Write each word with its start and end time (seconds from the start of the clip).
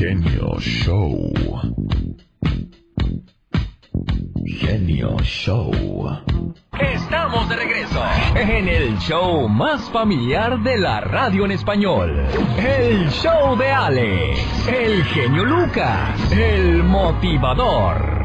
Genio 0.00 0.58
Show. 0.60 1.30
Genio 4.46 5.18
Show. 5.18 5.70
Estamos 6.80 7.46
de 7.50 7.56
regreso 7.56 8.02
en 8.34 8.66
el 8.66 8.96
show 9.00 9.46
más 9.46 9.90
familiar 9.90 10.58
de 10.62 10.78
la 10.78 11.02
radio 11.02 11.44
en 11.44 11.50
español. 11.50 12.24
El 12.56 13.10
show 13.10 13.58
de 13.58 13.70
Alex, 13.70 14.68
el 14.68 15.04
genio 15.04 15.44
Lucas, 15.44 16.32
el 16.32 16.82
motivador. 16.82 18.20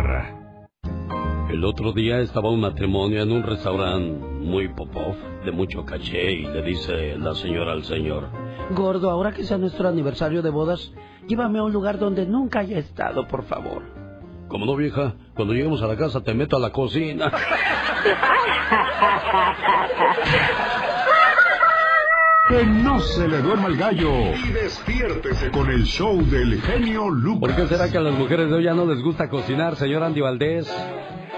El 1.50 1.66
otro 1.66 1.92
día 1.92 2.20
estaba 2.20 2.52
un 2.52 2.62
matrimonio 2.62 3.22
en 3.22 3.34
un 3.34 3.44
restaurante 3.44 4.18
muy 4.40 4.70
popov, 4.70 5.16
de 5.44 5.52
mucho 5.52 5.84
caché, 5.84 6.32
y 6.32 6.44
le 6.44 6.62
dice 6.62 7.18
la 7.18 7.36
señora 7.36 7.74
al 7.74 7.84
señor. 7.84 8.45
Gordo, 8.72 9.10
ahora 9.10 9.32
que 9.32 9.44
sea 9.44 9.58
nuestro 9.58 9.88
aniversario 9.88 10.42
de 10.42 10.50
bodas, 10.50 10.92
llévame 11.28 11.60
a 11.60 11.64
un 11.64 11.72
lugar 11.72 12.00
donde 12.00 12.26
nunca 12.26 12.60
haya 12.60 12.80
estado, 12.80 13.28
por 13.28 13.44
favor. 13.44 13.84
Como 14.48 14.66
no, 14.66 14.76
vieja, 14.76 15.14
cuando 15.36 15.54
lleguemos 15.54 15.82
a 15.82 15.88
la 15.88 15.96
casa 15.96 16.22
te 16.22 16.34
meto 16.34 16.58
a 16.58 16.60
la 16.60 16.72
cocina. 16.72 17.32
Que 22.48 22.64
no 22.64 23.00
se 23.00 23.28
le 23.28 23.40
duerma 23.40 23.68
el 23.68 23.78
gallo. 23.78 24.12
Y 24.36 24.52
despiértese 24.52 25.50
con 25.50 25.68
el 25.72 25.84
show 25.84 26.16
del 26.26 26.62
genio 26.62 27.10
Lucas. 27.10 27.40
¿Por 27.40 27.56
qué 27.56 27.68
será 27.68 27.92
que 27.92 27.98
a 27.98 28.02
las 28.02 28.14
mujeres 28.14 28.50
de 28.50 28.56
hoy 28.56 28.64
ya 28.64 28.76
no 28.76 28.86
les 28.86 29.02
gusta 29.02 29.30
cocinar, 29.30 29.76
señor 29.76 30.04
Andy 30.04 30.22
Valdés? 30.22 30.68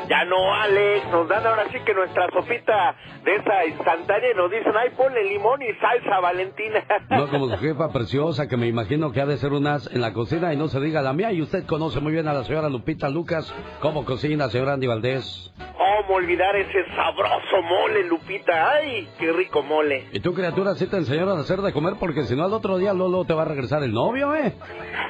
Ya 0.09 0.23
no, 0.25 0.53
Alex, 0.53 1.09
nos 1.11 1.27
dan 1.27 1.45
ahora 1.45 1.65
sí 1.71 1.79
que 1.85 1.93
nuestra 1.93 2.27
sopita 2.31 2.95
de 3.25 3.35
esa 3.35 3.65
instantánea 3.65 4.31
y 4.31 4.37
nos 4.37 4.49
dicen, 4.49 4.71
ay, 4.77 4.89
ponle 4.95 5.23
limón 5.23 5.61
y 5.61 5.73
salsa, 5.79 6.19
Valentina. 6.19 6.83
No 7.09 7.27
como 7.29 7.49
su 7.49 7.57
jefa 7.57 7.89
preciosa, 7.91 8.47
que 8.47 8.57
me 8.57 8.67
imagino 8.67 9.11
que 9.11 9.21
ha 9.21 9.25
de 9.25 9.37
ser 9.37 9.53
unas 9.53 9.89
en 9.93 10.01
la 10.01 10.13
cocina 10.13 10.53
y 10.53 10.57
no 10.57 10.67
se 10.67 10.79
diga 10.79 11.01
la 11.01 11.13
mía. 11.13 11.31
Y 11.31 11.41
usted 11.41 11.65
conoce 11.65 11.99
muy 11.99 12.11
bien 12.11 12.27
a 12.27 12.33
la 12.33 12.43
señora 12.43 12.69
Lupita 12.69 13.09
Lucas, 13.09 13.53
cómo 13.81 14.05
cocina, 14.05 14.49
señor 14.49 14.69
Andy 14.69 14.87
Valdés. 14.87 15.53
¿Cómo 15.57 16.15
olvidar 16.15 16.55
ese 16.55 16.85
sabroso 16.95 17.61
mole, 17.63 18.07
Lupita? 18.07 18.71
¡Ay, 18.71 19.09
qué 19.19 19.31
rico 19.33 19.61
mole! 19.63 20.07
¿Y 20.13 20.19
tú, 20.19 20.33
criatura, 20.33 20.75
sí 20.75 20.87
te 20.87 20.96
enseñaron 20.97 21.37
a 21.37 21.41
hacer 21.41 21.61
de 21.61 21.73
comer? 21.73 21.95
Porque 21.99 22.23
si 22.23 22.35
no, 22.35 22.43
al 22.43 22.53
otro 22.53 22.77
día 22.77 22.93
Lolo 22.93 23.25
te 23.25 23.33
va 23.33 23.43
a 23.43 23.45
regresar 23.45 23.83
el 23.83 23.93
novio, 23.93 24.35
¿eh? 24.35 24.53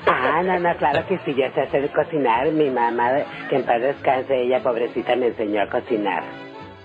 Ah, 0.06 0.42
no, 0.44 0.60
no, 0.60 0.78
claro 0.78 1.06
que 1.08 1.18
sí, 1.26 1.34
ya 1.36 1.54
sé 1.54 1.62
hacer 1.62 1.92
cocinar. 1.92 2.52
Mi 2.52 2.70
mamá, 2.70 3.10
que 3.50 3.56
en 3.58 3.64
paz 3.64 3.82
descanse, 3.82 4.42
ella 4.42 4.62
pobrecita 4.62 5.16
me 5.16 5.28
enseñó 5.28 5.62
a 5.62 5.70
cocinar. 5.70 6.24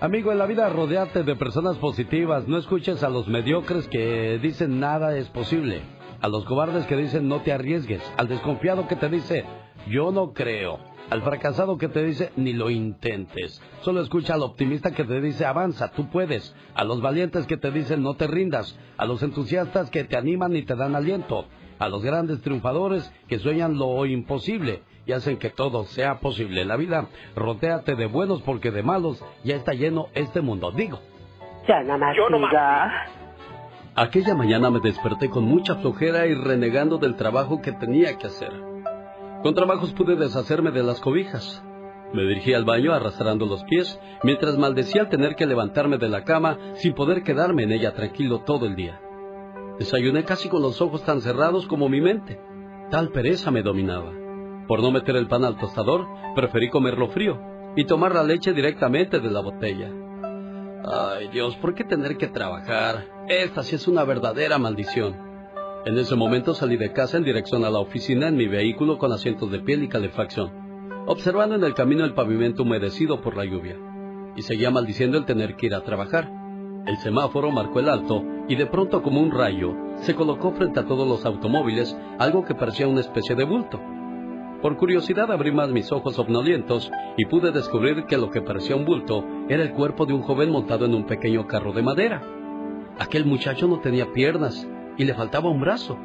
Amigo, 0.00 0.33
en 0.33 0.39
la 0.39 0.47
vida 0.47 0.69
rodeate 0.69 1.23
de 1.23 1.36
personas 1.36 1.77
positivas. 1.78 2.48
No 2.48 2.58
escuches 2.58 3.05
a 3.05 3.08
los 3.08 3.28
mediocres 3.28 3.86
que 3.89 4.39
dicen 4.42 4.80
nada 4.80 5.17
es 5.17 5.28
posible. 5.28 5.83
A 6.20 6.28
los 6.28 6.45
cobardes 6.45 6.86
que 6.86 6.97
dicen 6.97 7.28
no 7.28 7.41
te 7.42 7.53
arriesgues. 7.53 8.03
Al 8.17 8.28
desconfiado 8.28 8.89
que 8.89 8.97
te 8.97 9.08
dice 9.08 9.45
yo 9.89 10.11
no 10.12 10.33
creo. 10.33 10.78
Al 11.12 11.20
fracasado 11.20 11.77
que 11.77 11.88
te 11.88 12.02
dice 12.02 12.32
ni 12.36 12.55
lo 12.55 12.70
intentes. 12.70 13.60
Solo 13.82 14.00
escucha 14.00 14.32
al 14.32 14.42
optimista 14.42 14.92
que 14.92 15.05
te 15.05 15.20
dice 15.20 15.44
avanza, 15.44 15.92
tú 15.92 16.08
puedes. 16.08 16.56
A 16.74 16.84
los 16.84 17.02
valientes 17.02 17.46
que 17.46 17.58
te 17.58 17.70
dicen 17.70 18.02
no 18.02 18.14
te 18.14 18.27
rindas. 18.27 18.80
A 18.96 19.05
los 19.05 19.22
entusiastas 19.22 19.90
que 19.90 20.05
te 20.05 20.16
animan 20.16 20.56
y 20.56 20.62
te 20.62 20.74
dan 20.74 20.96
aliento. 20.96 21.44
A 21.78 21.90
los 21.90 22.02
grandes 22.02 22.40
triunfadores 22.40 23.12
que 23.28 23.38
sueñan 23.38 23.77
lo 23.77 24.06
imposible 24.06 24.84
y 25.05 25.12
hacen 25.12 25.36
que 25.36 25.50
todo 25.50 25.84
sea 25.84 26.18
posible. 26.18 26.62
En 26.62 26.68
la 26.68 26.77
vida, 26.77 27.06
rodéate 27.36 27.94
de 27.94 28.06
buenos 28.06 28.40
porque 28.40 28.70
de 28.70 28.83
malos 28.83 29.22
ya 29.44 29.56
está 29.56 29.74
lleno 29.74 30.06
este 30.14 30.40
mundo. 30.40 30.72
Digo. 30.72 30.98
Ya 31.68 31.83
nada 31.83 31.98
más 31.98 32.16
Yo 32.16 32.30
no. 32.30 32.38
Aquella 33.96 34.34
mañana 34.34 34.70
me 34.70 34.80
desperté 34.80 35.28
con 35.28 35.44
mucha 35.44 35.74
flojera 35.74 36.27
y 36.27 36.33
renegando 36.33 36.96
del 36.96 37.16
trabajo 37.16 37.60
que 37.60 37.72
tenía 37.72 38.16
que 38.16 38.28
hacer. 38.28 38.71
Con 39.42 39.54
trabajos 39.54 39.92
pude 39.94 40.14
deshacerme 40.14 40.70
de 40.70 40.84
las 40.84 41.00
cobijas. 41.00 41.64
Me 42.12 42.22
dirigí 42.22 42.54
al 42.54 42.64
baño 42.64 42.92
arrastrando 42.92 43.44
los 43.46 43.64
pies 43.64 43.98
mientras 44.22 44.56
maldecía 44.56 45.02
al 45.02 45.08
tener 45.08 45.34
que 45.34 45.46
levantarme 45.46 45.98
de 45.98 46.08
la 46.08 46.22
cama 46.22 46.58
sin 46.74 46.94
poder 46.94 47.24
quedarme 47.24 47.64
en 47.64 47.72
ella 47.72 47.92
tranquilo 47.92 48.42
todo 48.44 48.67
el 48.67 48.77
día. 48.77 49.00
Desayuné 49.80 50.24
casi 50.24 50.48
con 50.48 50.62
los 50.62 50.80
ojos 50.80 51.02
tan 51.05 51.20
cerrados 51.22 51.67
como 51.67 51.89
mi 51.89 52.00
mente. 52.00 52.39
Tal 52.90 53.11
pereza 53.11 53.50
me 53.50 53.62
dominaba. 53.62 54.12
Por 54.68 54.80
no 54.80 54.92
meter 54.92 55.17
el 55.17 55.27
pan 55.27 55.44
al 55.44 55.56
tostador, 55.56 56.06
preferí 56.36 56.70
comerlo 56.70 57.08
frío 57.08 57.40
y 57.74 57.84
tomar 57.84 58.14
la 58.14 58.22
leche 58.22 58.52
directamente 58.52 59.18
de 59.18 59.30
la 59.30 59.40
botella. 59.40 59.90
Ay 60.84 61.28
Dios, 61.33 61.56
¿por 61.56 61.74
qué 61.74 61.83
tener 61.83 62.17
que 62.17 62.28
trabajar? 62.28 63.06
Esta 63.28 63.64
sí 63.64 63.74
es 63.74 63.88
una 63.88 64.05
verdadera 64.05 64.58
maldición. 64.58 65.31
En 65.84 65.98
ese 65.98 66.14
momento 66.14 66.54
salí 66.54 66.76
de 66.76 66.92
casa 66.92 67.16
en 67.16 67.24
dirección 67.24 67.64
a 67.64 67.70
la 67.70 67.80
oficina 67.80 68.28
en 68.28 68.36
mi 68.36 68.46
vehículo 68.46 68.98
con 68.98 69.10
asientos 69.10 69.50
de 69.50 69.58
piel 69.58 69.82
y 69.82 69.88
calefacción, 69.88 70.52
observando 71.06 71.56
en 71.56 71.64
el 71.64 71.74
camino 71.74 72.04
el 72.04 72.14
pavimento 72.14 72.62
humedecido 72.62 73.20
por 73.20 73.36
la 73.36 73.44
lluvia, 73.44 73.76
y 74.36 74.42
seguía 74.42 74.70
maldiciendo 74.70 75.18
el 75.18 75.24
tener 75.24 75.56
que 75.56 75.66
ir 75.66 75.74
a 75.74 75.82
trabajar. 75.82 76.30
El 76.86 76.96
semáforo 76.98 77.50
marcó 77.50 77.80
el 77.80 77.88
alto 77.88 78.22
y 78.48 78.54
de 78.54 78.66
pronto 78.66 79.02
como 79.02 79.20
un 79.20 79.32
rayo 79.32 79.74
se 80.02 80.14
colocó 80.14 80.52
frente 80.52 80.78
a 80.78 80.86
todos 80.86 81.06
los 81.06 81.26
automóviles 81.26 81.96
algo 82.20 82.44
que 82.44 82.54
parecía 82.54 82.86
una 82.86 83.00
especie 83.00 83.34
de 83.34 83.42
bulto. 83.42 83.80
Por 84.62 84.76
curiosidad 84.76 85.32
abrí 85.32 85.50
más 85.50 85.70
mis 85.70 85.90
ojos 85.90 86.14
somnolientos 86.14 86.92
y 87.16 87.24
pude 87.24 87.50
descubrir 87.50 88.04
que 88.04 88.18
lo 88.18 88.30
que 88.30 88.40
parecía 88.40 88.76
un 88.76 88.84
bulto 88.84 89.24
era 89.48 89.64
el 89.64 89.72
cuerpo 89.72 90.06
de 90.06 90.12
un 90.12 90.22
joven 90.22 90.52
montado 90.52 90.84
en 90.84 90.94
un 90.94 91.06
pequeño 91.06 91.48
carro 91.48 91.72
de 91.72 91.82
madera. 91.82 92.22
Aquel 93.00 93.24
muchacho 93.24 93.66
no 93.66 93.80
tenía 93.80 94.12
piernas 94.12 94.68
y 94.97 95.05
le 95.05 95.14
faltaba 95.14 95.51
un 95.51 95.61
brazo. 95.61 95.97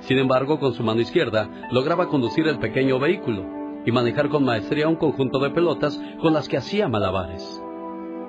Sin 0.00 0.18
embargo, 0.18 0.58
con 0.58 0.74
su 0.74 0.82
mano 0.82 1.00
izquierda 1.00 1.48
lograba 1.70 2.08
conducir 2.08 2.46
el 2.48 2.58
pequeño 2.58 2.98
vehículo 2.98 3.44
y 3.84 3.92
manejar 3.92 4.28
con 4.28 4.44
maestría 4.44 4.88
un 4.88 4.96
conjunto 4.96 5.38
de 5.38 5.50
pelotas 5.50 6.00
con 6.20 6.32
las 6.34 6.48
que 6.48 6.56
hacía 6.56 6.88
malabares. 6.88 7.62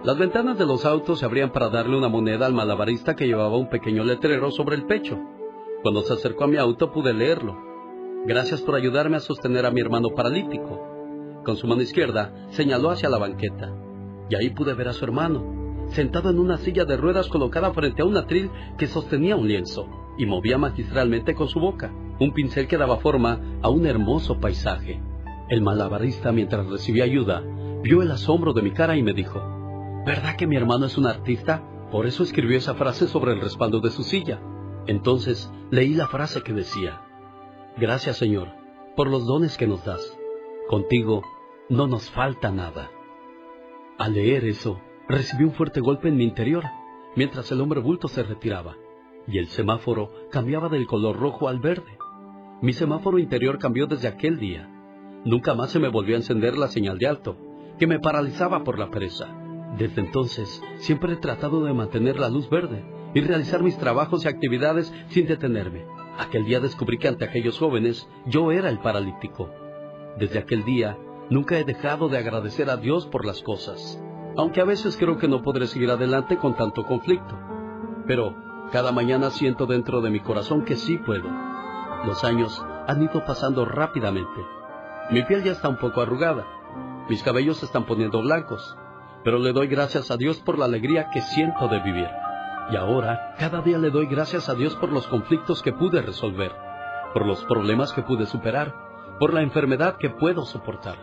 Las 0.04 0.18
ventanas 0.18 0.58
de 0.58 0.66
los 0.66 0.86
autos 0.86 1.20
se 1.20 1.26
abrían 1.26 1.52
para 1.52 1.70
darle 1.70 1.98
una 1.98 2.08
moneda 2.08 2.46
al 2.46 2.54
malabarista 2.54 3.16
que 3.16 3.26
llevaba 3.26 3.58
un 3.58 3.70
pequeño 3.70 4.04
letrero 4.04 4.52
sobre 4.52 4.76
el 4.76 4.86
pecho. 4.86 5.18
Cuando 5.82 6.02
se 6.02 6.14
acercó 6.14 6.46
a 6.46 6.48
mi 6.48 6.58
auto 6.58 6.92
pude 6.92 7.14
leerlo. 7.14 7.58
Gracias 8.26 8.62
por 8.62 8.76
ayudarme 8.76 9.18
a 9.18 9.22
sostener 9.22 9.66
a 9.66 9.72
mi 9.72 9.82
hermano 9.82 10.10
paralítico. 10.10 11.42
Con 11.44 11.58
su 11.58 11.68
mano 11.68 11.82
izquierda 11.82 12.32
señaló 12.50 12.92
hacia 12.92 13.10
la 13.10 13.18
banqueta. 13.18 13.74
Y 14.30 14.36
ahí 14.36 14.50
pude 14.52 14.74
ver 14.74 14.90
a 14.90 14.94
su 14.94 15.04
hermano, 15.04 15.67
sentado 15.90 16.30
en 16.30 16.40
una 16.40 16.58
silla 16.58 16.86
de 16.86 16.98
ruedas 16.98 17.28
colocada 17.28 17.74
frente 17.74 18.02
a 18.02 18.06
un 18.06 18.18
atril 18.18 18.50
que 18.78 18.88
sostenía 18.88 19.36
un 19.36 19.48
lienzo 19.48 19.88
y 20.18 20.26
movía 20.26 20.58
magistralmente 20.58 21.36
con 21.36 21.48
su 21.48 21.60
boca 21.60 21.92
un 22.20 22.34
pincel 22.34 22.68
que 22.68 22.78
daba 22.78 22.98
forma 22.98 23.40
a 23.62 23.70
un 23.70 23.86
hermoso 23.86 24.40
paisaje. 24.40 25.02
El 25.50 25.62
malabarista, 25.62 26.32
mientras 26.32 26.68
recibía 26.68 27.04
ayuda, 27.04 27.44
vio 27.84 28.02
el 28.02 28.12
asombro 28.12 28.54
de 28.54 28.64
mi 28.64 28.72
cara 28.72 28.98
y 28.98 29.04
me 29.04 29.14
dijo, 29.14 29.40
¿verdad 30.06 30.36
que 30.36 30.48
mi 30.48 30.56
hermano 30.56 30.88
es 30.88 30.98
un 30.98 31.06
artista? 31.06 31.64
Por 31.92 32.06
eso 32.06 32.24
escribió 32.24 32.58
esa 32.58 32.76
frase 32.76 33.08
sobre 33.08 33.34
el 33.34 33.42
respaldo 33.42 33.80
de 33.80 33.92
su 33.92 34.04
silla. 34.04 34.42
Entonces 34.88 35.52
leí 35.70 35.94
la 35.94 36.08
frase 36.08 36.42
que 36.42 36.54
decía, 36.54 37.02
Gracias 37.78 38.18
Señor 38.18 38.50
por 38.96 39.10
los 39.10 39.28
dones 39.28 39.58
que 39.58 39.68
nos 39.68 39.86
das. 39.86 40.02
Contigo 40.68 41.22
no 41.70 41.88
nos 41.88 42.10
falta 42.10 42.52
nada. 42.52 42.90
Al 44.00 44.14
leer 44.14 44.46
eso, 44.46 44.82
recibí 45.10 45.44
un 45.44 45.54
fuerte 45.54 45.80
golpe 45.80 46.10
en 46.10 46.18
mi 46.18 46.24
interior, 46.24 46.64
mientras 47.16 47.52
el 47.52 47.62
hombre 47.62 47.80
bulto 47.80 48.08
se 48.08 48.24
retiraba, 48.24 48.76
y 49.28 49.38
el 49.38 49.48
semáforo 49.48 50.12
cambiaba 50.32 50.70
del 50.70 50.88
color 50.88 51.18
rojo 51.18 51.48
al 51.48 51.60
verde. 51.60 51.98
Mi 52.62 52.74
semáforo 52.74 53.20
interior 53.20 53.58
cambió 53.60 53.88
desde 53.88 54.08
aquel 54.08 54.40
día. 54.40 54.70
Nunca 55.24 55.54
más 55.54 55.72
se 55.72 55.80
me 55.80 55.90
volvió 55.90 56.16
a 56.16 56.20
encender 56.20 56.58
la 56.58 56.68
señal 56.68 56.98
de 56.98 57.08
alto, 57.08 57.38
que 57.80 57.88
me 57.88 58.00
paralizaba 58.00 58.64
por 58.64 58.80
la 58.80 58.90
pereza. 58.90 59.28
Desde 59.78 60.02
entonces, 60.02 60.64
siempre 60.78 61.14
he 61.14 61.18
tratado 61.18 61.64
de 61.64 61.74
mantener 61.74 62.20
la 62.20 62.30
luz 62.30 62.50
verde 62.50 62.84
y 63.14 63.22
realizar 63.22 63.62
mis 63.62 63.78
trabajos 63.78 64.26
y 64.26 64.28
actividades 64.28 64.94
sin 65.10 65.28
detenerme. 65.28 65.86
Aquel 66.18 66.46
día 66.46 66.60
descubrí 66.60 66.98
que 66.98 67.08
ante 67.08 67.26
aquellos 67.26 67.60
jóvenes 67.60 68.08
yo 68.26 68.52
era 68.52 68.70
el 68.70 68.80
paralítico. 68.80 69.50
Desde 70.18 70.40
aquel 70.40 70.66
día, 70.66 70.98
nunca 71.30 71.60
he 71.60 71.64
dejado 71.64 72.10
de 72.10 72.18
agradecer 72.18 72.70
a 72.72 72.78
Dios 72.78 73.06
por 73.06 73.26
las 73.26 73.44
cosas, 73.44 74.02
aunque 74.38 74.62
a 74.62 74.66
veces 74.66 74.96
creo 74.98 75.18
que 75.18 75.28
no 75.28 75.42
podré 75.42 75.68
seguir 75.68 75.90
adelante 75.90 76.38
con 76.38 76.56
tanto 76.56 76.86
conflicto. 76.86 77.38
Pero 78.06 78.36
cada 78.72 78.92
mañana 78.92 79.32
siento 79.32 79.66
dentro 79.66 80.02
de 80.02 80.12
mi 80.12 80.20
corazón 80.20 80.64
que 80.64 80.76
sí 80.76 80.98
puedo. 80.98 81.28
Los 82.06 82.24
años 82.24 82.64
han 82.88 83.02
ido 83.02 83.26
pasando 83.26 83.66
rápidamente. 83.66 84.46
Mi 85.10 85.24
piel 85.24 85.44
ya 85.44 85.54
está 85.54 85.70
un 85.70 85.78
poco 85.78 86.02
arrugada, 86.02 86.46
mis 87.10 87.24
cabellos 87.24 87.58
se 87.58 87.66
están 87.66 87.86
poniendo 87.86 88.22
blancos, 88.22 88.78
pero 89.24 89.40
le 89.40 89.54
doy 89.54 89.68
gracias 89.68 90.12
a 90.12 90.18
Dios 90.18 90.40
por 90.42 90.60
la 90.60 90.66
alegría 90.66 91.10
que 91.12 91.22
siento 91.22 91.68
de 91.70 91.80
vivir. 91.80 92.10
Y 92.70 92.76
ahora, 92.76 93.34
cada 93.40 93.62
día 93.62 93.78
le 93.78 93.90
doy 93.90 94.08
gracias 94.08 94.50
a 94.50 94.56
Dios 94.56 94.76
por 94.76 94.92
los 94.92 95.08
conflictos 95.08 95.62
que 95.62 95.72
pude 95.72 96.02
resolver, 96.02 96.52
por 97.14 97.26
los 97.26 97.44
problemas 97.46 97.94
que 97.94 98.04
pude 98.04 98.26
superar, 98.26 98.76
por 99.20 99.34
la 99.34 99.42
enfermedad 99.42 99.96
que 99.98 100.10
puedo 100.10 100.44
soportar, 100.46 100.98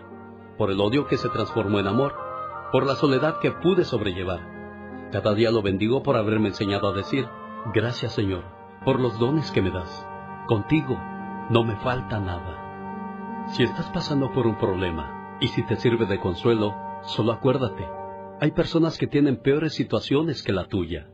por 0.59 0.71
el 0.71 0.81
odio 0.81 1.07
que 1.07 1.17
se 1.17 1.31
transformó 1.31 1.81
en 1.81 1.87
amor, 1.87 2.15
por 2.75 2.87
la 2.89 2.97
soledad 2.97 3.39
que 3.39 3.53
pude 3.53 3.85
sobrellevar. 3.85 4.41
Cada 5.13 5.33
día 5.33 5.53
lo 5.53 5.63
bendigo 5.63 6.03
por 6.03 6.17
haberme 6.17 6.49
enseñado 6.49 6.89
a 6.89 6.93
decir, 6.93 7.25
gracias 7.73 8.15
Señor, 8.15 8.43
por 8.85 8.99
los 8.99 9.17
dones 9.21 9.53
que 9.53 9.63
me 9.63 9.71
das. 9.71 10.05
Contigo 10.49 10.99
no 11.51 11.63
me 11.63 11.77
falta 11.77 12.19
nada. 12.19 13.47
Si 13.53 13.63
estás 13.63 13.89
pasando 13.91 14.33
por 14.33 14.49
un 14.49 14.59
problema 14.59 15.39
y 15.41 15.47
si 15.47 15.63
te 15.63 15.77
sirve 15.77 16.07
de 16.07 16.19
consuelo, 16.19 16.75
solo 17.05 17.31
acuérdate, 17.31 17.87
hay 18.41 18.51
personas 18.51 18.99
que 18.99 19.07
tienen 19.07 19.37
peores 19.37 19.73
situaciones 19.73 20.43
que 20.43 20.53
la 20.53 20.67
tuya. 20.67 21.07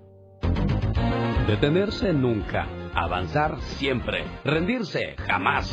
Detenerse 1.47 2.15
nunca, 2.15 2.69
avanzar 2.95 3.61
siempre, 3.61 4.25
rendirse 4.45 5.15
jamás. 5.19 5.69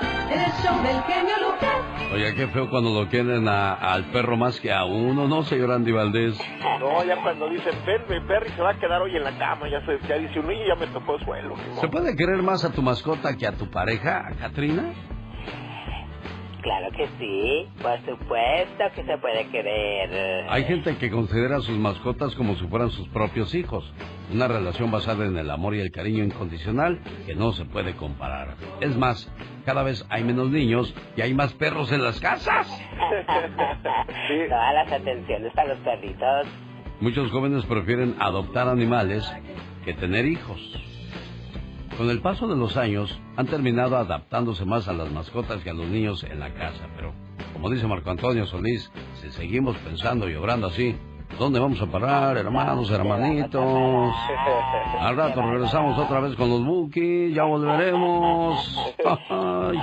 El 0.00 0.06
Lucas, 0.06 0.30
el 0.30 0.62
show 0.62 0.82
del 0.82 1.02
genio 1.04 1.34
Lucas. 1.50 2.12
Oiga, 2.12 2.34
qué 2.34 2.46
feo 2.48 2.70
cuando 2.70 2.90
lo 2.94 3.08
quieren 3.08 3.48
a- 3.48 3.74
al 3.74 4.04
perro 4.10 4.36
más 4.36 4.60
que 4.60 4.72
a 4.72 4.84
uno, 4.84 5.26
¿no, 5.28 5.42
señor 5.42 5.72
Andy 5.72 5.92
Valdés? 5.92 6.38
No, 6.80 7.04
ya 7.04 7.16
cuando 7.22 7.48
dicen, 7.48 7.74
ven, 7.86 8.02
mi 8.08 8.20
Perry 8.26 8.50
se 8.50 8.62
va 8.62 8.70
a 8.70 8.78
quedar 8.78 9.02
hoy 9.02 9.16
en 9.16 9.24
la 9.24 9.36
cama, 9.38 9.68
ya, 9.68 9.84
se, 9.84 9.98
ya 10.06 10.16
dice 10.16 10.38
uno, 10.38 10.52
y 10.52 10.66
ya 10.66 10.74
me 10.76 10.86
tocó 10.88 11.18
suelo. 11.20 11.54
¿Se 11.80 11.88
puede 11.88 12.14
querer 12.16 12.42
más 12.42 12.64
a 12.64 12.72
tu 12.72 12.80
mascota 12.82 13.36
que 13.36 13.46
a 13.46 13.52
tu 13.52 13.68
pareja, 13.70 14.30
Katrina? 14.38 14.92
Claro 16.66 16.90
que 16.96 17.06
sí, 17.20 17.68
por 17.80 17.96
supuesto 18.00 18.84
que 18.96 19.04
se 19.04 19.18
puede 19.18 19.46
querer. 19.50 20.46
Hay 20.48 20.64
gente 20.64 20.96
que 20.96 21.12
considera 21.12 21.58
a 21.58 21.60
sus 21.60 21.78
mascotas 21.78 22.34
como 22.34 22.56
si 22.56 22.66
fueran 22.66 22.90
sus 22.90 23.06
propios 23.10 23.54
hijos. 23.54 23.88
Una 24.32 24.48
relación 24.48 24.90
basada 24.90 25.26
en 25.26 25.36
el 25.36 25.48
amor 25.48 25.76
y 25.76 25.80
el 25.80 25.92
cariño 25.92 26.24
incondicional 26.24 26.98
que 27.24 27.36
no 27.36 27.52
se 27.52 27.66
puede 27.66 27.94
comparar. 27.94 28.56
Es 28.80 28.96
más, 28.96 29.32
cada 29.64 29.84
vez 29.84 30.04
hay 30.08 30.24
menos 30.24 30.50
niños 30.50 30.92
y 31.16 31.20
hay 31.20 31.34
más 31.34 31.52
perros 31.52 31.92
en 31.92 32.02
las 32.02 32.18
casas. 32.18 32.66
Todas 34.48 34.74
las 34.74 34.90
atenciones 34.92 35.52
para 35.54 35.68
los 35.68 35.78
perritos. 35.84 36.48
Muchos 36.98 37.30
jóvenes 37.30 37.64
prefieren 37.66 38.16
adoptar 38.18 38.66
animales 38.66 39.32
que 39.84 39.94
tener 39.94 40.24
hijos. 40.24 40.95
Con 41.96 42.10
el 42.10 42.20
paso 42.20 42.46
de 42.46 42.56
los 42.56 42.76
años, 42.76 43.18
han 43.36 43.46
terminado 43.46 43.96
adaptándose 43.96 44.66
más 44.66 44.86
a 44.86 44.92
las 44.92 45.10
mascotas 45.10 45.62
que 45.62 45.70
a 45.70 45.74
los 45.74 45.86
niños 45.86 46.24
en 46.24 46.40
la 46.40 46.52
casa, 46.52 46.88
pero 46.94 47.14
como 47.54 47.70
dice 47.70 47.86
Marco 47.86 48.10
Antonio 48.10 48.44
Solís, 48.44 48.90
si 49.14 49.30
seguimos 49.30 49.78
pensando 49.78 50.28
y 50.28 50.34
obrando 50.34 50.66
así, 50.66 50.94
¿dónde 51.38 51.58
vamos 51.58 51.80
a 51.80 51.86
parar, 51.86 52.36
hermanos, 52.36 52.90
hermanitos? 52.90 54.14
Al 55.00 55.16
rato 55.16 55.40
regresamos 55.40 55.98
otra 55.98 56.20
vez 56.20 56.36
con 56.36 56.50
los 56.50 56.62
Bookies, 56.66 57.34
ya 57.34 57.44
volveremos. 57.44 58.78
Ay. 59.30 59.78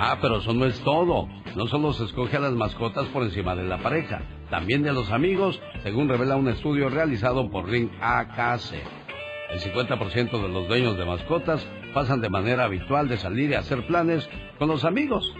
Ah, 0.00 0.16
pero 0.22 0.38
eso 0.38 0.54
no 0.54 0.64
es 0.64 0.78
todo. 0.84 1.28
No 1.56 1.66
solo 1.66 1.92
se 1.92 2.04
escoge 2.04 2.36
a 2.36 2.40
las 2.40 2.52
mascotas 2.52 3.06
por 3.08 3.24
encima 3.24 3.56
de 3.56 3.64
la 3.64 3.78
pareja, 3.78 4.22
también 4.48 4.84
de 4.84 4.92
los 4.92 5.10
amigos, 5.10 5.60
según 5.82 6.08
revela 6.08 6.36
un 6.36 6.46
estudio 6.46 6.88
realizado 6.88 7.50
por 7.50 7.68
Ring 7.68 7.90
AKC. 8.00 8.74
El 9.50 9.58
50% 9.58 10.40
de 10.40 10.48
los 10.50 10.68
dueños 10.68 10.96
de 10.96 11.04
mascotas 11.04 11.66
pasan 11.92 12.20
de 12.20 12.30
manera 12.30 12.62
habitual 12.62 13.08
de 13.08 13.16
salir 13.16 13.50
y 13.50 13.54
hacer 13.54 13.88
planes 13.88 14.28
con 14.60 14.68
los 14.68 14.84
amigos, 14.84 15.34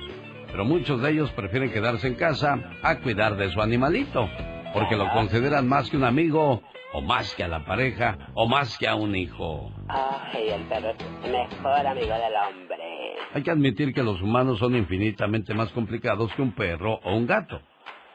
pero 0.50 0.64
muchos 0.64 1.00
de 1.02 1.12
ellos 1.12 1.30
prefieren 1.36 1.70
quedarse 1.70 2.08
en 2.08 2.16
casa 2.16 2.58
a 2.82 2.98
cuidar 2.98 3.36
de 3.36 3.52
su 3.52 3.62
animalito, 3.62 4.28
porque 4.72 4.96
lo 4.96 5.08
consideran 5.10 5.68
más 5.68 5.90
que 5.90 5.96
un 5.96 6.04
amigo, 6.04 6.62
o 6.92 7.00
más 7.00 7.34
que 7.34 7.44
a 7.44 7.48
la 7.48 7.64
pareja, 7.64 8.18
o 8.34 8.48
más 8.48 8.76
que 8.78 8.88
a 8.88 8.94
un 8.94 9.14
hijo. 9.14 9.72
Ay, 9.88 10.48
el 10.48 10.62
perro 10.64 10.90
es 10.90 10.96
el 11.24 11.32
mejor 11.32 11.86
amigo 11.86 12.14
del 12.14 12.34
hombre. 12.34 13.16
Hay 13.34 13.42
que 13.42 13.50
admitir 13.50 13.92
que 13.92 14.02
los 14.02 14.20
humanos 14.22 14.58
son 14.58 14.74
infinitamente 14.76 15.54
más 15.54 15.70
complicados 15.72 16.32
que 16.34 16.42
un 16.42 16.52
perro 16.52 17.00
o 17.04 17.14
un 17.14 17.26
gato. 17.26 17.60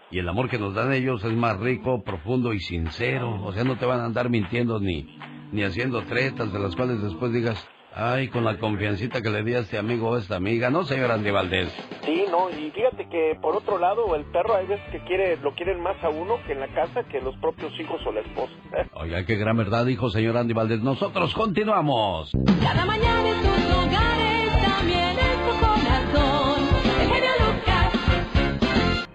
Y 0.09 0.19
el 0.19 0.29
amor 0.29 0.49
que 0.49 0.59
nos 0.59 0.75
dan 0.75 0.93
ellos 0.93 1.23
es 1.23 1.33
más 1.33 1.59
rico, 1.59 2.03
profundo 2.03 2.53
y 2.53 2.59
sincero. 2.59 3.41
O 3.43 3.51
sea, 3.51 3.63
no 3.63 3.77
te 3.77 3.85
van 3.85 3.99
a 3.99 4.05
andar 4.05 4.29
mintiendo 4.29 4.79
ni, 4.79 5.17
ni 5.51 5.63
haciendo 5.63 6.03
tretas 6.03 6.51
de 6.53 6.59
las 6.59 6.75
cuales 6.75 7.01
después 7.01 7.33
digas, 7.33 7.67
ay, 7.95 8.27
con 8.29 8.43
la 8.43 8.57
confiancita 8.57 9.21
que 9.21 9.29
le 9.29 9.43
di 9.43 9.53
a 9.53 9.59
este 9.59 9.77
amigo 9.77 10.09
o 10.09 10.15
a 10.15 10.19
esta 10.19 10.35
amiga. 10.35 10.69
No, 10.69 10.83
señor 10.83 11.11
Andy 11.11 11.31
Valdés. 11.31 11.73
Sí, 12.05 12.25
no, 12.29 12.49
y 12.49 12.71
fíjate 12.71 13.07
que 13.09 13.37
por 13.41 13.55
otro 13.55 13.77
lado, 13.77 14.15
el 14.15 14.25
perro 14.25 14.55
hay 14.55 14.67
veces 14.67 14.85
que 14.91 14.99
quiere, 15.05 15.37
lo 15.37 15.53
quieren 15.53 15.81
más 15.81 16.01
a 16.03 16.09
uno 16.09 16.35
que 16.45 16.53
en 16.53 16.59
la 16.59 16.67
casa 16.67 17.03
que 17.03 17.21
los 17.21 17.35
propios 17.37 17.71
hijos 17.79 18.01
o 18.05 18.11
la 18.11 18.21
esposa. 18.21 18.53
Oiga, 18.93 19.25
qué 19.25 19.35
gran 19.35 19.57
verdad 19.57 19.85
dijo 19.85 20.09
señor 20.09 20.37
Andy 20.37 20.53
Valdés. 20.53 20.81
Nosotros 20.81 21.33
continuamos. 21.33 22.31
Cada 22.61 22.85
mañana 22.85 23.29
en 23.29 23.41
tus 23.41 23.75
hogares, 23.75 24.61
también 24.61 25.17
en 25.19 25.39
tu 25.47 25.59
corazón. 25.59 26.61
El 27.01 27.09
genio 27.09 27.31
Lucas. 27.39 29.07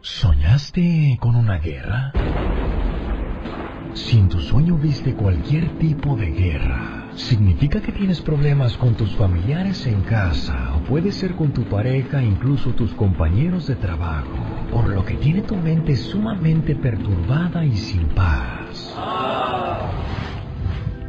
¿Soñaste 0.00 1.18
con 1.20 1.36
una 1.36 1.58
guerra? 1.58 2.12
Si 3.94 4.18
en 4.18 4.28
tu 4.28 4.40
sueño 4.40 4.76
viste 4.76 5.14
cualquier 5.14 5.78
tipo 5.78 6.16
de 6.16 6.32
guerra, 6.32 7.10
significa 7.14 7.80
que 7.80 7.92
tienes 7.92 8.20
problemas 8.20 8.76
con 8.76 8.94
tus 8.94 9.14
familiares 9.14 9.86
en 9.86 10.02
casa 10.02 10.74
o 10.74 10.80
puede 10.80 11.12
ser 11.12 11.36
con 11.36 11.52
tu 11.52 11.62
pareja, 11.62 12.20
incluso 12.20 12.74
tus 12.74 12.92
compañeros 12.94 13.68
de 13.68 13.76
trabajo, 13.76 14.66
por 14.72 14.88
lo 14.88 15.04
que 15.04 15.14
tiene 15.14 15.42
tu 15.42 15.54
mente 15.56 15.94
sumamente 15.94 16.74
perturbada 16.74 17.64
y 17.64 17.76
sin 17.76 18.08
paz. 18.08 18.96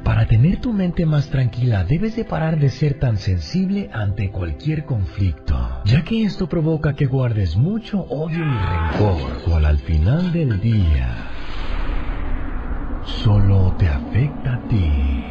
Para 0.03 0.27
tener 0.27 0.61
tu 0.61 0.71
mente 0.71 1.07
más 1.07 1.31
tranquila 1.31 1.85
debes 1.85 2.15
de 2.15 2.23
parar 2.23 2.59
de 2.59 2.69
ser 2.69 2.99
tan 2.99 3.17
sensible 3.17 3.89
ante 3.91 4.29
cualquier 4.29 4.85
conflicto, 4.85 5.81
ya 5.85 6.03
que 6.03 6.23
esto 6.23 6.47
provoca 6.47 6.93
que 6.93 7.07
guardes 7.07 7.57
mucho 7.57 8.01
odio 8.01 8.45
y 8.45 8.99
rencor, 8.99 9.41
cual 9.43 9.65
al 9.65 9.79
final 9.79 10.31
del 10.31 10.61
día 10.61 11.31
solo 13.05 13.73
te 13.77 13.87
afecta 13.87 14.53
a 14.53 14.67
ti. 14.67 15.25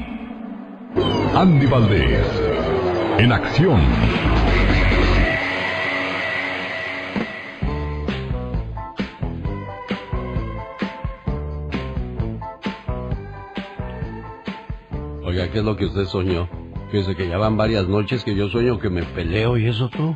Andy 1.35 1.67
Valdés, 1.67 2.26
en 3.19 3.32
acción. 3.32 3.81
Oiga, 15.25 15.50
¿qué 15.50 15.59
es 15.59 15.65
lo 15.65 15.77
que 15.77 15.87
usted 15.87 16.05
soñó? 16.05 16.49
Fíjese 16.93 17.17
que 17.17 17.27
ya 17.27 17.38
van 17.38 17.56
varias 17.56 17.88
noches 17.88 18.23
que 18.23 18.37
yo 18.37 18.49
sueño 18.49 18.79
que 18.79 18.88
me 18.88 19.03
peleo 19.03 19.56
y 19.56 19.67
eso 19.67 19.88
tú. 19.88 20.15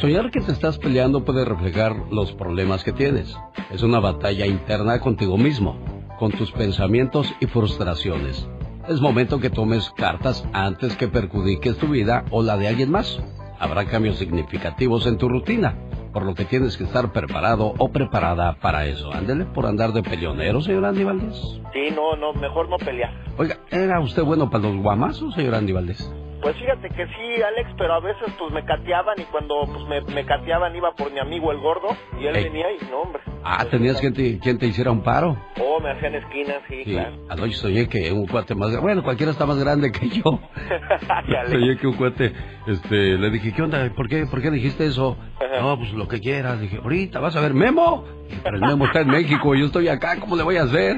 Soñar 0.00 0.30
que 0.30 0.40
te 0.40 0.52
estás 0.52 0.78
peleando 0.78 1.26
puede 1.26 1.44
reflejar 1.44 1.94
los 2.10 2.32
problemas 2.32 2.82
que 2.84 2.92
tienes. 2.92 3.36
Es 3.70 3.82
una 3.82 4.00
batalla 4.00 4.46
interna 4.46 4.98
contigo 4.98 5.36
mismo, 5.36 5.78
con 6.18 6.32
tus 6.32 6.50
pensamientos 6.52 7.30
y 7.38 7.44
frustraciones. 7.44 8.48
Es 8.88 8.98
momento 9.02 9.40
que 9.40 9.50
tomes 9.50 9.90
cartas 9.90 10.42
antes 10.54 10.96
que 10.96 11.08
perjudiques 11.08 11.76
tu 11.76 11.88
vida 11.88 12.24
o 12.30 12.42
la 12.42 12.56
de 12.56 12.68
alguien 12.68 12.90
más. 12.90 13.22
Habrá 13.58 13.84
cambios 13.84 14.16
significativos 14.16 15.06
en 15.06 15.18
tu 15.18 15.28
rutina, 15.28 15.76
por 16.14 16.24
lo 16.24 16.34
que 16.34 16.46
tienes 16.46 16.78
que 16.78 16.84
estar 16.84 17.12
preparado 17.12 17.74
o 17.76 17.90
preparada 17.90 18.54
para 18.54 18.86
eso. 18.86 19.12
Ándele 19.12 19.44
por 19.44 19.66
andar 19.66 19.92
de 19.92 20.02
peleonero, 20.02 20.62
señor 20.62 20.86
Andy 20.86 21.04
Valdés. 21.04 21.60
Sí, 21.74 21.94
no, 21.94 22.16
no, 22.16 22.32
mejor 22.32 22.70
no 22.70 22.78
pelear. 22.78 23.12
Oiga, 23.36 23.58
¿era 23.70 24.00
usted 24.00 24.22
bueno 24.22 24.48
para 24.48 24.64
los 24.64 24.82
guamazos, 24.82 25.34
señor 25.34 25.56
Andy 25.56 25.72
Valdés? 25.72 26.10
Pues 26.40 26.56
fíjate 26.56 26.88
que 26.88 27.06
sí, 27.06 27.42
Alex, 27.42 27.70
pero 27.76 27.92
a 27.94 28.00
veces 28.00 28.32
pues 28.38 28.50
me 28.52 28.64
cateaban 28.64 29.14
y 29.20 29.24
cuando 29.24 29.56
pues 29.66 29.84
me, 29.86 30.00
me 30.14 30.24
cateaban 30.24 30.74
iba 30.74 30.92
por 30.92 31.12
mi 31.12 31.18
amigo 31.18 31.52
el 31.52 31.58
gordo 31.58 31.88
y 32.18 32.26
él 32.26 32.36
Ey. 32.36 32.44
venía 32.44 32.66
y 32.72 32.84
no, 32.90 33.02
hombre. 33.02 33.22
Ah, 33.44 33.64
¿tenías 33.70 34.00
quien 34.00 34.14
te, 34.14 34.38
quien 34.38 34.58
te 34.58 34.66
hiciera 34.66 34.90
un 34.90 35.02
paro? 35.02 35.36
Oh, 35.62 35.80
me 35.80 35.90
hacían 35.90 36.14
esquinas, 36.14 36.58
sí, 36.68 36.82
Sí, 36.84 36.92
claro. 36.92 37.16
anoche 37.28 37.54
soñé 37.54 37.88
que 37.88 38.10
un 38.12 38.26
cuate 38.26 38.54
más... 38.54 38.78
Bueno, 38.80 39.02
cualquiera 39.02 39.32
está 39.32 39.44
más 39.46 39.58
grande 39.58 39.90
que 39.92 40.08
yo. 40.08 40.22
Soñé 41.50 41.76
que 41.76 41.86
un 41.86 41.94
cuate, 41.94 42.32
este, 42.66 43.18
le 43.18 43.30
dije, 43.30 43.52
¿qué 43.52 43.62
onda? 43.62 43.90
¿Por 43.94 44.08
qué, 44.08 44.26
por 44.26 44.40
qué 44.42 44.50
dijiste 44.50 44.86
eso? 44.86 45.16
Ajá. 45.36 45.60
No, 45.62 45.78
pues 45.78 45.92
lo 45.92 46.06
que 46.08 46.20
quieras. 46.20 46.60
Dije, 46.60 46.78
ahorita 46.82 47.18
vas 47.20 47.34
a 47.36 47.40
ver 47.40 47.54
Memo. 47.54 48.04
Pero 48.42 48.56
el 48.56 48.62
Memo 48.62 48.86
está 48.86 49.00
en 49.00 49.08
México, 49.08 49.54
yo 49.54 49.66
estoy 49.66 49.88
acá, 49.88 50.16
¿cómo 50.20 50.36
le 50.36 50.42
voy 50.42 50.56
a 50.56 50.62
hacer? 50.64 50.96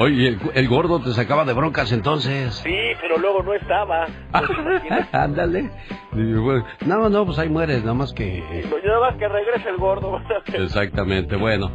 Oye, 0.00 0.28
el, 0.28 0.40
el 0.54 0.68
gordo 0.68 1.00
te 1.00 1.10
sacaba 1.12 1.44
de 1.44 1.52
broncas 1.52 1.92
entonces. 1.92 2.54
Sí, 2.56 2.74
pero 3.00 3.18
luego 3.18 3.42
no 3.42 3.54
estaba. 3.54 4.06
Pues. 4.32 5.08
Ándale. 5.12 5.70
Bueno, 6.12 6.64
no, 6.86 7.08
no, 7.08 7.26
pues 7.26 7.38
ahí 7.38 7.48
mueres, 7.48 7.80
nada 7.82 7.94
más 7.94 8.12
que... 8.12 8.42
Pues 8.68 8.84
nada 8.84 9.00
más 9.00 9.16
que 9.18 9.28
regrese 9.28 9.68
el 9.68 9.76
gordo. 9.76 10.20
Exactamente, 10.52 11.36
bueno. 11.36 11.70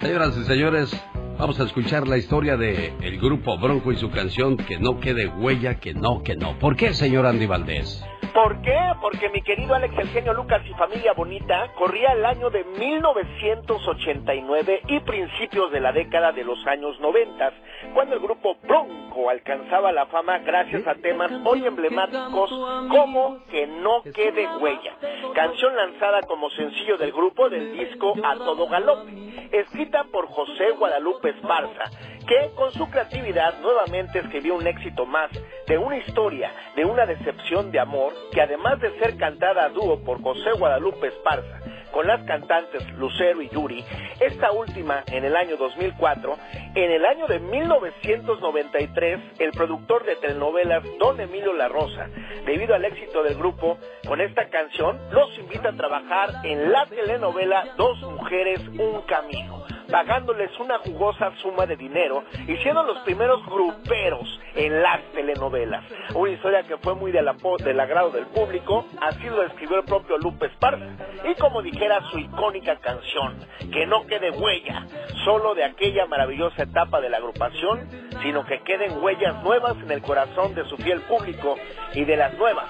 Señoras 0.00 0.36
y 0.36 0.44
señores, 0.44 1.06
vamos 1.38 1.58
a 1.60 1.64
escuchar 1.64 2.06
la 2.08 2.16
historia 2.16 2.56
de 2.56 2.92
el 3.02 3.18
grupo 3.18 3.56
Bronco 3.58 3.92
y 3.92 3.96
su 3.96 4.10
canción 4.10 4.56
Que 4.56 4.78
no 4.78 4.98
quede 5.00 5.28
huella, 5.28 5.76
que 5.76 5.94
no, 5.94 6.22
que 6.22 6.36
no. 6.36 6.58
¿Por 6.58 6.76
qué, 6.76 6.92
señor 6.94 7.26
Andy 7.26 7.46
Valdés? 7.46 8.04
¿Por 8.34 8.60
qué? 8.62 8.78
Porque 9.02 9.28
mi 9.28 9.42
querido 9.42 9.74
Alex 9.74 9.94
el 9.98 10.08
genio 10.08 10.32
Lucas 10.32 10.62
y 10.64 10.72
familia 10.72 11.12
bonita 11.12 11.70
corría 11.74 12.12
el 12.12 12.24
año 12.24 12.48
de 12.48 12.64
1989 12.64 14.80
y 14.88 15.00
principios 15.00 15.70
de 15.70 15.80
la 15.80 15.92
década 15.92 16.32
de 16.32 16.42
los 16.42 16.66
años 16.66 16.98
90, 16.98 17.52
cuando 17.92 18.14
el 18.14 18.22
grupo 18.22 18.56
Bronco 18.62 19.28
alcanzaba 19.28 19.92
la 19.92 20.06
fama 20.06 20.38
gracias 20.38 20.86
a 20.86 20.94
temas 20.94 21.30
hoy 21.44 21.66
emblemáticos 21.66 22.48
como 22.88 23.44
Que 23.50 23.66
no 23.66 24.02
quede 24.02 24.48
huella, 24.56 24.96
canción 25.34 25.76
lanzada 25.76 26.22
como 26.22 26.48
sencillo 26.50 26.96
del 26.96 27.12
grupo 27.12 27.50
del 27.50 27.76
disco 27.76 28.14
A 28.24 28.36
Todo 28.36 28.66
Galope, 28.66 29.12
escrita 29.52 30.04
por 30.04 30.26
José 30.28 30.70
Guadalupe 30.78 31.28
Esparza, 31.30 31.90
que 32.26 32.50
con 32.54 32.72
su 32.72 32.88
creatividad 32.90 33.58
nuevamente 33.60 34.18
escribió 34.18 34.54
un 34.54 34.66
éxito 34.66 35.06
más 35.06 35.30
de 35.66 35.78
una 35.78 35.98
historia, 35.98 36.52
de 36.76 36.84
una 36.84 37.06
decepción 37.06 37.70
de 37.70 37.80
amor, 37.80 38.12
que 38.32 38.42
además 38.42 38.80
de 38.80 38.98
ser 38.98 39.16
cantada 39.16 39.64
a 39.64 39.68
dúo 39.68 40.02
por 40.04 40.22
José 40.22 40.52
Guadalupe 40.58 41.08
Esparza, 41.08 41.60
con 41.92 42.06
las 42.06 42.22
cantantes 42.24 42.88
Lucero 42.92 43.42
y 43.42 43.48
Yuri, 43.50 43.84
esta 44.20 44.50
última 44.52 45.04
en 45.08 45.24
el 45.24 45.36
año 45.36 45.56
2004, 45.56 46.36
en 46.74 46.90
el 46.90 47.04
año 47.04 47.26
de 47.26 47.38
1993, 47.38 49.20
el 49.38 49.50
productor 49.52 50.04
de 50.04 50.16
telenovelas 50.16 50.82
Don 50.98 51.20
Emilio 51.20 51.52
La 51.52 51.68
Rosa, 51.68 52.08
debido 52.46 52.74
al 52.74 52.84
éxito 52.84 53.22
del 53.22 53.36
grupo, 53.36 53.78
con 54.06 54.20
esta 54.20 54.48
canción 54.48 54.98
los 55.10 55.38
invita 55.38 55.68
a 55.70 55.76
trabajar 55.76 56.30
en 56.44 56.72
la 56.72 56.86
telenovela 56.86 57.74
Dos 57.76 58.00
Mujeres, 58.02 58.60
Un 58.68 59.02
Camino 59.02 59.62
pagándoles 59.92 60.50
una 60.58 60.78
jugosa 60.78 61.30
suma 61.42 61.66
de 61.66 61.76
dinero 61.76 62.24
y 62.48 62.56
siendo 62.56 62.82
los 62.82 62.98
primeros 63.00 63.44
gruperos 63.46 64.40
en 64.56 64.82
las 64.82 65.00
telenovelas. 65.14 65.84
Una 66.14 66.30
historia 66.32 66.62
que 66.64 66.76
fue 66.78 66.94
muy 66.94 67.12
del, 67.12 67.28
apo- 67.28 67.62
del 67.62 67.78
agrado 67.78 68.10
del 68.10 68.26
público, 68.26 68.86
así 69.00 69.24
lo 69.26 69.42
escribió 69.44 69.76
el 69.78 69.84
propio 69.84 70.16
Lupe 70.18 70.46
Esparza. 70.46 70.86
Y 71.30 71.34
como 71.38 71.62
dijera 71.62 72.00
su 72.10 72.18
icónica 72.18 72.76
canción, 72.80 73.36
que 73.72 73.86
no 73.86 74.06
quede 74.06 74.30
huella 74.30 74.86
solo 75.24 75.54
de 75.54 75.64
aquella 75.64 76.06
maravillosa 76.06 76.62
etapa 76.64 77.00
de 77.00 77.10
la 77.10 77.18
agrupación, 77.18 77.86
sino 78.22 78.44
que 78.46 78.60
queden 78.62 79.02
huellas 79.02 79.42
nuevas 79.42 79.76
en 79.76 79.90
el 79.90 80.00
corazón 80.02 80.54
de 80.54 80.64
su 80.68 80.76
fiel 80.78 81.00
público 81.02 81.54
y 81.94 82.04
de 82.04 82.16
las 82.16 82.32
nuevas 82.38 82.64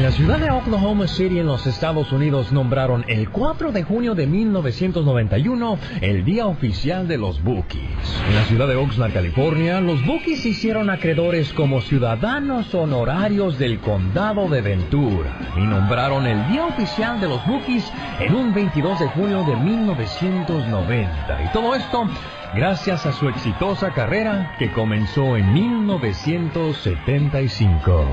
En 0.00 0.06
la 0.06 0.12
ciudad 0.12 0.38
de 0.38 0.50
Oklahoma 0.50 1.06
City, 1.06 1.40
en 1.40 1.46
los 1.46 1.66
Estados 1.66 2.10
Unidos, 2.10 2.52
nombraron 2.52 3.04
el 3.06 3.28
4 3.28 3.70
de 3.70 3.82
junio 3.82 4.14
de 4.14 4.26
1991 4.26 5.78
el 6.00 6.24
Día 6.24 6.46
Oficial 6.46 7.06
de 7.06 7.18
los 7.18 7.44
Bookies. 7.44 7.82
En 8.26 8.34
la 8.34 8.44
ciudad 8.44 8.66
de 8.66 8.76
Oxnard, 8.76 9.12
California, 9.12 9.78
los 9.82 10.02
Bookies 10.06 10.40
se 10.40 10.48
hicieron 10.48 10.88
acreedores 10.88 11.52
como 11.52 11.82
ciudadanos 11.82 12.74
honorarios 12.74 13.58
del 13.58 13.78
condado 13.80 14.48
de 14.48 14.62
Ventura 14.62 15.36
y 15.54 15.60
nombraron 15.60 16.26
el 16.26 16.48
Día 16.48 16.64
Oficial 16.64 17.20
de 17.20 17.28
los 17.28 17.46
Bookies 17.46 17.84
en 18.20 18.34
un 18.34 18.54
22 18.54 19.00
de 19.00 19.08
junio 19.08 19.44
de 19.44 19.54
1990. 19.54 21.44
Y 21.44 21.52
todo 21.52 21.74
esto 21.74 22.08
gracias 22.54 23.04
a 23.06 23.12
su 23.12 23.28
exitosa 23.28 23.92
carrera 23.92 24.56
que 24.58 24.72
comenzó 24.72 25.36
en 25.36 25.52
1975. 25.52 28.06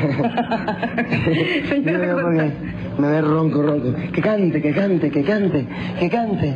Me 2.98 3.08
ve 3.08 3.20
ronco, 3.20 3.62
ronco. 3.62 3.94
Que 4.12 4.20
cante, 4.20 4.60
que 4.60 4.72
cante, 4.72 5.10
que 5.10 5.22
cante, 5.22 5.66
que 5.98 6.10
cante. 6.10 6.54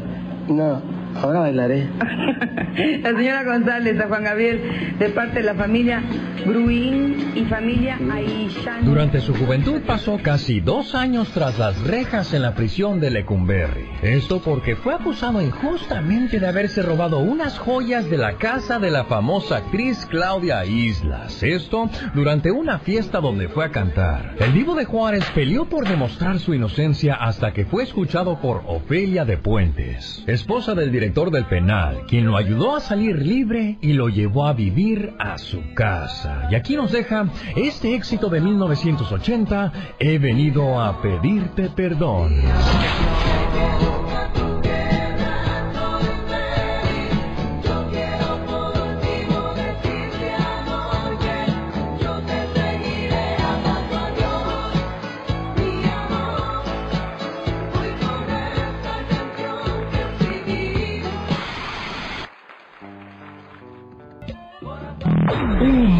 No, 0.48 0.82
ahora 1.14 1.40
bailaré. 1.40 1.88
La 3.02 3.10
señora 3.16 3.44
González, 3.44 4.00
a 4.00 4.08
Juan 4.08 4.24
Gabriel, 4.24 4.96
de 4.98 5.08
parte 5.10 5.38
de 5.38 5.44
la 5.44 5.54
familia 5.54 6.02
Bruín 6.44 7.32
y 7.36 7.44
familia 7.44 7.98
Aishani. 8.12 8.84
Durante 8.84 9.20
su 9.20 9.32
juventud 9.32 9.80
pasó 9.86 10.18
casi 10.20 10.60
dos 10.60 10.96
años 10.96 11.30
tras 11.30 11.56
las 11.56 11.80
rejas 11.82 12.34
en 12.34 12.42
la 12.42 12.54
prisión 12.54 12.98
de 12.98 13.10
Lecumberri. 13.10 13.86
Esto 14.02 14.40
porque 14.42 14.74
fue 14.74 14.92
acusado 14.92 15.40
injustamente 15.40 16.40
de 16.40 16.48
haberse 16.48 16.82
robado 16.82 17.20
unas 17.20 17.58
joyas 17.58 18.10
de 18.10 18.18
la 18.18 18.38
casa 18.38 18.80
de 18.80 18.90
la 18.90 19.04
famosa 19.04 19.58
actriz 19.58 20.04
Claudia 20.10 20.64
Islas. 20.64 21.44
Esto 21.44 21.88
durante 22.12 22.50
una 22.50 22.80
fiesta 22.80 23.20
donde 23.20 23.48
fue 23.48 23.64
a 23.64 23.70
cantar. 23.70 24.34
El 24.40 24.52
vivo 24.52 24.74
de 24.74 24.84
Juárez 24.84 25.24
peleó 25.32 25.66
por 25.66 25.86
demostrar 25.86 26.40
su 26.40 26.54
inocencia 26.54 27.14
hasta 27.14 27.52
que 27.52 27.66
fue 27.66 27.84
escuchado 27.84 28.40
por 28.40 28.64
Ofelia 28.66 29.24
de 29.24 29.38
Puentes, 29.38 30.24
esposa 30.26 30.74
del 30.74 30.90
director 30.90 31.03
del 31.12 31.44
penal, 31.44 32.06
quien 32.08 32.26
lo 32.26 32.36
ayudó 32.36 32.76
a 32.76 32.80
salir 32.80 33.18
libre 33.18 33.76
y 33.82 33.92
lo 33.92 34.08
llevó 34.08 34.46
a 34.46 34.54
vivir 34.54 35.12
a 35.18 35.36
su 35.36 35.74
casa. 35.74 36.48
Y 36.50 36.54
aquí 36.54 36.76
nos 36.76 36.92
deja 36.92 37.26
este 37.56 37.94
éxito 37.94 38.28
de 38.28 38.40
1980, 38.40 39.72
He 39.98 40.18
venido 40.18 40.80
a 40.80 41.02
pedirte 41.02 41.68
perdón. 41.68 42.40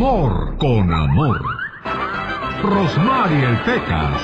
Humor 0.04 0.58
con 0.58 0.92
amor. 0.92 1.40
Rosmarie 2.62 3.42
el 3.42 3.56
Pecas. 3.62 4.20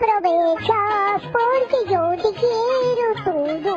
te 0.00 0.10
aprovechas 0.10 1.22
porque 1.30 1.78
yo 1.88 2.02
te 2.16 2.30
quiero 2.40 3.08
todo. 3.24 3.74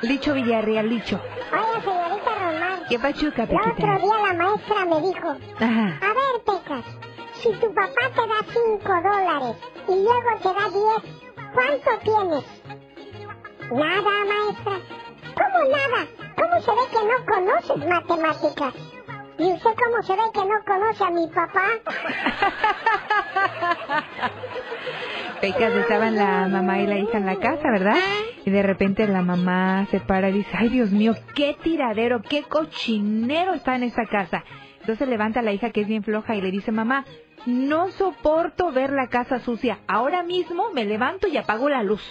Licho 0.00 0.32
Villarreal, 0.32 0.88
Licho. 0.88 1.20
Oye, 1.52 1.82
señorita 1.82 2.30
Román. 2.40 2.80
¿Qué 2.88 2.98
pachuca, 2.98 3.42
El 3.42 3.54
otro 3.54 3.98
día 3.98 4.16
la 4.16 4.32
maestra 4.32 4.84
me 4.86 5.00
dijo, 5.02 5.28
Ajá. 5.60 5.98
a 6.00 6.14
ver, 6.14 6.34
Pecas, 6.46 6.86
si 7.34 7.52
tu 7.52 7.74
papá 7.74 8.08
te 8.14 8.22
da 8.22 8.40
5 8.50 8.88
dólares 8.88 9.56
y 9.88 9.94
luego 10.04 10.30
te 10.42 10.48
da 10.48 10.70
10, 10.70 11.02
¿cuánto 11.52 11.90
tienes? 12.02 12.46
Nada, 13.70 14.10
maestra. 14.24 15.01
¿Cómo 15.34 15.58
nada. 15.70 16.06
¿Cómo 16.36 16.60
se 16.60 16.70
ve 16.70 16.82
que 16.90 17.02
no 17.04 17.16
conoces 17.26 17.88
matemáticas? 17.88 18.74
¿Y 19.38 19.52
usted 19.52 19.70
cómo 19.70 20.02
se 20.02 20.12
ve 20.12 20.22
que 20.32 20.44
no 20.44 20.64
conoce 20.64 21.04
a 21.04 21.10
mi 21.10 21.26
papá? 21.28 21.64
Pecas, 25.40 25.72
estaban 25.74 26.14
la 26.14 26.46
mamá 26.48 26.80
y 26.80 26.86
la 26.86 26.98
hija 26.98 27.18
en 27.18 27.26
la 27.26 27.36
casa, 27.36 27.70
¿verdad? 27.70 27.96
Y 28.44 28.50
de 28.50 28.62
repente 28.62 29.08
la 29.08 29.22
mamá 29.22 29.86
se 29.90 29.98
para 30.00 30.28
y 30.30 30.34
dice, 30.34 30.50
ay 30.54 30.68
Dios 30.68 30.90
mío, 30.90 31.14
qué 31.34 31.56
tiradero, 31.60 32.22
qué 32.22 32.44
cochinero 32.44 33.54
está 33.54 33.74
en 33.74 33.84
esta 33.84 34.06
casa. 34.06 34.44
Entonces 34.80 35.08
levanta 35.08 35.42
la 35.42 35.52
hija 35.52 35.70
que 35.70 35.80
es 35.80 35.88
bien 35.88 36.02
floja 36.04 36.36
y 36.36 36.40
le 36.40 36.50
dice, 36.50 36.70
mamá, 36.70 37.04
no 37.46 37.90
soporto 37.92 38.70
ver 38.72 38.90
la 38.92 39.08
casa 39.08 39.38
sucia. 39.40 39.78
Ahora 39.88 40.22
mismo 40.22 40.70
me 40.72 40.84
levanto 40.84 41.26
y 41.28 41.36
apago 41.36 41.68
la 41.68 41.82
luz. 41.82 42.02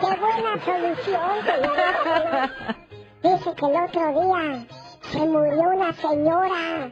¡Qué 0.00 0.06
buena 0.20 0.58
solución, 0.64 1.44
señora! 1.44 2.50
Dice 3.22 3.54
que 3.54 3.66
el 3.66 3.76
otro 3.84 4.20
día 4.20 4.66
se 5.00 5.18
murió 5.18 5.62
una 5.74 5.92
señora. 5.94 6.90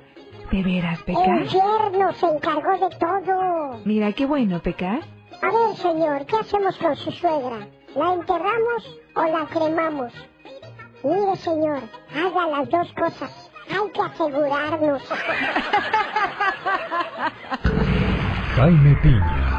¿De 0.51 0.63
veras, 0.63 0.99
El 1.01 1.05
Pecas? 1.05 1.53
yerno 1.53 2.13
se 2.15 2.27
encargó 2.27 2.89
de 2.89 2.97
todo. 2.97 3.81
Mira, 3.85 4.13
qué 4.13 4.27
bueno, 4.27 4.61
Pecas. 4.61 5.01
A 5.43 5.47
ver, 5.47 5.77
señor, 5.77 6.27
¿qué 6.27 6.37
hacemos 6.37 6.77
con 6.79 6.97
su 6.97 7.11
suegra? 7.13 7.67
¿La 7.95 8.13
enterramos 8.15 8.99
o 9.15 9.23
la 9.23 9.47
cremamos? 9.47 10.13
Mire, 11.03 11.37
señor, 11.37 11.81
haga 12.15 12.47
las 12.49 12.69
dos 12.69 12.93
cosas. 12.95 13.44
Hay 13.71 13.91
que 13.93 14.03
asegurarnos. 14.03 15.03
Jaime 18.57 18.95
Piña, 19.03 19.51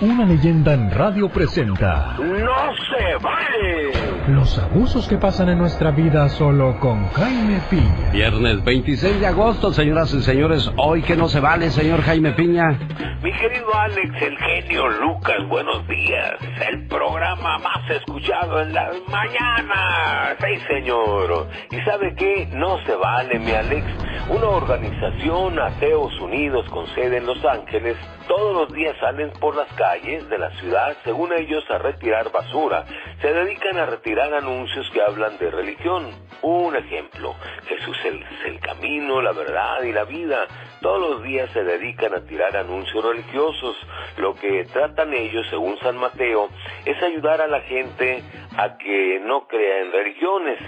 una 0.00 0.24
leyenda 0.24 0.74
en 0.74 0.90
radio 0.90 1.28
presenta 1.28 2.14
¡No 2.18 2.74
se 2.76 3.16
vale! 3.20 3.92
los 4.28 4.58
abusos 4.58 5.08
que 5.08 5.16
pasan 5.16 5.48
en 5.48 5.58
nuestra 5.58 5.90
vida 5.90 6.28
solo 6.28 6.78
con 6.80 7.08
Jaime 7.12 7.60
Piña. 7.70 8.10
Viernes 8.12 8.62
26 8.62 9.20
de 9.20 9.26
agosto, 9.26 9.72
señoras 9.72 10.12
y 10.12 10.20
señores. 10.20 10.70
Hoy 10.76 11.00
que 11.00 11.16
no 11.16 11.28
se 11.28 11.40
vale, 11.40 11.70
señor 11.70 12.02
Jaime 12.02 12.32
Piña. 12.32 12.78
Mi 13.22 13.32
querido 13.32 13.74
Alex, 13.74 14.22
el 14.22 14.36
genio 14.36 14.86
Lucas, 15.00 15.38
buenos 15.48 15.88
días. 15.88 16.34
El 16.70 16.86
programa 16.88 17.58
más 17.58 17.90
escuchado 17.90 18.60
en 18.60 18.74
las 18.74 18.94
mañanas. 19.08 20.36
Sí, 20.40 20.60
señor. 20.68 21.48
¿Y 21.70 21.80
sabe 21.80 22.14
qué? 22.14 22.48
No 22.52 22.76
se 22.84 22.94
vale, 22.96 23.38
mi 23.38 23.50
Alex. 23.50 23.86
Una 24.28 24.48
organización, 24.48 25.58
Ateos 25.58 26.12
Unidos, 26.20 26.68
con 26.68 26.86
sede 26.88 27.16
en 27.16 27.24
Los 27.26 27.42
Ángeles, 27.46 27.96
todos 28.28 28.54
los 28.54 28.72
días 28.74 28.94
salen 29.00 29.30
por 29.40 29.56
las 29.56 29.68
calles 29.68 29.87
de 29.96 30.38
la 30.38 30.50
ciudad, 30.50 30.98
según 31.02 31.32
ellos, 31.32 31.64
a 31.70 31.78
retirar 31.78 32.30
basura. 32.30 32.84
Se 33.22 33.32
dedican 33.32 33.78
a 33.78 33.86
retirar 33.86 34.34
anuncios 34.34 34.88
que 34.90 35.00
hablan 35.00 35.38
de 35.38 35.50
religión. 35.50 36.10
Un 36.42 36.76
ejemplo, 36.76 37.34
Jesús 37.66 37.96
es 38.04 38.44
el 38.44 38.60
camino, 38.60 39.22
la 39.22 39.32
verdad 39.32 39.82
y 39.82 39.92
la 39.92 40.04
vida. 40.04 40.46
Todos 40.82 41.00
los 41.00 41.22
días 41.22 41.50
se 41.52 41.64
dedican 41.64 42.14
a 42.14 42.20
tirar 42.20 42.54
anuncios 42.54 43.02
religiosos. 43.02 43.76
Lo 44.18 44.34
que 44.34 44.64
tratan 44.64 45.14
ellos, 45.14 45.46
según 45.48 45.78
San 45.78 45.96
Mateo, 45.96 46.50
es 46.84 47.02
ayudar 47.02 47.40
a 47.40 47.46
la 47.46 47.62
gente 47.62 48.22
a 48.58 48.76
que 48.76 49.20
no 49.24 49.48
crea 49.48 49.80
en 49.80 49.92
religiones. 49.92 50.58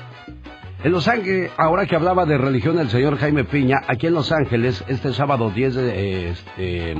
En 0.85 0.93
Los 0.93 1.09
Ángeles, 1.09 1.51
ahora 1.57 1.87
que 1.87 1.97
hablaba 1.97 2.27
de 2.27 2.37
religión 2.37 2.79
el 2.79 2.91
señor 2.91 3.17
Jaime 3.17 3.45
Piña, 3.45 3.81
aquí 3.89 4.07
en 4.07 4.13
Los 4.13 4.31
Ángeles, 4.33 4.85
este 4.87 5.15
sábado 5.15 5.49
10 5.49 5.75
de, 5.77 6.29
este, 6.29 6.95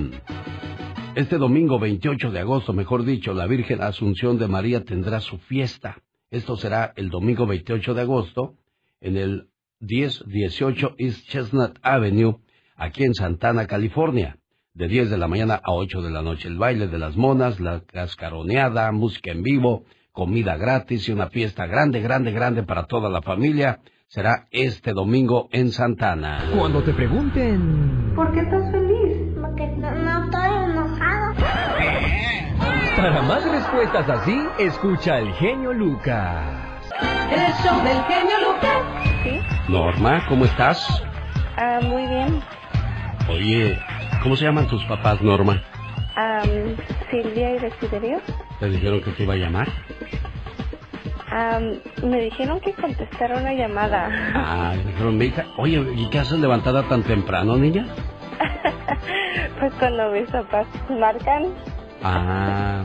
este 1.15 1.37
domingo 1.37 1.79
28 1.79 2.31
de 2.31 2.41
agosto, 2.41 2.73
mejor 2.73 3.05
dicho, 3.05 3.35
la 3.35 3.47
Virgen 3.47 3.83
Asunción 3.83 4.39
de 4.39 4.49
María 4.49 4.87
tendrá 4.87 5.21
su 5.21 5.37
fiesta. 5.37 5.99
Esto 6.31 6.57
será 6.57 6.95
el 6.97 7.11
domingo 7.11 7.47
28 7.47 7.93
de 7.93 8.01
agosto 8.01 8.55
en 9.03 9.19
el 9.19 9.49
1018 9.81 10.95
East 10.97 11.29
Chestnut 11.29 11.77
Avenue, 11.83 12.39
aquí 12.77 13.05
en 13.05 13.13
Santana, 13.13 13.67
California. 13.67 14.39
De 14.73 14.89
10 14.89 15.11
de 15.11 15.19
la 15.19 15.29
mañana 15.29 15.61
a 15.63 15.73
8 15.73 16.01
de 16.01 16.11
la 16.11 16.23
noche. 16.23 16.49
El 16.49 16.57
baile 16.57 16.89
de 16.89 16.99
las 16.99 17.17
monas, 17.17 17.61
la 17.61 17.83
cascaroneada, 17.83 18.91
música 18.93 19.31
en 19.31 19.43
vivo, 19.43 19.85
comida 20.15 20.57
gratis 20.57 21.09
y 21.09 21.13
una 21.13 21.27
fiesta 21.27 21.67
grande, 21.67 22.01
grande, 22.01 22.31
grande 22.31 22.63
para 22.63 22.85
toda 22.85 23.11
la 23.11 23.21
familia. 23.21 23.81
Será 24.07 24.47
este 24.53 24.93
domingo 24.93 25.49
en 25.51 25.73
Santana. 25.73 26.39
Cuando 26.57 26.83
te 26.85 26.93
pregunten... 26.95 28.13
¿Por 28.15 28.33
qué 28.33 28.41
estás 28.41 28.71
feliz? 28.71 29.35
Porque 29.41 29.67
no, 29.77 29.91
no 29.91 30.25
estoy 30.25 30.71
enojado. 30.71 31.35
Para 32.97 33.23
más 33.23 33.51
respuestas 33.51 34.09
así, 34.09 34.41
escucha 34.61 35.17
al 35.17 35.33
genio 35.35 35.73
Lucas. 35.73 36.45
El 37.33 37.53
show 37.65 37.77
del 37.83 38.05
genio 38.05 38.37
Lucas. 38.47 38.83
Sí, 39.25 39.41
Norma, 39.69 40.25
¿cómo 40.29 40.45
estás? 40.45 41.03
ah, 41.57 41.81
muy 41.83 42.07
bien. 42.07 42.41
Oye, 43.29 43.79
¿cómo 44.23 44.37
se 44.37 44.45
llaman 44.45 44.69
tus 44.69 44.85
papás, 44.85 45.21
Norma? 45.23 45.61
Am, 46.17 46.77
Silvia 47.11 47.57
y 47.57 47.59
Desiderio. 47.59 48.21
¿Te 48.61 48.69
dijeron 48.69 49.01
que 49.03 49.11
te 49.13 49.23
iba 49.25 49.35
a 49.35 49.37
llamar? 49.37 49.69
Am, 51.31 51.81
me 52.09 52.21
dijeron 52.21 52.61
que 52.61 52.73
contestara 52.75 53.37
una 53.39 53.53
llamada. 53.53 54.09
Ah, 54.35 54.75
dijeron, 54.87 55.19
mi 55.19 55.27
hija, 55.27 55.47
oye, 55.57 55.85
¿y 55.97 56.09
qué 56.11 56.21
haces 56.21 56.39
levantada 56.39 56.85
tan 56.85 57.03
temprano, 57.03 57.57
niña? 57.57 57.87
pues 59.59 59.73
cuando 59.75 60.11
mis 60.13 60.31
papás 60.31 60.67
marcan, 60.91 61.47
Ah, 62.07 62.85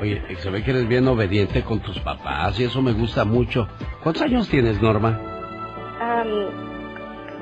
oye, 0.00 0.22
se 0.38 0.48
ve 0.50 0.62
que 0.64 0.70
eres 0.70 0.88
bien 0.88 1.06
obediente 1.06 1.62
con 1.62 1.80
tus 1.80 1.98
papás 2.00 2.58
y 2.58 2.64
eso 2.64 2.80
me 2.80 2.92
gusta 2.92 3.24
mucho. 3.26 3.68
¿Cuántos 4.02 4.22
años 4.22 4.48
tienes, 4.48 4.80
Norma? 4.80 5.20
am, 6.00 6.73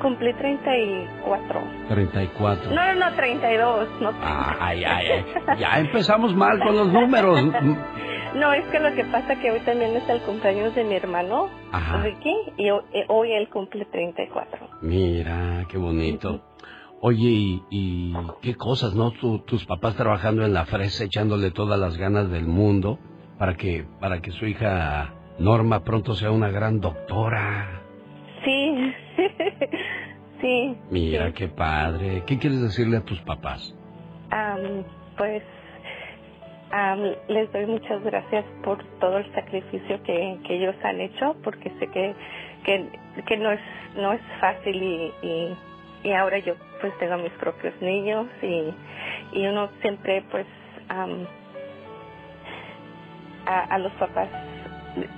cumplí 0.03 0.31
34. 0.35 1.61
34. 1.89 2.69
No, 2.71 2.93
no, 2.93 3.09
no, 3.09 3.15
32. 3.15 3.89
No, 4.01 4.11
Ay, 4.21 4.83
ay, 4.83 5.07
ay. 5.07 5.25
Ya 5.57 5.79
empezamos 5.79 6.35
mal 6.35 6.59
con 6.59 6.75
los 6.75 6.87
números. 6.93 7.41
no, 8.35 8.53
es 8.53 8.65
que 8.67 8.79
lo 8.79 8.93
que 8.93 9.05
pasa 9.05 9.35
que 9.41 9.49
hoy 9.49 9.59
también 9.61 9.95
es 9.95 10.07
el 10.07 10.21
cumpleaños 10.21 10.75
de 10.75 10.83
mi 10.83 10.93
hermano, 10.95 11.49
Ajá. 11.71 12.03
Ricky, 12.03 12.35
y 12.57 12.67
eh, 12.67 13.05
hoy 13.07 13.31
él 13.31 13.49
cumple 13.49 13.85
34. 13.85 14.67
Mira, 14.83 15.65
qué 15.69 15.77
bonito. 15.79 16.41
Oye, 17.01 17.27
y, 17.29 17.63
y 17.71 18.13
qué 18.41 18.55
cosas, 18.55 18.93
¿no? 18.93 19.11
Tu- 19.11 19.39
tus 19.39 19.65
papás 19.65 19.95
trabajando 19.95 20.45
en 20.45 20.53
la 20.53 20.65
fresa, 20.65 21.03
echándole 21.03 21.49
todas 21.51 21.79
las 21.79 21.97
ganas 21.97 22.29
del 22.29 22.45
mundo 22.45 22.99
para 23.39 23.55
que, 23.55 23.85
para 23.99 24.21
que 24.21 24.31
su 24.31 24.45
hija 24.45 25.13
Norma 25.39 25.83
pronto 25.83 26.13
sea 26.13 26.29
una 26.31 26.49
gran 26.49 26.79
doctora. 26.79 27.81
Sí, 28.45 28.93
sí. 30.43 30.77
Mira, 30.91 31.27
sí. 31.27 31.33
qué 31.33 31.47
padre. 31.47 32.23
¿Qué 32.27 32.37
quieres 32.37 32.61
decirle 32.61 32.97
a 32.97 33.01
tus 33.01 33.19
papás? 33.21 33.73
Pues 35.17 35.43
les 37.27 37.51
doy 37.51 37.65
muchas 37.67 38.03
gracias 38.03 38.45
por 38.63 38.83
todo 38.99 39.19
el 39.19 39.31
sacrificio 39.33 40.01
que, 40.03 40.39
que 40.45 40.55
ellos 40.55 40.75
han 40.83 41.01
hecho, 41.01 41.35
porque 41.43 41.69
sé 41.79 41.87
que, 41.87 42.15
que, 42.65 42.89
que 43.27 43.37
no 43.37 43.51
es 43.51 43.59
no 43.95 44.11
es 44.11 44.21
fácil 44.39 44.81
y, 44.81 45.13
y, 45.21 45.55
y 46.03 46.13
ahora 46.13 46.39
yo 46.39 46.55
pues 46.81 46.97
tengo 46.97 47.17
mis 47.17 47.31
propios 47.33 47.79
niños 47.79 48.27
y, 48.41 48.73
y 49.33 49.45
uno 49.45 49.69
siempre 49.81 50.23
pues 50.31 50.47
a, 50.89 51.05
a 53.45 53.77
los 53.77 53.91
papás 53.93 54.29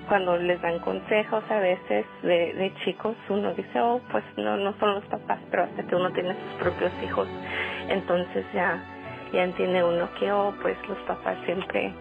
cuando 0.07 0.37
les 0.37 0.61
dan 0.61 0.79
consejos 0.79 1.43
a 1.49 1.59
veces 1.59 2.05
de, 2.23 2.53
de 2.53 2.73
chicos 2.83 3.15
uno 3.29 3.53
dice 3.53 3.79
oh 3.81 3.99
pues 4.11 4.23
no 4.37 4.57
no 4.57 4.73
son 4.79 4.95
los 4.95 5.05
papás 5.05 5.39
pero 5.51 5.63
hasta 5.63 5.83
que 5.83 5.95
uno 5.95 6.11
tiene 6.13 6.33
sus 6.33 6.61
propios 6.61 6.91
hijos. 7.03 7.27
Entonces 7.89 8.45
ya 8.53 8.81
ya 9.33 9.43
entiende 9.43 9.83
uno 9.83 10.09
que 10.19 10.31
oh 10.31 10.53
pues 10.61 10.77
los 10.87 10.97
papás 10.99 11.37
siempre 11.45 11.93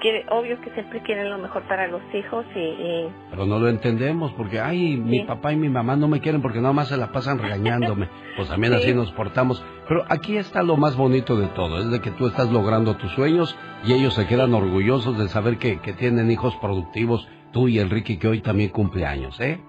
quiere 0.00 0.24
obvio 0.30 0.60
que 0.60 0.70
siempre 0.70 1.02
quieren 1.02 1.30
lo 1.30 1.38
mejor 1.38 1.62
para 1.68 1.86
los 1.88 2.02
hijos 2.14 2.44
y, 2.54 2.58
y 2.58 3.08
Pero 3.30 3.46
no 3.46 3.58
lo 3.58 3.68
entendemos 3.68 4.32
porque, 4.32 4.60
ay, 4.60 4.96
mi 4.96 5.24
papá 5.24 5.52
y 5.52 5.56
mi 5.56 5.68
mamá 5.68 5.96
no 5.96 6.08
me 6.08 6.20
quieren 6.20 6.42
porque 6.42 6.60
nada 6.60 6.72
más 6.72 6.88
se 6.88 6.96
la 6.96 7.12
pasan 7.12 7.38
regañándome. 7.42 8.08
Pues 8.36 8.48
también 8.48 8.72
Sí. 8.74 8.78
así 8.80 8.94
nos 8.94 9.10
portamos. 9.12 9.64
Pero 9.88 10.04
aquí 10.08 10.36
está 10.36 10.62
lo 10.62 10.76
más 10.76 10.96
bonito 10.96 11.36
de 11.36 11.46
todo, 11.48 11.78
es 11.78 11.90
de 11.90 12.00
que 12.00 12.10
tú 12.12 12.26
estás 12.26 12.50
logrando 12.50 12.96
tus 12.96 13.10
sueños 13.12 13.56
y 13.84 13.92
ellos 13.92 14.14
se 14.14 14.26
quedan 14.26 14.54
orgullosos 14.54 15.18
de 15.18 15.28
saber 15.28 15.58
que, 15.58 15.80
que 15.80 15.92
tienen 15.94 16.30
hijos 16.30 16.54
productivos, 16.56 17.26
tú 17.52 17.68
y 17.68 17.78
el 17.78 17.90
Ricky 17.90 18.18
que 18.18 18.28
hoy 18.28 18.40
también 18.40 18.70
cumple 18.70 19.06
años, 19.06 19.40
¿eh? 19.40 19.60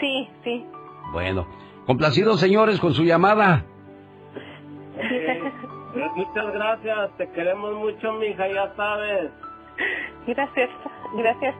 sí 0.00 0.28
sí 0.42 0.64
Bueno, 1.12 1.46
complacidos 1.86 2.40
señores 2.40 2.78
con 2.80 2.92
su 2.94 3.04
llamada. 3.04 3.64
Muchas 6.16 6.52
gracias, 6.52 7.16
te 7.16 7.30
queremos 7.30 7.74
mucho, 7.74 8.12
mija, 8.14 8.48
ya 8.48 8.74
sabes. 8.76 9.30
Gracias 10.26 10.70
gracias. 11.16 11.54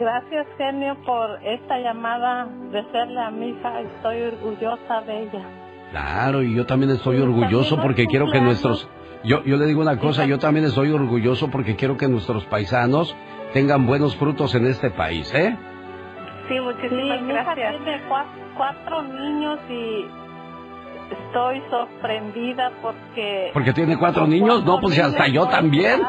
Gracias, 0.00 0.46
genio, 0.58 0.96
por 1.06 1.38
esta 1.44 1.78
llamada 1.78 2.46
de 2.72 2.82
serle 2.90 3.20
a 3.20 3.30
mi 3.30 3.50
hija. 3.50 3.80
Estoy 3.80 4.22
orgullosa 4.22 5.02
de 5.02 5.22
ella. 5.22 5.44
Claro, 5.90 6.42
y 6.42 6.54
yo 6.54 6.66
también 6.66 6.90
estoy 6.90 7.20
orgulloso 7.20 7.80
porque 7.80 8.06
quiero 8.06 8.30
que 8.30 8.40
nuestros... 8.40 8.88
Yo, 9.22 9.42
yo 9.44 9.56
le 9.56 9.66
digo 9.66 9.80
una 9.80 9.98
cosa, 9.98 10.26
yo 10.26 10.38
también 10.38 10.66
estoy 10.66 10.90
orgulloso 10.90 11.50
porque 11.50 11.76
quiero 11.76 11.96
que 11.96 12.08
nuestros 12.08 12.44
paisanos 12.46 13.14
tengan 13.52 13.86
buenos 13.86 14.16
frutos 14.16 14.54
en 14.54 14.66
este 14.66 14.90
país, 14.90 15.32
¿eh? 15.34 15.56
sí 16.48 16.54
Sí, 16.54 16.60
muchísimas 16.60 17.22
mi 17.22 17.32
hija 17.32 17.54
gracias 17.54 17.76
tiene 17.84 18.02
cua- 18.08 18.26
cuatro 18.56 19.02
niños 19.02 19.58
y 19.70 20.06
estoy 21.10 21.62
sorprendida 21.70 22.70
porque... 22.82 23.50
Porque 23.52 23.72
tiene 23.72 23.96
cuatro 23.98 24.26
niños, 24.26 24.64
no, 24.64 24.80
pues 24.80 24.98
hasta 24.98 25.26
yo 25.28 25.46
también. 25.48 26.00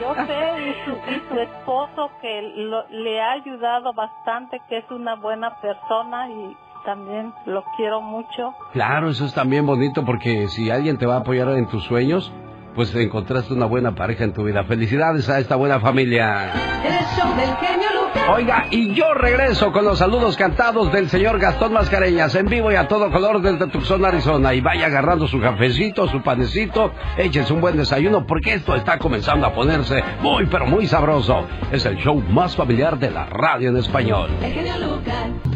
Yo 0.00 0.14
sé, 0.26 0.68
y 0.68 0.74
su, 0.84 0.90
y 1.12 1.28
su 1.28 1.40
esposo 1.40 2.10
que 2.20 2.42
lo- 2.56 2.86
le 2.88 3.20
ha 3.20 3.32
ayudado 3.32 3.92
bastante, 3.92 4.60
que 4.68 4.78
es 4.78 4.90
una 4.90 5.14
buena 5.16 5.56
persona 5.60 6.28
y 6.30 6.56
también 6.84 7.32
lo 7.46 7.64
quiero 7.76 8.00
mucho. 8.00 8.54
Claro, 8.72 9.08
eso 9.10 9.24
es 9.24 9.34
también 9.34 9.66
bonito 9.66 10.04
porque 10.04 10.48
si 10.48 10.70
alguien 10.70 10.98
te 10.98 11.06
va 11.06 11.14
a 11.16 11.18
apoyar 11.20 11.48
en 11.50 11.66
tus 11.68 11.84
sueños, 11.84 12.32
pues 12.76 12.94
encontraste 12.94 13.54
una 13.54 13.64
buena 13.64 13.94
pareja 13.94 14.24
en 14.24 14.34
tu 14.34 14.44
vida. 14.44 14.62
Felicidades 14.64 15.28
a 15.30 15.40
esta 15.40 15.56
buena 15.56 15.80
familia. 15.80 16.52
El 16.84 16.92
show 17.16 17.34
del 17.34 17.56
genio 17.56 17.88
Lucas. 17.94 18.22
Oiga, 18.28 18.66
y 18.70 18.92
yo 18.92 19.14
regreso 19.14 19.72
con 19.72 19.86
los 19.86 19.98
saludos 19.98 20.36
cantados 20.36 20.92
del 20.92 21.08
señor 21.08 21.38
Gastón 21.38 21.72
Mascareñas 21.72 22.34
en 22.34 22.46
vivo 22.46 22.70
y 22.70 22.74
a 22.74 22.86
todo 22.86 23.10
color 23.10 23.40
desde 23.40 23.66
Tucson, 23.68 24.04
Arizona. 24.04 24.52
Y 24.52 24.60
vaya 24.60 24.86
agarrando 24.86 25.26
su 25.26 25.40
cafecito, 25.40 26.06
su 26.08 26.22
panecito, 26.22 26.92
échese 27.16 27.54
un 27.54 27.62
buen 27.62 27.78
desayuno 27.78 28.26
porque 28.26 28.52
esto 28.52 28.74
está 28.74 28.98
comenzando 28.98 29.46
a 29.46 29.54
ponerse 29.54 30.04
muy, 30.20 30.44
pero 30.44 30.66
muy 30.66 30.86
sabroso. 30.86 31.46
Es 31.72 31.86
el 31.86 31.96
show 31.96 32.22
más 32.28 32.54
familiar 32.54 32.98
de 32.98 33.10
la 33.10 33.24
radio 33.24 33.70
en 33.70 33.78
español. 33.78 34.30
El 34.42 34.52
genio 34.52 34.74
Lucas. 34.78 35.55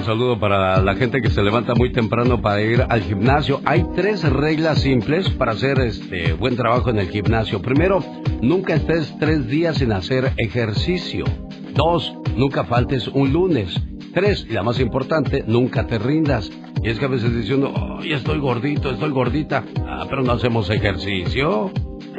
Un 0.00 0.06
saludo 0.06 0.40
para 0.40 0.80
la 0.80 0.94
gente 0.94 1.20
que 1.20 1.28
se 1.28 1.42
levanta 1.42 1.74
muy 1.74 1.92
temprano 1.92 2.40
para 2.40 2.62
ir 2.62 2.86
al 2.88 3.02
gimnasio. 3.02 3.60
Hay 3.66 3.84
tres 3.94 4.22
reglas 4.22 4.80
simples 4.80 5.28
para 5.28 5.52
hacer 5.52 5.78
este 5.78 6.32
buen 6.32 6.56
trabajo 6.56 6.88
en 6.88 6.98
el 7.00 7.10
gimnasio. 7.10 7.60
Primero, 7.60 8.02
nunca 8.40 8.76
estés 8.76 9.14
tres 9.20 9.46
días 9.48 9.76
sin 9.76 9.92
hacer 9.92 10.32
ejercicio. 10.38 11.26
Dos, 11.74 12.14
nunca 12.34 12.64
faltes 12.64 13.08
un 13.08 13.30
lunes. 13.30 13.78
Tres, 14.14 14.46
y 14.48 14.54
la 14.54 14.62
más 14.62 14.80
importante, 14.80 15.44
nunca 15.46 15.86
te 15.86 15.98
rindas. 15.98 16.50
Y 16.82 16.88
es 16.88 16.98
que 16.98 17.04
a 17.04 17.08
veces 17.08 17.36
diciendo, 17.36 17.70
ay, 18.00 18.14
estoy 18.14 18.38
gordito, 18.38 18.90
estoy 18.92 19.10
gordita. 19.10 19.64
Ah, 19.86 20.06
pero 20.08 20.22
no 20.22 20.32
hacemos 20.32 20.70
ejercicio. 20.70 21.70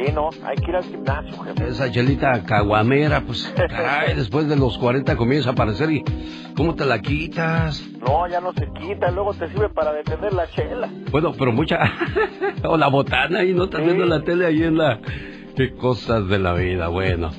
Sí, 0.03 0.11
no, 0.13 0.29
hay 0.43 0.55
que 0.55 0.71
ir 0.71 0.75
al 0.75 0.83
gimnasio, 0.83 1.43
jefe. 1.43 1.67
Esa 1.67 1.91
chelita 1.91 2.43
caguamera, 2.43 3.21
pues, 3.21 3.53
ay, 3.69 4.15
después 4.15 4.47
de 4.47 4.55
los 4.55 4.77
40 4.77 5.15
comienza 5.15 5.49
a 5.49 5.53
aparecer 5.53 5.91
y, 5.91 6.03
¿cómo 6.55 6.75
te 6.75 6.85
la 6.85 6.99
quitas? 6.99 7.83
No, 7.99 8.27
ya 8.27 8.39
no 8.41 8.51
se 8.53 8.67
quita, 8.79 9.11
luego 9.11 9.33
te 9.33 9.47
sirve 9.49 9.69
para 9.69 9.93
detener 9.93 10.33
la 10.33 10.47
chela. 10.49 10.89
Bueno, 11.11 11.33
pero 11.37 11.51
mucha... 11.51 11.77
o 12.63 12.77
la 12.77 12.87
botana 12.87 13.43
y 13.43 13.53
no 13.53 13.65
estás 13.65 13.83
viendo 13.83 14.05
la 14.05 14.23
tele 14.23 14.45
ahí 14.45 14.63
en 14.63 14.77
la... 14.77 14.99
Qué 15.55 15.73
cosas 15.75 16.27
de 16.27 16.39
la 16.39 16.53
vida, 16.53 16.87
bueno. 16.87 17.29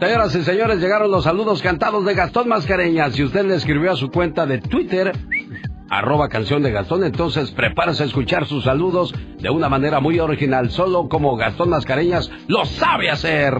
Señoras 0.00 0.34
y 0.36 0.42
señores, 0.44 0.80
llegaron 0.80 1.10
los 1.10 1.24
saludos 1.24 1.60
cantados 1.60 2.04
de 2.04 2.14
Gastón 2.14 2.48
Mascareñas. 2.48 3.14
Si 3.14 3.24
usted 3.24 3.44
le 3.44 3.56
escribió 3.56 3.90
a 3.90 3.96
su 3.96 4.10
cuenta 4.10 4.46
de 4.46 4.58
Twitter, 4.58 5.12
arroba 5.88 6.28
canción 6.28 6.62
de 6.62 6.70
Gastón, 6.70 7.04
entonces 7.04 7.50
prepárese 7.50 8.02
a 8.02 8.06
escuchar 8.06 8.46
sus 8.46 8.64
saludos 8.64 9.14
de 9.38 9.50
una 9.50 9.68
manera 9.68 10.00
muy 10.00 10.18
original, 10.18 10.70
solo 10.70 11.08
como 11.08 11.36
Gastón 11.36 11.70
Mascareñas 11.70 12.30
lo 12.46 12.64
sabe 12.64 13.10
hacer. 13.10 13.54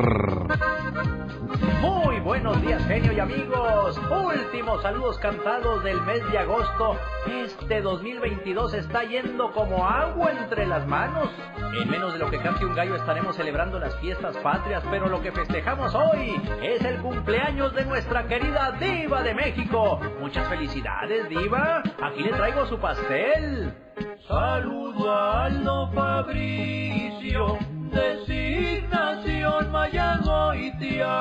Buenos 2.28 2.60
días, 2.60 2.84
genio 2.86 3.10
y 3.14 3.20
amigos. 3.20 3.98
Últimos 4.10 4.82
saludos 4.82 5.18
cantados 5.18 5.82
del 5.82 5.98
mes 6.02 6.20
de 6.30 6.36
agosto. 6.36 6.98
Este 7.26 7.80
2022 7.80 8.74
está 8.74 9.02
yendo 9.04 9.50
como 9.52 9.88
agua 9.88 10.32
entre 10.32 10.66
las 10.66 10.86
manos. 10.86 11.30
En 11.72 11.90
menos 11.90 12.12
de 12.12 12.18
lo 12.18 12.30
que 12.30 12.38
cante 12.38 12.66
un 12.66 12.74
gallo 12.74 12.96
estaremos 12.96 13.34
celebrando 13.34 13.78
las 13.78 13.96
fiestas 13.96 14.36
patrias, 14.36 14.84
pero 14.90 15.08
lo 15.08 15.22
que 15.22 15.32
festejamos 15.32 15.94
hoy 15.94 16.38
es 16.62 16.84
el 16.84 16.98
cumpleaños 16.98 17.74
de 17.74 17.86
nuestra 17.86 18.28
querida 18.28 18.72
diva 18.72 19.22
de 19.22 19.34
México. 19.34 19.98
Muchas 20.20 20.46
felicidades, 20.48 21.30
diva. 21.30 21.82
Aquí 22.02 22.22
le 22.22 22.32
traigo 22.34 22.66
su 22.66 22.78
pastel. 22.78 23.87
Saludo 24.26 25.10
a 25.10 25.44
Aldo 25.46 25.90
Fabricio, 25.92 27.58
designación 27.90 29.72
Mayagoitia. 29.72 31.14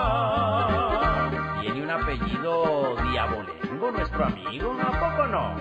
Tiene 1.62 1.82
un 1.84 1.90
apellido 1.90 2.96
diabolengo, 3.10 3.92
nuestro 3.92 4.26
amigo, 4.26 4.78
¿a 4.80 4.92
poco 4.92 5.26
no? 5.28 5.56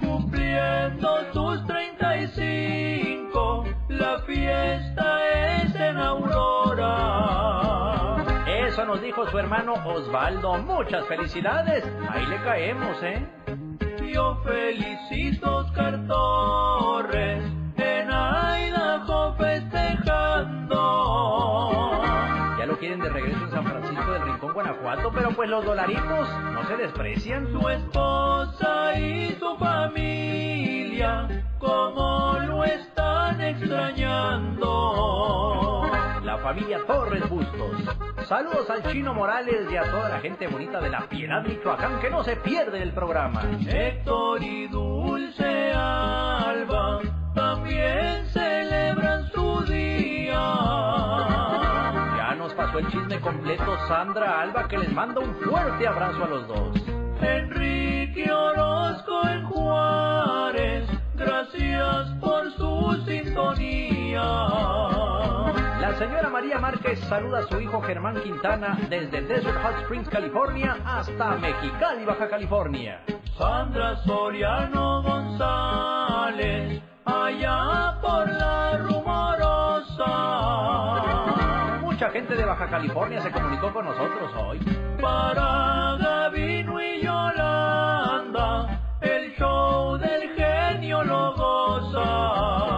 Cumpliendo 0.00 1.24
tus 1.32 1.64
35, 1.66 3.64
la 3.88 4.18
fiesta 4.20 5.56
es 5.56 5.74
en 5.74 5.96
Aurora. 5.96 6.96
Eso 8.46 8.84
nos 8.84 9.00
dijo 9.00 9.26
su 9.28 9.38
hermano 9.38 9.74
Osvaldo. 9.86 10.58
Muchas 10.58 11.06
felicidades. 11.06 11.82
Ahí 12.10 12.26
le 12.26 12.36
caemos, 12.42 13.02
¿eh? 13.02 13.26
Yo 14.12 14.36
felicito 14.44 15.56
Oscar 15.58 16.04
Torres 16.08 17.44
en 17.76 18.08
Idaho 18.10 19.34
festejando. 19.34 20.80
Ya 22.58 22.66
lo 22.66 22.76
quieren 22.78 22.98
de 22.98 23.08
regreso 23.08 23.44
en 23.44 23.50
San 23.50 23.64
Francisco 23.64 24.10
del 24.10 24.22
Rincón, 24.22 24.52
Guanajuato, 24.52 25.12
pero 25.14 25.30
pues 25.30 25.48
los 25.48 25.64
dolaritos 25.64 26.28
no 26.52 26.66
se 26.66 26.76
desprecian. 26.76 27.52
Su 27.52 27.68
esposa 27.68 28.98
y 28.98 29.36
su 29.38 29.56
familia, 29.58 31.44
como 31.58 32.36
lo 32.46 32.64
están 32.64 33.40
extrañando. 33.40 34.69
Familia 36.50 36.80
Torres 36.84 37.28
Bustos. 37.28 37.70
Saludos 38.26 38.68
al 38.68 38.82
Chino 38.90 39.14
Morales 39.14 39.70
y 39.70 39.76
a 39.76 39.84
toda 39.84 40.08
la 40.08 40.18
gente 40.18 40.48
bonita 40.48 40.80
de 40.80 40.90
la 40.90 41.08
Piedad, 41.08 41.44
Michoacán, 41.44 42.00
que 42.00 42.10
no 42.10 42.24
se 42.24 42.34
pierde 42.34 42.82
el 42.82 42.92
programa. 42.92 43.40
Héctor 43.68 44.42
y 44.42 44.66
Dulce 44.66 45.72
Alba 45.72 47.02
también 47.36 48.26
celebran 48.32 49.30
su 49.30 49.60
día. 49.60 50.42
Ya 52.16 52.34
nos 52.36 52.52
pasó 52.54 52.80
el 52.80 52.88
chisme 52.88 53.20
completo 53.20 53.78
Sandra 53.86 54.40
Alba, 54.40 54.66
que 54.66 54.78
les 54.78 54.92
manda 54.92 55.20
un 55.20 55.32
fuerte 55.36 55.86
abrazo 55.86 56.24
a 56.24 56.26
los 56.26 56.48
dos. 56.48 56.82
Enrique 57.20 58.28
Orozco 58.28 59.28
en 59.28 59.44
Juárez, 59.44 60.88
gracias 61.14 62.08
por 62.20 62.52
su 62.56 63.04
sintonía. 63.06 64.99
La 65.90 65.98
señora 65.98 66.28
María 66.28 66.60
Márquez 66.60 67.00
saluda 67.08 67.40
a 67.40 67.42
su 67.48 67.60
hijo 67.60 67.82
Germán 67.82 68.22
Quintana 68.22 68.78
desde 68.88 69.22
Desert 69.22 69.60
Hot 69.60 69.74
Springs, 69.82 70.08
California, 70.08 70.76
hasta 70.84 71.34
Mexicali, 71.34 72.04
Baja 72.04 72.28
California. 72.28 73.00
Sandra 73.36 73.96
Soriano 74.04 75.02
González, 75.02 76.80
allá 77.04 77.98
por 78.00 78.30
la 78.30 78.78
rumorosa. 78.78 80.06
Mucha 81.80 82.08
gente 82.10 82.36
de 82.36 82.44
Baja 82.44 82.68
California 82.68 83.20
se 83.20 83.32
comunicó 83.32 83.72
con 83.72 83.86
nosotros 83.86 84.32
hoy. 84.36 84.60
Para 85.02 85.96
Gavino 85.98 86.80
y 86.80 87.02
Yolanda, 87.02 88.80
el 89.00 89.34
show 89.34 89.98
del 89.98 90.36
genio 90.36 91.02
lo 91.02 91.34
goza. 91.34 92.69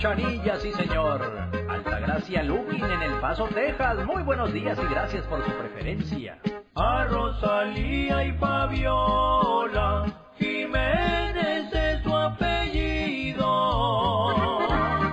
Cachanilla, 0.00 0.56
sí 0.56 0.72
señor. 0.72 1.20
Altagracia 1.68 2.42
Lugin 2.42 2.82
en 2.82 3.02
El 3.02 3.12
Paso, 3.20 3.46
Texas. 3.48 3.98
Muy 4.06 4.22
buenos 4.22 4.50
días 4.50 4.78
y 4.82 4.86
gracias 4.86 5.26
por 5.26 5.44
su 5.44 5.52
preferencia. 5.52 6.38
A 6.74 7.04
Rosalía 7.04 8.24
y 8.24 8.32
Fabiola, 8.38 10.06
Jiménez 10.38 11.70
es 11.74 12.02
su 12.02 12.16
apellido. 12.16 13.44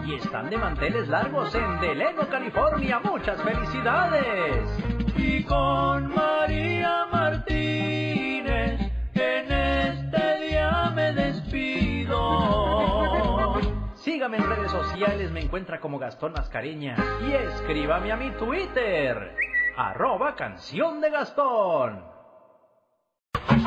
Y 0.05 0.15
están 0.15 0.49
de 0.49 0.57
manteles 0.57 1.09
largos 1.09 1.53
en 1.53 1.81
Deleno, 1.81 2.25
California. 2.29 3.01
Muchas 3.03 3.43
felicidades. 3.43 4.69
Y 5.17 5.43
con 5.43 6.15
María 6.15 7.07
Martínez, 7.11 8.89
en 9.15 9.51
este 9.51 10.47
día 10.47 10.93
me 10.95 11.11
despido. 11.11 13.26
Sígame 14.07 14.37
en 14.37 14.49
redes 14.49 14.71
sociales, 14.71 15.31
me 15.31 15.41
encuentra 15.41 15.81
como 15.81 15.99
Gastón 15.99 16.31
Mascareña. 16.31 16.95
Y 17.27 17.33
escríbame 17.33 18.09
a 18.13 18.15
mi 18.15 18.31
Twitter, 18.31 19.35
arroba 19.75 20.33
canción 20.33 21.01
de 21.01 21.09
Gastón. 21.09 22.05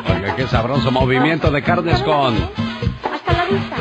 Oiga, 0.08 0.36
qué 0.36 0.46
sabroso 0.46 0.90
movimiento 0.90 1.50
de 1.50 1.62
carnes 1.62 2.02
con... 2.04 2.34
Hasta 3.12 3.32
la 3.34 3.44
vista. 3.44 3.76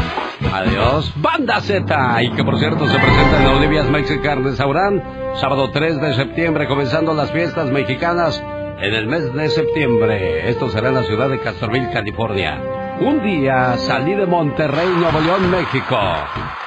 Adiós, 0.53 1.13
Banda 1.21 1.61
Z. 1.61 2.23
Y 2.23 2.31
que 2.31 2.43
por 2.43 2.59
cierto 2.59 2.85
se 2.87 2.99
presenta 2.99 3.41
en 3.41 3.47
Olivia's 3.55 3.89
Mexican 3.89 4.43
Restaurant, 4.43 5.01
sábado 5.35 5.71
3 5.71 6.01
de 6.01 6.13
septiembre, 6.13 6.67
comenzando 6.67 7.13
las 7.13 7.31
fiestas 7.31 7.71
mexicanas 7.71 8.43
en 8.81 8.93
el 8.93 9.07
mes 9.07 9.33
de 9.33 9.47
septiembre. 9.47 10.49
Esto 10.49 10.67
será 10.67 10.89
en 10.89 10.95
la 10.95 11.03
ciudad 11.03 11.29
de 11.29 11.39
Castroville, 11.39 11.89
California. 11.93 12.78
Un 13.01 13.23
día 13.23 13.77
salí 13.77 14.13
de 14.13 14.25
Monterrey, 14.25 14.87
Nuevo 14.87 15.21
León, 15.21 15.49
México. 15.49 15.97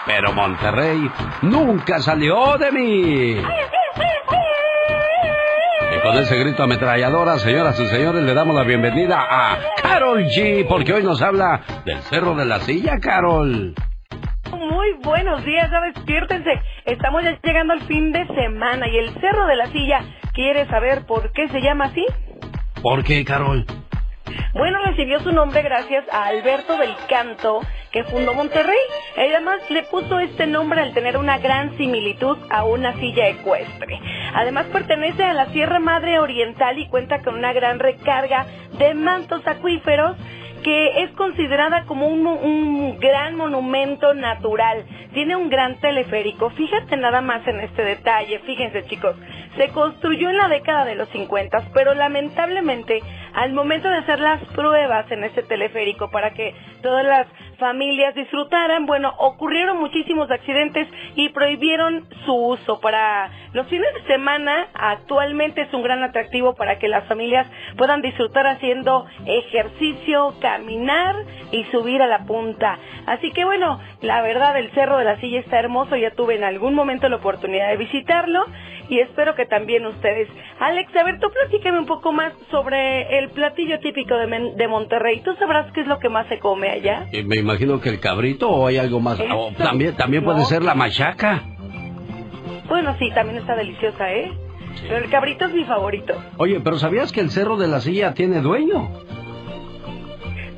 Pero 0.06 0.32
Monterrey 0.32 1.10
nunca 1.42 1.98
salió 2.00 2.56
de 2.56 2.72
mí. 2.72 3.32
Y 5.94 6.00
con 6.02 6.16
ese 6.16 6.36
grito 6.38 6.62
ametralladora, 6.62 7.38
señoras 7.38 7.78
y 7.78 7.86
señores, 7.86 8.22
le 8.22 8.32
damos 8.32 8.56
la 8.56 8.62
bienvenida 8.62 9.18
a 9.20 9.58
Carol 9.82 10.24
G, 10.24 10.66
porque 10.66 10.94
hoy 10.94 11.02
nos 11.02 11.20
habla 11.20 11.60
del 11.84 11.98
Cerro 12.02 12.34
de 12.34 12.46
la 12.46 12.60
Silla, 12.60 12.98
Carol. 12.98 13.74
Muy 14.50 14.92
buenos 15.04 15.44
días, 15.44 15.70
ya 15.70 15.80
despiértense. 15.82 16.50
Estamos 16.86 17.22
ya 17.24 17.38
llegando 17.42 17.74
al 17.74 17.82
fin 17.82 18.10
de 18.10 18.26
semana 18.28 18.88
y 18.88 18.96
el 18.96 19.10
Cerro 19.20 19.46
de 19.46 19.56
la 19.56 19.66
Silla, 19.66 20.00
¿quiere 20.32 20.66
saber 20.66 21.04
por 21.04 21.30
qué 21.32 21.48
se 21.48 21.60
llama 21.60 21.84
así? 21.86 22.06
¿Por 22.82 23.04
qué, 23.04 23.22
Carol? 23.22 23.66
Bueno, 24.54 24.78
recibió 24.84 25.20
su 25.20 25.32
nombre 25.32 25.62
gracias 25.62 26.04
a 26.12 26.26
Alberto 26.26 26.76
del 26.76 26.94
Canto, 27.08 27.60
que 27.90 28.04
fundó 28.04 28.34
Monterrey. 28.34 28.78
Además 29.16 29.58
le 29.70 29.82
puso 29.84 30.18
este 30.18 30.46
nombre 30.46 30.80
al 30.80 30.94
tener 30.94 31.16
una 31.16 31.38
gran 31.38 31.76
similitud 31.76 32.36
a 32.50 32.64
una 32.64 32.94
silla 32.94 33.28
ecuestre. 33.28 34.00
Además 34.34 34.66
pertenece 34.66 35.24
a 35.24 35.34
la 35.34 35.46
Sierra 35.46 35.78
Madre 35.78 36.18
Oriental 36.18 36.78
y 36.78 36.88
cuenta 36.88 37.20
con 37.22 37.34
una 37.34 37.52
gran 37.52 37.78
recarga 37.78 38.46
de 38.78 38.94
mantos 38.94 39.46
acuíferos 39.46 40.16
que 40.62 41.02
es 41.02 41.10
considerada 41.12 41.84
como 41.84 42.06
un, 42.06 42.26
un, 42.26 42.98
gran 42.98 43.36
monumento 43.36 44.14
natural. 44.14 44.84
Tiene 45.12 45.36
un 45.36 45.48
gran 45.48 45.80
teleférico. 45.80 46.50
Fíjate 46.50 46.96
nada 46.96 47.20
más 47.20 47.46
en 47.46 47.60
este 47.60 47.82
detalle. 47.82 48.38
Fíjense 48.40 48.84
chicos, 48.84 49.16
se 49.56 49.68
construyó 49.68 50.30
en 50.30 50.36
la 50.36 50.48
década 50.48 50.84
de 50.84 50.94
los 50.94 51.08
50, 51.10 51.70
pero 51.74 51.94
lamentablemente 51.94 53.02
al 53.34 53.52
momento 53.52 53.88
de 53.88 53.96
hacer 53.96 54.20
las 54.20 54.42
pruebas 54.54 55.10
en 55.10 55.24
este 55.24 55.42
teleférico 55.42 56.10
para 56.10 56.32
que 56.32 56.54
todas 56.82 57.04
las 57.04 57.26
familias 57.58 58.14
disfrutaran, 58.14 58.86
bueno, 58.86 59.14
ocurrieron 59.18 59.78
muchísimos 59.78 60.30
accidentes 60.30 60.88
y 61.14 61.28
prohibieron 61.28 62.08
su 62.24 62.34
uso 62.34 62.80
para 62.80 63.30
los 63.52 63.66
fines 63.68 63.86
de 63.94 64.02
semana. 64.12 64.68
Actualmente 64.74 65.62
es 65.62 65.72
un 65.72 65.82
gran 65.82 66.02
atractivo 66.02 66.54
para 66.54 66.78
que 66.78 66.88
las 66.88 67.04
familias 67.06 67.46
puedan 67.76 68.02
disfrutar 68.02 68.46
haciendo 68.46 69.06
ejercicio, 69.26 70.34
caminar 70.56 71.16
y 71.50 71.64
subir 71.72 72.00
a 72.02 72.06
la 72.06 72.24
punta. 72.24 72.78
Así 73.06 73.30
que 73.32 73.44
bueno, 73.44 73.78
la 74.00 74.22
verdad 74.22 74.56
el 74.58 74.70
Cerro 74.72 74.98
de 74.98 75.04
la 75.04 75.18
Silla 75.20 75.40
está 75.40 75.58
hermoso, 75.58 75.96
ya 75.96 76.10
tuve 76.12 76.36
en 76.36 76.44
algún 76.44 76.74
momento 76.74 77.08
la 77.08 77.16
oportunidad 77.16 77.68
de 77.70 77.76
visitarlo 77.76 78.44
y 78.88 78.98
espero 79.00 79.34
que 79.34 79.46
también 79.46 79.86
ustedes. 79.86 80.28
Alex, 80.60 80.94
a 80.96 81.04
ver, 81.04 81.18
tú 81.20 81.28
platícame 81.30 81.78
un 81.78 81.86
poco 81.86 82.12
más 82.12 82.32
sobre 82.50 83.18
el 83.18 83.30
platillo 83.30 83.78
típico 83.80 84.16
de, 84.16 84.26
Men- 84.26 84.56
de 84.56 84.68
Monterrey. 84.68 85.20
¿Tú 85.20 85.34
sabrás 85.36 85.72
qué 85.72 85.80
es 85.80 85.86
lo 85.86 85.98
que 85.98 86.08
más 86.10 86.26
se 86.28 86.38
come 86.38 86.68
allá? 86.68 87.06
Y 87.12 87.22
me 87.22 87.36
imagino 87.36 87.80
que 87.80 87.88
el 87.88 88.00
cabrito 88.00 88.50
o 88.50 88.66
hay 88.66 88.76
algo 88.78 89.00
más. 89.00 89.18
Eso, 89.18 89.34
O 89.38 89.52
también 89.52 89.94
también 89.96 90.24
puede 90.24 90.44
ser 90.44 90.62
la 90.62 90.74
machaca. 90.74 91.42
Bueno, 92.68 92.94
sí, 92.98 93.10
también 93.14 93.38
está 93.38 93.54
deliciosa, 93.56 94.12
¿eh? 94.12 94.30
Pero 94.88 94.96
el 95.04 95.10
cabrito 95.10 95.44
es 95.46 95.52
mi 95.54 95.64
favorito. 95.64 96.14
Oye, 96.38 96.60
pero 96.60 96.78
¿sabías 96.78 97.12
que 97.12 97.20
el 97.20 97.30
Cerro 97.30 97.56
de 97.56 97.68
la 97.68 97.80
Silla 97.80 98.14
tiene 98.14 98.40
dueño? 98.40 98.88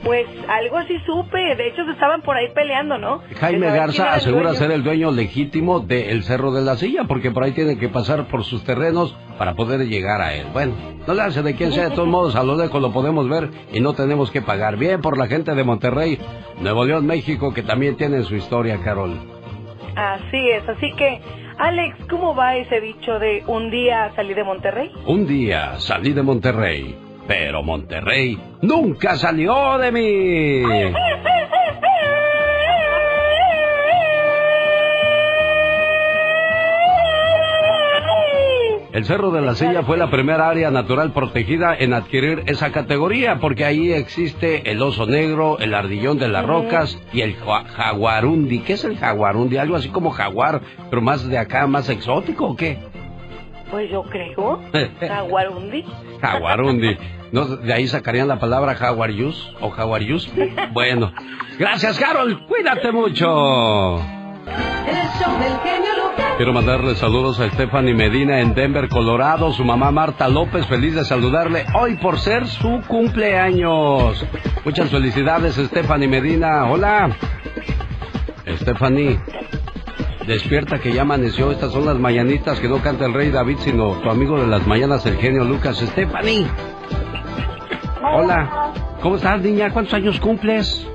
Pues 0.04 0.26
algo 0.48 0.76
así 0.76 0.98
supe. 1.06 1.38
De 1.56 1.68
hecho, 1.68 1.84
se 1.84 1.92
estaban 1.92 2.22
por 2.22 2.36
ahí 2.36 2.48
peleando, 2.54 2.98
¿no? 2.98 3.22
Jaime 3.40 3.70
De 3.70 3.78
Garza 3.78 4.12
asegura 4.12 4.50
dueño. 4.50 4.58
ser 4.58 4.70
el 4.70 4.82
dueño 4.82 5.10
legítimo 5.10 5.80
del 5.80 6.22
Cerro 6.24 6.52
de 6.52 6.62
la 6.62 6.76
Silla, 6.76 7.04
porque 7.08 7.30
por 7.30 7.44
ahí 7.44 7.52
tiene 7.52 7.78
que 7.78 7.88
pasar 7.88 8.26
por 8.26 8.44
sus 8.44 8.62
terrenos 8.64 9.16
para 9.38 9.54
poder 9.54 9.86
llegar 9.88 10.20
a 10.20 10.34
él. 10.34 10.46
Bueno, 10.52 10.74
no 11.06 11.14
le 11.14 11.22
hace 11.22 11.42
de 11.42 11.54
quién 11.54 11.72
sea, 11.72 11.88
de 11.88 11.94
todos 11.94 12.08
modos, 12.08 12.36
a 12.36 12.42
lo 12.44 12.56
lejos 12.56 12.80
lo 12.80 12.92
podemos 12.92 13.28
ver 13.28 13.50
y 13.72 13.80
no 13.80 13.94
tenemos 13.94 14.30
que 14.30 14.42
pagar. 14.42 14.76
Bien 14.76 15.00
por 15.00 15.18
la 15.18 15.26
gente 15.26 15.54
de 15.54 15.64
Monterrey, 15.64 16.18
Nuevo 16.60 16.84
León, 16.84 17.06
México, 17.06 17.52
que 17.52 17.62
también 17.62 17.96
tiene 17.96 18.22
su 18.22 18.36
historia, 18.36 18.78
Carol. 18.82 19.18
Así 19.96 20.50
es. 20.50 20.68
Así 20.68 20.92
que, 20.96 21.20
Alex, 21.58 21.96
¿cómo 22.10 22.34
va 22.34 22.56
ese 22.56 22.80
dicho 22.80 23.18
de 23.18 23.42
un 23.46 23.70
día 23.70 24.12
salí 24.16 24.34
de 24.34 24.44
Monterrey? 24.44 24.90
Un 25.06 25.26
día 25.26 25.78
salí 25.78 26.12
de 26.12 26.22
Monterrey, 26.22 26.96
pero 27.26 27.62
Monterrey 27.62 28.38
nunca 28.62 29.16
salió 29.16 29.78
de 29.78 29.92
mí. 29.92 30.92
El 38.94 39.04
Cerro 39.06 39.32
de 39.32 39.40
la 39.40 39.56
Silla 39.56 39.82
fue 39.82 39.96
la 39.96 40.08
primera 40.08 40.48
área 40.48 40.70
natural 40.70 41.12
protegida 41.12 41.74
en 41.76 41.94
adquirir 41.94 42.44
esa 42.46 42.70
categoría, 42.70 43.40
porque 43.40 43.64
ahí 43.64 43.90
existe 43.90 44.70
el 44.70 44.80
oso 44.80 45.04
negro, 45.04 45.58
el 45.58 45.74
ardillón 45.74 46.20
de 46.20 46.28
las 46.28 46.46
rocas 46.46 46.96
y 47.12 47.22
el 47.22 47.34
jaguarundi. 47.34 48.60
¿Qué 48.60 48.74
es 48.74 48.84
el 48.84 48.96
jaguarundi? 48.96 49.56
Algo 49.56 49.74
así 49.74 49.88
como 49.88 50.10
jaguar, 50.10 50.60
pero 50.90 51.02
más 51.02 51.28
de 51.28 51.38
acá, 51.38 51.66
más 51.66 51.88
exótico 51.88 52.46
o 52.46 52.56
qué? 52.56 52.78
Pues 53.74 53.90
yo 53.90 54.04
creo. 54.04 54.60
Jaguarundi. 55.00 55.84
Jaguarundi. 56.20 56.96
¿No, 57.32 57.44
¿De 57.56 57.74
ahí 57.74 57.88
sacarían 57.88 58.28
la 58.28 58.38
palabra 58.38 58.76
jaguarius 58.76 59.52
o 59.60 59.70
jaguarius? 59.70 60.30
Bueno. 60.72 61.12
Gracias, 61.58 61.98
Carol. 61.98 62.46
Cuídate 62.46 62.92
mucho. 62.92 63.96
El 63.96 65.08
show 65.18 65.38
del 65.40 65.58
genio 65.64 65.90
Lucas. 66.04 66.34
Quiero 66.36 66.52
mandarle 66.52 66.94
saludos 66.94 67.40
a 67.40 67.50
Stephanie 67.50 67.94
Medina 67.94 68.38
en 68.38 68.54
Denver, 68.54 68.88
Colorado. 68.88 69.52
Su 69.52 69.64
mamá 69.64 69.90
Marta 69.90 70.28
López, 70.28 70.64
feliz 70.68 70.94
de 70.94 71.04
saludarle 71.04 71.66
hoy 71.74 71.96
por 71.96 72.20
ser 72.20 72.46
su 72.46 72.80
cumpleaños. 72.86 74.24
Muchas 74.64 74.88
felicidades, 74.90 75.56
Stephanie 75.56 76.06
Medina. 76.06 76.70
Hola. 76.70 77.10
Stephanie. 78.56 79.18
Despierta 80.26 80.78
que 80.78 80.92
ya 80.92 81.02
amaneció. 81.02 81.50
Estas 81.50 81.72
son 81.72 81.84
las 81.84 81.98
mañanitas 81.98 82.58
que 82.60 82.68
no 82.68 82.78
canta 82.78 83.04
el 83.06 83.12
rey 83.12 83.30
David, 83.30 83.58
sino 83.60 83.92
tu 84.00 84.10
amigo 84.10 84.40
de 84.40 84.46
las 84.46 84.66
mañanas, 84.66 85.04
el 85.06 85.16
genio 85.18 85.44
Lucas 85.44 85.76
Stephanie. 85.78 86.46
Hola. 88.02 88.72
¿Cómo 89.02 89.16
estás, 89.16 89.40
niña? 89.42 89.70
¿Cuántos 89.70 89.92
años 89.94 90.18
cumples? 90.20 90.86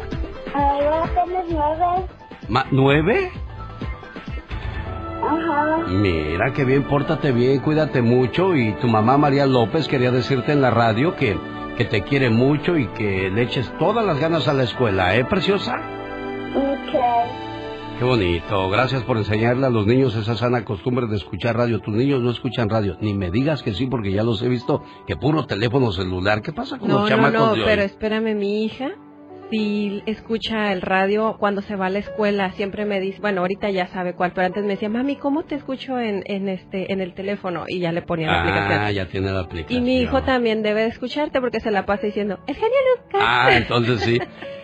Ah, 0.56 1.04
apenas 1.04 1.46
nueve. 1.50 2.08
Ma- 2.48 2.66
¿Nueve? 2.72 3.32
Ajá. 5.22 5.78
Mira, 5.90 6.52
qué 6.54 6.66
bien, 6.66 6.84
pórtate 6.84 7.32
bien, 7.32 7.60
cuídate 7.60 8.02
mucho. 8.02 8.56
Y 8.56 8.74
tu 8.82 8.88
mamá 8.88 9.18
María 9.18 9.46
López 9.46 9.88
quería 9.88 10.10
decirte 10.12 10.54
en 10.54 10.62
la 10.62 10.72
radio 10.72 11.16
que, 11.16 11.38
que 11.78 11.86
te 11.86 12.02
quiere 12.02 12.32
mucho 12.32 12.78
y 12.78 12.88
que 12.88 13.30
le 13.30 13.44
eches 13.44 13.72
todas 13.78 14.04
las 14.04 14.20
ganas 14.20 14.48
a 14.48 14.54
la 14.54 14.64
escuela, 14.64 15.16
¿eh, 15.16 15.26
preciosa? 15.26 15.76
Ok. 16.56 16.96
Qué 18.00 18.06
bonito. 18.06 18.70
Gracias 18.70 19.04
por 19.04 19.18
enseñarle 19.18 19.66
a 19.66 19.70
los 19.70 19.86
niños 19.86 20.16
esa 20.16 20.36
sana 20.38 20.64
costumbre 20.64 21.06
de 21.08 21.18
escuchar 21.18 21.58
radio. 21.58 21.82
Tus 21.82 21.94
niños 21.94 22.22
no 22.22 22.32
escuchan 22.32 22.70
radio. 22.70 22.98
Ni 23.02 23.14
me 23.14 23.30
digas 23.30 23.62
que 23.62 23.74
sí, 23.74 23.88
porque 23.88 24.12
ya 24.14 24.24
los 24.24 24.42
he 24.42 24.48
visto 24.48 24.82
que 25.06 25.18
puro 25.18 25.46
teléfono 25.46 25.92
celular. 25.92 26.42
¿Qué 26.42 26.54
pasa 26.54 26.78
con 26.78 26.88
No, 26.88 27.02
los 27.02 27.04
no, 27.04 27.10
chamacos 27.10 27.34
no, 27.34 27.54
de 27.56 27.60
hoy? 27.62 27.66
pero 27.66 27.82
espérame, 27.82 28.36
mi 28.36 28.64
hija, 28.64 28.92
si 29.52 30.02
escucha 30.06 30.72
el 30.72 30.82
radio 30.82 31.36
cuando 31.40 31.62
se 31.62 31.76
va 31.76 31.88
a 31.88 31.90
la 31.90 32.00
escuela, 32.00 32.54
siempre 32.54 32.86
me 32.86 33.02
dice, 33.02 33.20
bueno, 33.20 33.42
ahorita 33.42 33.70
ya 33.70 33.88
sabe 33.88 34.14
cuál, 34.16 34.32
pero 34.32 34.48
antes 34.48 34.64
me 34.64 34.70
decía, 34.70 34.88
mami, 34.88 35.18
¿cómo 35.18 35.44
te 35.44 35.56
escucho 35.56 36.00
en, 36.00 36.24
en 36.26 36.48
este, 36.48 36.94
en 36.94 37.02
el 37.02 37.14
teléfono? 37.14 37.66
Y 37.68 37.80
ya 37.80 37.92
le 37.92 38.02
ponía 38.02 38.28
la 38.28 38.34
Ah, 38.34 38.42
aplicación. 38.44 38.94
ya 38.96 39.06
tiene 39.10 39.32
la 39.32 39.42
Y 39.42 39.44
aplicación. 39.44 39.84
mi 39.84 40.00
hijo 40.00 40.24
también 40.24 40.64
debe 40.64 40.84
de 40.84 40.88
escucharte 40.88 41.42
porque 41.42 41.60
se 41.60 41.70
la 41.70 41.86
pasa 41.86 42.06
diciendo, 42.08 42.40
el 42.48 42.56
genio 42.56 42.78
Lucas. 42.96 43.22
Ah, 43.22 43.50
entonces 43.58 44.00
sí. 44.04 44.20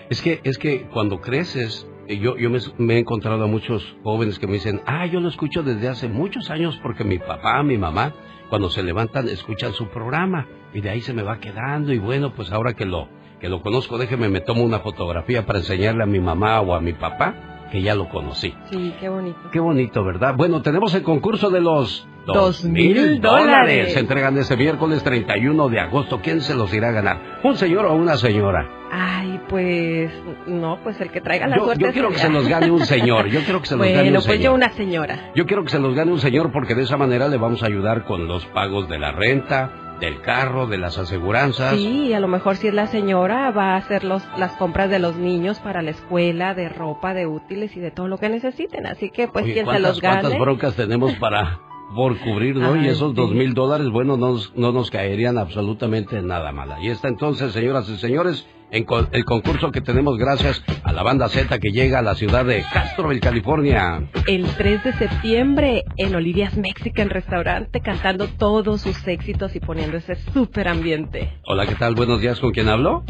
Es 0.10 0.22
que, 0.22 0.40
es 0.46 0.58
que 0.58 0.84
cuando 0.94 1.20
creces, 1.20 1.86
yo, 2.08 2.38
yo 2.38 2.50
me, 2.50 2.60
me 2.78 2.96
he 2.96 3.00
encontrado 3.00 3.44
a 3.44 3.48
muchos 3.48 3.96
jóvenes 4.04 4.40
que 4.40 4.48
me 4.48 4.54
dicen, 4.54 4.82
ah, 4.86 5.06
yo 5.06 5.20
lo 5.20 5.30
escucho 5.30 5.64
desde 5.64 5.88
hace 5.88 6.08
muchos 6.08 6.50
años 6.50 6.80
porque 6.82 7.04
mi 7.04 7.20
papá, 7.20 7.62
mi 7.64 7.78
mamá, 7.78 8.14
cuando 8.50 8.70
se 8.70 8.84
levantan, 8.84 9.28
escuchan 9.28 9.74
su 9.74 9.88
programa 9.88 10.48
y 10.74 10.82
de 10.82 10.90
ahí 10.90 11.02
se 11.02 11.14
me 11.14 11.24
va 11.24 11.40
quedando 11.40 11.94
y 11.94 12.00
bueno, 12.00 12.34
pues 12.34 12.52
ahora 12.52 12.74
que 12.74 12.86
lo, 12.86 13.08
que 13.40 13.50
lo 13.50 13.62
conozco, 13.62 13.98
déjeme, 13.98 14.30
me 14.30 14.42
tomo 14.42 14.64
una 14.64 14.80
fotografía 14.80 15.46
para 15.46 15.60
enseñarle 15.60 16.04
a 16.04 16.08
mi 16.08 16.20
mamá 16.20 16.62
o 16.62 16.76
a 16.76 16.82
mi 16.82 16.94
papá 16.94 17.68
que 17.72 17.82
ya 17.82 17.96
lo 17.96 18.10
conocí. 18.10 18.54
Sí, 18.70 18.94
qué 19.00 19.10
bonito. 19.10 19.40
Qué 19.52 19.60
bonito, 19.60 20.04
¿verdad? 20.04 20.36
Bueno, 20.38 20.62
tenemos 20.62 20.94
el 20.94 21.04
concurso 21.04 21.50
de 21.50 21.62
los 21.62 22.08
Dos 22.26 22.64
mil 22.64 23.22
dólares. 23.22 23.94
Se 23.94 24.00
entregan 24.00 24.38
este 24.38 24.58
miércoles 24.58 25.04
31 25.04 25.70
de 25.70 25.80
agosto. 25.80 26.20
¿Quién 26.22 26.42
se 26.42 26.56
los 26.56 26.74
irá 26.74 26.90
a 26.90 26.92
ganar? 26.92 27.40
¿Un 27.44 27.56
señor 27.56 27.86
o 27.86 27.94
una 27.96 28.18
señora? 28.18 28.68
Ay, 28.92 29.40
pues, 29.50 30.12
no, 30.48 30.80
pues 30.84 31.00
el 31.02 31.12
que 31.12 31.22
traiga 31.22 31.48
la 31.48 31.58
Yo, 31.58 31.66
suerte. 31.66 31.84
yo 31.84 31.92
quiero 31.92 32.10
que 32.10 32.18
se 32.20 32.30
los 32.30 32.48
gane 32.48 32.72
un 32.72 32.86
señor. 32.86 33.28
Yo 33.28 33.42
quiero 33.42 33.60
que 33.62 33.68
se 33.68 33.76
los 33.76 33.80
bueno, 33.86 33.98
gane 33.98 34.10
un 34.10 34.14
pues 34.16 34.26
señor. 34.26 34.42
yo 34.42 34.54
una 34.54 34.70
señora. 34.72 35.32
Yo 35.36 35.46
quiero 35.46 35.64
que 35.64 35.70
se 35.70 35.80
los 35.80 35.94
gane 35.96 36.12
un 36.12 36.20
señor 36.20 36.52
porque 36.52 36.76
de 36.76 36.84
esa 36.84 36.98
manera 36.98 37.28
le 37.28 37.38
vamos 37.38 37.62
a 37.64 37.68
ayudar 37.68 38.06
con 38.06 38.28
los 38.28 38.46
pagos 38.48 38.88
de 38.88 39.00
la 39.00 39.12
renta, 39.12 39.72
del 40.00 40.22
carro, 40.22 40.68
de 40.68 40.78
las 40.78 40.98
aseguranzas. 40.98 41.76
Sí, 41.76 42.14
a 42.14 42.20
lo 42.20 42.28
mejor 42.28 42.56
si 42.58 42.68
es 42.68 42.74
la 42.74 42.88
señora 42.88 43.52
va 43.52 43.74
a 43.74 43.78
hacer 43.78 44.04
los, 44.04 44.24
las 44.38 44.54
compras 44.54 44.90
de 44.90 45.00
los 45.00 45.16
niños 45.16 45.60
para 45.60 45.82
la 45.82 45.92
escuela, 45.92 46.54
de 46.54 46.70
ropa, 46.70 47.14
de 47.14 47.28
útiles 47.28 47.76
y 47.76 47.80
de 47.80 47.92
todo 47.92 48.08
lo 48.08 48.18
que 48.18 48.30
necesiten. 48.30 48.86
Así 48.86 49.10
que 49.10 49.28
pues 49.28 49.46
Oye, 49.46 49.54
quien 49.54 49.66
se 49.66 49.72
¿cuántas, 49.72 49.90
los 49.92 50.02
gane. 50.02 50.22
cuántas 50.22 50.40
broncas 50.40 50.76
tenemos 50.76 51.14
para 51.16 51.60
por 51.96 52.18
cubrir, 52.20 52.56
¿no? 52.56 52.76
y 52.76 52.88
esos 52.88 53.16
dos 53.16 53.32
mil 53.32 53.54
dólares, 53.54 53.90
bueno, 53.90 54.18
no, 54.18 54.32
nos- 54.34 54.54
no 54.56 54.72
nos 54.72 54.92
caerían 54.92 55.38
absolutamente 55.38 56.22
nada 56.22 56.52
mal. 56.52 56.76
Y 56.82 56.90
está 56.90 57.08
entonces, 57.08 57.54
señoras 57.54 57.88
y 57.90 57.98
señores, 57.98 58.46
en 58.72 58.84
co- 58.84 59.08
el 59.12 59.24
concurso 59.26 59.72
que 59.72 59.80
tenemos 59.82 60.18
gracias 60.18 60.62
a 60.84 60.92
la 60.92 61.04
banda 61.04 61.30
Z 61.30 61.60
que 61.60 61.70
llega 61.72 62.00
a 62.00 62.02
la 62.02 62.16
ciudad 62.16 62.44
de 62.46 62.64
Castroville, 62.74 63.20
California. 63.22 64.04
El 64.28 64.46
3 64.58 64.84
de 64.84 64.94
septiembre 64.94 65.84
en 65.98 66.14
Olivia's 66.16 66.58
Mexican 66.58 67.10
Restaurante 67.10 67.80
cantando 67.80 68.28
todos 68.28 68.82
sus 68.82 69.08
éxitos 69.08 69.56
y 69.56 69.60
poniendo 69.60 69.98
ese 69.98 70.16
súper 70.34 70.68
ambiente. 70.68 71.32
Hola, 71.46 71.66
¿qué 71.68 71.76
tal? 71.76 71.96
Buenos 71.96 72.20
días, 72.22 72.40
¿con 72.40 72.52
quién 72.52 72.68
hablo? 72.68 73.04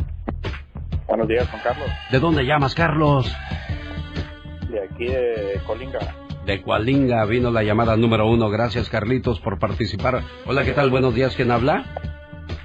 Buenos 1.08 1.28
días, 1.28 1.48
Juan 1.50 1.62
Carlos. 1.64 1.88
¿De 2.12 2.20
dónde 2.20 2.44
llamas, 2.46 2.76
Carlos? 2.76 3.34
De 4.70 4.84
aquí 4.84 5.06
de 5.06 5.60
Colinga. 5.66 6.00
De 6.46 6.62
Cualinga 6.62 7.26
vino 7.26 7.50
la 7.52 7.64
llamada 7.64 7.98
número 7.98 8.28
uno. 8.28 8.50
Gracias, 8.50 8.90
Carlitos, 8.90 9.40
por 9.40 9.58
participar. 9.60 10.22
Hola, 10.46 10.64
¿qué 10.64 10.72
tal? 10.74 10.90
Buenos 10.92 11.16
días, 11.16 11.36
¿quién 11.36 11.50
habla? 11.52 11.84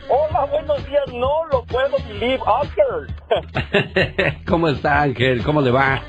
Hola, 0.09 0.45
buenos 0.51 0.85
días. 0.87 1.03
No 1.14 1.47
lo 1.51 1.64
puedo 1.64 1.97
believe, 2.09 2.38
Oscar. 2.40 4.37
¿Cómo 4.47 4.69
está, 4.69 5.01
Ángel? 5.03 5.43
¿Cómo 5.43 5.62
le 5.62 5.71
va? 5.71 6.03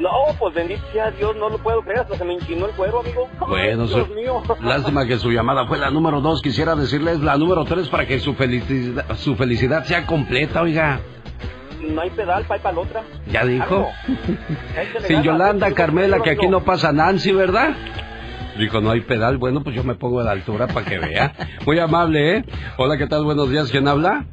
No, 0.00 0.10
pues 0.40 0.54
bendito 0.54 0.82
sea 0.92 1.12
Dios, 1.12 1.36
no 1.36 1.48
lo 1.50 1.58
puedo 1.58 1.82
creer. 1.82 2.00
Hasta 2.00 2.16
se 2.18 2.24
me 2.24 2.34
inclinó 2.34 2.66
el 2.66 2.72
cuero, 2.72 3.00
amigo. 3.00 3.28
Bueno, 3.46 3.86
Dios 3.86 4.08
su- 4.08 4.14
mío. 4.14 4.42
lástima 4.60 5.06
que 5.06 5.18
su 5.18 5.30
llamada 5.30 5.66
fue 5.68 5.78
la 5.78 5.90
número 5.90 6.20
dos. 6.20 6.42
Quisiera 6.42 6.74
decirles 6.74 7.20
la 7.20 7.36
número 7.36 7.64
tres 7.64 7.88
para 7.88 8.06
que 8.06 8.18
su 8.18 8.34
felicidad, 8.34 9.04
su 9.16 9.36
felicidad 9.36 9.84
sea 9.84 10.04
completa, 10.06 10.62
oiga. 10.62 11.00
No 11.82 12.00
hay 12.00 12.10
pedal, 12.10 12.44
para 12.44 12.62
para 12.62 12.74
la 12.74 12.80
otra. 12.80 13.02
¿Ya 13.26 13.44
dijo? 13.44 13.88
Sin 15.06 15.22
Yolanda, 15.22 15.72
Carmela, 15.72 16.20
que 16.20 16.30
aquí 16.30 16.48
no 16.48 16.64
pasa 16.64 16.92
Nancy, 16.92 17.32
¿verdad? 17.32 17.74
Dijo, 18.58 18.80
no 18.80 18.90
hay 18.90 19.00
pedal. 19.00 19.38
Bueno, 19.38 19.62
pues 19.62 19.74
yo 19.74 19.82
me 19.82 19.94
pongo 19.94 20.20
a 20.20 20.24
la 20.24 20.32
altura 20.32 20.66
para 20.68 20.84
que 20.86 20.98
vea. 20.98 21.32
Muy 21.66 21.78
amable, 21.78 22.36
¿eh? 22.36 22.44
Hola, 22.76 22.98
¿qué 22.98 23.06
tal? 23.06 23.24
Buenos 23.24 23.50
días. 23.50 23.70
¿Quién 23.70 23.88
habla? 23.88 24.26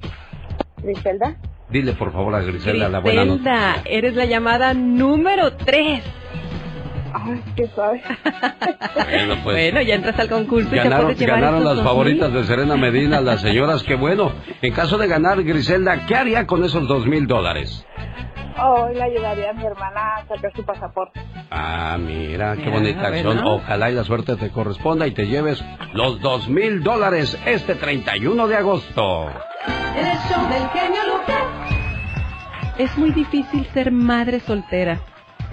Griselda. 0.84 1.36
Dile, 1.70 1.94
por 1.94 2.12
favor, 2.12 2.34
a 2.36 2.42
Griselda 2.42 2.90
la 2.90 3.00
buena 3.00 3.26
noticia. 3.26 3.52
Griselda, 3.52 3.84
eres 3.86 4.16
la 4.16 4.26
llamada 4.26 4.74
número 4.74 5.54
3. 5.54 6.04
Ay, 7.14 7.42
qué 7.56 7.68
suave. 7.68 8.02
Bueno, 9.10 9.36
pues, 9.44 9.56
Bueno, 9.56 9.82
ya 9.82 9.96
entras 9.96 10.20
al 10.20 10.30
concurso 10.30 10.70
Ganaron, 10.72 11.64
las 11.64 11.82
favoritas 11.82 12.30
mil. 12.32 12.42
de 12.42 12.48
Serena 12.48 12.76
Medina, 12.78 13.22
las 13.22 13.42
señoras. 13.42 13.84
Que 13.84 13.96
bueno, 13.96 14.32
en 14.62 14.74
caso 14.74 14.98
de 14.98 15.08
ganar, 15.08 15.42
Griselda, 15.44 16.06
¿qué 16.06 16.16
haría 16.16 16.46
con 16.46 16.64
esos 16.64 16.88
dos 16.88 17.06
mil 17.06 17.26
dólares? 17.28 17.86
Hoy 18.62 18.94
le 18.96 19.04
ayudaría 19.04 19.52
a 19.52 19.54
mi 19.54 19.64
hermana 19.66 20.18
a 20.18 20.28
sacar 20.28 20.52
su 20.54 20.64
pasaporte. 20.66 21.22
Ah, 21.50 21.98
mira, 22.00 22.56
qué 22.56 22.64
Mira, 22.66 22.72
bonita 22.74 23.08
acción. 23.08 23.36
bueno. 23.38 23.56
Ojalá 23.56 23.90
y 23.90 23.96
la 23.96 24.04
suerte 24.04 24.36
te 24.36 24.50
corresponda 24.52 25.08
y 25.08 25.12
te 25.12 25.28
lleves 25.28 25.64
los 25.94 26.20
dos 26.20 26.50
mil 26.50 26.84
dólares 26.84 27.40
este 27.46 27.76
31 27.76 28.48
de 28.48 28.56
agosto. 28.58 29.30
En 29.98 30.06
el 30.06 30.18
show 30.28 30.48
del 30.50 30.70
genio 30.70 31.02
Lucas. 31.06 31.44
Es 32.78 32.98
muy 32.98 33.12
difícil 33.12 33.66
ser 33.74 33.92
madre 33.92 34.40
soltera, 34.42 35.00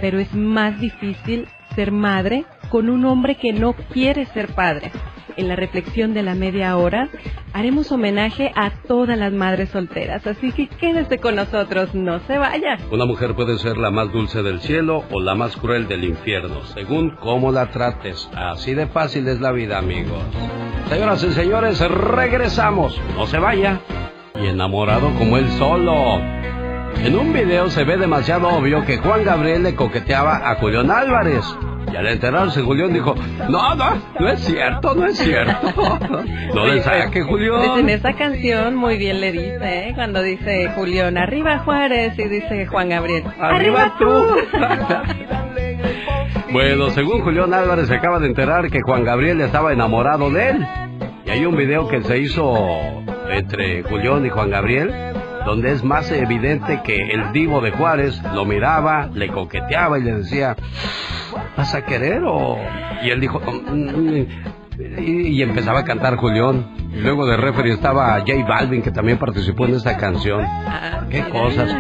pero 0.01 0.19
es 0.19 0.33
más 0.35 0.79
difícil 0.81 1.47
ser 1.75 1.93
madre 1.93 2.45
con 2.71 2.89
un 2.89 3.05
hombre 3.05 3.37
que 3.37 3.53
no 3.53 3.75
quiere 3.75 4.27
ser 4.27 4.55
padre. 4.55 4.91
En 5.37 5.49
la 5.49 5.57
reflexión 5.57 6.15
de 6.15 6.23
la 6.23 6.35
media 6.35 6.77
hora 6.79 7.11
haremos 7.53 7.93
homenaje 7.93 8.53
a 8.55 8.71
todas 8.89 9.19
las 9.19 9.33
madres 9.33 9.69
solteras, 9.69 10.27
así 10.27 10.51
que 10.53 10.67
quédese 10.67 11.19
con 11.19 11.37
nosotros, 11.37 11.95
no 11.95 12.21
se 12.21 12.39
vaya. 12.39 12.79
Una 12.91 13.05
mujer 13.05 13.35
puede 13.35 13.59
ser 13.59 13.77
la 13.77 13.91
más 13.91 14.11
dulce 14.13 14.43
del 14.43 14.61
cielo 14.61 15.05
o 15.11 15.21
la 15.21 15.35
más 15.35 15.55
cruel 15.57 15.89
del 15.89 16.05
infierno, 16.05 16.63
según 16.65 17.11
cómo 17.17 17.53
la 17.53 17.71
trates. 17.71 18.31
Así 18.35 18.73
de 18.73 18.87
fácil 18.87 19.29
es 19.29 19.41
la 19.41 19.53
vida, 19.53 19.77
amigos. 19.77 20.23
Señoras 20.89 21.23
y 21.23 21.33
señores, 21.33 21.81
regresamos. 21.81 22.99
No 23.15 23.27
se 23.27 23.39
vaya. 23.39 23.81
Y 24.41 24.47
enamorado 24.47 25.13
como 25.19 25.37
él 25.37 25.49
solo. 25.59 26.21
En 27.05 27.17
un 27.17 27.33
video 27.33 27.71
se 27.71 27.85
ve 27.85 27.97
demasiado 27.97 28.49
obvio 28.49 28.85
que 28.85 28.99
Juan 28.99 29.23
Gabriel 29.25 29.63
le 29.63 29.75
coqueteaba 29.75 30.51
a 30.51 30.57
Julián 30.57 30.91
Álvarez. 30.91 31.45
Y 31.93 31.97
al 31.97 32.07
enterarse, 32.09 32.63
Julián 32.63 32.93
dijo, 32.93 33.15
no, 33.49 33.75
no, 33.77 34.03
no 34.19 34.29
es 34.29 34.41
cierto, 34.41 34.95
no 34.95 35.07
es 35.07 35.17
cierto. 35.19 35.73
No 36.55 36.67
le 36.67 36.81
saque, 36.83 37.23
Pues 37.25 37.43
en 37.43 37.51
Julián. 37.59 37.89
esa 37.91 38.15
canción 38.15 38.77
muy 38.77 38.97
bien 38.97 39.21
le 39.21 39.31
dice, 39.31 39.89
¿eh? 39.89 39.93
cuando 39.95 40.23
dice 40.23 40.71
Julián, 40.75 41.19
arriba 41.19 41.59
Juárez, 41.59 42.19
y 42.19 42.29
dice 42.29 42.67
Juan 42.67 42.89
Gabriel, 42.89 43.25
arriba 43.41 43.95
tú. 43.99 44.07
Bueno, 46.53 46.89
según 46.91 47.21
Julián 47.23 47.53
Álvarez 47.53 47.89
se 47.89 47.97
acaba 47.97 48.19
de 48.19 48.29
enterar 48.29 48.71
que 48.71 48.81
Juan 48.81 49.05
Gabriel 49.05 49.41
estaba 49.43 49.73
enamorado 49.73 50.31
de 50.31 50.51
él. 50.51 50.67
Y 51.27 51.31
hay 51.31 51.45
un 51.45 51.57
video 51.57 51.89
que 51.89 52.03
se 52.03 52.19
hizo 52.19 52.55
entre 53.29 53.83
Julián 53.83 54.25
y 54.25 54.31
Juan 54.31 54.51
Gabriel, 54.51 54.91
donde 55.47 55.73
es 55.73 55.83
más 55.85 56.11
evidente 56.11 56.83
que 56.85 56.97
el 57.13 57.33
divo 57.33 57.61
de 57.61 57.71
Juárez 57.71 58.21
lo 58.35 58.45
miraba, 58.45 59.09
le 59.15 59.29
coqueteaba 59.29 59.99
y 59.99 60.03
le 60.03 60.13
decía, 60.17 60.57
¿vas 61.57 61.75
a 61.75 61.85
querer 61.87 62.23
o...? 62.27 62.59
Y 63.03 63.11
él 63.11 63.21
dijo, 63.21 63.41
"Mm, 63.41 63.73
mm", 63.73 64.27
y, 64.99 65.29
y 65.29 65.43
empezaba 65.43 65.81
a 65.81 65.85
cantar 65.85 66.17
Julián. 66.17 66.67
Luego 66.93 67.27
de 67.27 67.37
referee 67.37 67.73
estaba 67.73 68.19
J 68.21 68.33
Balvin, 68.47 68.83
que 68.83 68.91
también 68.91 69.19
participó 69.19 69.67
en 69.67 69.75
esta 69.75 69.97
canción. 69.97 70.45
Qué 71.11 71.23
cosas. 71.29 71.75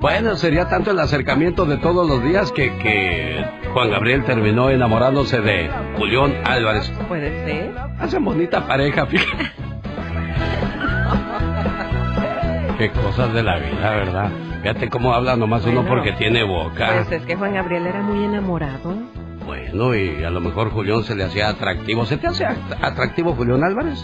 Bueno, 0.00 0.36
sería 0.36 0.68
tanto 0.68 0.90
el 0.90 0.98
acercamiento 0.98 1.64
de 1.64 1.78
todos 1.78 2.08
los 2.08 2.22
días 2.22 2.52
que, 2.52 2.76
que 2.78 3.44
Juan 3.72 3.90
Gabriel 3.90 4.24
terminó 4.24 4.70
enamorándose 4.70 5.40
de 5.40 5.70
Julián 5.96 6.34
Álvarez. 6.44 6.92
Puede 7.08 7.44
ser. 7.44 7.72
Hacen 7.98 8.24
bonita 8.24 8.66
pareja, 8.66 9.06
fíjate. 9.06 9.44
Qué 12.80 12.90
cosas 12.92 13.34
de 13.34 13.42
la 13.42 13.58
vida, 13.58 13.90
¿verdad? 13.90 14.30
Fíjate 14.62 14.88
cómo 14.88 15.12
habla 15.12 15.36
nomás 15.36 15.66
uno 15.66 15.82
Bueno. 15.82 15.88
porque 15.96 16.12
tiene 16.12 16.42
boca. 16.44 16.92
Pues 16.94 17.12
es 17.12 17.26
que 17.26 17.36
Juan 17.36 17.52
Gabriel 17.52 17.86
era 17.86 18.00
muy 18.00 18.24
enamorado. 18.24 18.94
bueno 19.44 19.94
y 19.94 20.24
a 20.24 20.30
lo 20.30 20.40
mejor 20.40 20.70
Julián 20.70 21.02
se 21.04 21.14
le 21.14 21.24
hacía 21.24 21.50
atractivo. 21.50 22.06
¿Se 22.06 22.16
te 22.16 22.26
hace 22.28 22.46
at- 22.46 22.56
atractivo 22.82 23.34
Julián 23.34 23.62
Álvarez? 23.64 24.02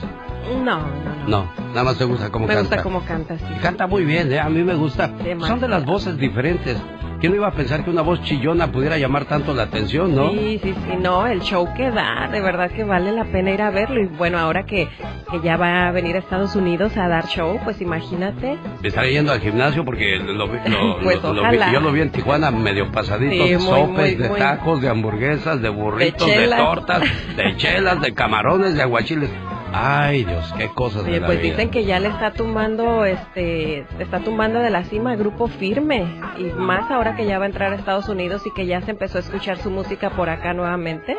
No, 0.63 0.79
no, 0.81 0.81
no. 1.25 1.29
No, 1.29 1.47
nada 1.71 1.85
más 1.85 1.97
te 1.97 2.05
gusta 2.05 2.31
cómo 2.31 2.47
Me 2.47 2.53
canta. 2.55 2.69
gusta 2.77 2.83
cómo 2.83 3.01
canta, 3.03 3.39
sí. 3.39 3.45
Y 3.57 3.61
canta 3.61 3.87
muy 3.87 4.05
bien, 4.05 4.31
¿eh? 4.31 4.39
A 4.41 4.49
mí 4.51 4.63
me 4.63 4.75
gusta. 4.75 5.09
Demasiado. 5.09 5.47
Son 5.47 5.61
de 5.61 5.69
las 5.69 5.85
voces 5.87 6.19
diferentes. 6.19 6.77
¿Quién 7.21 7.35
iba 7.35 7.49
a 7.49 7.53
pensar 7.53 7.83
que 7.83 7.89
una 7.91 8.03
voz 8.03 8.23
chillona 8.23 8.71
pudiera 8.71 8.99
llamar 8.99 9.25
tanto 9.25 9.55
la 9.55 9.63
atención, 9.65 10.15
no? 10.15 10.31
Sí, 10.33 10.61
sí, 10.63 10.75
sí, 10.75 10.97
no, 11.01 11.27
el 11.27 11.41
show 11.41 11.67
que 11.75 11.91
da, 11.91 12.29
de 12.31 12.41
verdad 12.43 12.71
que 12.71 12.85
vale 12.85 13.11
la 13.11 13.25
pena 13.25 13.51
ir 13.53 13.63
a 13.63 13.71
verlo. 13.71 14.03
Y 14.03 14.07
bueno, 14.07 14.39
ahora 14.39 14.65
que, 14.67 14.87
que 15.31 15.41
ya 15.43 15.57
va 15.57 15.89
a 15.89 15.93
venir 15.93 16.15
a 16.17 16.19
Estados 16.19 16.55
Unidos 16.57 16.95
a 16.99 17.09
dar 17.09 17.27
show, 17.27 17.59
pues 17.65 17.81
imagínate. 17.81 18.59
Estaré 18.83 19.13
yendo 19.13 19.33
al 19.33 19.41
gimnasio 19.41 19.83
porque 19.85 20.17
lo, 20.19 20.47
vi- 20.49 20.59
lo- 20.71 20.99
Pues 21.03 21.23
lo- 21.23 21.33
lo 21.33 21.51
vi- 21.51 21.59
yo 21.73 21.81
lo 21.81 21.91
vi 21.91 22.03
en 22.03 22.11
Tijuana 22.13 22.51
medio 22.51 22.93
pasadito, 22.93 23.33
Sí, 23.45 23.51
de 23.51 23.59
muy, 23.59 23.67
sopes, 23.67 23.89
muy, 23.89 24.15
de 24.17 24.29
muy- 24.29 24.39
tacos, 24.39 24.83
de 24.83 24.89
hamburguesas, 24.91 25.63
de 25.63 25.69
burritos, 25.71 26.27
De 26.29 26.49
tortas, 26.49 27.01
de 27.35 27.57
chelas, 27.57 28.01
de 28.03 28.13
camarones, 28.13 28.75
de 28.75 28.83
aguachiles. 28.83 29.31
Ay, 29.73 30.25
Dios, 30.25 30.53
qué 30.57 30.69
cosas 30.69 31.05
de 31.05 31.21
la 31.21 31.27
pues 31.27 31.41
vida. 31.41 31.51
dicen 31.51 31.71
que 31.71 31.85
ya 31.85 31.99
le 32.01 32.09
está 32.09 32.33
tumbando, 32.33 33.05
este, 33.05 33.85
está 33.99 34.21
tumbando 34.21 34.61
de 34.61 34.71
la 34.71 34.85
cima 34.85 35.13
el 35.13 35.19
grupo 35.19 35.49
firme. 35.49 36.07
Y 36.39 36.45
más 36.45 36.91
ahora 36.91 37.17
que 37.17 37.27
ya 37.27 37.39
va 37.39 37.45
a 37.45 37.49
entrar 37.49 37.73
a 37.73 37.77
Estados 37.77 38.09
Unidos 38.09 38.43
y 38.47 38.53
que 38.55 38.67
ya 38.67 38.81
se 38.83 38.93
empezó 38.93 39.19
a 39.19 39.21
escuchar 39.21 39.59
su 39.59 39.71
música 39.71 40.11
por 40.11 40.29
acá 40.31 40.55
nuevamente. 40.55 41.17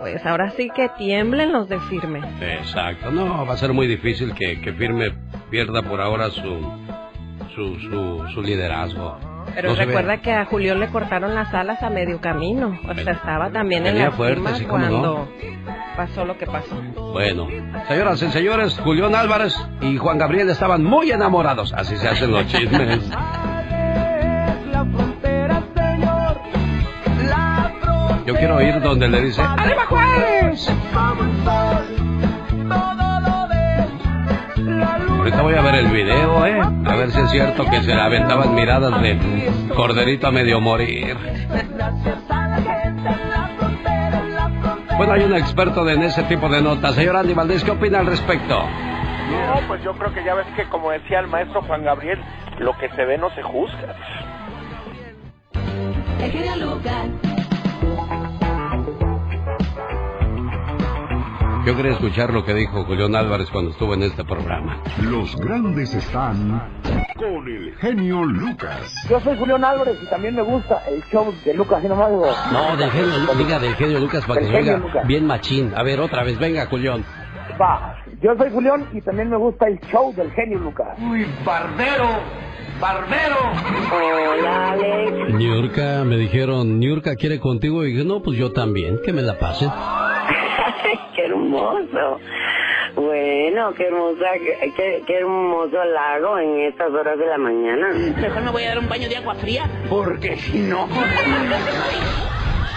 Pues 0.00 0.24
ahora 0.24 0.50
sí 0.52 0.70
que 0.74 0.88
tiemblen 0.96 1.52
los 1.52 1.68
de 1.68 1.78
firme. 1.80 2.22
Exacto, 2.40 3.10
no, 3.10 3.44
va 3.44 3.52
a 3.52 3.56
ser 3.58 3.72
muy 3.74 3.86
difícil 3.86 4.34
que, 4.34 4.60
que 4.60 4.72
Firme 4.72 5.12
pierda 5.50 5.82
por 5.82 6.00
ahora 6.00 6.30
su, 6.30 6.58
su, 7.54 7.78
su, 7.80 8.24
su 8.32 8.40
liderazgo. 8.42 9.18
Pero 9.54 9.70
No 9.70 9.74
recuerda 9.76 10.18
que 10.18 10.32
a 10.32 10.44
Julián 10.44 10.80
le 10.80 10.88
cortaron 10.88 11.34
las 11.34 11.52
alas 11.52 11.82
a 11.82 11.90
medio 11.90 12.20
camino. 12.20 12.78
O 12.88 12.94
sea, 12.94 13.12
estaba 13.12 13.50
también 13.50 13.86
en 13.86 13.98
la 13.98 14.12
fuerte, 14.12 14.36
cima 14.40 14.54
sí, 14.54 14.64
no. 14.64 14.70
cuando 14.70 15.28
pasó 15.96 16.24
lo 16.24 16.38
que 16.38 16.46
pasó. 16.46 16.74
Bueno, 17.12 17.48
señoras 17.88 18.22
y 18.22 18.30
señores, 18.30 18.78
Julián 18.82 19.14
Álvarez 19.14 19.54
y 19.80 19.96
Juan 19.96 20.18
Gabriel 20.18 20.48
estaban 20.50 20.84
muy 20.84 21.10
enamorados. 21.10 21.72
Así 21.72 21.96
se 21.96 22.08
hacen 22.08 22.30
los 22.30 22.46
chismes. 22.46 23.10
Yo 28.26 28.36
quiero 28.36 28.60
ir 28.62 28.80
donde 28.80 29.08
le 29.08 29.22
dice, 29.22 29.42
¡Arriba 29.42 29.86
Juárez! 29.86 30.70
Ahorita 35.20 35.42
voy 35.42 35.54
a 35.54 35.60
ver 35.60 35.74
el 35.74 35.88
video, 35.88 36.46
¿eh? 36.46 36.62
A 36.62 36.96
ver 36.96 37.10
si 37.10 37.20
es 37.20 37.30
cierto 37.30 37.66
que 37.66 37.82
se 37.82 37.92
aventaban 37.92 38.54
miradas 38.54 39.02
de 39.02 39.18
corderito 39.76 40.28
a 40.28 40.30
medio 40.30 40.62
morir. 40.62 41.14
Bueno, 44.96 45.12
hay 45.12 45.24
un 45.24 45.34
experto 45.34 45.86
en 45.90 46.04
ese 46.04 46.22
tipo 46.22 46.48
de 46.48 46.62
notas. 46.62 46.94
Señor 46.94 47.16
Andy 47.16 47.34
Valdés, 47.34 47.62
¿qué 47.62 47.70
opina 47.70 47.98
al 47.98 48.06
respecto? 48.06 48.62
No, 48.62 49.68
pues 49.68 49.84
yo 49.84 49.92
creo 49.92 50.14
que 50.14 50.24
ya 50.24 50.34
ves 50.34 50.46
que 50.56 50.64
como 50.70 50.90
decía 50.90 51.20
el 51.20 51.26
maestro 51.26 51.60
Juan 51.64 51.84
Gabriel, 51.84 52.18
lo 52.58 52.74
que 52.78 52.88
se 52.88 53.04
ve 53.04 53.18
no 53.18 53.28
se 53.34 53.42
juzga. 53.42 53.96
El 56.18 56.32
genio 56.32 56.80
Yo 61.70 61.76
quería 61.76 61.92
escuchar 61.92 62.32
lo 62.32 62.44
que 62.44 62.52
dijo 62.52 62.82
Julián 62.82 63.14
Álvarez 63.14 63.48
cuando 63.48 63.70
estuvo 63.70 63.94
en 63.94 64.02
este 64.02 64.24
programa. 64.24 64.82
Los 65.02 65.36
grandes 65.36 65.94
están 65.94 66.60
con 67.16 67.46
el 67.46 67.76
genio 67.76 68.24
Lucas. 68.24 68.92
Yo 69.08 69.20
soy 69.20 69.38
Julián 69.38 69.62
Álvarez 69.62 69.96
y 70.02 70.06
también 70.10 70.34
me 70.34 70.42
gusta 70.42 70.82
el 70.88 71.00
show 71.12 71.32
de 71.44 71.54
Lucas, 71.54 71.84
y 71.84 71.86
nomás 71.86 72.10
digo. 72.10 72.26
No, 72.52 72.76
del 72.76 72.90
genio, 72.90 73.34
diga 73.38 73.60
del 73.60 73.76
genio 73.76 74.00
Lucas 74.00 74.24
para 74.26 74.40
que 74.40 74.48
se 74.48 74.56
oiga 74.56 74.78
Lucas. 74.78 75.06
bien 75.06 75.24
machín. 75.28 75.72
A 75.76 75.84
ver, 75.84 76.00
otra 76.00 76.24
vez, 76.24 76.40
venga, 76.40 76.66
Julián. 76.66 77.04
Va, 77.60 77.94
yo 78.20 78.34
soy 78.36 78.50
Julián 78.50 78.88
y 78.92 79.00
también 79.02 79.30
me 79.30 79.36
gusta 79.36 79.68
el 79.68 79.78
show 79.92 80.12
del 80.12 80.32
genio 80.32 80.58
Lucas. 80.58 80.98
Uy, 80.98 81.24
barbero, 81.44 82.08
barbero. 82.80 83.36
Hola, 83.92 84.72
Alex. 84.72 85.34
Niurka, 85.34 86.02
me 86.04 86.16
dijeron, 86.16 86.80
Niurka 86.80 87.14
quiere 87.14 87.38
contigo. 87.38 87.84
Y 87.84 87.92
dije, 87.92 88.04
no, 88.04 88.22
pues 88.22 88.36
yo 88.36 88.50
también, 88.50 88.98
que 89.04 89.12
me 89.12 89.22
la 89.22 89.38
pasen. 89.38 89.70
qué 91.16 91.24
hermoso. 91.26 92.18
Bueno, 92.96 93.72
qué 93.74 93.86
hermosa, 93.86 94.26
qué, 94.34 94.72
qué- 94.76 95.02
qué 95.06 95.18
hermoso 95.18 95.84
lago 95.84 96.38
en 96.38 96.60
estas 96.62 96.90
horas 96.90 97.18
de 97.18 97.26
la 97.26 97.38
mañana. 97.38 97.88
Mejor 98.20 98.42
me 98.42 98.50
voy 98.50 98.64
a 98.64 98.68
dar 98.70 98.78
un 98.80 98.88
baño 98.88 99.08
de 99.08 99.16
agua 99.16 99.34
fría. 99.36 99.64
Porque 99.88 100.36
si 100.36 100.58
no. 100.58 100.88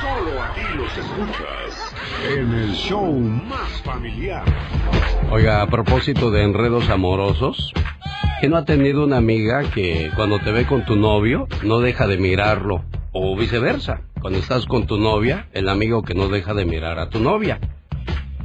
Solo 0.02 0.42
aquí 0.44 0.62
los 0.76 0.98
escuchas 0.98 1.96
en 2.38 2.54
el 2.54 2.72
show 2.74 3.12
más 3.14 3.82
familiar. 3.84 4.44
Oiga, 5.32 5.62
a 5.62 5.68
propósito 5.68 6.30
de 6.30 6.44
enredos 6.44 6.90
amorosos, 6.90 7.74
¿que 8.42 8.50
no 8.50 8.58
ha 8.58 8.66
tenido 8.66 9.04
una 9.06 9.18
amiga 9.18 9.64
que 9.74 10.12
cuando 10.16 10.40
te 10.40 10.52
ve 10.52 10.66
con 10.68 10.86
tu 10.86 10.96
novio 10.96 11.48
no 11.64 11.80
deja 11.80 12.06
de 12.08 12.18
mirarlo? 12.18 12.84
O 13.14 13.36
viceversa, 13.38 14.02
cuando 14.22 14.40
estás 14.40 14.66
con 14.66 14.86
tu 14.88 14.98
novia, 14.98 15.48
el 15.54 15.70
amigo 15.70 16.04
que 16.04 16.14
no 16.16 16.28
deja 16.28 16.54
de 16.54 16.66
mirar 16.66 17.00
a 17.00 17.10
tu 17.10 17.20
novia. 17.20 17.60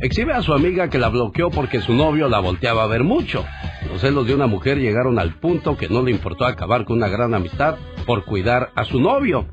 Exhibe 0.00 0.32
a 0.32 0.42
su 0.42 0.52
amiga 0.52 0.88
que 0.88 0.98
la 0.98 1.08
bloqueó 1.08 1.50
porque 1.50 1.80
su 1.80 1.92
novio 1.92 2.28
la 2.28 2.38
volteaba 2.38 2.84
a 2.84 2.86
ver 2.86 3.02
mucho. 3.02 3.44
Los 3.90 4.00
celos 4.00 4.28
de 4.28 4.34
una 4.34 4.46
mujer 4.46 4.78
llegaron 4.78 5.18
al 5.18 5.34
punto 5.34 5.76
que 5.76 5.88
no 5.88 6.02
le 6.02 6.12
importó 6.12 6.46
acabar 6.46 6.84
con 6.84 6.98
una 6.98 7.08
gran 7.08 7.34
amistad 7.34 7.76
por 8.06 8.24
cuidar 8.24 8.70
a 8.76 8.84
su 8.84 9.00
novio. 9.00 9.46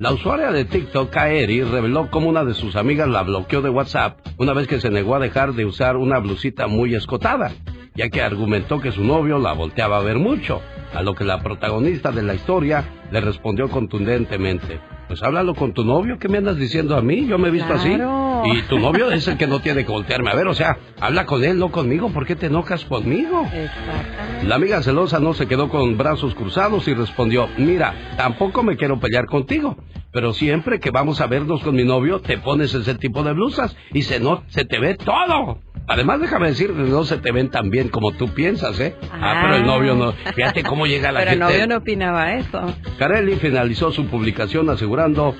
La 0.00 0.12
usuaria 0.12 0.50
de 0.50 0.64
TikTok, 0.64 1.10
Kaeri, 1.10 1.62
reveló 1.62 2.10
cómo 2.10 2.28
una 2.28 2.44
de 2.44 2.54
sus 2.54 2.74
amigas 2.74 3.08
la 3.08 3.22
bloqueó 3.22 3.62
de 3.62 3.70
WhatsApp 3.70 4.18
una 4.36 4.52
vez 4.52 4.66
que 4.66 4.80
se 4.80 4.90
negó 4.90 5.14
a 5.14 5.20
dejar 5.20 5.54
de 5.54 5.64
usar 5.64 5.96
una 5.96 6.18
blusita 6.18 6.66
muy 6.66 6.96
escotada, 6.96 7.52
ya 7.94 8.08
que 8.08 8.20
argumentó 8.20 8.80
que 8.80 8.90
su 8.90 9.04
novio 9.04 9.38
la 9.38 9.52
volteaba 9.52 9.98
a 9.98 10.02
ver 10.02 10.18
mucho, 10.18 10.60
a 10.92 11.02
lo 11.02 11.14
que 11.14 11.22
la 11.22 11.40
protagonista 11.40 12.10
de 12.10 12.22
la 12.22 12.34
historia 12.34 12.84
le 13.12 13.20
respondió 13.20 13.68
contundentemente. 13.68 14.80
Pues 15.06 15.22
háblalo 15.22 15.54
con 15.54 15.72
tu 15.72 15.84
novio, 15.84 16.18
¿qué 16.18 16.28
me 16.28 16.38
andas 16.38 16.56
diciendo 16.56 16.96
a 16.96 17.00
mí? 17.00 17.26
Yo 17.26 17.38
me 17.38 17.48
he 17.48 17.52
visto 17.52 17.72
así. 17.72 17.96
Y 18.44 18.62
tu 18.62 18.78
novio 18.78 19.10
es 19.10 19.26
el 19.28 19.36
que 19.36 19.46
no 19.46 19.60
tiene 19.60 19.84
que 19.84 19.92
voltearme 19.92 20.30
a 20.30 20.34
ver, 20.34 20.46
o 20.46 20.54
sea, 20.54 20.76
habla 21.00 21.26
con 21.26 21.42
él, 21.44 21.58
no 21.58 21.70
conmigo, 21.70 22.10
¿por 22.10 22.26
qué 22.26 22.36
te 22.36 22.46
enojas 22.46 22.84
conmigo? 22.84 23.42
Exactamente. 23.52 24.46
La 24.46 24.56
amiga 24.56 24.82
celosa 24.82 25.18
no 25.20 25.34
se 25.34 25.46
quedó 25.46 25.68
con 25.68 25.96
brazos 25.96 26.34
cruzados 26.34 26.86
y 26.88 26.94
respondió, 26.94 27.48
mira, 27.56 27.94
tampoco 28.16 28.62
me 28.62 28.76
quiero 28.76 28.98
pelear 29.00 29.26
contigo, 29.26 29.76
pero 30.12 30.32
siempre 30.32 30.80
que 30.80 30.90
vamos 30.90 31.20
a 31.20 31.26
vernos 31.26 31.62
con 31.62 31.74
mi 31.74 31.84
novio 31.84 32.20
te 32.20 32.38
pones 32.38 32.74
ese 32.74 32.94
tipo 32.94 33.22
de 33.22 33.32
blusas 33.32 33.76
y 33.92 34.02
se, 34.02 34.20
no, 34.20 34.42
se 34.48 34.64
te 34.64 34.78
ve 34.78 34.94
todo. 34.96 35.58
Además, 35.86 36.20
déjame 36.20 36.48
decir, 36.48 36.70
no 36.72 37.04
se 37.04 37.18
te 37.18 37.30
ven 37.30 37.50
tan 37.50 37.68
bien 37.70 37.88
como 37.88 38.12
tú 38.12 38.28
piensas, 38.28 38.80
¿eh? 38.80 38.94
Ah, 39.12 39.40
pero 39.42 39.56
el 39.56 39.66
novio 39.66 39.94
no. 39.94 40.12
Fíjate 40.34 40.62
cómo 40.62 40.86
llega 40.86 41.12
la 41.12 41.20
Pero 41.20 41.32
el 41.32 41.38
gente. 41.38 41.52
novio 41.52 41.66
no 41.66 41.76
opinaba 41.76 42.34
eso. 42.36 42.74
Carelli 42.98 43.36
finalizó 43.36 43.92
su 43.92 44.06
publicación 44.06 44.70
asegurando, 44.70 45.34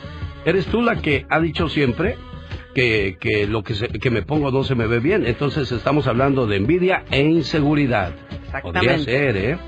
¿eres 0.44 0.66
tú 0.66 0.82
la 0.82 0.96
que 0.96 1.24
ha 1.30 1.40
dicho 1.40 1.70
siempre 1.70 2.18
que, 2.74 3.16
que 3.20 3.46
lo 3.46 3.62
que, 3.62 3.74
se- 3.74 3.88
que 3.88 4.10
me 4.10 4.22
pongo 4.22 4.50
no 4.50 4.64
se 4.64 4.74
me 4.74 4.86
ve 4.86 5.00
bien? 5.00 5.26
Entonces 5.26 5.70
estamos 5.72 6.06
hablando 6.06 6.46
de 6.46 6.56
envidia 6.56 7.04
e 7.10 7.20
inseguridad. 7.22 8.12
Podría 8.62 8.92
ser, 9.04 9.36
¿eh? 9.36 9.58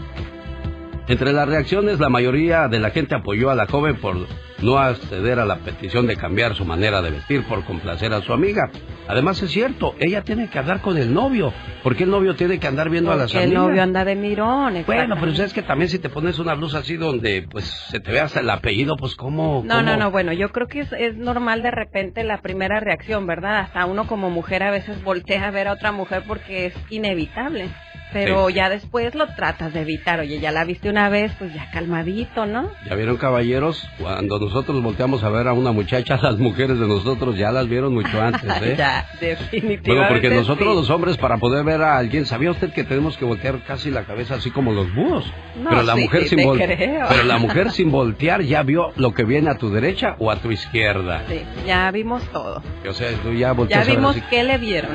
Entre 1.09 1.33
las 1.33 1.49
reacciones, 1.49 2.01
la 2.01 2.09
mayoría 2.09 2.67
de 2.67 2.81
la 2.81 2.91
gente 2.91 3.15
apoyó 3.15 3.51
a 3.51 3.55
la 3.55 3.67
joven 3.67 3.97
por 4.01 4.17
no 4.61 4.79
acceder 4.79 5.39
a 5.39 5.45
la 5.45 5.59
petición 5.59 6.07
de 6.09 6.17
cambiar 6.17 6.57
su 6.57 6.65
manera 6.65 7.01
de 7.01 7.11
vestir 7.11 7.45
por 7.45 7.63
complacer 7.65 8.13
a 8.13 8.23
su 8.23 8.33
amiga. 8.33 8.71
Además 9.07 9.41
es 9.41 9.53
cierto, 9.53 9.95
ella 10.01 10.23
tiene 10.23 10.49
que 10.51 10.59
hablar 10.59 10.81
con 10.81 10.97
el 10.97 11.15
novio, 11.15 11.53
porque 11.85 12.03
el 12.05 12.11
novio 12.11 12.35
tiene 12.35 12.59
que 12.59 12.67
andar 12.67 12.91
viendo 12.91 13.13
a 13.13 13.17
las 13.17 13.31
Porque 13.31 13.45
el 13.45 13.51
amigas. 13.51 13.69
novio 13.69 13.83
anda 13.85 14.05
de 14.05 14.17
mirón. 14.17 14.83
Bueno, 14.85 15.17
pero 15.21 15.31
es 15.31 15.53
que 15.53 15.63
también 15.63 15.89
si 15.91 16.01
te 16.01 16.09
pones 16.09 16.41
una 16.41 16.55
blusa 16.55 16.79
así 16.79 16.97
donde 16.97 17.47
pues 17.49 17.67
se 17.67 18.01
te 18.01 18.11
ve 18.11 18.19
hasta 18.19 18.41
el 18.41 18.51
apellido, 18.51 18.97
pues 18.97 19.15
cómo... 19.15 19.63
No, 19.65 19.77
cómo? 19.77 19.83
no, 19.83 19.97
no, 19.97 20.11
bueno, 20.11 20.33
yo 20.33 20.49
creo 20.51 20.67
que 20.67 20.81
es, 20.81 20.93
es 20.93 21.17
normal 21.17 21.63
de 21.63 21.71
repente 21.71 22.25
la 22.25 22.43
primera 22.43 22.81
reacción, 22.81 23.27
¿verdad? 23.29 23.61
Hasta 23.61 23.87
uno 23.87 24.09
como 24.09 24.29
mujer 24.31 24.65
a 24.65 24.73
veces 24.73 25.01
voltea 25.05 25.47
a 25.47 25.51
ver 25.53 25.69
a 25.69 25.75
otra 25.75 25.93
mujer 25.93 26.25
porque 26.27 26.67
es 26.67 26.75
inevitable. 26.91 27.69
Pero 28.13 28.49
Sí. 28.49 28.55
ya 28.55 28.69
después 28.71 29.15
lo 29.15 29.27
tratas 29.35 29.73
de 29.75 29.81
evitar. 29.81 30.21
Oye, 30.21 30.39
ya 30.41 30.53
la 30.53 30.65
viste 30.65 30.89
una 30.89 31.09
vez, 31.09 31.33
pues 31.39 31.53
ya 31.53 31.71
calmadito, 31.73 32.47
¿no? 32.47 32.71
¿Ya 32.89 32.95
vieron 32.95 33.17
caballeros? 33.17 33.87
Cuando 33.99 34.39
nosotros 34.39 34.81
volteamos 34.83 35.23
a 35.25 35.29
ver 35.29 35.49
a 35.49 35.53
una 35.53 35.73
muchacha, 35.73 36.17
las 36.23 36.39
mujeres 36.39 36.79
de 36.79 36.87
nosotros 36.87 37.37
ya 37.37 37.51
las 37.51 37.69
vieron 37.69 37.93
mucho 37.93 38.23
antes, 38.23 38.45
¿eh? 38.63 38.75
ya, 38.79 39.07
definitivamente. 39.21 39.91
Bueno, 39.91 40.07
porque 40.09 40.31
nosotros 40.31 40.69
sí. 40.71 40.75
los 40.77 40.91
hombres 40.91 41.17
para 41.17 41.37
poder 41.39 41.65
ver 41.65 41.83
a 41.83 41.99
alguien, 41.99 42.27
¿sabía 42.27 42.53
usted 42.53 42.73
que 42.73 42.85
tenemos 42.85 43.17
que 43.19 43.25
voltear 43.25 43.59
casi 43.65 43.91
la 43.91 44.05
cabeza 44.05 44.37
así 44.37 44.51
como 44.51 44.73
los 44.73 44.95
búhos? 44.95 45.25
No, 45.57 45.71
pero 45.71 45.83
la 45.83 45.95
sí, 45.95 46.01
mujer 46.03 46.29
sin 46.29 46.39
creo. 46.39 47.07
pero 47.09 47.23
la 47.25 47.39
mujer 47.39 47.71
sin 47.73 47.91
voltear 47.91 48.43
ya 48.43 48.63
vio 48.63 48.93
lo 48.97 49.13
que 49.15 49.25
viene 49.25 49.51
a 49.51 49.57
tu 49.59 49.71
derecha 49.71 50.15
o 50.21 50.31
a 50.31 50.37
tu 50.37 50.53
izquierda. 50.53 51.23
Sí, 51.29 51.43
ya 51.67 51.91
vimos 51.91 52.23
todo. 52.33 52.63
O 52.89 52.93
sea, 52.93 53.11
tú 53.23 53.33
ya 53.33 53.49
Ya 53.49 53.53
volteas 53.53 53.83
a 53.83 53.87
ver 53.91 53.97
vimos 53.97 54.17
así. 54.17 54.25
qué 54.31 54.45
le 54.45 54.59
vieron. 54.59 54.91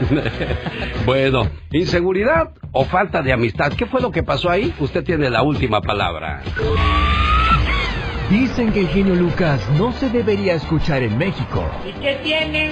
bueno, 1.06 1.48
inseguridad 1.72 2.52
o 2.72 2.86
falta 2.86 3.01
de 3.10 3.34
amistad. 3.34 3.74
¿Qué 3.74 3.88
fue 3.88 4.00
lo 4.00 4.12
que 4.12 4.22
pasó 4.22 4.50
ahí? 4.50 4.74
Usted 4.80 5.04
tiene 5.04 5.30
la 5.30 5.42
última 5.42 5.82
palabra. 5.82 6.44
Dicen 8.30 8.72
que 8.72 8.82
el 8.82 8.88
genio 8.90 9.16
Lucas 9.16 9.60
no 9.78 9.92
se 9.94 10.10
debería 10.10 10.54
escuchar 10.54 11.02
en 11.02 11.18
México. 11.18 11.68
¿Y 11.86 11.94
qué 12.00 12.20
tienen? 12.24 12.72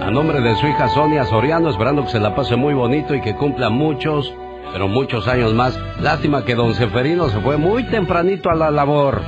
a 0.00 0.10
nombre 0.10 0.40
de 0.40 0.54
su 0.56 0.66
hija 0.66 0.88
Sonia 0.88 1.24
Soriano, 1.24 1.70
esperando 1.70 2.04
que 2.04 2.10
se 2.10 2.20
la 2.20 2.34
pase 2.34 2.56
muy 2.56 2.74
bonito 2.74 3.14
y 3.14 3.20
que 3.20 3.34
cumpla 3.34 3.68
muchos, 3.70 4.32
pero 4.72 4.88
muchos 4.88 5.28
años 5.28 5.52
más. 5.54 5.78
Lástima 6.00 6.44
que 6.44 6.54
don 6.54 6.74
Seferino 6.74 7.28
se 7.28 7.40
fue 7.40 7.56
muy 7.56 7.84
tempranito 7.84 8.50
a 8.50 8.54
la 8.54 8.70
labor. 8.70 9.20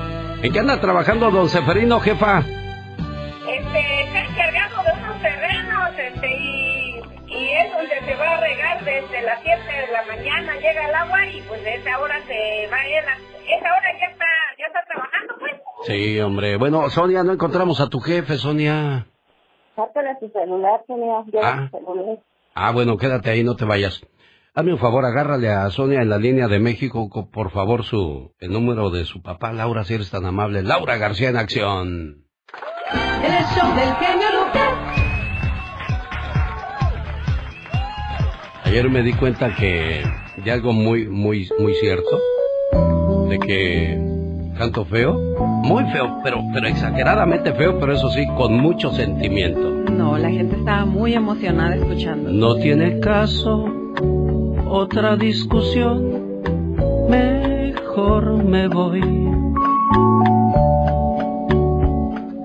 ¿En 0.43 0.53
qué 0.53 0.59
anda 0.59 0.81
trabajando 0.81 1.31
don 1.31 1.49
Seferino, 1.49 2.01
jefa? 2.01 2.39
Este, 2.41 4.03
está 4.03 4.21
encargado 4.25 4.83
de 4.85 4.93
unos 5.05 5.23
terrenos, 5.23 5.91
este, 5.99 6.29
y, 6.39 7.01
y 7.29 7.53
es 7.53 7.73
donde 7.73 8.01
se 8.07 8.15
va 8.17 8.31
a 8.31 8.41
regar 8.41 8.85
desde 8.85 9.23
las 9.23 9.39
7 9.43 9.61
de 9.87 9.93
la 9.93 10.03
mañana, 10.07 10.55
llega 10.57 10.89
el 10.89 10.95
agua 10.95 11.27
y 11.27 11.41
pues 11.43 11.63
de 11.63 11.75
esa 11.77 11.99
hora 12.01 12.17
se 12.27 12.69
va 12.73 12.77
a 12.79 12.89
ir, 12.89 12.99
a- 12.99 13.57
esa 13.57 13.67
hora 13.67 14.01
ya 14.01 14.07
está, 14.07 14.25
ya 14.59 14.67
está 14.67 14.81
trabajando 14.89 15.35
pues. 15.39 15.53
Sí, 15.87 16.21
hombre. 16.21 16.57
Bueno, 16.57 16.89
Sonia, 16.91 17.23
no 17.23 17.33
encontramos 17.33 17.81
a 17.81 17.89
tu 17.89 18.01
jefe, 18.01 18.37
Sonia. 18.39 19.07
Sácale 19.77 20.17
su 20.21 20.29
celular, 20.31 20.83
señor, 20.87 21.25
ya 21.33 21.41
Ah. 21.43 21.69
su 21.71 21.79
celular. 21.79 22.19
Ah, 22.55 22.73
bueno, 22.73 22.97
quédate 22.99 23.31
ahí, 23.31 23.43
no 23.43 23.57
te 23.57 23.65
vayas. 23.65 24.01
Hazme 24.55 24.73
un 24.75 24.79
favor, 24.79 25.05
agárrale 25.07 25.49
a 25.49 25.71
Sonia 25.71 26.03
en 26.03 26.11
la 26.11 26.19
línea 26.19 26.47
de 26.47 26.59
México, 26.59 27.09
co- 27.09 27.31
por 27.31 27.51
favor, 27.51 27.85
su 27.85 28.33
el 28.39 28.53
número 28.53 28.91
de 28.91 29.05
su 29.07 29.23
papá, 29.23 29.53
Laura, 29.53 29.85
si 29.85 29.95
eres 29.95 30.11
tan 30.11 30.27
amable. 30.27 30.63
Laura 30.63 30.99
García 30.99 31.31
en 31.31 31.37
acción. 31.39 32.25
El 33.25 33.45
show 33.55 33.75
del 33.75 33.95
genio 33.95 34.27
Lucas. 34.45 34.79
Ayer 38.65 38.91
me 38.91 39.03
di 39.03 39.13
cuenta 39.15 39.55
que 39.57 40.03
de 40.45 40.51
algo 40.51 40.73
muy, 40.73 41.07
muy, 41.09 41.49
muy 41.59 41.75
cierto, 41.75 42.19
de 43.31 43.39
que 43.39 43.99
canto 44.59 44.85
feo, 44.85 45.19
muy 45.63 45.85
feo, 45.93 46.21
pero, 46.23 46.43
pero 46.53 46.67
exageradamente 46.67 47.53
feo, 47.53 47.79
pero 47.79 47.93
eso 47.93 48.11
sí, 48.11 48.27
con 48.37 48.55
mucho 48.55 48.91
sentimiento. 48.93 49.61
No, 49.91 50.19
la 50.19 50.31
gente 50.31 50.57
estaba 50.57 50.85
muy 50.85 51.15
emocionada 51.15 51.77
escuchando. 51.77 52.31
No 52.31 52.57
tiene 52.57 52.99
caso 53.01 53.65
otra 54.67 55.17
discusión, 55.17 56.41
mejor 57.09 58.43
me 58.45 58.69
voy. 58.69 59.01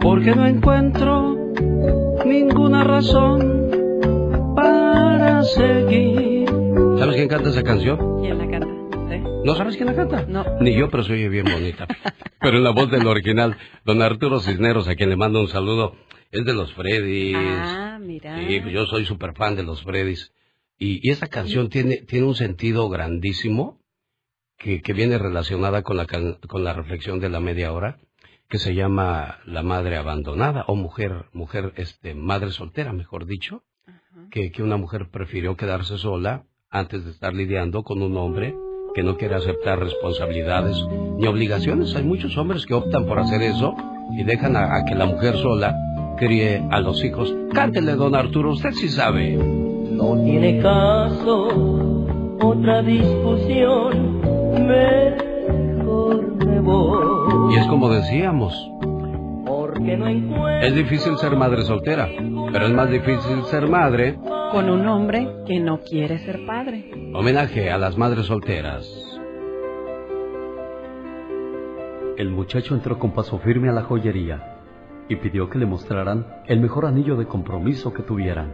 Porque 0.02 0.36
no 0.36 0.46
encuentro 0.46 1.36
ninguna 2.26 2.84
razón 2.84 3.72
para 4.56 5.44
seguir. 5.44 6.48
¿Sabes 7.00 7.16
quién 7.16 7.28
canta 7.28 7.50
esa 7.50 7.64
canción? 7.64 8.22
¿Quién 8.22 8.38
la 8.38 8.48
canta? 8.48 8.68
¿Sí? 9.10 9.24
¿No 9.44 9.56
sabes 9.56 9.76
quién 9.76 9.88
la 9.88 9.96
canta? 9.96 10.26
No. 10.28 10.44
Ni 10.60 10.74
yo, 10.74 10.90
pero 10.90 11.04
se 11.04 11.14
oye 11.14 11.30
bien 11.30 11.46
bonita. 11.52 11.88
pero 12.40 12.58
en 12.58 12.64
la 12.64 12.72
voz 12.72 12.90
del 12.92 13.08
original, 13.08 13.58
don 13.86 14.02
Arturo 14.02 14.40
Cisneros, 14.40 14.88
a 14.88 14.96
quien 14.96 15.10
le 15.10 15.16
mando 15.16 15.42
un 15.42 15.48
saludo, 15.48 15.96
es 16.32 16.46
de 16.46 16.54
los 16.54 16.74
Freddys. 16.74 17.36
Ah, 17.38 18.00
mira. 18.02 18.40
Sí, 18.48 18.60
pues 18.60 18.74
yo 18.74 18.86
soy 18.86 19.06
súper 19.06 19.34
fan 19.36 19.56
de 19.56 19.64
los 19.64 19.84
Freddys. 19.84 20.34
Y, 20.78 21.00
y 21.08 21.12
esa 21.12 21.28
canción 21.28 21.70
tiene, 21.70 21.98
tiene 21.98 22.28
un 22.28 22.36
sentido 22.36 22.90
grandísimo 22.90 23.80
que, 24.58 24.82
que 24.82 24.94
viene 24.94 25.18
relacionada 25.18 25.82
con 25.82 25.98
la, 25.98 26.06
con 26.06 26.64
la 26.64 26.74
reflexión 26.74 27.20
de 27.20 27.30
la 27.30 27.40
media 27.40 27.72
hora, 27.72 28.00
que 28.50 28.60
se 28.60 28.76
llama 28.76 29.40
La 29.46 29.64
Madre 29.64 29.98
Abandonada, 29.98 30.64
o 30.68 30.76
mujer, 30.76 31.26
mujer, 31.34 31.74
este, 31.76 32.16
madre 32.16 32.52
soltera, 32.52 32.94
mejor 32.94 33.26
dicho, 33.26 33.64
que, 34.32 34.52
que 34.52 34.64
una 34.64 34.78
mujer 34.78 35.10
prefirió 35.10 35.56
quedarse 35.58 35.98
sola 35.98 36.46
antes 36.70 37.04
de 37.06 37.12
estar 37.12 37.34
lidiando 37.34 37.84
con 37.84 38.02
un 38.02 38.18
hombre 38.18 38.56
que 38.98 39.04
no 39.04 39.16
quiere 39.16 39.36
aceptar 39.36 39.78
responsabilidades 39.78 40.76
ni 41.18 41.28
obligaciones. 41.28 41.96
Hay 41.96 42.04
muchos 42.04 42.36
hombres 42.36 42.66
que 42.66 42.74
optan 42.74 43.06
por 43.06 43.20
hacer 43.20 43.44
eso 43.44 43.76
y 44.18 44.24
dejan 44.24 44.56
a, 44.56 44.76
a 44.76 44.86
que 44.86 44.96
la 44.96 45.06
mujer 45.06 45.38
sola 45.38 45.76
críe 46.18 46.66
a 46.72 46.80
los 46.80 47.04
hijos. 47.04 47.32
Cántele, 47.54 47.92
don 47.92 48.16
Arturo, 48.16 48.54
usted 48.54 48.72
sí 48.72 48.90
sabe. 48.90 49.38
No 49.38 50.20
tiene 50.24 50.60
caso 50.64 51.48
otra 52.42 52.82
discusión. 52.82 54.20
Mejor 54.66 56.44
me 56.44 56.60
voy. 56.60 57.54
Y 57.54 57.58
es 57.60 57.68
como 57.68 57.90
decíamos. 57.90 58.56
Es 59.80 60.76
difícil 60.76 61.18
ser 61.18 61.36
madre 61.36 61.64
soltera, 61.64 62.10
pero 62.52 62.66
es 62.66 62.74
más 62.74 62.90
difícil 62.90 63.44
ser 63.44 63.68
madre. 63.70 64.18
Con 64.52 64.70
un 64.70 64.88
hombre 64.88 65.28
que 65.46 65.60
no 65.60 65.82
quiere 65.82 66.18
ser 66.20 66.46
padre. 66.48 67.12
Homenaje 67.14 67.70
a 67.70 67.78
las 67.78 67.98
madres 67.98 68.26
solteras. 68.26 68.88
El 72.18 72.32
muchacho 72.32 72.74
entró 72.74 72.98
con 72.98 73.12
paso 73.12 73.38
firme 73.40 73.70
a 73.70 73.74
la 73.74 73.84
joyería 73.84 74.62
y 75.10 75.18
pidió 75.18 75.50
que 75.50 75.60
le 75.60 75.68
mostraran 75.68 76.26
el 76.48 76.60
mejor 76.60 76.88
anillo 76.88 77.16
de 77.16 77.28
compromiso 77.28 77.94
que 77.94 78.02
tuvieran. 78.02 78.52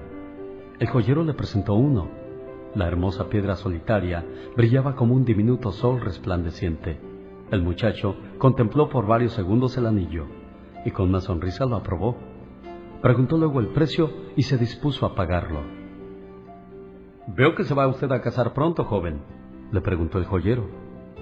El 0.79 0.87
joyero 0.87 1.23
le 1.23 1.33
presentó 1.33 1.75
uno. 1.75 2.09
La 2.75 2.87
hermosa 2.87 3.29
piedra 3.29 3.55
solitaria 3.55 4.25
brillaba 4.57 4.95
como 4.95 5.13
un 5.13 5.23
diminuto 5.23 5.71
sol 5.71 6.01
resplandeciente. 6.01 6.99
El 7.51 7.61
muchacho 7.61 8.17
contempló 8.39 8.89
por 8.89 9.07
varios 9.07 9.33
segundos 9.33 9.77
el 9.77 9.85
anillo 9.85 10.42
y 10.85 10.91
con 10.91 11.09
una 11.09 11.21
sonrisa 11.21 11.65
lo 11.65 11.75
aprobó. 11.75 12.17
Preguntó 13.01 13.37
luego 13.37 13.59
el 13.59 13.67
precio 13.69 14.09
y 14.35 14.43
se 14.43 14.57
dispuso 14.57 15.05
a 15.05 15.15
pagarlo. 15.15 15.61
Veo 17.27 17.55
que 17.55 17.63
se 17.63 17.73
va 17.73 17.87
usted 17.87 18.11
a 18.11 18.21
casar 18.21 18.53
pronto, 18.53 18.83
joven, 18.83 19.21
le 19.71 19.81
preguntó 19.81 20.17
el 20.17 20.25
joyero. 20.25 20.67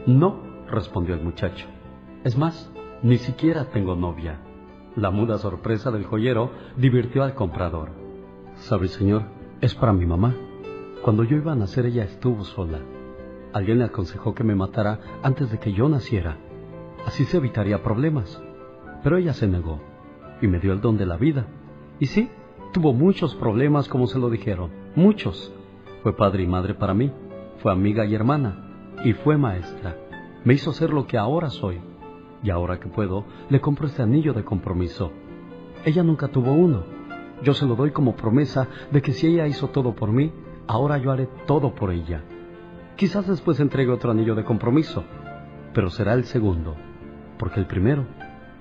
No, 0.06 0.42
respondió 0.68 1.16
el 1.16 1.24
muchacho. 1.24 1.68
Es 2.24 2.38
más, 2.38 2.72
ni 3.04 3.18
siquiera 3.18 3.66
tengo 3.66 3.96
novia. 3.96 4.40
La 4.96 5.10
muda 5.10 5.38
sorpresa 5.38 5.90
del 5.90 6.06
joyero 6.06 6.52
divirtió 6.76 7.24
al 7.24 7.34
comprador. 7.34 7.92
Sabe, 8.56 8.88
señor, 8.88 9.24
es 9.62 9.74
para 9.76 9.94
mi 9.94 10.06
mamá. 10.06 10.36
Cuando 11.02 11.24
yo 11.24 11.38
iba 11.38 11.54
a 11.54 11.56
nacer 11.56 11.86
ella 11.86 12.04
estuvo 12.04 12.44
sola. 12.44 12.80
Alguien 13.54 13.80
le 13.80 13.86
aconsejó 13.86 14.36
que 14.36 14.44
me 14.44 14.56
matara 14.56 15.00
antes 15.24 15.50
de 15.52 15.60
que 15.60 15.74
yo 15.74 15.88
naciera. 15.88 16.38
Así 17.06 17.26
se 17.26 17.38
evitaría 17.38 17.82
problemas. 17.84 18.42
Pero 19.04 19.18
ella 19.18 19.34
se 19.34 19.48
negó 19.48 19.80
y 20.42 20.48
me 20.48 20.60
dio 20.60 20.74
el 20.74 20.82
don 20.82 20.98
de 20.98 21.06
la 21.06 21.18
vida. 21.18 21.46
Y 22.00 22.08
sí, 22.08 22.30
tuvo 22.74 22.94
muchos 22.94 23.36
problemas 23.36 23.88
como 23.88 24.08
se 24.08 24.20
lo 24.20 24.30
dijeron, 24.30 24.72
muchos. 24.96 25.54
Fue 26.04 26.16
padre 26.16 26.44
y 26.44 26.48
madre 26.48 26.74
para 26.74 26.94
mí, 26.94 27.12
fue 27.60 27.72
amiga 27.72 28.06
y 28.06 28.16
hermana, 28.16 28.96
y 29.04 29.14
fue 29.14 29.38
maestra. 29.38 29.98
Me 30.44 30.56
hizo 30.56 30.74
ser 30.74 30.92
lo 30.92 31.06
que 31.06 31.18
ahora 31.18 31.50
soy. 31.50 31.80
Y 32.44 32.50
ahora 32.50 32.80
que 32.80 32.88
puedo, 32.88 33.26
le 33.50 33.62
compro 33.62 33.86
este 33.86 34.02
anillo 34.02 34.34
de 34.34 34.44
compromiso. 34.44 35.12
Ella 35.86 36.04
nunca 36.04 36.28
tuvo 36.28 36.54
uno. 36.54 36.84
Yo 37.44 37.54
se 37.54 37.66
lo 37.66 37.76
doy 37.76 37.92
como 37.92 38.16
promesa 38.16 38.68
de 38.92 39.02
que 39.02 39.14
si 39.14 39.28
ella 39.28 39.48
hizo 39.48 39.68
todo 39.70 39.94
por 39.94 40.12
mí, 40.12 40.32
ahora 40.68 40.98
yo 40.98 41.12
haré 41.12 41.28
todo 41.46 41.76
por 41.76 41.92
ella. 41.92 42.24
Quizás 42.96 43.28
después 43.28 43.60
entregue 43.60 43.92
otro 43.92 44.12
anillo 44.12 44.36
de 44.36 44.44
compromiso, 44.44 45.04
pero 45.74 45.90
será 45.90 46.14
el 46.14 46.26
segundo, 46.26 46.76
porque 47.38 47.60
el 47.60 47.66
primero 47.66 48.06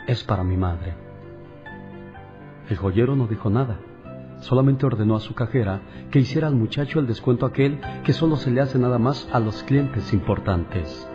es 0.06 0.24
para 0.24 0.44
mi 0.44 0.56
madre. 0.56 0.94
El 2.68 2.76
joyero 2.76 3.16
no 3.16 3.26
dijo 3.26 3.50
nada, 3.50 3.78
solamente 4.40 4.86
ordenó 4.86 5.16
a 5.16 5.20
su 5.20 5.34
cajera 5.34 5.80
que 6.10 6.20
hiciera 6.20 6.48
al 6.48 6.54
muchacho 6.54 7.00
el 7.00 7.06
descuento 7.06 7.46
aquel 7.46 7.80
que 8.04 8.12
solo 8.12 8.36
se 8.36 8.50
le 8.50 8.60
hace 8.60 8.78
nada 8.78 8.98
más 8.98 9.28
a 9.32 9.40
los 9.40 9.62
clientes 9.62 10.12
importantes. 10.12 11.06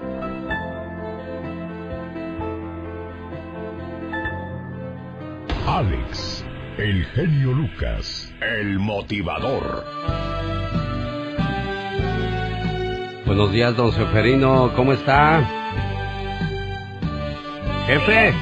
Alex, 5.67 6.45
el 6.77 7.05
genio 7.05 7.51
Lucas, 7.51 8.33
el 8.41 8.79
motivador. 8.79 9.83
Buenos 13.25 13.51
días, 13.51 13.75
don 13.75 13.91
Seferino, 13.91 14.71
¿cómo 14.75 14.93
está? 14.93 15.43
Jefe, 17.87 18.33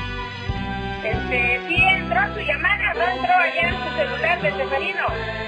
llamada, 2.46 2.94
no 2.94 3.02
entró 3.02 3.34
allá 3.34 3.70
en 3.70 3.76
su 3.76 3.98
celular 3.98 4.42
de 4.42 4.52
Seferino. 4.52 5.04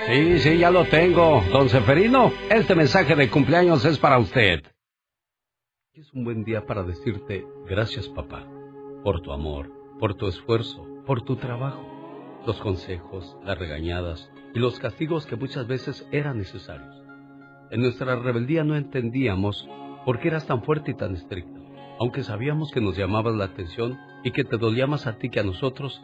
sí, 0.07 0.39
sí, 0.39 0.57
ya 0.57 0.71
lo 0.71 0.85
tengo. 0.85 1.43
Don 1.51 1.69
Seferino, 1.69 2.31
este 2.49 2.75
mensaje 2.75 3.15
de 3.15 3.29
cumpleaños 3.29 3.85
es 3.85 3.97
para 3.97 4.17
usted. 4.17 4.63
Es 5.93 6.11
un 6.13 6.25
buen 6.25 6.43
día 6.43 6.65
para 6.65 6.83
decirte 6.83 7.45
gracias, 7.67 8.07
papá, 8.09 8.45
por 9.03 9.21
tu 9.21 9.31
amor, 9.31 9.71
por 9.99 10.15
tu 10.15 10.27
esfuerzo, 10.27 10.85
por 11.05 11.21
tu 11.23 11.35
trabajo. 11.37 11.91
los 12.45 12.59
consejos, 12.61 13.35
las 13.43 13.57
regañadas 13.57 14.29
y 14.53 14.59
los 14.59 14.77
castigos 14.79 15.25
que 15.25 15.35
muchas 15.35 15.65
veces 15.67 16.07
eran 16.11 16.37
necesarios. 16.37 16.95
En 17.71 17.81
nuestra 17.81 18.15
rebeldía 18.17 18.63
no 18.63 18.75
entendíamos 18.75 19.67
por 20.05 20.19
qué 20.19 20.27
eras 20.27 20.45
tan 20.45 20.61
fuerte 20.61 20.91
y 20.91 20.93
tan 20.93 21.15
estricto. 21.15 21.59
Aunque 21.99 22.21
sabíamos 22.23 22.71
que 22.71 22.81
nos 22.81 22.95
llamabas 22.95 23.33
la 23.33 23.45
atención 23.45 23.97
y 24.23 24.31
que 24.31 24.43
te 24.43 24.57
dolía 24.57 24.85
más 24.85 25.07
a 25.07 25.17
ti 25.17 25.29
que 25.29 25.39
a 25.39 25.43
nosotros, 25.43 26.03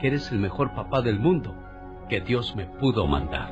que 0.00 0.08
eres 0.08 0.30
el 0.32 0.38
mejor 0.38 0.74
papá 0.74 1.02
del 1.02 1.18
mundo 1.18 1.54
que 2.08 2.20
Dios 2.20 2.54
me 2.56 2.66
pudo 2.66 3.06
mandar. 3.06 3.50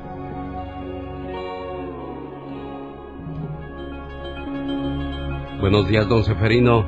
Buenos 5.59 5.87
días, 5.87 6.07
don 6.07 6.23
Seferino. 6.23 6.85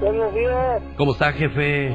Buenos 0.00 0.32
días. 0.34 0.82
¿Cómo 0.96 1.12
está, 1.12 1.32
jefe? 1.32 1.88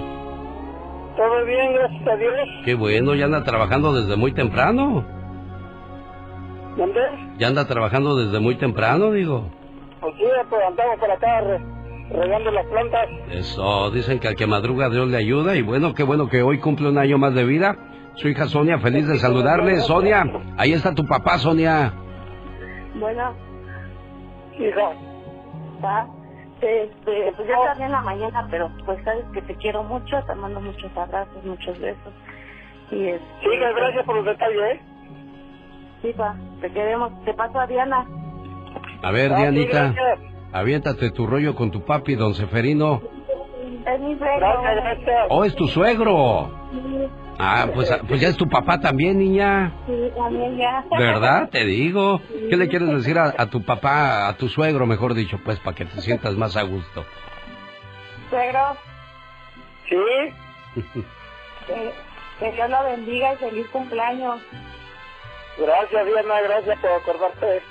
¿Todo 1.15 1.45
bien, 1.45 1.73
gracias 1.73 2.07
a 2.07 2.15
Dios? 2.17 2.33
Qué 2.65 2.75
bueno, 2.75 3.15
ya 3.15 3.25
anda 3.25 3.43
trabajando 3.43 3.93
desde 3.93 4.15
muy 4.15 4.33
temprano. 4.33 5.05
¿Dónde? 6.75 6.99
Ya 7.37 7.47
anda 7.47 7.65
trabajando 7.65 8.17
desde 8.17 8.39
muy 8.39 8.55
temprano, 8.55 9.11
digo. 9.11 9.49
Pues 10.01 10.13
sí, 10.17 10.23
pues 10.49 10.61
andamos 10.67 10.97
por 10.99 11.09
acá 11.11 11.41
re- 11.41 11.74
regando 12.09 12.51
las 12.51 12.65
plantas. 12.67 13.07
Eso, 13.31 13.91
dicen 13.91 14.19
que 14.19 14.27
al 14.27 14.35
que 14.35 14.47
madruga 14.47 14.89
Dios 14.89 15.07
le 15.07 15.17
ayuda 15.17 15.55
y 15.55 15.61
bueno, 15.61 15.93
qué 15.93 16.03
bueno 16.03 16.27
que 16.29 16.41
hoy 16.43 16.59
cumple 16.59 16.89
un 16.89 16.97
año 16.97 17.17
más 17.17 17.33
de 17.33 17.45
vida. 17.45 17.75
Su 18.15 18.29
hija 18.29 18.47
Sonia, 18.47 18.79
feliz 18.79 19.07
de 19.07 19.17
saludarle. 19.19 19.77
Sonia, 19.81 20.25
ahí 20.57 20.71
está 20.73 20.93
tu 20.95 21.05
papá, 21.05 21.37
Sonia. 21.37 21.91
Bueno, 22.95 23.33
Hija, 24.57 24.91
pa, 25.81 26.07
este, 26.61 27.33
pues 27.35 27.47
ya 27.47 27.55
salí 27.65 27.83
en 27.83 27.91
la 27.91 28.01
mañana, 28.01 28.47
pero 28.49 28.71
pues 28.85 29.03
sabes 29.03 29.25
que 29.33 29.41
te 29.41 29.55
quiero 29.55 29.83
mucho, 29.83 30.15
te 30.25 30.35
mando 30.35 30.61
muchos 30.61 30.89
abrazos, 30.95 31.43
muchos 31.43 31.77
besos. 31.79 32.13
Y 32.91 33.07
este, 33.09 33.25
sí, 33.41 33.49
gracias 33.75 34.05
por 34.05 34.15
los 34.15 34.25
detalles, 34.25 34.61
¿eh? 34.61 34.81
Sí, 36.01 36.13
pa, 36.15 36.35
te 36.61 36.71
queremos. 36.71 37.11
Te 37.25 37.33
paso 37.33 37.59
a 37.59 37.67
Diana. 37.67 38.05
A 39.03 39.11
ver, 39.11 39.33
Ah, 39.33 39.37
Dianita, 39.39 39.91
gracias. 39.91 40.34
Aviéntate 40.59 41.11
tu 41.11 41.27
rollo 41.27 41.55
con 41.55 41.71
tu 41.71 41.83
papi, 41.85 42.15
don 42.15 42.33
Seferino. 42.33 43.01
Es 43.85 43.99
mi 43.99 44.17
suegro. 44.17 44.39
Gracias, 44.61 44.75
gracias. 44.83 45.27
Oh, 45.29 45.43
es 45.45 45.55
tu 45.55 45.67
suegro. 45.67 46.51
Sí, 46.71 47.07
Ah, 47.37 47.67
pues, 47.73 47.91
pues 48.07 48.21
ya 48.21 48.29
es 48.29 48.37
tu 48.37 48.47
papá 48.47 48.79
también, 48.79 49.19
niña. 49.19 49.73
sí, 49.85 50.09
también 50.15 50.57
ya. 50.57 50.83
¿Verdad? 50.97 51.49
Te 51.51 51.65
digo. 51.65 52.21
¿Qué 52.49 52.55
le 52.55 52.69
quieres 52.69 52.87
decir 52.89 53.19
a, 53.19 53.33
a 53.37 53.47
tu 53.47 53.61
papá, 53.63 54.27
a 54.29 54.37
tu 54.37 54.47
suegro, 54.47 54.85
mejor 54.85 55.13
dicho, 55.13 55.37
pues, 55.43 55.59
para 55.59 55.75
que 55.75 55.83
te 55.85 55.99
sientas 56.01 56.35
más 56.35 56.55
a 56.55 56.63
gusto? 56.63 57.03
Suegro, 58.29 58.77
Sí, 59.89 59.95
que, 61.67 61.91
que 62.39 62.51
Dios 62.53 62.69
lo 62.69 62.83
bendiga 62.85 63.33
y 63.33 63.37
feliz 63.37 63.67
cumpleaños. 63.67 64.39
gracias, 65.59 66.05
Diana, 66.05 66.41
gracias 66.41 66.79
por 66.79 66.91
acordarte. 66.91 67.61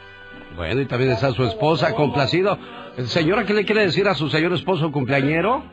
Bueno, 0.56 0.80
y 0.80 0.86
también 0.86 1.12
está 1.12 1.32
su 1.32 1.44
esposa, 1.44 1.94
complacido. 1.94 2.58
Señora, 3.06 3.44
¿qué 3.44 3.54
le 3.54 3.64
quiere 3.64 3.82
decir 3.82 4.06
a 4.06 4.14
su 4.14 4.28
señor 4.30 4.52
esposo 4.52 4.92
cumpleañero? 4.92 5.64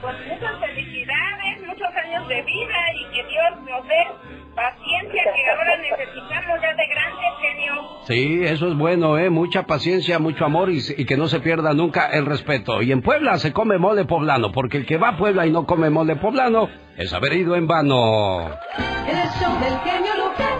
Pues 0.00 0.14
muchas 0.28 0.60
felicidades, 0.60 1.66
muchos 1.66 1.88
años 2.04 2.28
de 2.28 2.42
vida 2.42 2.76
y 2.94 3.04
que 3.14 3.24
Dios 3.24 3.60
nos 3.68 3.88
dé 3.88 4.06
paciencia 4.54 5.22
que 5.34 5.50
ahora 5.50 5.76
necesitamos 5.78 6.60
ya 6.62 6.74
de 6.74 6.86
grandes, 6.86 7.30
genio. 7.40 7.74
Sí, 8.06 8.44
eso 8.44 8.68
es 8.68 8.76
bueno, 8.76 9.18
¿eh? 9.18 9.30
Mucha 9.30 9.64
paciencia, 9.64 10.20
mucho 10.20 10.44
amor 10.44 10.70
y, 10.70 10.80
y 10.96 11.04
que 11.04 11.16
no 11.16 11.26
se 11.26 11.40
pierda 11.40 11.72
nunca 11.72 12.06
el 12.06 12.26
respeto. 12.26 12.82
Y 12.82 12.92
en 12.92 13.02
Puebla 13.02 13.38
se 13.38 13.52
come 13.52 13.78
mole 13.78 14.04
poblano, 14.04 14.52
porque 14.52 14.76
el 14.76 14.86
que 14.86 14.96
va 14.98 15.08
a 15.08 15.16
Puebla 15.16 15.44
y 15.46 15.50
no 15.50 15.66
come 15.66 15.90
mole 15.90 16.14
poblano 16.16 16.68
es 16.96 17.12
haber 17.12 17.32
ido 17.32 17.56
en 17.56 17.66
vano. 17.66 18.44
El 19.08 19.16
show 19.40 19.58
del 19.58 19.78
genio 19.80 20.12
Lucas. 20.24 20.54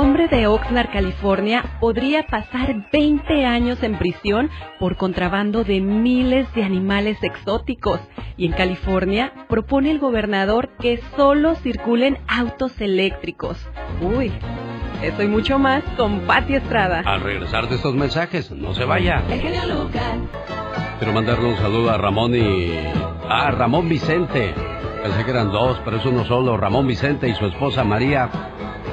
Hombre 0.00 0.28
de 0.28 0.46
Oxnard, 0.46 0.92
California, 0.92 1.64
podría 1.80 2.22
pasar 2.22 2.88
20 2.92 3.44
años 3.44 3.82
en 3.82 3.98
prisión 3.98 4.48
por 4.78 4.96
contrabando 4.96 5.64
de 5.64 5.80
miles 5.80 6.46
de 6.54 6.62
animales 6.62 7.18
exóticos. 7.24 7.98
Y 8.36 8.46
en 8.46 8.52
California 8.52 9.32
propone 9.48 9.90
el 9.90 9.98
gobernador 9.98 10.68
que 10.78 11.00
solo 11.16 11.56
circulen 11.56 12.16
autos 12.28 12.80
eléctricos. 12.80 13.58
Uy, 14.00 14.30
eso 15.02 15.20
y 15.24 15.26
mucho 15.26 15.58
más 15.58 15.82
con 15.96 16.20
Pati 16.20 16.54
Estrada. 16.54 17.02
Al 17.04 17.20
regresar 17.20 17.68
de 17.68 17.74
estos 17.74 17.96
mensajes, 17.96 18.52
no 18.52 18.74
se 18.74 18.84
vaya. 18.84 19.24
El 19.28 19.40
genio 19.40 19.66
Lucas. 19.66 20.14
Quiero 20.98 21.12
mandarle 21.12 21.48
un 21.48 21.56
saludo 21.56 21.90
a 21.90 21.98
Ramón 21.98 22.36
y... 22.36 22.70
Ah, 23.28 23.50
Ramón 23.50 23.88
Vicente. 23.88 24.54
Pensé 25.02 25.24
que 25.24 25.30
eran 25.30 25.52
dos, 25.52 25.80
pero 25.84 25.98
es 25.98 26.06
uno 26.06 26.24
solo. 26.24 26.56
Ramón 26.56 26.86
Vicente 26.86 27.28
y 27.28 27.34
su 27.34 27.46
esposa 27.46 27.84
María 27.84 28.28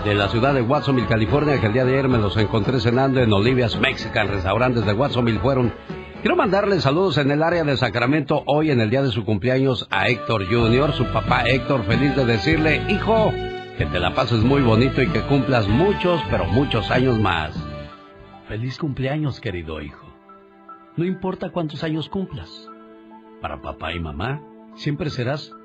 de 0.04 0.14
la 0.14 0.30
ciudad 0.30 0.54
de 0.54 0.62
Watsonville, 0.62 1.08
California, 1.08 1.60
que 1.60 1.66
el 1.66 1.74
día 1.74 1.84
de 1.84 1.94
ayer 1.94 2.08
me 2.08 2.20
los 2.20 2.38
encontré 2.38 2.80
cenando 2.80 3.22
en 3.22 3.34
Olivia's 3.34 3.80
Mexican, 3.80 4.28
restaurantes 4.28 4.86
de 4.86 4.94
Watsonville 4.94 5.40
fueron. 5.40 5.74
Quiero 6.22 6.36
mandarle 6.36 6.80
saludos 6.80 7.18
en 7.18 7.32
el 7.32 7.42
área 7.42 7.64
de 7.64 7.76
Sacramento 7.76 8.44
hoy 8.46 8.70
en 8.70 8.82
el 8.82 8.92
día 8.92 9.02
de 9.02 9.10
su 9.10 9.26
cumpleaños 9.26 9.88
a 9.90 10.08
Héctor 10.08 10.46
Jr., 10.48 10.94
su 10.94 11.06
papá 11.06 11.44
Héctor, 11.48 11.84
feliz 11.86 12.16
de 12.16 12.26
decirle, 12.26 12.84
hijo, 12.88 13.32
que 13.78 13.86
te 13.88 14.00
la 14.00 14.14
pases 14.14 14.44
muy 14.44 14.62
bonito 14.62 15.02
y 15.02 15.08
que 15.08 15.22
cumplas 15.22 15.68
muchos, 15.68 16.22
pero 16.30 16.46
muchos 16.46 16.92
años 16.92 17.20
más. 17.20 17.56
Feliz 18.48 18.78
cumpleaños, 18.78 19.40
querido 19.40 19.82
hijo. 19.82 20.06
No 20.98 21.04
importa 21.04 21.50
cuántos 21.50 21.84
años 21.84 22.10
cumplas. 22.10 22.70
Para 23.42 23.62
papá 23.62 23.92
y 23.94 24.00
mamá, 24.00 24.42
siempre 24.76 25.10
serás 25.10 25.52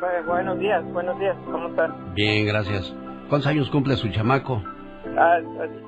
Buenos 0.00 0.58
días, 0.58 0.82
buenos 0.92 1.18
días, 1.18 1.36
¿cómo 1.44 1.68
están? 1.68 2.14
Bien, 2.14 2.46
gracias. 2.46 2.90
¿Cuántos 3.28 3.46
años 3.48 3.68
cumple 3.70 3.96
su 3.96 4.08
chamaco? 4.08 4.62
Ah, 5.18 5.38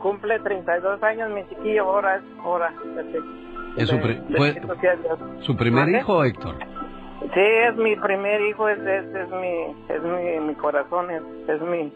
cumple 0.03 0.39
32 0.41 1.03
años 1.03 1.31
mi 1.31 1.49
chiquillo, 1.49 1.85
ahora 1.85 2.17
es 2.17 2.23
hora. 2.45 2.75
este, 3.01 3.19
¿Es 3.77 3.89
su, 3.89 3.99
pri- 3.99 4.21
fue 4.37 5.57
primer 5.57 5.89
hijo, 5.89 6.25
Héctor? 6.25 6.57
Sí, 7.33 7.41
es 7.41 7.77
mi 7.77 7.97
primer 7.97 8.41
hijo, 8.43 8.69
es, 8.69 8.79
es, 8.81 9.15
es 9.15 9.31
mi, 9.31 9.77
es 9.89 10.03
mi, 10.03 10.47
mi 10.47 10.55
corazón, 10.57 11.11
es, 11.11 11.23
es 11.49 11.63
mi, 11.63 11.91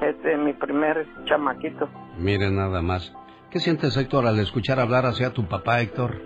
este, 0.00 0.36
mi 0.38 0.54
primer 0.54 1.06
chamaquito. 1.26 1.86
Mire 2.18 2.50
nada 2.50 2.80
más. 2.80 3.14
¿Qué 3.50 3.58
sientes, 3.58 3.94
Héctor, 3.98 4.26
al 4.26 4.38
escuchar 4.38 4.80
hablar 4.80 5.04
hacia 5.04 5.34
tu 5.34 5.44
papá, 5.46 5.82
Héctor? 5.82 6.16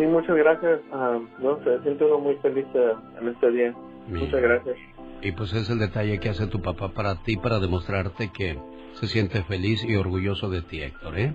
Sí, 0.00 0.06
muchas 0.06 0.34
gracias. 0.34 0.80
Ah, 0.92 1.18
no 1.40 1.62
sé, 1.62 1.78
siento 1.82 2.06
uno 2.06 2.20
muy 2.20 2.34
feliz 2.36 2.64
eh, 2.72 2.92
en 3.20 3.28
este 3.28 3.50
día. 3.50 3.74
Bien. 4.06 4.24
Muchas 4.24 4.40
gracias. 4.40 4.76
Y 5.20 5.32
pues 5.32 5.52
es 5.52 5.68
el 5.68 5.78
detalle 5.78 6.18
que 6.18 6.30
hace 6.30 6.46
tu 6.46 6.62
papá 6.62 6.88
para 6.94 7.16
ti, 7.16 7.36
para 7.36 7.58
demostrarte 7.58 8.30
que 8.32 8.58
se 8.94 9.06
siente 9.08 9.42
feliz 9.42 9.84
y 9.84 9.96
orgulloso 9.96 10.48
de 10.48 10.62
ti, 10.62 10.80
Héctor, 10.80 11.18
¿eh? 11.18 11.34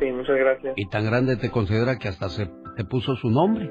Sí, 0.00 0.06
muchas 0.10 0.36
gracias. 0.36 0.74
Y 0.76 0.88
tan 0.88 1.04
grande 1.04 1.36
te 1.36 1.50
considera 1.50 1.96
que 1.96 2.08
hasta 2.08 2.28
se 2.30 2.50
te 2.76 2.84
puso 2.84 3.14
su 3.14 3.30
nombre. 3.30 3.70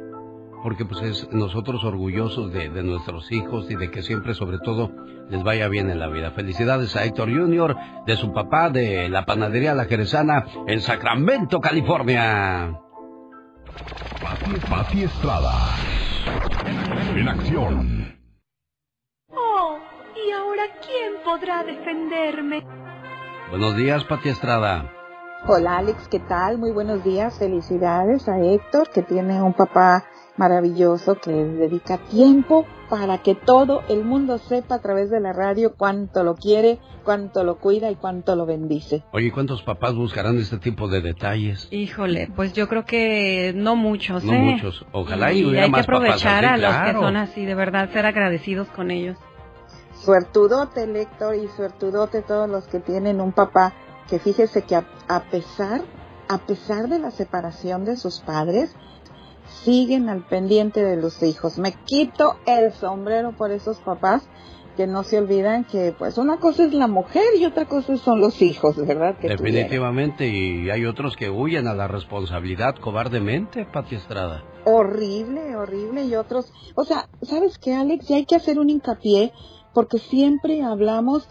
Porque 0.63 0.85
pues 0.85 1.01
es 1.01 1.33
nosotros 1.33 1.83
orgullosos 1.83 2.53
de, 2.53 2.69
de 2.69 2.83
nuestros 2.83 3.29
hijos 3.33 3.69
y 3.69 3.75
de 3.75 3.91
que 3.91 4.01
siempre, 4.01 4.33
sobre 4.33 4.59
todo, 4.59 4.91
les 5.29 5.43
vaya 5.43 5.67
bien 5.67 5.89
en 5.89 5.99
la 5.99 6.07
vida. 6.07 6.31
Felicidades 6.31 6.95
a 6.95 7.03
Héctor 7.03 7.29
Jr., 7.29 7.75
de 8.05 8.15
su 8.15 8.31
papá, 8.31 8.69
de 8.69 9.09
la 9.09 9.25
panadería 9.25 9.75
La 9.75 9.85
Jerezana, 9.85 10.45
en 10.67 10.79
Sacramento, 10.79 11.59
California. 11.59 12.79
Pati, 14.21 14.59
Pati 14.69 15.03
Estrada. 15.03 15.53
en 17.15 17.27
acción. 17.27 18.19
Oh, 19.31 19.77
¿y 20.15 20.31
ahora 20.31 20.63
quién 20.85 21.13
podrá 21.23 21.63
defenderme? 21.63 22.63
Buenos 23.49 23.75
días, 23.75 24.03
Pati 24.05 24.29
Estrada. 24.29 24.91
Hola 25.47 25.77
Alex, 25.77 26.07
¿qué 26.09 26.19
tal? 26.19 26.57
Muy 26.57 26.71
buenos 26.71 27.03
días. 27.03 27.39
Felicidades 27.39 28.27
a 28.27 28.39
Héctor, 28.39 28.89
que 28.89 29.01
tiene 29.03 29.41
un 29.41 29.53
papá 29.53 30.03
maravilloso 30.39 31.15
que 31.19 31.31
dedica 31.31 31.97
tiempo 31.97 32.65
para 32.89 33.17
que 33.19 33.35
todo 33.35 33.83
el 33.89 34.05
mundo 34.05 34.37
sepa 34.37 34.75
a 34.75 34.79
través 34.79 35.09
de 35.09 35.19
la 35.19 35.33
radio 35.33 35.75
cuánto 35.77 36.23
lo 36.23 36.35
quiere, 36.35 36.79
cuánto 37.03 37.43
lo 37.43 37.59
cuida 37.59 37.91
y 37.91 37.95
cuánto 37.95 38.37
lo 38.37 38.45
bendice. 38.45 39.03
Oye, 39.11 39.33
¿cuántos 39.33 39.61
papás 39.63 39.95
buscarán 39.95 40.37
este 40.39 40.57
tipo 40.57 40.87
de 40.87 41.01
detalles? 41.01 41.67
Híjole, 41.71 42.31
pues 42.35 42.53
yo 42.53 42.69
creo 42.69 42.85
que 42.85 43.51
no 43.53 43.75
muchos, 43.75 44.23
No 44.23 44.33
¿eh? 44.33 44.39
muchos. 44.39 44.85
Ojalá 44.93 45.33
y, 45.33 45.39
y 45.39 45.45
hubiera 45.45 45.65
hay 45.65 45.71
que 45.71 45.83
papás 45.83 45.83
aprovechar 45.83 46.45
así, 46.45 46.63
a 46.63 46.69
los 46.69 46.87
que 46.87 46.93
son 46.93 47.17
así, 47.17 47.45
de 47.45 47.55
verdad, 47.55 47.91
ser 47.91 48.05
agradecidos 48.05 48.69
con 48.69 48.91
ellos. 48.91 49.17
Suertudote, 49.93 50.83
Héctor, 50.83 51.35
y 51.35 51.49
suertudote 51.49 52.21
todos 52.21 52.49
los 52.49 52.65
que 52.67 52.79
tienen 52.79 53.19
un 53.19 53.33
papá 53.33 53.73
que 54.09 54.19
fíjese 54.19 54.61
que 54.61 54.77
a, 54.77 54.85
a 55.09 55.23
pesar, 55.23 55.81
a 56.29 56.37
pesar 56.37 56.87
de 56.87 56.99
la 56.99 57.11
separación 57.11 57.83
de 57.83 57.97
sus 57.97 58.21
padres, 58.21 58.73
siguen 59.63 60.09
al 60.09 60.23
pendiente 60.25 60.83
de 60.83 60.95
los 60.97 61.21
hijos. 61.23 61.57
Me 61.57 61.73
quito 61.85 62.35
el 62.45 62.71
sombrero 62.73 63.33
por 63.35 63.51
esos 63.51 63.77
papás 63.79 64.27
que 64.77 64.87
no 64.87 65.03
se 65.03 65.17
olvidan 65.17 65.65
que 65.65 65.93
pues 65.97 66.17
una 66.17 66.37
cosa 66.37 66.63
es 66.63 66.73
la 66.73 66.87
mujer 66.87 67.23
y 67.37 67.43
otra 67.45 67.65
cosa 67.65 67.97
son 67.97 68.21
los 68.21 68.41
hijos, 68.41 68.77
¿verdad? 68.77 69.15
Que 69.17 69.27
tuvieron. 69.27 69.43
Definitivamente, 69.43 70.27
y 70.29 70.69
hay 70.69 70.85
otros 70.85 71.17
que 71.17 71.29
huyen 71.29 71.67
a 71.67 71.73
la 71.73 71.87
responsabilidad 71.89 72.75
cobardemente, 72.75 73.65
Pati 73.65 73.95
Estrada. 73.95 74.41
horrible, 74.65 75.55
horrible 75.57 76.05
y 76.05 76.15
otros, 76.15 76.53
o 76.75 76.85
sea, 76.85 77.09
¿sabes 77.23 77.57
qué, 77.57 77.73
Alex? 77.75 78.09
Y 78.09 78.13
hay 78.13 78.25
que 78.25 78.35
hacer 78.35 78.57
un 78.57 78.69
hincapié 78.69 79.33
porque 79.73 79.97
siempre 79.97 80.63
hablamos 80.63 81.27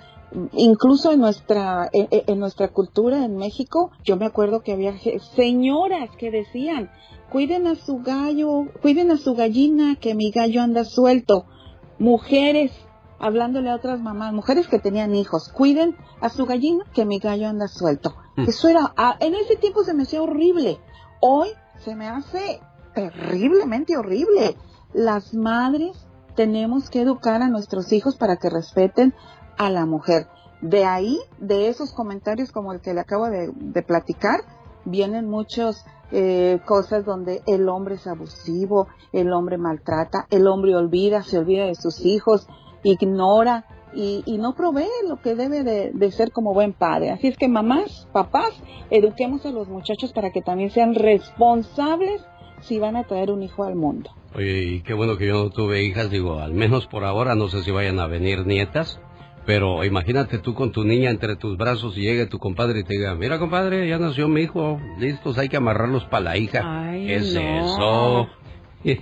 incluso 0.53 1.11
en 1.13 1.21
nuestra 1.21 1.89
en, 1.93 2.07
en- 2.11 2.39
nuestra 2.39 2.69
cultura 2.69 3.25
en 3.25 3.37
México, 3.37 3.91
yo 4.05 4.19
me 4.19 4.27
acuerdo 4.27 4.61
que 4.61 4.73
había 4.75 4.93
señoras 5.35 6.11
que 6.19 6.31
decían, 6.31 6.91
"Cuiden 7.31 7.67
a 7.67 7.75
su 7.75 7.99
gallo, 7.99 8.67
cuiden 8.81 9.11
a 9.11 9.17
su 9.17 9.35
gallina 9.35 9.97
que 10.01 10.15
mi 10.15 10.31
gallo 10.31 10.63
anda 10.63 10.85
suelto." 10.85 11.47
Mujeres 11.99 12.73
hablándole 13.19 13.71
a 13.71 13.75
otras 13.75 14.01
mamás, 14.01 14.33
mujeres 14.33 14.69
que 14.69 14.79
tenían 14.79 15.15
hijos, 15.15 15.49
cuiden 15.49 15.97
a 16.21 16.29
su 16.29 16.47
gallina 16.47 16.85
que 16.95 17.05
mi 17.05 17.19
gallo 17.19 17.49
anda 17.49 17.69
suelto. 17.69 18.15
Eso 18.37 18.69
era, 18.69 18.93
ah, 18.97 19.17
en 19.21 19.35
ese 19.35 19.57
tiempo 19.57 19.83
se 19.83 19.95
me 19.95 20.05
hacía 20.05 20.23
horrible. 20.23 20.79
Hoy 21.21 21.49
se 21.85 21.97
me 21.97 22.09
hace 22.09 22.61
terriblemente 22.95 23.97
horrible. 23.97 24.57
Las 24.95 25.35
madres 25.35 26.07
tenemos 26.37 26.89
que 26.89 27.01
educar 27.01 27.43
a 27.43 27.49
nuestros 27.49 27.93
hijos 27.93 28.17
para 28.17 28.37
que 28.37 28.51
respeten 28.51 29.15
a 29.57 29.71
la 29.71 29.87
mujer. 29.87 30.29
De 30.61 30.85
ahí, 30.85 31.19
de 31.39 31.69
esos 31.69 31.93
comentarios 31.93 32.53
como 32.53 32.73
el 32.73 32.81
que 32.81 32.95
le 32.95 33.01
acabo 33.01 33.29
de, 33.29 33.51
de 33.55 33.83
platicar, 33.83 34.41
vienen 34.85 35.29
muchas 35.29 35.85
eh, 36.13 36.59
cosas 36.65 37.05
donde 37.05 37.43
el 37.47 37.69
hombre 37.69 37.97
es 37.97 38.07
abusivo, 38.07 38.89
el 39.13 39.33
hombre 39.33 39.59
maltrata, 39.59 40.27
el 40.31 40.47
hombre 40.47 40.75
olvida, 40.75 41.23
se 41.23 41.39
olvida 41.39 41.67
de 41.67 41.75
sus 41.75 42.05
hijos, 42.05 42.47
ignora 42.83 43.65
y, 43.95 44.23
y 44.27 44.39
no 44.39 44.55
provee 44.55 44.87
lo 45.09 45.21
que 45.21 45.35
debe 45.35 45.63
de, 45.63 45.91
de 45.93 46.11
ser 46.11 46.31
como 46.33 46.55
buen 46.55 46.73
padre. 46.73 47.11
Así 47.11 47.29
es 47.29 47.37
que 47.37 47.49
mamás, 47.49 48.09
papás, 48.13 48.51
eduquemos 48.91 49.45
a 49.47 49.51
los 49.51 49.69
muchachos 49.69 50.13
para 50.13 50.31
que 50.31 50.43
también 50.43 50.71
sean 50.71 50.95
responsables 50.95 52.23
si 52.61 52.79
van 52.79 52.97
a 52.97 53.05
traer 53.05 53.31
un 53.31 53.43
hijo 53.43 53.65
al 53.65 53.77
mundo. 53.77 54.11
Oye, 54.35 54.63
y 54.65 54.83
qué 54.83 54.95
bueno 54.95 55.17
que 55.17 55.27
yo 55.27 55.45
no 55.45 55.51
tuve 55.51 55.83
hijas, 55.85 56.11
digo, 56.11 56.39
al 56.39 56.53
menos 56.53 56.87
por 56.87 57.05
ahora, 57.05 57.35
no 57.35 57.49
sé 57.49 57.63
si 57.63 57.71
vayan 57.71 57.99
a 57.99 58.07
venir 58.07 58.47
nietas, 58.47 59.01
pero 59.49 59.83
imagínate 59.83 60.37
tú 60.41 60.53
con 60.53 60.73
tu 60.73 60.85
niña 60.85 61.09
entre 61.09 61.35
tus 61.35 61.57
brazos 61.57 61.97
y 61.97 62.03
llegue 62.03 62.27
tu 62.27 62.39
compadre 62.39 62.81
y 62.81 62.85
te 62.85 62.99
diga, 62.99 63.15
mira 63.15 63.39
compadre, 63.39 63.89
ya 63.89 63.99
nació 63.99 64.29
mi 64.29 64.43
hijo, 64.43 64.79
listos, 64.99 65.39
hay 65.39 65.49
que 65.49 65.57
amarrarlos 65.57 66.05
para 66.05 66.21
la 66.25 66.37
hija. 66.37 66.61
Ay, 66.63 67.07
¿Qué 67.07 67.15
es 67.15 67.33
no. 67.33 67.41
eso? 67.41 68.29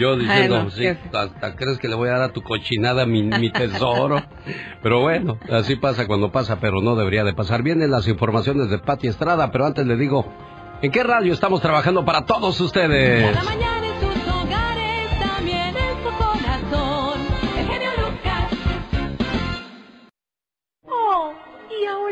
yo 0.00 0.16
diciendo, 0.16 0.56
Ay, 0.56 0.64
no, 0.64 0.70
sí, 0.72 0.84
hasta 0.84 1.54
crees 1.54 1.78
que 1.78 1.86
le 1.86 1.94
voy 1.94 2.08
a 2.08 2.14
dar 2.14 2.22
a 2.22 2.32
tu 2.32 2.42
cochinada 2.42 3.06
mi, 3.06 3.22
mi 3.22 3.52
tesoro. 3.52 4.20
Pero 4.82 5.00
bueno, 5.00 5.38
así 5.48 5.76
pasa 5.76 6.08
cuando 6.08 6.32
pasa, 6.32 6.58
pero 6.58 6.80
no 6.82 6.96
debería 6.96 7.22
de 7.22 7.34
pasar. 7.34 7.62
Vienen 7.62 7.92
las 7.92 8.08
informaciones 8.08 8.70
de 8.70 8.78
Pati 8.78 9.06
Estrada, 9.06 9.52
pero 9.52 9.64
antes 9.64 9.86
le 9.86 9.96
digo, 9.96 10.26
¿en 10.82 10.90
qué 10.90 11.04
radio 11.04 11.32
estamos 11.32 11.60
trabajando 11.60 12.04
para 12.04 12.24
todos 12.26 12.60
ustedes? 12.60 13.32
Cada 13.32 13.44
mañana 13.44 13.86
en 13.86 14.07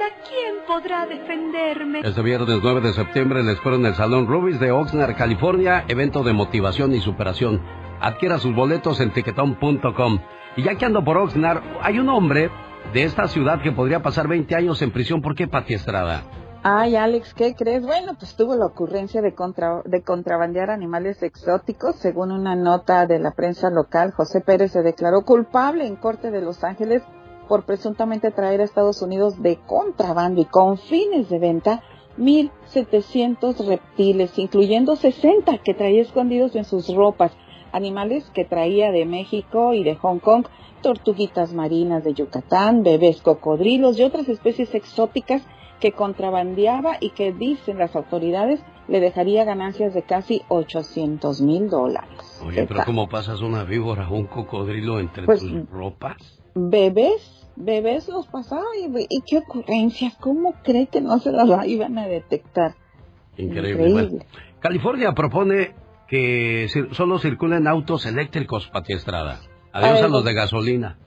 ahora 0.06 0.22
quién 0.28 0.54
podrá 0.66 1.06
defenderme? 1.06 2.00
Este 2.00 2.22
viernes 2.22 2.58
9 2.62 2.80
de 2.80 2.92
septiembre 2.92 3.42
les 3.42 3.54
espero 3.56 3.76
en 3.76 3.86
el 3.86 3.94
Salón 3.94 4.26
Rubis 4.26 4.58
de 4.60 4.70
Oxnard, 4.70 5.16
California, 5.16 5.84
evento 5.88 6.22
de 6.22 6.32
motivación 6.32 6.94
y 6.94 7.00
superación. 7.00 7.60
Adquiera 8.00 8.38
sus 8.38 8.54
boletos 8.54 9.00
en 9.00 9.12
tiquetón.com. 9.12 10.18
Y 10.56 10.62
ya 10.62 10.74
que 10.76 10.84
ando 10.86 11.04
por 11.04 11.16
Oxnard, 11.18 11.62
hay 11.82 11.98
un 11.98 12.08
hombre 12.08 12.50
de 12.92 13.02
esta 13.04 13.26
ciudad 13.28 13.60
que 13.62 13.72
podría 13.72 14.02
pasar 14.02 14.28
20 14.28 14.54
años 14.54 14.80
en 14.82 14.90
prisión. 14.90 15.20
¿Por 15.22 15.34
qué, 15.34 15.48
Pati 15.48 15.74
Estrada? 15.74 16.22
Ay, 16.62 16.96
Alex, 16.96 17.32
¿qué 17.34 17.54
crees? 17.54 17.84
Bueno, 17.86 18.14
pues 18.18 18.34
tuvo 18.34 18.56
la 18.56 18.66
ocurrencia 18.66 19.22
de, 19.22 19.34
contra- 19.34 19.82
de 19.84 20.02
contrabandear 20.02 20.70
animales 20.70 21.22
exóticos. 21.22 21.96
Según 21.96 22.32
una 22.32 22.56
nota 22.56 23.06
de 23.06 23.18
la 23.20 23.30
prensa 23.32 23.70
local, 23.70 24.12
José 24.12 24.40
Pérez 24.40 24.72
se 24.72 24.82
declaró 24.82 25.22
culpable 25.22 25.86
en 25.86 25.94
corte 25.96 26.30
de 26.32 26.40
Los 26.42 26.64
Ángeles 26.64 27.02
por 27.48 27.64
presuntamente 27.64 28.30
traer 28.30 28.60
a 28.60 28.64
Estados 28.64 29.02
Unidos 29.02 29.42
de 29.42 29.58
contrabando 29.66 30.40
y 30.40 30.44
con 30.44 30.78
fines 30.78 31.28
de 31.28 31.38
venta 31.38 31.82
1.700 32.18 33.66
reptiles, 33.66 34.38
incluyendo 34.38 34.96
60 34.96 35.58
que 35.58 35.74
traía 35.74 36.02
escondidos 36.02 36.56
en 36.56 36.64
sus 36.64 36.94
ropas, 36.94 37.32
animales 37.72 38.30
que 38.34 38.44
traía 38.44 38.90
de 38.90 39.04
México 39.04 39.74
y 39.74 39.84
de 39.84 39.96
Hong 39.96 40.18
Kong, 40.18 40.46
tortuguitas 40.82 41.52
marinas 41.52 42.04
de 42.04 42.14
Yucatán, 42.14 42.82
bebés 42.82 43.20
cocodrilos 43.22 43.98
y 43.98 44.02
otras 44.04 44.28
especies 44.28 44.74
exóticas 44.74 45.42
que 45.80 45.92
contrabandeaba 45.92 46.96
y 47.00 47.10
que 47.10 47.32
dicen 47.32 47.78
las 47.78 47.94
autoridades 47.96 48.60
le 48.88 49.00
dejaría 49.00 49.44
ganancias 49.44 49.92
de 49.94 50.02
casi 50.02 50.42
800 50.48 51.40
mil 51.42 51.68
dólares. 51.68 52.40
Oye, 52.46 52.60
¿Qué 52.62 52.66
pero? 52.66 52.84
¿cómo 52.86 53.08
pasas 53.08 53.40
una 53.42 53.64
víbora 53.64 54.08
un 54.08 54.26
cocodrilo 54.26 55.00
entre 55.00 55.26
Pues, 55.26 55.40
tus 55.40 55.68
ropas? 55.70 56.16
Bebés, 56.54 57.35
bebés 57.56 58.08
los 58.08 58.26
pasaba 58.26 58.64
y, 58.78 58.86
y 58.86 59.22
qué 59.26 59.38
ocurrencias, 59.38 60.16
¿cómo 60.16 60.54
cree 60.62 60.86
que 60.86 61.00
no 61.00 61.18
se 61.18 61.32
las 61.32 61.48
iban 61.66 61.98
a 61.98 62.06
detectar? 62.06 62.74
Increíble. 63.36 63.70
Increíble. 63.70 64.08
Bueno, 64.08 64.24
California 64.60 65.12
propone 65.12 65.74
que 66.08 66.68
solo 66.92 67.18
circulen 67.18 67.66
autos 67.66 68.06
eléctricos, 68.06 68.68
Pati 68.68 68.92
Estrada. 68.92 69.40
Adiós 69.72 70.02
a 70.02 70.08
los 70.08 70.24
de 70.24 70.34
gasolina. 70.34 70.98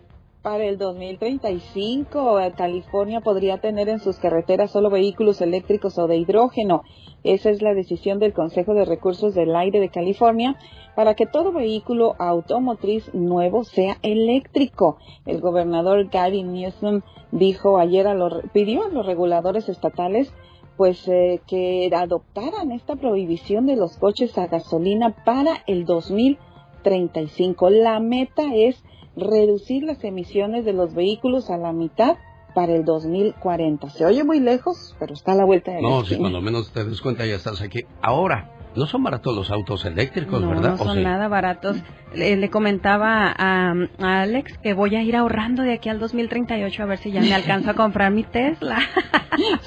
Para 0.42 0.64
el 0.64 0.78
2035, 0.78 2.40
eh, 2.40 2.54
California 2.56 3.20
podría 3.20 3.58
tener 3.58 3.90
en 3.90 4.00
sus 4.00 4.20
carreteras 4.20 4.72
solo 4.72 4.90
vehículos 4.90 5.42
eléctricos 5.42 5.98
o 5.98 6.08
de 6.08 6.16
hidrógeno. 6.16 6.84
Esa 7.26 7.50
es 7.50 7.62
la 7.62 7.74
decisión 7.74 8.20
del 8.20 8.32
Consejo 8.32 8.74
de 8.74 8.86
Recursos 8.86 9.36
del 9.36 9.54
Aire 9.54 9.82
de 9.82 9.90
California 9.90 10.56
para 10.96 11.16
que 11.16 11.26
todo 11.26 11.52
vehículo 11.52 12.16
automotriz 12.20 13.14
nuevo 13.14 13.66
sea 13.66 13.98
eléctrico. 14.02 14.98
El 15.26 15.42
gobernador 15.42 16.08
Gavin 16.10 16.54
Newsom 16.54 17.02
dijo 17.34 17.78
ayer 17.78 18.08
a 18.08 18.14
los, 18.14 18.42
pidió 18.54 18.86
a 18.86 18.90
los 18.90 19.06
reguladores 19.06 19.68
estatales 19.68 20.34
pues 20.78 21.06
eh, 21.10 21.42
que 21.48 21.92
adoptaran 21.94 22.72
esta 22.72 22.96
prohibición 22.96 23.66
de 23.66 23.76
los 23.76 23.98
coches 23.98 24.38
a 24.38 24.48
gasolina 24.48 25.14
para 25.26 25.56
el 25.68 25.84
2035. 25.84 27.70
La 27.72 28.00
meta 28.00 28.56
es 28.56 28.82
reducir 29.16 29.84
las 29.84 30.04
emisiones 30.04 30.66
de 30.66 30.74
los 30.74 30.94
vehículos 30.94 31.50
a 31.50 31.58
la 31.58 31.74
mitad 31.74 32.18
para 32.54 32.76
el 32.76 32.84
2040. 32.86 33.90
Se 33.90 34.06
oye 34.06 34.24
muy 34.24 34.40
lejos, 34.40 34.96
pero 35.00 35.14
está 35.14 35.34
a 35.34 35.36
la 35.36 35.46
vuelta 35.46 35.72
de 35.72 35.82
la 35.82 35.90
No, 35.90 36.06
si 36.06 36.18
cuando 36.18 36.42
menos 36.42 36.72
te 36.72 36.84
des 36.84 37.02
cuenta 37.02 37.26
ya 37.26 37.36
estás 37.36 37.62
aquí. 37.62 37.82
Ahora, 38.02 38.52
no 38.76 38.86
son 38.86 39.04
baratos 39.04 39.36
los 39.36 39.52
autos 39.52 39.84
eléctricos, 39.86 40.42
No, 40.42 40.50
¿verdad? 40.50 40.76
no 40.78 40.84
¿O 40.84 40.86
son 40.86 40.98
sí? 40.98 41.04
nada 41.04 41.28
baratos. 41.28 41.78
Le, 42.14 42.36
le 42.38 42.50
comentaba 42.50 43.32
a, 43.38 43.74
a 44.00 44.22
Alex 44.22 44.58
que 44.64 44.74
voy 44.74 44.96
a 44.96 45.04
ir 45.04 45.16
ahorrando 45.16 45.62
de 45.64 45.74
aquí 45.74 45.90
al 45.90 46.00
2038 46.00 46.82
a 46.82 46.86
ver 46.88 46.98
si 46.98 47.12
ya 47.12 47.22
me 47.22 47.34
alcanzo 47.36 47.70
a 47.72 47.74
comprar 47.76 48.12
mi 48.12 48.24
Tesla. 48.24 48.78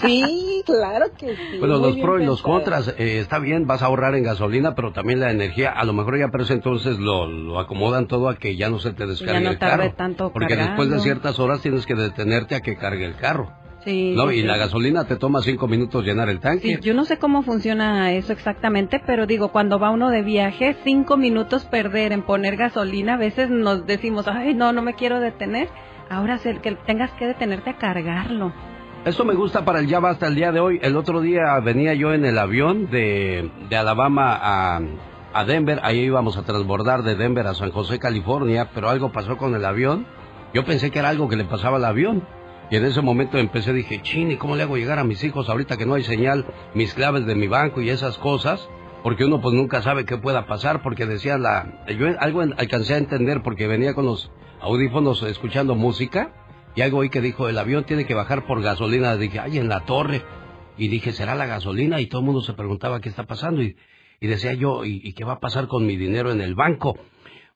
Sí, 0.02 0.62
claro 0.66 1.06
que 1.16 1.34
sí. 1.34 1.58
Bueno, 1.58 1.78
muy 1.78 1.92
los 1.92 1.98
pros 2.00 2.20
y 2.20 2.24
los 2.26 2.42
contras, 2.42 2.88
eh, 2.98 3.20
está 3.20 3.38
bien, 3.38 3.66
vas 3.66 3.82
a 3.82 3.86
ahorrar 3.86 4.14
en 4.14 4.22
gasolina, 4.24 4.74
pero 4.74 4.92
también 4.92 5.20
la 5.20 5.30
energía, 5.30 5.70
a 5.70 5.84
lo 5.84 5.92
mejor 5.94 6.18
ya 6.18 6.28
para 6.28 6.44
ese 6.44 6.52
entonces 6.54 6.98
lo, 6.98 7.26
lo 7.26 7.58
acomodan 7.58 8.06
todo 8.06 8.28
a 8.28 8.36
que 8.36 8.56
ya 8.56 8.68
no 8.68 8.78
se 8.80 8.92
te 8.92 9.06
descargue 9.06 9.40
no 9.40 9.50
el 9.52 9.58
tarde 9.58 9.84
carro. 9.84 9.94
tanto 9.96 10.32
porque 10.32 10.56
después 10.56 10.90
de 10.90 10.98
ciertas 11.00 11.38
horas 11.38 11.60
tienes 11.62 11.86
que 11.86 11.94
detenerte 11.94 12.54
a 12.54 12.60
que 12.60 12.76
cargue 12.76 13.06
el 13.06 13.16
carro. 13.16 13.50
Sí, 13.84 14.14
No, 14.16 14.28
sí, 14.28 14.36
y 14.36 14.40
sí. 14.42 14.46
la 14.46 14.56
gasolina 14.56 15.04
te 15.06 15.16
toma 15.16 15.40
cinco 15.42 15.66
minutos 15.66 16.04
llenar 16.04 16.28
el 16.28 16.38
tanque. 16.40 16.76
Sí, 16.76 16.78
yo 16.82 16.94
no 16.94 17.04
sé 17.04 17.18
cómo 17.18 17.42
funciona 17.42 18.12
eso 18.12 18.32
exactamente, 18.32 19.00
pero 19.06 19.26
digo, 19.26 19.48
cuando 19.50 19.78
va 19.78 19.90
uno 19.90 20.10
de 20.10 20.22
viaje, 20.22 20.76
cinco 20.84 21.16
minutos 21.16 21.64
perder 21.64 22.12
en 22.12 22.22
poner 22.22 22.56
gasolina, 22.56 23.14
a 23.14 23.18
veces 23.18 23.50
nos 23.50 23.86
decimos, 23.86 24.28
ay, 24.28 24.54
no, 24.54 24.72
no 24.72 24.82
me 24.82 24.94
quiero 24.94 25.18
detener. 25.20 25.68
Ahora 26.10 26.38
sé 26.38 26.58
que 26.62 26.72
tengas 26.86 27.10
que 27.12 27.26
detenerte 27.26 27.70
a 27.70 27.76
cargarlo. 27.78 28.52
Eso 29.04 29.24
me 29.24 29.34
gusta 29.34 29.64
para 29.64 29.80
el 29.80 29.88
ya 29.88 29.98
basta 29.98 30.28
el 30.28 30.34
día 30.36 30.52
de 30.52 30.60
hoy. 30.60 30.78
El 30.82 30.96
otro 30.96 31.20
día 31.20 31.58
venía 31.58 31.94
yo 31.94 32.12
en 32.12 32.24
el 32.24 32.38
avión 32.38 32.88
de, 32.90 33.50
de 33.68 33.76
Alabama 33.76 34.38
a, 34.40 34.80
a 35.32 35.44
Denver. 35.44 35.80
Ahí 35.82 36.00
íbamos 36.00 36.36
a 36.36 36.42
transbordar 36.44 37.02
de 37.02 37.16
Denver 37.16 37.46
a 37.48 37.54
San 37.54 37.72
José, 37.72 37.98
California, 37.98 38.68
pero 38.72 38.88
algo 38.90 39.10
pasó 39.10 39.36
con 39.36 39.56
el 39.56 39.64
avión. 39.64 40.06
Yo 40.54 40.64
pensé 40.64 40.90
que 40.92 41.00
era 41.00 41.08
algo 41.08 41.28
que 41.28 41.34
le 41.36 41.44
pasaba 41.44 41.78
al 41.78 41.84
avión. 41.84 42.22
Y 42.72 42.76
en 42.76 42.86
ese 42.86 43.02
momento 43.02 43.36
empecé, 43.36 43.74
dije, 43.74 44.00
chini, 44.00 44.36
¿cómo 44.36 44.56
le 44.56 44.62
hago 44.62 44.78
llegar 44.78 44.98
a 44.98 45.04
mis 45.04 45.22
hijos 45.24 45.50
ahorita 45.50 45.76
que 45.76 45.84
no 45.84 45.92
hay 45.92 46.04
señal, 46.04 46.46
mis 46.72 46.94
claves 46.94 47.26
de 47.26 47.34
mi 47.34 47.46
banco 47.46 47.82
y 47.82 47.90
esas 47.90 48.16
cosas? 48.16 48.66
Porque 49.02 49.26
uno 49.26 49.42
pues 49.42 49.54
nunca 49.54 49.82
sabe 49.82 50.06
qué 50.06 50.16
pueda 50.16 50.46
pasar, 50.46 50.82
porque 50.82 51.04
decía 51.04 51.36
la... 51.36 51.84
Yo 51.98 52.06
algo 52.18 52.40
alcancé 52.40 52.94
a 52.94 52.96
entender 52.96 53.42
porque 53.42 53.66
venía 53.66 53.92
con 53.92 54.06
los 54.06 54.32
audífonos 54.62 55.22
escuchando 55.24 55.74
música 55.74 56.32
y 56.74 56.80
algo 56.80 57.02
ahí 57.02 57.10
que 57.10 57.20
dijo, 57.20 57.46
el 57.46 57.58
avión 57.58 57.84
tiene 57.84 58.06
que 58.06 58.14
bajar 58.14 58.46
por 58.46 58.62
gasolina. 58.62 59.18
Dije, 59.18 59.38
ay, 59.38 59.58
en 59.58 59.68
la 59.68 59.80
torre. 59.80 60.22
Y 60.78 60.88
dije, 60.88 61.12
¿será 61.12 61.34
la 61.34 61.44
gasolina? 61.44 62.00
Y 62.00 62.06
todo 62.06 62.22
el 62.22 62.24
mundo 62.24 62.40
se 62.40 62.54
preguntaba 62.54 63.02
qué 63.02 63.10
está 63.10 63.24
pasando. 63.24 63.62
Y, 63.62 63.76
y 64.18 64.28
decía 64.28 64.54
yo, 64.54 64.86
¿y, 64.86 64.98
y 65.04 65.12
qué 65.12 65.24
va 65.24 65.34
a 65.34 65.40
pasar 65.40 65.68
con 65.68 65.84
mi 65.84 65.98
dinero 65.98 66.32
en 66.32 66.40
el 66.40 66.54
banco? 66.54 66.96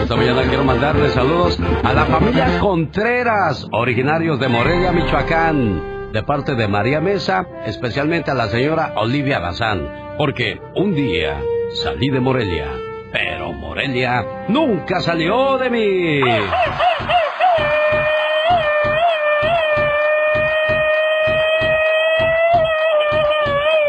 Esta 0.02 0.16
mañana 0.16 0.42
quiero 0.42 0.64
mandarle 0.64 1.10
saludos 1.10 1.58
a 1.82 1.92
la 1.92 2.06
familia 2.06 2.58
Contreras, 2.60 3.66
originarios 3.72 4.38
de 4.40 4.48
Morelia, 4.48 4.92
Michoacán, 4.92 6.12
de 6.12 6.22
parte 6.22 6.54
de 6.54 6.68
María 6.68 7.00
Mesa, 7.00 7.46
especialmente 7.66 8.30
a 8.30 8.34
la 8.34 8.48
señora 8.48 8.94
Olivia 8.96 9.40
Bazán, 9.40 10.14
porque 10.16 10.58
un 10.74 10.94
día 10.94 11.40
salí 11.74 12.08
de 12.08 12.20
Morelia, 12.20 12.66
pero 13.18 13.52
Morelia 13.52 14.24
nunca 14.46 15.00
salió 15.00 15.58
de 15.58 15.70
mí. 15.70 16.20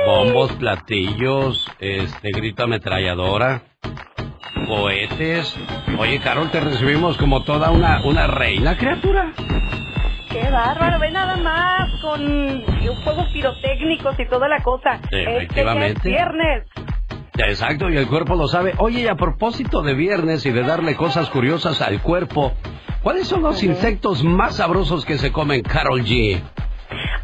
Bombos, 0.03 0.51
platillos, 0.53 1.69
este 1.80 2.32
grito 2.32 2.63
ametralladora, 2.63 3.61
cohetes. 4.67 5.55
Oye, 5.99 6.19
Carol, 6.21 6.49
te 6.49 6.59
recibimos 6.59 7.15
como 7.17 7.43
toda 7.43 7.69
una, 7.69 8.03
una 8.05 8.25
reina, 8.25 8.77
criatura. 8.77 9.32
Qué 10.32 10.49
bárbaro, 10.49 10.99
ve 10.99 11.11
nada 11.11 11.38
más 11.38 12.01
con 12.01 12.63
fuegos 13.03 13.27
pirotécnicos 13.32 14.19
y 14.19 14.25
toda 14.25 14.47
la 14.47 14.61
cosa. 14.61 14.99
Efectivamente. 15.11 15.99
Este 15.99 16.11
ya 16.11 16.17
es 16.17 16.34
viernes. 16.34 16.63
Exacto, 17.48 17.90
y 17.90 17.98
el 17.98 18.08
cuerpo 18.08 18.36
lo 18.36 18.48
sabe. 18.48 18.74
Oye, 18.78 19.02
y 19.02 19.08
a 19.08 19.16
propósito 19.16 19.82
de 19.82 19.94
viernes 19.94 20.46
y 20.46 20.52
de 20.52 20.64
darle 20.64 20.96
cosas 20.96 21.30
curiosas 21.30 21.82
al 21.82 22.02
cuerpo, 22.02 22.54
¿cuáles 23.02 23.28
son 23.28 23.42
los 23.42 23.64
insectos 23.64 24.24
más 24.24 24.58
sabrosos 24.58 25.06
que 25.06 25.18
se 25.18 25.32
comen, 25.32 25.62
Carol 25.62 26.04
G? 26.04 26.42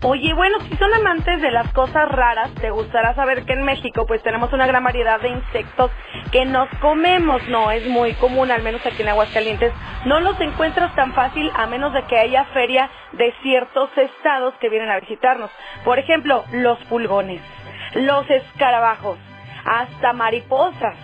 Oye, 0.01 0.33
bueno, 0.35 0.59
si 0.69 0.75
son 0.77 0.93
amantes 0.93 1.41
de 1.41 1.51
las 1.51 1.71
cosas 1.73 2.07
raras, 2.09 2.51
te 2.61 2.69
gustará 2.69 3.15
saber 3.15 3.43
que 3.45 3.53
en 3.53 3.63
México 3.63 4.05
pues 4.05 4.21
tenemos 4.21 4.53
una 4.53 4.67
gran 4.67 4.83
variedad 4.83 5.19
de 5.19 5.29
insectos 5.29 5.89
que 6.31 6.45
nos 6.45 6.69
comemos, 6.79 7.41
no 7.47 7.71
es 7.71 7.87
muy 7.87 8.13
común, 8.13 8.51
al 8.51 8.61
menos 8.61 8.85
aquí 8.85 9.01
en 9.01 9.09
Aguascalientes, 9.09 9.73
no 10.05 10.19
los 10.19 10.39
encuentras 10.41 10.93
tan 10.95 11.13
fácil 11.13 11.49
a 11.55 11.65
menos 11.65 11.91
de 11.93 12.03
que 12.03 12.19
haya 12.19 12.45
feria 12.53 12.89
de 13.13 13.33
ciertos 13.41 13.89
estados 13.97 14.53
que 14.61 14.69
vienen 14.69 14.89
a 14.89 14.99
visitarnos. 14.99 15.49
Por 15.83 15.97
ejemplo, 15.97 16.43
los 16.51 16.77
pulgones, 16.85 17.41
los 17.95 18.29
escarabajos, 18.29 19.17
hasta 19.65 20.13
mariposas, 20.13 20.95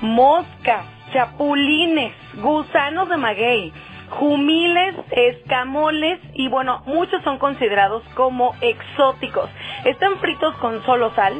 moscas, 0.00 0.84
chapulines, 1.12 2.12
gusanos 2.42 3.08
de 3.08 3.16
maguey, 3.16 3.72
jumiles, 4.10 4.94
escamoles 5.10 6.18
y 6.34 6.48
bueno, 6.48 6.82
muchos 6.86 7.22
son 7.22 7.38
considerados 7.38 8.02
como 8.14 8.54
exóticos. 8.60 9.50
Están 9.84 10.18
fritos 10.18 10.54
con 10.56 10.82
solo 10.84 11.14
sal, 11.14 11.34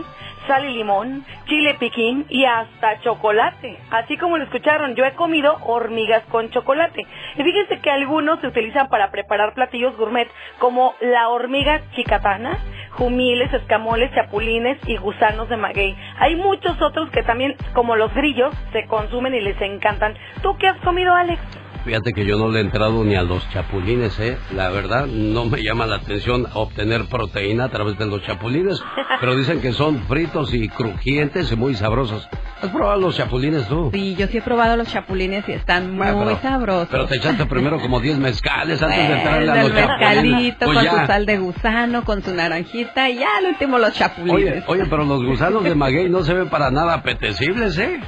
sal 0.48 0.64
y 0.64 0.72
limón, 0.72 1.24
chile 1.46 1.76
piquín 1.78 2.26
y 2.28 2.44
hasta 2.44 3.00
chocolate. 3.02 3.78
Así 3.90 4.16
como 4.16 4.38
lo 4.38 4.44
escucharon, 4.44 4.96
yo 4.96 5.04
he 5.04 5.12
comido 5.12 5.58
hormigas 5.64 6.24
con 6.30 6.50
chocolate. 6.50 7.06
Y 7.36 7.42
fíjense 7.44 7.78
que 7.80 7.90
algunos 7.90 8.40
se 8.40 8.48
utilizan 8.48 8.88
para 8.88 9.12
preparar 9.12 9.54
platillos 9.54 9.96
gourmet 9.96 10.28
como 10.58 10.94
la 11.00 11.28
hormiga 11.28 11.82
chicatana, 11.94 12.58
jumiles, 12.92 13.52
escamoles, 13.52 14.12
chapulines 14.14 14.78
y 14.88 14.96
gusanos 14.96 15.48
de 15.48 15.56
maguey. 15.56 15.96
Hay 16.18 16.34
muchos 16.34 16.80
otros 16.82 17.10
que 17.10 17.22
también, 17.22 17.54
como 17.74 17.94
los 17.94 18.12
grillos, 18.14 18.52
se 18.72 18.86
consumen 18.86 19.34
y 19.34 19.40
les 19.40 19.60
encantan. 19.60 20.16
¿Tú 20.42 20.56
qué 20.58 20.68
has 20.68 20.78
comido, 20.78 21.14
Alex? 21.14 21.40
Fíjate 21.84 22.12
que 22.12 22.26
yo 22.26 22.36
no 22.36 22.48
le 22.50 22.58
he 22.58 22.62
entrado 22.62 23.02
ni 23.04 23.14
a 23.16 23.22
los 23.22 23.48
chapulines, 23.50 24.18
¿eh? 24.20 24.36
La 24.54 24.68
verdad, 24.68 25.06
no 25.06 25.46
me 25.46 25.62
llama 25.62 25.86
la 25.86 25.96
atención 25.96 26.46
obtener 26.52 27.06
proteína 27.06 27.64
a 27.64 27.68
través 27.70 27.96
de 27.96 28.04
los 28.06 28.22
chapulines, 28.22 28.82
pero 29.20 29.34
dicen 29.34 29.60
que 29.60 29.72
son 29.72 30.00
fritos 30.04 30.52
y 30.52 30.68
crujientes 30.68 31.50
y 31.50 31.56
muy 31.56 31.74
sabrosos. 31.74 32.28
¿Has 32.60 32.70
probado 32.70 33.00
los 33.00 33.16
chapulines 33.16 33.66
tú? 33.68 33.90
Sí, 33.94 34.16
yo 34.16 34.26
sí 34.26 34.38
he 34.38 34.42
probado 34.42 34.76
los 34.76 34.88
chapulines 34.88 35.48
y 35.48 35.52
están 35.52 35.90
muy 35.92 35.98
Bueno, 36.10 36.24
pero- 36.24 36.40
sabrosos. 36.42 36.88
Pero 36.90 37.06
te 37.06 37.16
echaste 37.16 37.46
primero 37.46 37.78
como 37.80 38.00
10 38.00 38.18
mezcales 38.18 38.82
antes 38.82 39.08
de 39.08 39.14
entrarle 39.16 39.50
a 39.50 39.62
los 39.62 39.72
chapulines. 39.72 39.98
mezcalito 40.24 40.64
Pues 40.66 40.76
con 40.76 40.84
ya. 40.84 40.90
su 41.00 41.06
sal 41.06 41.26
de 41.26 41.38
gusano, 41.38 42.04
con 42.04 42.22
su 42.22 42.34
naranjita 42.34 43.08
y 43.08 43.18
ya 43.20 43.28
al 43.38 43.46
último 43.46 43.78
los 43.78 43.94
chapulines. 43.94 44.64
oye, 44.66 44.84
pero 44.90 45.04
los 45.04 45.24
gusanos 45.24 45.64
de 45.64 45.74
maguey 45.76 46.08
no 46.10 46.22
se 46.22 46.34
ven 46.34 46.48
para 46.50 46.70
nada 46.70 46.94
apetecibles, 46.94 47.78
¿eh? 47.78 48.00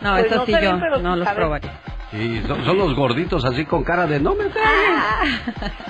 no, 0.00 0.12
Pues 0.12 0.26
eso 0.26 0.36
no 0.36 0.46
sí 0.46 0.52
yo 0.52 0.58
ven, 0.60 1.02
no 1.02 1.16
los 1.16 1.24
saben. 1.26 1.60
Y 2.12 2.40
son, 2.46 2.64
son 2.64 2.78
los 2.78 2.94
gorditos 2.94 3.44
así 3.44 3.64
con 3.64 3.82
cara 3.82 4.06
de 4.06 4.20
no 4.20 4.34
me 4.34 4.44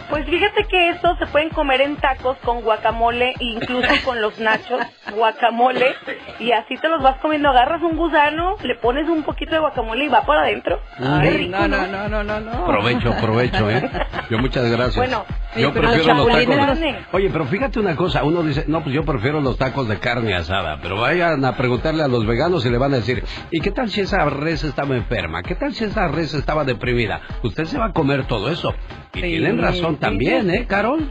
Pues 0.08 0.24
fíjate 0.24 0.64
que 0.64 0.88
estos 0.90 1.18
se 1.18 1.26
pueden 1.26 1.50
comer 1.50 1.82
en 1.82 1.96
tacos 1.96 2.38
con 2.38 2.62
guacamole, 2.62 3.34
incluso 3.38 3.88
con 4.04 4.20
los 4.22 4.38
nachos, 4.38 4.80
guacamole, 5.14 5.94
y 6.38 6.52
así 6.52 6.76
te 6.78 6.88
los 6.88 7.02
vas 7.02 7.18
comiendo. 7.18 7.50
Agarras 7.50 7.82
un 7.82 7.96
gusano, 7.96 8.56
le 8.62 8.76
pones 8.76 9.08
un 9.08 9.24
poquito 9.24 9.52
de 9.52 9.60
guacamole 9.60 10.06
y 10.06 10.08
va 10.08 10.22
por 10.22 10.36
adentro. 10.36 10.80
Rico, 11.20 11.50
no, 11.50 11.68
no, 11.68 11.86
no, 11.86 12.08
no, 12.08 12.24
no, 12.24 12.40
no. 12.40 12.66
Provecho, 12.66 13.14
provecho, 13.20 13.70
¿eh? 13.70 13.90
Yo 14.30 14.38
muchas 14.38 14.70
gracias. 14.70 14.96
Bueno, 14.96 15.24
yo 15.62 15.72
pero 15.72 15.88
prefiero 15.90 16.14
los 16.14 16.26
tacos. 16.26 16.56
los- 16.66 16.78
Oye, 17.12 17.30
pero 17.30 17.44
fíjate 17.46 17.80
una 17.80 17.96
cosa, 17.96 18.24
uno 18.24 18.42
dice, 18.42 18.64
no, 18.68 18.82
pues 18.82 18.94
yo 18.94 19.04
prefiero 19.04 19.40
los 19.40 19.56
tacos 19.58 19.88
de 19.88 19.98
carne 19.98 20.34
asada, 20.34 20.78
pero 20.82 21.00
vayan 21.00 21.44
a 21.44 21.56
preguntarle 21.56 22.02
a 22.02 22.08
los 22.08 22.26
veganos 22.26 22.64
y 22.66 22.70
le 22.70 22.78
van 22.78 22.92
a 22.92 22.96
decir, 22.96 23.24
¿y 23.50 23.60
qué 23.60 23.70
tal 23.70 23.88
si 23.90 24.00
esa 24.02 24.24
res 24.26 24.64
estaba 24.64 24.96
enferma? 24.96 25.42
¿Qué 25.42 25.54
tal 25.54 25.72
si 25.74 25.84
esa 25.84 26.08
res 26.08 26.34
estaba 26.34 26.64
deprimida? 26.64 27.20
Usted 27.42 27.64
se 27.64 27.78
va 27.78 27.86
a 27.86 27.92
comer 27.92 28.26
todo 28.26 28.50
eso. 28.50 28.74
Y 29.14 29.20
tienen 29.20 29.58
razón 29.58 29.94
sí, 29.94 30.00
también, 30.00 30.50
sí. 30.50 30.56
¿eh, 30.56 30.66
Carol? 30.66 31.10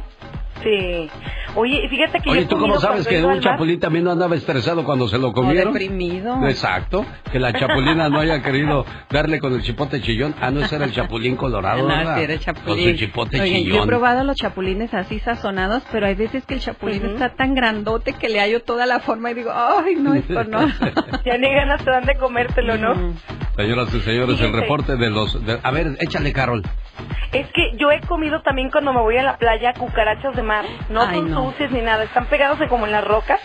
Sí. 0.65 1.09
Oye, 1.55 1.87
fíjate 1.87 2.19
que 2.19 2.25
yo 2.25 2.31
Oye, 2.31 2.41
he 2.41 2.45
¿tú 2.47 2.57
cómo 2.57 2.79
sabes 2.79 3.07
que 3.07 3.23
un 3.23 3.39
chapulín 3.39 3.79
también 3.79 4.03
no 4.03 4.11
andaba 4.11 4.35
estresado 4.35 4.83
cuando 4.83 5.07
se 5.07 5.17
lo 5.19 5.31
comieron? 5.31 5.71
deprimido. 5.73 6.45
Exacto, 6.47 7.05
que 7.31 7.39
la 7.39 7.53
chapulina 7.53 8.09
no 8.09 8.19
haya 8.19 8.41
querido 8.41 8.83
darle 9.11 9.39
con 9.39 9.53
el 9.53 9.61
chipote 9.61 10.01
chillón. 10.01 10.33
Ah, 10.41 10.49
no, 10.49 10.61
ese 10.61 10.75
era 10.75 10.85
el 10.85 10.91
chapulín 10.91 11.35
colorado, 11.35 11.83
No, 11.83 11.87
¿verdad? 11.95 12.17
sí, 12.17 12.23
era 12.23 12.33
el 12.33 12.39
Con 12.43 12.55
chapulín. 12.55 12.89
su 12.93 13.05
chipote 13.05 13.39
Oigan, 13.39 13.57
yo 13.59 13.61
he 13.61 13.63
chillón. 13.71 13.87
probado 13.87 14.23
los 14.23 14.35
chapulines 14.35 14.91
así 14.95 15.19
sazonados, 15.19 15.83
pero 15.91 16.07
hay 16.07 16.15
veces 16.15 16.43
que 16.45 16.55
el 16.55 16.59
chapulín 16.61 17.03
Ujú. 17.05 17.13
está 17.13 17.35
tan 17.35 17.53
grandote 17.53 18.13
que 18.13 18.27
le 18.27 18.39
hallo 18.39 18.63
toda 18.63 18.87
la 18.87 18.99
forma 18.99 19.29
y 19.31 19.35
digo, 19.35 19.51
ay, 19.53 19.95
no, 19.95 20.15
esto 20.15 20.43
no. 20.45 20.59
Ya 21.25 21.37
ni 21.37 21.53
ganas 21.53 21.83
te 21.85 21.91
dan 21.91 22.05
de 22.05 22.15
comértelo, 22.17 22.77
¿no? 22.77 22.95
Mm. 22.95 23.13
Señoras 23.55 23.93
y 23.93 24.01
señores, 24.01 24.41
el 24.41 24.51
reporte 24.51 24.95
de 24.97 25.09
los... 25.09 25.45
de- 25.45 25.59
A 25.63 25.71
ver, 25.71 25.95
échale, 25.99 26.33
Carol. 26.33 26.63
Es 27.31 27.47
que 27.51 27.75
yo 27.77 27.91
he 27.91 27.99
comido 28.01 28.41
también 28.41 28.69
cuando 28.69 28.93
me 28.93 29.01
voy 29.01 29.17
a 29.17 29.23
la 29.23 29.37
playa 29.37 29.73
cucarachas 29.73 30.35
de 30.35 30.43
mar. 30.43 30.54
No 30.89 31.01
Ay, 31.01 31.17
son 31.19 31.31
no. 31.31 31.51
sucias 31.51 31.71
ni 31.71 31.81
nada, 31.81 32.03
están 32.03 32.25
pegadas 32.27 32.59
de 32.59 32.67
como 32.67 32.85
en 32.85 32.91
las 32.91 33.03
rocas 33.03 33.39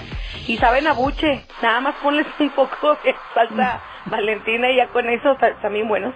y 0.46 0.56
saben 0.58 0.86
a 0.86 0.92
buche. 0.92 1.44
Nada 1.62 1.80
más 1.80 1.94
ponles 2.02 2.26
un 2.38 2.50
poco 2.50 2.96
de 3.04 3.14
salsa 3.34 3.80
valentina 4.06 4.70
y 4.70 4.76
ya 4.76 4.88
con 4.88 5.08
eso 5.08 5.34
ta- 5.36 5.54
también 5.60 5.88
buenos. 5.88 6.14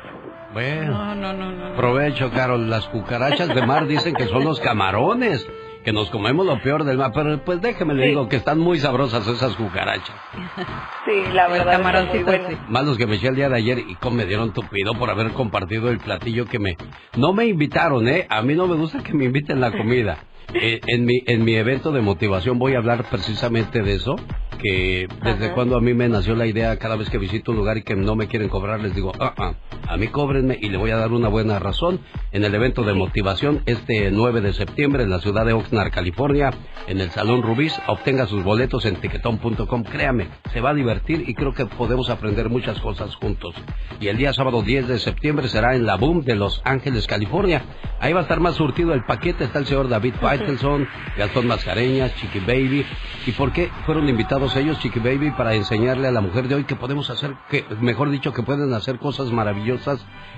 Bueno, 0.52 0.92
No, 0.92 1.14
no, 1.16 1.32
no, 1.32 1.50
no. 1.50 1.74
provecho, 1.76 2.30
Carol. 2.30 2.70
Las 2.70 2.86
cucarachas 2.88 3.48
de 3.48 3.66
mar 3.66 3.86
dicen 3.86 4.14
que 4.14 4.26
son 4.26 4.44
los 4.44 4.60
camarones, 4.60 5.44
que 5.84 5.92
nos 5.92 6.10
comemos 6.10 6.44
lo 6.46 6.60
peor 6.62 6.84
del 6.84 6.98
mar. 6.98 7.12
Pero 7.14 7.44
pues 7.44 7.60
déjeme 7.60 7.94
le 7.94 8.02
Sí. 8.04 8.08
digo 8.10 8.28
que 8.28 8.36
están 8.36 8.58
muy 8.58 8.78
sabrosas 8.78 9.26
esas 9.26 9.54
cucarachas. 9.56 10.16
Sí, 11.06 11.22
la 11.34 11.48
verdad. 11.48 11.72
camaroncitos, 11.72 12.34
sí. 12.48 12.56
Más 12.68 12.84
los 12.86 12.96
que 12.96 13.06
me 13.06 13.16
eché 13.16 13.28
el 13.28 13.36
día 13.36 13.48
de 13.50 13.56
ayer 13.56 13.78
y 13.78 13.94
cómo 13.96 14.16
me 14.16 14.24
dieron 14.24 14.52
tupido 14.54 14.94
por 14.94 15.10
haber 15.10 15.32
compartido 15.32 15.90
el 15.90 15.98
platillo 15.98 16.46
que 16.46 16.58
me... 16.58 16.76
No 17.16 17.34
me 17.34 17.44
invitaron, 17.46 18.08
¿eh? 18.08 18.26
A 18.30 18.40
mí 18.40 18.54
no 18.54 18.66
me 18.66 18.74
gusta 18.76 19.02
que 19.02 19.12
me 19.12 19.26
inviten 19.26 19.60
la 19.60 19.70
comida. 19.70 20.18
Eh, 20.56 20.78
en, 20.86 21.04
mi, 21.04 21.20
en 21.26 21.42
mi 21.42 21.54
evento 21.56 21.90
de 21.90 22.00
motivación 22.00 22.60
voy 22.60 22.74
a 22.74 22.78
hablar 22.78 23.06
precisamente 23.10 23.82
de 23.82 23.94
eso, 23.94 24.14
que 24.62 25.08
desde 25.24 25.46
Ajá. 25.46 25.54
cuando 25.54 25.76
a 25.76 25.80
mí 25.80 25.94
me 25.94 26.08
nació 26.08 26.36
la 26.36 26.46
idea 26.46 26.76
cada 26.78 26.94
vez 26.94 27.10
que 27.10 27.18
visito 27.18 27.50
un 27.50 27.56
lugar 27.56 27.78
y 27.78 27.82
que 27.82 27.96
no 27.96 28.14
me 28.14 28.28
quieren 28.28 28.48
cobrar, 28.50 28.78
les 28.78 28.94
digo, 28.94 29.10
ah, 29.18 29.34
ah, 29.36 29.54
a 29.88 29.96
mí 29.96 30.08
cóbrenme 30.08 30.58
y 30.60 30.68
le 30.68 30.78
voy 30.78 30.90
a 30.90 30.96
dar 30.96 31.12
una 31.12 31.28
buena 31.28 31.58
razón. 31.58 32.00
En 32.32 32.44
el 32.44 32.54
evento 32.54 32.82
de 32.82 32.94
motivación 32.94 33.62
este 33.66 34.10
9 34.10 34.40
de 34.40 34.52
septiembre 34.52 35.04
en 35.04 35.10
la 35.10 35.20
ciudad 35.20 35.44
de 35.44 35.52
Oxnard, 35.52 35.90
California, 35.90 36.50
en 36.86 37.00
el 37.00 37.10
Salón 37.10 37.42
Rubís, 37.42 37.78
obtenga 37.86 38.26
sus 38.26 38.42
boletos 38.42 38.84
en 38.86 38.96
tiquetón.com. 38.96 39.84
Créame, 39.84 40.28
se 40.52 40.60
va 40.60 40.70
a 40.70 40.74
divertir 40.74 41.28
y 41.28 41.34
creo 41.34 41.52
que 41.52 41.66
podemos 41.66 42.10
aprender 42.10 42.48
muchas 42.48 42.80
cosas 42.80 43.14
juntos. 43.16 43.54
Y 44.00 44.08
el 44.08 44.16
día 44.16 44.32
sábado 44.32 44.62
10 44.62 44.88
de 44.88 44.98
septiembre 44.98 45.48
será 45.48 45.74
en 45.74 45.86
la 45.86 45.96
Boom 45.96 46.22
de 46.22 46.34
Los 46.34 46.60
Ángeles, 46.64 47.06
California. 47.06 47.62
Ahí 48.00 48.12
va 48.12 48.20
a 48.20 48.22
estar 48.22 48.40
más 48.40 48.54
surtido 48.54 48.94
el 48.94 49.04
paquete. 49.04 49.44
Está 49.44 49.58
el 49.60 49.66
señor 49.66 49.88
David 49.88 50.14
Faitelson, 50.20 50.88
Gastón 51.16 51.46
Mascareñas, 51.46 52.14
Chiqui 52.16 52.40
Baby. 52.40 52.84
¿Y 53.26 53.32
por 53.32 53.52
qué 53.52 53.70
fueron 53.86 54.08
invitados 54.08 54.56
ellos, 54.56 54.78
Chiqui 54.80 54.98
Baby, 54.98 55.30
para 55.32 55.54
enseñarle 55.54 56.08
a 56.08 56.12
la 56.12 56.20
mujer 56.20 56.48
de 56.48 56.56
hoy 56.56 56.64
que 56.64 56.76
podemos 56.76 57.10
hacer, 57.10 57.34
que 57.50 57.64
mejor 57.80 58.10
dicho, 58.10 58.32
que 58.32 58.42
pueden 58.42 58.72
hacer 58.72 58.98
cosas 58.98 59.30
maravillosas 59.30 59.73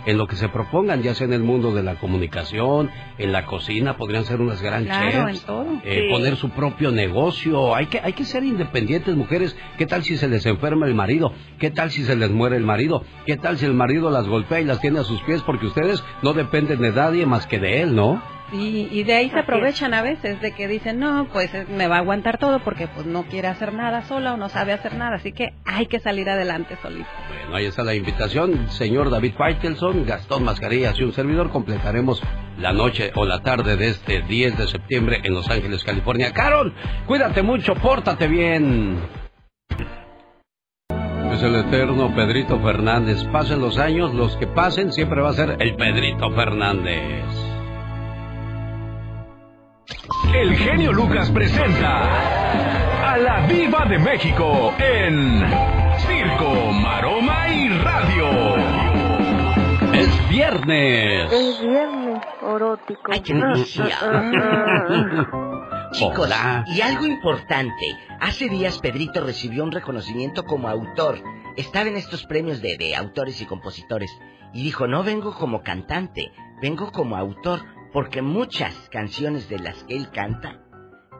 en 0.06 0.18
lo 0.18 0.26
que 0.28 0.36
se 0.36 0.48
propongan, 0.48 1.02
ya 1.02 1.14
sea 1.14 1.26
en 1.26 1.32
el 1.32 1.42
mundo 1.42 1.74
de 1.74 1.82
la 1.82 1.96
comunicación, 1.96 2.90
en 3.18 3.32
la 3.32 3.44
cocina, 3.44 3.96
podrían 3.96 4.24
ser 4.24 4.40
unas 4.40 4.62
gran 4.62 4.84
Claro, 4.84 5.10
chefs, 5.28 5.40
en 5.40 5.46
todo. 5.46 5.66
eh, 5.84 6.06
Sí. 6.08 6.12
poner 6.14 6.36
su 6.36 6.50
propio 6.50 6.92
negocio. 6.92 7.74
Hay 7.74 7.86
que, 7.86 7.98
hay 8.00 8.12
que 8.12 8.24
ser 8.24 8.44
independientes, 8.44 9.16
mujeres. 9.16 9.56
¿Qué 9.78 9.86
tal 9.86 10.04
si 10.04 10.16
se 10.16 10.28
les 10.28 10.46
enferma 10.46 10.86
el 10.86 10.94
marido? 10.94 11.32
¿Qué 11.58 11.70
tal 11.70 11.90
si 11.90 12.04
se 12.04 12.14
les 12.14 12.30
muere 12.30 12.56
el 12.56 12.64
marido? 12.64 13.02
¿Qué 13.26 13.36
tal 13.36 13.58
si 13.58 13.66
el 13.66 13.74
marido 13.74 14.10
las 14.10 14.28
golpea 14.28 14.60
y 14.60 14.64
las 14.64 14.80
tiene 14.80 15.00
a 15.00 15.04
sus 15.04 15.20
pies? 15.22 15.42
Porque 15.42 15.66
ustedes 15.66 16.04
no 16.22 16.34
dependen 16.34 16.80
de 16.80 16.92
nadie 16.92 17.26
más 17.26 17.46
que 17.48 17.58
de 17.58 17.82
él, 17.82 17.96
¿no? 17.96 18.22
Sí, 18.50 18.88
y 18.92 19.02
de 19.02 19.14
ahí 19.14 19.30
se 19.30 19.40
aprovechan 19.40 19.92
a 19.92 20.02
veces 20.02 20.40
de 20.40 20.52
que 20.52 20.68
dicen, 20.68 21.00
no, 21.00 21.26
pues 21.32 21.52
eh, 21.52 21.66
me 21.68 21.88
va 21.88 21.96
a 21.96 21.98
aguantar 21.98 22.38
todo 22.38 22.60
porque 22.60 22.86
pues 22.86 23.04
no 23.04 23.24
quiere 23.24 23.48
hacer 23.48 23.72
nada 23.72 24.02
sola 24.02 24.34
o 24.34 24.36
no 24.36 24.48
sabe 24.48 24.72
hacer 24.72 24.94
nada, 24.94 25.16
así 25.16 25.32
que 25.32 25.52
hay 25.64 25.86
que 25.86 25.98
salir 25.98 26.30
adelante 26.30 26.78
solito. 26.80 27.08
Bueno, 27.28 27.56
ahí 27.56 27.66
está 27.66 27.82
la 27.82 27.94
invitación. 27.94 28.68
Señor 28.70 29.10
David 29.10 29.34
Faitelson, 29.36 30.06
Gastón 30.06 30.44
Mascarillas 30.44 30.98
y 31.00 31.02
un 31.02 31.12
servidor 31.12 31.50
completaremos 31.50 32.22
la 32.58 32.72
noche 32.72 33.10
o 33.16 33.24
la 33.24 33.42
tarde 33.42 33.76
de 33.76 33.88
este 33.88 34.22
10 34.22 34.58
de 34.58 34.68
septiembre 34.68 35.20
en 35.24 35.34
Los 35.34 35.50
Ángeles, 35.50 35.82
California. 35.82 36.32
Carol, 36.32 36.72
cuídate 37.06 37.42
mucho, 37.42 37.74
pórtate 37.74 38.28
bien. 38.28 39.00
Es 41.32 41.42
el 41.42 41.56
eterno 41.56 42.14
Pedrito 42.14 42.60
Fernández. 42.60 43.24
Pasen 43.24 43.60
los 43.60 43.76
años, 43.78 44.14
los 44.14 44.36
que 44.36 44.46
pasen, 44.46 44.92
siempre 44.92 45.20
va 45.20 45.30
a 45.30 45.34
ser 45.34 45.56
el 45.58 45.74
Pedrito 45.74 46.30
Fernández. 46.30 47.45
El 50.34 50.56
genio 50.56 50.92
Lucas 50.92 51.30
presenta 51.30 53.12
a 53.12 53.16
la 53.18 53.46
Viva 53.46 53.84
de 53.86 53.98
México 53.98 54.74
en 54.78 55.44
Circo, 55.98 56.72
Maroma 56.72 57.48
y 57.48 57.68
Radio. 57.68 58.26
Es 59.94 60.28
viernes. 60.28 61.32
Es 61.32 61.60
viernes 61.62 62.20
erótico. 62.42 63.00
Ay, 63.12 63.20
qué 63.20 63.34
delicia. 63.34 63.86
Chicos, 65.92 66.26
Hola. 66.26 66.64
y 66.66 66.80
algo 66.80 67.06
importante. 67.06 67.96
Hace 68.20 68.48
días 68.48 68.78
Pedrito 68.78 69.24
recibió 69.24 69.62
un 69.62 69.70
reconocimiento 69.72 70.44
como 70.44 70.68
autor. 70.68 71.22
Estaba 71.56 71.88
en 71.88 71.96
estos 71.96 72.26
premios 72.26 72.60
de, 72.60 72.76
de 72.76 72.96
autores 72.96 73.40
y 73.40 73.46
compositores. 73.46 74.10
Y 74.52 74.64
dijo, 74.64 74.86
no 74.88 75.04
vengo 75.04 75.32
como 75.34 75.62
cantante, 75.62 76.32
vengo 76.60 76.90
como 76.90 77.16
autor, 77.16 77.60
porque 77.96 78.20
muchas 78.20 78.74
canciones 78.92 79.48
de 79.48 79.58
las 79.58 79.82
que 79.84 79.96
él 79.96 80.10
canta, 80.12 80.58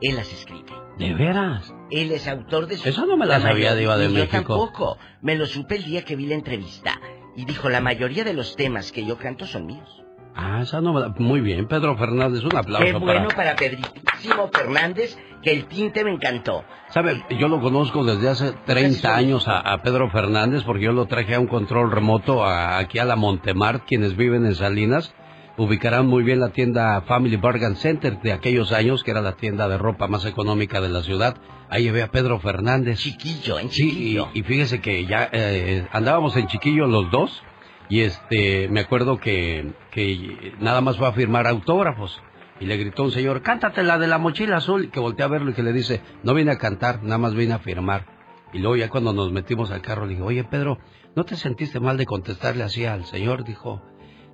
él 0.03 0.15
las 0.15 0.31
escribe. 0.31 0.73
¿De 0.99 1.15
veras? 1.15 1.73
Él 1.91 2.11
es 2.13 2.29
autor 2.29 2.67
de 2.67 2.77
su... 2.77 2.87
Esa 2.87 3.07
no 3.07 3.17
me 3.17 3.25
la 3.25 3.41
sabía, 3.41 3.71
mayoría- 3.71 3.75
Diva 3.77 3.97
de 3.97 4.09
México. 4.11 4.27
Yo 4.27 4.31
tampoco. 4.41 4.99
Me 5.23 5.37
lo 5.37 5.47
supe 5.47 5.77
el 5.77 5.85
día 5.85 6.05
que 6.05 6.17
vi 6.17 6.27
la 6.27 6.35
entrevista. 6.35 7.01
Y 7.35 7.47
dijo, 7.47 7.71
la 7.71 7.81
mayoría 7.81 8.25
de 8.25 8.35
los 8.35 8.57
temas 8.57 8.93
que 8.93 9.07
yo 9.07 9.17
canto 9.17 9.47
son 9.47 9.65
míos. 9.65 10.03
Ah, 10.35 10.61
esa 10.61 10.83
no 10.83 10.93
me 10.93 11.01
la- 11.01 11.09
Muy 11.19 11.41
bien, 11.41 11.67
Pedro 11.67 11.97
Fernández, 11.97 12.45
un 12.45 12.55
aplauso 12.55 12.85
Qué 12.85 12.93
bueno 12.93 13.29
para... 13.29 13.55
para 13.55 13.57
Pedritísimo 13.57 14.51
Fernández, 14.53 15.17
que 15.43 15.53
el 15.53 15.65
tinte 15.69 16.05
me 16.05 16.11
encantó. 16.13 16.63
¿Sabe? 16.91 17.25
Yo 17.41 17.49
lo 17.49 17.59
conozco 17.63 18.05
desde 18.05 18.29
hace 18.29 18.53
30 18.67 19.17
años 19.17 19.49
a, 19.49 19.61
a 19.61 19.81
Pedro 19.81 20.11
Fernández 20.11 20.63
porque 20.65 20.85
yo 20.85 20.93
lo 20.93 21.07
traje 21.07 21.35
a 21.37 21.41
un 21.41 21.47
control 21.47 21.91
remoto 21.91 22.45
a- 22.45 22.77
aquí 22.77 22.99
a 22.99 23.07
la 23.07 23.17
Montemart, 23.17 23.85
quienes 23.87 24.15
viven 24.15 24.45
en 24.45 24.55
Salinas. 24.55 25.15
Ubicarán 25.59 26.07
muy 26.07 26.23
bien 26.23 26.41
la 26.41 26.51
tienda 26.51 27.01
Family 27.03 27.37
Bargain 27.37 27.77
Center 27.77 28.21
de 28.21 28.33
aquellos 28.33 28.73
años, 28.73 29.03
que 29.03 29.11
era 29.11 29.23
la 29.23 29.37
tienda 29.37 29.69
de 29.69 29.79
ropa 29.79 30.07
más 30.07 30.27
económica 30.27 30.81
de 30.83 30.91
la 30.91 31.03
ciudad. 31.03 31.37
Ahí 31.71 31.85
llevé 31.85 32.03
a 32.03 32.11
Pedro 32.11 32.39
Fernández. 32.41 32.99
Chiquillo, 32.99 33.59
en 33.59 33.71
Sí, 33.71 33.89
chiquillo. 33.91 34.29
y, 34.35 34.41
y 34.41 34.43
fíjese 34.43 34.81
que 34.81 35.07
ya 35.07 35.29
eh, 35.33 35.87
andábamos 35.93 36.37
en 36.37 36.47
chiquillo 36.47 36.87
los 36.87 37.11
dos 37.11 37.43
y 37.89 38.01
este 38.01 38.69
me 38.69 38.81
acuerdo 38.81 39.19
que, 39.19 39.73
que 39.93 40.53
nada 40.61 40.81
más 40.83 40.99
fue 40.99 41.09
a 41.09 41.13
firmar 41.13 41.47
autógrafos 41.47 42.21
y 42.61 42.67
le 42.67 42.77
gritó 42.77 43.05
un 43.05 43.11
señor, 43.13 43.41
cántate 43.43 43.83
la 43.83 43.99
de 43.99 44.09
la 44.09 44.19
mochila 44.19 44.59
azul, 44.59 44.91
que 44.91 45.01
voltea 45.01 45.27
a 45.27 45.29
verlo 45.31 45.51
y 45.51 45.55
que 45.55 45.63
le 45.63 45.73
dice, 45.73 46.03
no 46.23 46.35
vine 46.35 46.53
a 46.53 46.59
cantar, 46.59 47.03
nada 47.03 47.19
más 47.19 47.35
vine 47.35 47.55
a 47.55 47.59
firmar. 47.61 48.07
Y 48.53 48.59
luego 48.59 48.77
ya 48.77 48.89
cuando 48.91 49.13
nos 49.13 49.33
metimos 49.33 49.71
al 49.71 49.81
carro 49.83 50.05
le 50.05 50.11
dije, 50.11 50.23
oye 50.23 50.45
Pedro, 50.45 50.79
¿no 51.15 51.25
te 51.25 51.37
sentiste 51.37 51.81
mal 51.81 51.97
de 51.97 52.07
contestarle 52.07 52.63
así 52.63 52.85
al 52.85 53.05
señor? 53.07 53.45
Dijo, 53.45 53.83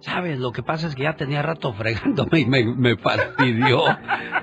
¿sabes? 0.03 0.39
Lo 0.39 0.53
que 0.53 0.63
pasa 0.63 0.87
es 0.89 0.95
que 0.95 1.05
ya 1.05 1.17
tenía 1.17 1.41
rato 1.43 1.73
fregándome 1.73 2.41
y 2.41 2.47
me, 2.47 2.65
me 2.65 2.97
fastidió. 2.97 3.85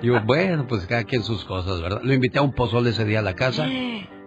Digo, 0.02 0.20
bueno, 0.26 0.66
pues 0.68 0.86
cada 0.88 1.04
quien 1.04 1.24
sus 1.24 1.46
cosas, 1.46 1.82
¿verdad? 1.82 2.02
Lo 2.04 2.14
invité 2.14 2.40
a 2.40 2.42
un 2.42 2.54
pozole 2.54 2.90
ese 2.90 3.06
día 3.06 3.20
a 3.20 3.24
la 3.24 3.36
casa. 3.36 3.68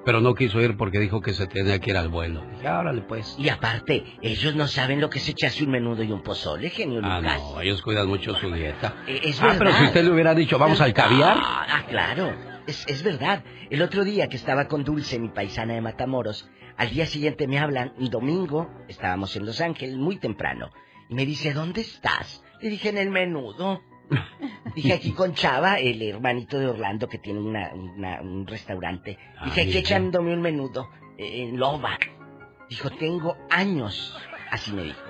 Pero 0.04 0.20
no 0.20 0.34
quiso 0.34 0.60
ir 0.60 0.76
porque 0.76 0.98
dijo 0.98 1.20
que 1.20 1.32
se 1.32 1.46
tenía 1.46 1.78
que 1.78 1.90
ir 1.90 1.96
al 1.96 2.08
vuelo. 2.08 2.44
Dije, 2.56 2.68
órale 2.68 3.02
pues. 3.02 3.36
Y 3.38 3.48
aparte, 3.50 4.02
ellos 4.20 4.56
no 4.56 4.66
saben 4.66 5.00
lo 5.00 5.08
que 5.08 5.18
es 5.18 5.28
echarse 5.28 5.62
un 5.62 5.70
menudo 5.70 6.02
y 6.02 6.10
un 6.10 6.22
pozole, 6.24 6.70
genio 6.70 7.00
Ah, 7.04 7.20
Lucas. 7.20 7.40
no, 7.40 7.60
ellos 7.60 7.80
cuidan 7.82 8.08
mucho 8.08 8.34
su 8.34 8.50
dieta. 8.52 8.94
Eh, 9.06 9.20
Es 9.22 9.40
ah, 9.40 9.50
pero 9.52 9.66
verdad. 9.66 9.78
si 9.78 9.84
usted 9.84 10.04
le 10.04 10.10
hubiera 10.10 10.34
dicho, 10.34 10.58
vamos 10.58 10.80
al 10.80 10.92
caviar. 10.92 11.36
Ah, 11.40 11.66
ah, 11.70 11.82
claro. 11.88 12.32
Es, 12.66 12.84
es 12.88 13.04
verdad. 13.04 13.44
El 13.70 13.80
otro 13.80 14.02
día 14.02 14.28
que 14.28 14.36
estaba 14.36 14.66
con 14.66 14.82
Dulce, 14.82 15.20
mi 15.20 15.28
paisana 15.28 15.74
de 15.74 15.80
Matamoros, 15.80 16.50
al 16.76 16.90
día 16.90 17.06
siguiente 17.06 17.46
me 17.46 17.60
hablan, 17.60 17.92
domingo, 18.10 18.68
estábamos 18.88 19.36
en 19.36 19.46
Los 19.46 19.60
Ángeles 19.60 19.94
muy 19.96 20.16
temprano, 20.18 20.70
y 21.12 21.14
me 21.14 21.26
dice, 21.26 21.52
¿dónde 21.52 21.82
estás? 21.82 22.42
Le 22.62 22.70
dije, 22.70 22.88
en 22.88 22.96
el 22.96 23.10
menudo. 23.10 23.82
Dije 24.74 24.94
aquí 24.94 25.12
con 25.12 25.34
Chava, 25.34 25.78
el 25.78 26.00
hermanito 26.00 26.58
de 26.58 26.68
Orlando 26.68 27.06
que 27.06 27.18
tiene 27.18 27.38
una, 27.40 27.70
una- 27.74 28.22
un 28.22 28.46
restaurante. 28.46 29.18
Dije 29.44 29.60
Ah, 29.60 29.64
aquí 29.64 29.76
echándome 29.76 30.32
un 30.32 30.40
menudo 30.40 30.88
eh, 31.18 31.42
en 31.42 31.58
Loba. 31.58 31.98
Dijo, 32.70 32.88
tengo 32.90 33.36
años, 33.50 34.16
así 34.50 34.72
me 34.72 34.84
dijo, 34.84 35.02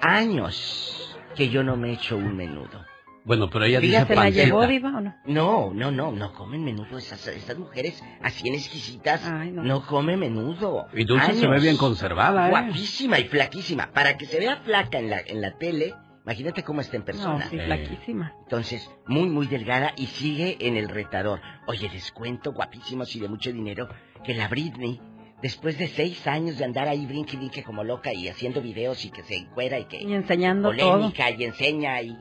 años 0.00 1.14
que 1.36 1.50
yo 1.50 1.62
no 1.62 1.76
me 1.76 1.92
echo 1.92 2.16
un 2.16 2.34
menudo. 2.34 2.86
Bueno, 3.28 3.50
pero 3.50 3.66
ella 3.66 3.78
¿Ella 3.78 4.00
dice 4.00 4.06
se 4.06 4.14
la 4.16 4.30
llevó, 4.30 4.66
Diva, 4.66 4.88
o 4.88 5.00
no? 5.02 5.14
No, 5.26 5.70
no, 5.74 5.90
no, 5.90 6.10
no 6.10 6.32
comen 6.32 6.64
menudo. 6.64 6.96
Esas, 6.96 7.26
esas 7.28 7.58
mujeres 7.58 8.02
así 8.22 8.48
en 8.48 8.54
exquisitas 8.54 9.30
no. 9.30 9.62
no. 9.62 9.86
comen 9.86 10.18
menudo. 10.18 10.86
Y 10.94 11.04
Dulce 11.04 11.34
se 11.34 11.46
ve 11.46 11.60
bien 11.60 11.76
conservada, 11.76 12.46
¿eh? 12.48 12.50
Guapísima 12.50 13.18
y 13.18 13.24
flaquísima. 13.24 13.90
Para 13.92 14.16
que 14.16 14.24
se 14.24 14.38
vea 14.38 14.56
flaca 14.64 14.98
en 14.98 15.10
la, 15.10 15.20
en 15.20 15.42
la 15.42 15.58
tele, 15.58 15.94
imagínate 16.24 16.62
cómo 16.62 16.80
está 16.80 16.96
en 16.96 17.02
No, 17.02 17.06
persona. 17.06 17.46
sí, 17.50 17.58
flaquísima. 17.58 18.32
Entonces, 18.44 18.90
muy, 19.06 19.28
muy 19.28 19.46
delgada 19.46 19.92
y 19.96 20.06
sigue 20.06 20.56
en 20.60 20.78
el 20.78 20.88
retador. 20.88 21.40
Oye, 21.66 21.90
les 21.92 22.10
cuento, 22.12 22.52
guapísimos 22.54 23.14
y 23.14 23.20
de 23.20 23.28
mucho 23.28 23.52
dinero, 23.52 23.90
que 24.24 24.32
la 24.32 24.48
Britney, 24.48 25.02
después 25.42 25.76
de 25.78 25.88
seis 25.88 26.26
años 26.26 26.56
de 26.56 26.64
andar 26.64 26.88
ahí 26.88 27.04
brinque, 27.04 27.36
brinque 27.36 27.62
como 27.62 27.84
loca 27.84 28.10
y 28.14 28.26
haciendo 28.28 28.62
videos 28.62 29.04
y 29.04 29.10
que 29.10 29.22
se 29.22 29.36
encuera 29.36 29.78
y 29.78 29.84
que... 29.84 30.02
Y 30.02 30.14
enseñando 30.14 30.70
polémica 30.70 31.30
y 31.30 31.44
enseña 31.44 32.00
y... 32.00 32.16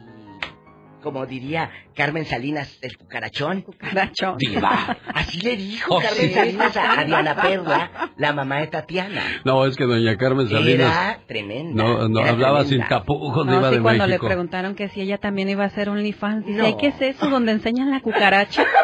Como 1.07 1.25
diría 1.25 1.69
Carmen 1.95 2.25
Salinas, 2.25 2.77
el 2.81 2.97
cucarachón. 2.97 3.61
Cucarachón. 3.61 4.37
Diva. 4.37 4.97
Así 5.13 5.39
le 5.41 5.55
dijo 5.55 5.95
Oh, 5.95 6.01
Carmen 6.01 6.27
sí. 6.27 6.33
Salinas 6.33 6.75
a, 6.75 6.99
a 6.99 7.05
Diana 7.05 7.35
Perla, 7.41 7.91
la 8.17 8.33
mamá 8.33 8.57
de 8.59 8.67
Tatiana. 8.67 9.21
No, 9.45 9.65
es 9.65 9.75
que 9.77 9.85
doña 9.85 10.17
Carmen 10.17 10.49
Salinas. 10.49 10.91
Era 10.91 11.19
tremenda. 11.27 11.81
No, 11.83 12.09
no 12.09 12.19
era 12.19 12.29
hablaba 12.31 12.59
tremenda. 12.65 12.85
sin 12.87 12.89
tapujos, 12.97 13.45
No, 13.45 13.53
iba 13.59 13.69
sí, 13.69 13.75
de 13.77 13.81
cuando 13.81 14.05
México. 14.07 14.23
le 14.25 14.27
preguntaron 14.29 14.75
que 14.75 14.89
si 14.89 15.01
ella 15.01 15.17
también 15.17 15.47
iba 15.49 15.63
a 15.63 15.67
hacer 15.67 15.87
OnlyFans, 15.89 16.45
dice, 16.45 16.57
No. 16.57 16.65
"Ay, 16.65 16.75
¿qué 16.79 16.87
es 16.87 17.01
eso 17.01 17.29
donde 17.29 17.53
enseñan 17.53 17.89
la 17.91 18.01
cucaracha? 18.01 18.65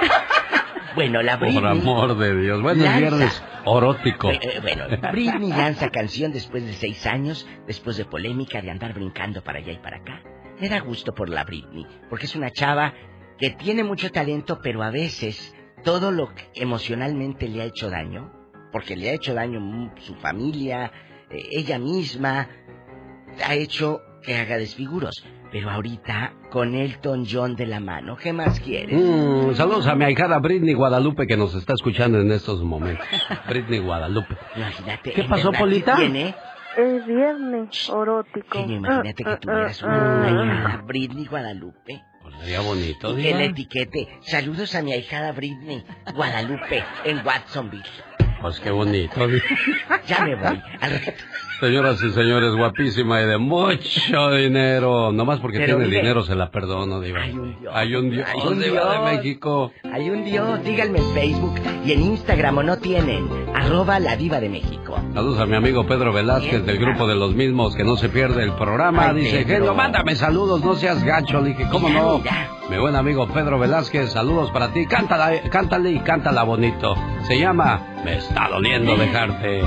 Bueno, 0.95 1.24
la 1.24 1.39
Por 1.39 1.47
Britney... 1.47 1.71
amor 1.71 2.15
de 2.19 2.36
Dios. 2.39 2.61
Bueno, 2.61 2.84
es 2.84 2.89
Lanza. 2.91 2.99
viernes 2.99 3.43
orótico. 3.65 4.30
Eh, 4.30 4.39
eh, 4.43 4.59
bueno, 4.61 4.84
Britney 5.11 5.49
lanza 5.49 5.89
canción 5.89 6.32
después 6.32 6.63
de 6.65 6.74
seis 6.74 7.07
años, 7.07 7.47
después 7.65 7.97
de 7.97 8.05
polémica 8.05 8.61
de 8.61 8.69
andar 8.69 8.93
brincando 8.93 9.43
para 9.43 9.57
allá 9.57 9.71
y 9.71 9.78
para 9.80 9.97
acá. 9.97 10.21
Me 10.59 10.69
da 10.69 10.79
gusto 10.79 11.13
por 11.13 11.29
la 11.29 11.43
Britney, 11.43 11.85
porque 12.09 12.25
es 12.25 12.35
una 12.35 12.51
chava 12.51 12.93
que 13.37 13.51
tiene 13.51 13.83
mucho 13.83 14.11
talento, 14.11 14.59
pero 14.61 14.83
a 14.83 14.91
veces 14.91 15.55
todo 15.83 16.11
lo 16.11 16.33
que 16.33 16.49
emocionalmente 16.55 17.47
le 17.47 17.61
ha 17.61 17.65
hecho 17.65 17.89
daño, 17.89 18.31
porque 18.71 18.95
le 18.95 19.09
ha 19.09 19.13
hecho 19.13 19.33
daño 19.33 19.59
su 19.99 20.15
familia, 20.15 20.91
eh, 21.29 21.47
ella 21.51 21.79
misma, 21.79 22.47
ha 23.45 23.55
hecho 23.55 24.01
que 24.21 24.35
haga 24.35 24.57
desfiguros. 24.57 25.25
Pero 25.51 25.69
ahorita, 25.69 26.33
con 26.49 26.73
Elton 26.73 27.27
John 27.29 27.55
de 27.55 27.67
la 27.67 27.79
mano, 27.79 28.17
¿qué 28.17 28.33
más 28.33 28.59
quieres? 28.59 28.99
Mm, 28.99 29.53
saludos 29.53 29.85
a 29.85 29.93
mi 29.93 30.05
ahijada 30.05 30.39
Britney 30.39 30.73
Guadalupe 30.73 31.27
que 31.27 31.37
nos 31.37 31.53
está 31.53 31.73
escuchando 31.73 32.19
en 32.19 32.31
estos 32.31 32.63
momentos. 32.63 33.05
Britney 33.47 33.79
Guadalupe. 33.79 34.35
Imagínate. 34.55 35.11
¿Qué 35.11 35.23
pasó, 35.25 35.51
Polita? 35.51 35.95
¿qué 35.95 36.01
tiene? 36.03 36.35
Es 36.78 37.05
viernes 37.05 37.89
erótico. 37.89 38.57
Genio, 38.59 38.78
imagínate 38.78 39.24
que 39.24 39.30
Ah, 39.30 39.39
tuvieras 39.39 39.84
ah, 39.84 39.86
una 39.88 39.95
ah. 39.95 40.26
ahijada 40.28 40.84
Britney 40.86 41.26
Guadalupe. 41.26 42.03
Pues 42.21 42.36
sería 42.39 42.61
bonito, 42.61 43.15
que 43.15 43.21
diva. 43.21 43.38
le 43.38 43.45
etiquete. 43.45 44.19
Saludos 44.21 44.74
a 44.76 44.82
mi 44.82 44.93
ahijada 44.93 45.32
Britney 45.34 45.84
Guadalupe 46.15 46.84
en 47.03 47.26
Watsonville. 47.26 47.84
Pues 48.43 48.59
qué 48.59 48.69
bonito. 48.71 49.15
Ya 50.07 50.25
me 50.25 50.35
voy. 50.35 50.61
Al 50.81 50.91
rato. 50.91 51.11
Señoras 51.61 52.03
y 52.03 52.11
señores, 52.11 52.53
guapísima 52.55 53.21
y 53.21 53.25
de 53.25 53.37
mucho 53.37 54.31
dinero. 54.31 55.13
Nomás 55.13 55.39
porque 55.39 55.59
Pero 55.59 55.77
tiene 55.77 55.85
mire, 55.85 56.01
dinero 56.01 56.23
se 56.25 56.35
la 56.35 56.51
perdono, 56.51 56.99
diva. 56.99 57.21
Hay 57.21 57.31
un 57.33 57.57
Dios. 57.61 57.71
Hay 57.73 57.95
un 57.95 58.09
Dios, 58.11 58.27
Hay 58.27 58.47
un 58.51 58.59
diva 58.59 58.81
Dios. 58.81 58.91
de 59.09 59.15
México. 59.15 59.71
Hay 59.93 60.09
un 60.09 60.25
Dios. 60.25 60.61
Díganme 60.65 60.99
en 60.99 61.13
Facebook 61.13 61.55
y 61.85 61.93
en 61.93 62.01
Instagram 62.01 62.57
o 62.57 62.63
no 62.63 62.77
tienen. 62.79 63.29
Arroba 63.55 63.97
la 64.01 64.17
diva 64.17 64.41
de 64.41 64.49
México. 64.49 64.97
Saludos 65.13 65.39
a 65.39 65.45
mi 65.45 65.55
amigo 65.55 65.87
Pedro 65.87 66.11
Velázquez 66.11 66.65
del 66.65 66.79
grupo 66.79 67.07
de 67.07 67.15
los 67.15 67.33
mismos 67.33 67.75
que 67.77 67.85
no 67.85 67.95
se 67.95 68.09
pierde 68.09 68.43
el 68.43 68.51
programa. 68.55 69.09
Ay, 69.11 69.21
Dice, 69.21 69.37
Pedro. 69.45 69.53
Genio, 69.59 69.73
mándame 69.73 70.15
saludos, 70.15 70.61
no 70.65 70.73
seas 70.75 71.01
gacho. 71.05 71.39
Le 71.39 71.49
dije, 71.49 71.65
¿cómo 71.71 71.87
Mira, 71.87 72.01
no? 72.01 72.17
mira. 72.19 72.49
Mi 72.74 72.80
buen 72.80 72.95
amigo 72.95 73.28
Pedro 73.28 73.59
Velázquez, 73.59 74.13
saludos 74.13 74.49
para 74.49 74.74
ti. 74.74 74.88
Cántala, 74.88 75.47
cántale 75.51 75.91
y 75.91 75.99
cántala 75.99 76.41
bonito. 76.41 76.95
Se 77.21 77.38
llama 77.38 78.01
Me 78.03 78.15
está 78.15 78.47
doliendo 78.49 78.95
dejarte. 78.95 79.61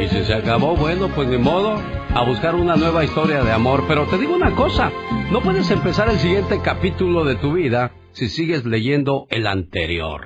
Y 0.00 0.08
si 0.08 0.24
se 0.24 0.34
acabó, 0.34 0.74
bueno, 0.74 1.06
pues 1.14 1.28
ni 1.28 1.38
modo, 1.38 1.80
a 2.12 2.24
buscar 2.24 2.56
una 2.56 2.74
nueva 2.74 3.04
historia 3.04 3.44
de 3.44 3.52
amor. 3.52 3.84
Pero 3.86 4.06
te 4.06 4.18
digo 4.18 4.34
una 4.34 4.50
cosa, 4.56 4.90
no 5.30 5.40
puedes 5.42 5.70
empezar 5.70 6.08
el 6.08 6.18
siguiente 6.18 6.60
capítulo 6.60 7.22
de 7.24 7.36
tu 7.36 7.52
vida 7.52 7.92
si 8.10 8.28
sigues 8.28 8.64
leyendo 8.64 9.28
el 9.30 9.46
anterior. 9.46 10.22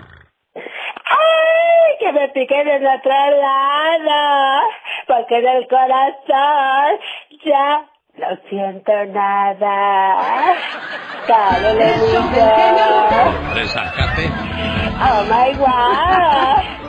¡Ay, 0.55 1.99
que 2.01 2.11
me 2.11 2.29
pique 2.31 2.65
del 2.65 2.87
otro 2.87 3.13
lado! 3.13 4.63
Porque 5.09 5.37
el 5.41 5.69
corazón 5.69 7.01
ya 7.45 7.91
no 8.19 8.27
siento 8.49 8.93
nada. 9.13 10.57
Caro 11.27 11.75
le 13.55 13.67
sácate. 13.67 14.31
oh 15.01 15.25
my 15.25 15.53
god. 15.59 16.85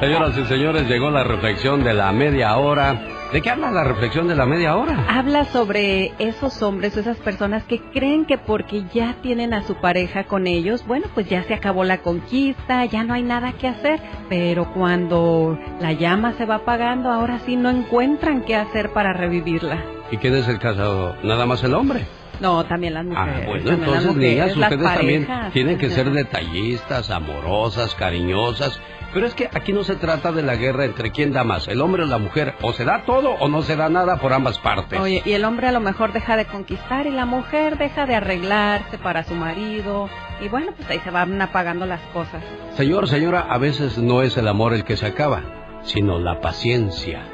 Señoras 0.00 0.36
y 0.36 0.44
señores, 0.46 0.88
llegó 0.88 1.10
la 1.10 1.24
reflexión 1.24 1.82
de 1.84 1.94
la 1.94 2.12
media 2.12 2.56
hora. 2.56 3.19
¿De 3.32 3.40
qué 3.42 3.50
habla 3.50 3.70
la 3.70 3.84
reflexión 3.84 4.26
de 4.26 4.34
la 4.34 4.44
media 4.44 4.76
hora? 4.76 5.06
Habla 5.08 5.44
sobre 5.44 6.12
esos 6.18 6.62
hombres 6.62 6.96
o 6.96 7.00
esas 7.00 7.16
personas 7.18 7.62
que 7.62 7.78
creen 7.92 8.24
que 8.24 8.38
porque 8.38 8.82
ya 8.92 9.14
tienen 9.22 9.54
a 9.54 9.62
su 9.62 9.76
pareja 9.76 10.24
con 10.24 10.48
ellos, 10.48 10.84
bueno, 10.84 11.06
pues 11.14 11.28
ya 11.28 11.44
se 11.44 11.54
acabó 11.54 11.84
la 11.84 11.98
conquista, 11.98 12.84
ya 12.86 13.04
no 13.04 13.14
hay 13.14 13.22
nada 13.22 13.52
que 13.52 13.68
hacer. 13.68 14.00
Pero 14.28 14.72
cuando 14.74 15.56
la 15.80 15.92
llama 15.92 16.32
se 16.38 16.44
va 16.44 16.56
apagando, 16.56 17.08
ahora 17.12 17.38
sí 17.46 17.54
no 17.54 17.70
encuentran 17.70 18.42
qué 18.42 18.56
hacer 18.56 18.90
para 18.92 19.12
revivirla. 19.12 19.80
¿Y 20.10 20.16
quién 20.16 20.34
es 20.34 20.48
el 20.48 20.58
casado? 20.58 21.14
¿Nada 21.22 21.46
más 21.46 21.62
el 21.62 21.74
hombre? 21.74 22.06
No, 22.40 22.64
también 22.64 22.94
las 22.94 23.06
Ah, 23.14 23.26
mujeres. 23.26 23.46
bueno, 23.46 23.64
también 23.64 23.90
las 23.92 24.00
entonces, 24.04 24.16
niñas, 24.16 24.56
ustedes 24.56 24.94
también 24.96 25.28
tienen 25.52 25.78
que 25.78 25.90
ser 25.90 26.10
detallistas, 26.10 27.10
amorosas, 27.10 27.94
cariñosas. 27.94 28.80
Pero 29.12 29.26
es 29.26 29.34
que 29.34 29.48
aquí 29.52 29.72
no 29.72 29.82
se 29.82 29.96
trata 29.96 30.30
de 30.30 30.42
la 30.42 30.54
guerra 30.54 30.84
entre 30.84 31.10
quién 31.10 31.32
da 31.32 31.42
más, 31.42 31.66
el 31.66 31.80
hombre 31.80 32.04
o 32.04 32.06
la 32.06 32.18
mujer. 32.18 32.54
O 32.62 32.72
se 32.72 32.84
da 32.84 33.02
todo 33.04 33.30
o 33.30 33.48
no 33.48 33.62
se 33.62 33.76
da 33.76 33.88
nada 33.88 34.18
por 34.18 34.32
ambas 34.32 34.58
partes. 34.60 35.00
Oye, 35.00 35.22
y 35.24 35.32
el 35.32 35.44
hombre 35.44 35.66
a 35.66 35.72
lo 35.72 35.80
mejor 35.80 36.12
deja 36.12 36.36
de 36.36 36.46
conquistar 36.46 37.06
y 37.06 37.10
la 37.10 37.26
mujer 37.26 37.76
deja 37.76 38.06
de 38.06 38.14
arreglarse 38.14 38.98
para 38.98 39.24
su 39.24 39.34
marido. 39.34 40.08
Y 40.40 40.48
bueno, 40.48 40.72
pues 40.76 40.88
ahí 40.90 41.00
se 41.00 41.10
van 41.10 41.40
apagando 41.42 41.86
las 41.86 42.00
cosas. 42.12 42.42
Señor, 42.76 43.08
señora, 43.08 43.40
a 43.40 43.58
veces 43.58 43.98
no 43.98 44.22
es 44.22 44.36
el 44.36 44.46
amor 44.46 44.74
el 44.74 44.84
que 44.84 44.96
se 44.96 45.06
acaba, 45.06 45.42
sino 45.82 46.18
la 46.18 46.40
paciencia. 46.40 47.24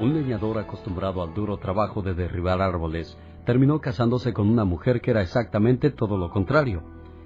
Un 0.00 0.14
leñador 0.14 0.58
acostumbrado 0.58 1.22
al 1.22 1.34
duro 1.34 1.58
trabajo 1.58 2.02
de 2.02 2.14
derribar 2.14 2.60
árboles 2.60 3.16
terminó 3.44 3.80
casándose 3.80 4.32
con 4.32 4.48
una 4.48 4.64
mujer 4.64 5.00
que 5.00 5.10
era 5.10 5.22
exactamente 5.22 5.90
todo 5.90 6.16
lo 6.16 6.30
contrario. 6.30 6.82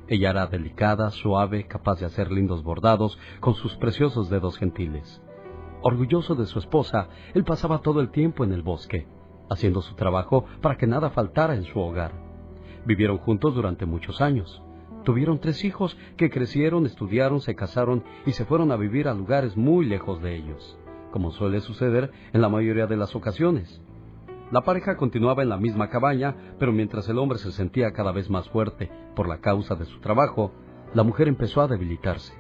Ella 0.07 0.31
era 0.31 0.47
delicada, 0.47 1.11
suave, 1.11 1.67
capaz 1.67 1.99
de 1.99 2.07
hacer 2.07 2.31
lindos 2.31 2.63
bordados 2.63 3.19
con 3.41 3.55
sus 3.55 3.77
preciosos 3.77 4.29
dedos 4.29 4.59
gentiles. 4.59 5.23
Orgulloso 5.83 6.35
de 6.35 6.47
su 6.47 6.59
esposa, 6.59 7.09
él 7.33 7.45
pasaba 7.45 7.81
todo 7.81 8.01
el 8.01 8.11
tiempo 8.11 8.45
en 8.45 8.53
el 8.53 8.63
bosque, 8.63 9.07
haciendo 9.49 9.81
su 9.81 9.95
trabajo 9.95 10.45
para 10.61 10.77
que 10.77 10.87
nada 10.87 11.11
faltara 11.11 11.55
en 11.55 11.65
su 11.65 11.79
hogar. 11.81 12.13
Vivieron 12.85 13.19
juntos 13.19 13.55
durante 13.55 13.87
muchos 13.87 14.21
años. 14.21 14.63
Tuvieron 15.05 15.39
tres 15.39 15.65
hijos 15.65 15.97
que 16.17 16.31
crecieron, 16.31 16.87
estudiaron, 16.87 17.41
se 17.41 17.55
casaron 17.55 18.05
y 18.27 18.33
se 18.33 18.45
fueron 18.45 18.73
a 18.73 18.77
vivir 18.77 19.09
a 19.09 19.15
lugares 19.15 19.57
muy 19.57 19.87
lejos 19.87 20.23
de 20.23 20.37
ellos, 20.37 20.79
como 21.13 21.31
suele 21.31 21.61
suceder 21.61 22.11
en 22.33 22.41
la 22.41 22.49
mayoría 22.49 22.87
de 22.87 22.97
las 22.97 23.15
ocasiones. 23.15 23.83
La 24.55 24.61
pareja 24.61 24.97
continuaba 24.97 25.43
en 25.43 25.49
la 25.49 25.57
misma 25.57 25.89
cabaña, 25.89 26.37
pero 26.61 26.71
mientras 26.71 27.09
el 27.09 27.19
hombre 27.19 27.39
se 27.39 27.51
sentía 27.51 27.91
cada 27.91 28.13
vez 28.13 28.31
más 28.31 28.49
fuerte 28.51 28.89
por 29.17 29.29
la 29.29 29.39
causa 29.39 29.75
de 29.75 29.85
su 29.85 29.99
trabajo, 29.99 30.53
la 30.95 31.03
mujer 31.03 31.27
empezó 31.27 31.61
a 31.61 31.67
debilitarse. 31.67 32.33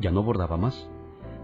Ya 0.00 0.12
no 0.12 0.22
bordaba 0.22 0.56
más. 0.56 0.88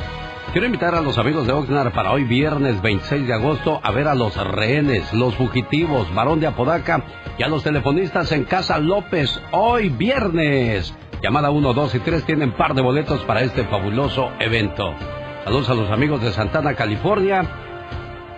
Quiero 0.51 0.65
invitar 0.65 0.95
a 0.95 1.01
los 1.01 1.17
amigos 1.17 1.47
de 1.47 1.53
Oxnard 1.53 1.93
para 1.93 2.11
hoy 2.11 2.25
viernes 2.25 2.81
26 2.81 3.25
de 3.25 3.33
agosto 3.33 3.79
a 3.81 3.91
ver 3.91 4.07
a 4.07 4.15
los 4.15 4.35
rehenes, 4.35 5.13
los 5.13 5.35
fugitivos, 5.35 6.13
varón 6.13 6.41
de 6.41 6.47
Apodaca 6.47 7.05
y 7.37 7.43
a 7.43 7.47
los 7.47 7.63
telefonistas 7.63 8.33
en 8.33 8.43
Casa 8.43 8.77
López 8.77 9.41
hoy 9.51 9.87
viernes. 9.89 10.93
Llamada 11.21 11.51
1, 11.51 11.73
2 11.73 11.95
y 11.95 11.99
3 11.99 12.23
tienen 12.23 12.53
par 12.53 12.73
de 12.73 12.81
boletos 12.81 13.23
para 13.25 13.41
este 13.41 13.63
fabuloso 13.65 14.31
evento. 14.39 14.91
Saludos 15.43 15.69
a 15.69 15.75
los 15.75 15.91
amigos 15.91 16.19
de 16.23 16.31
Santana, 16.31 16.73
California. 16.73 17.45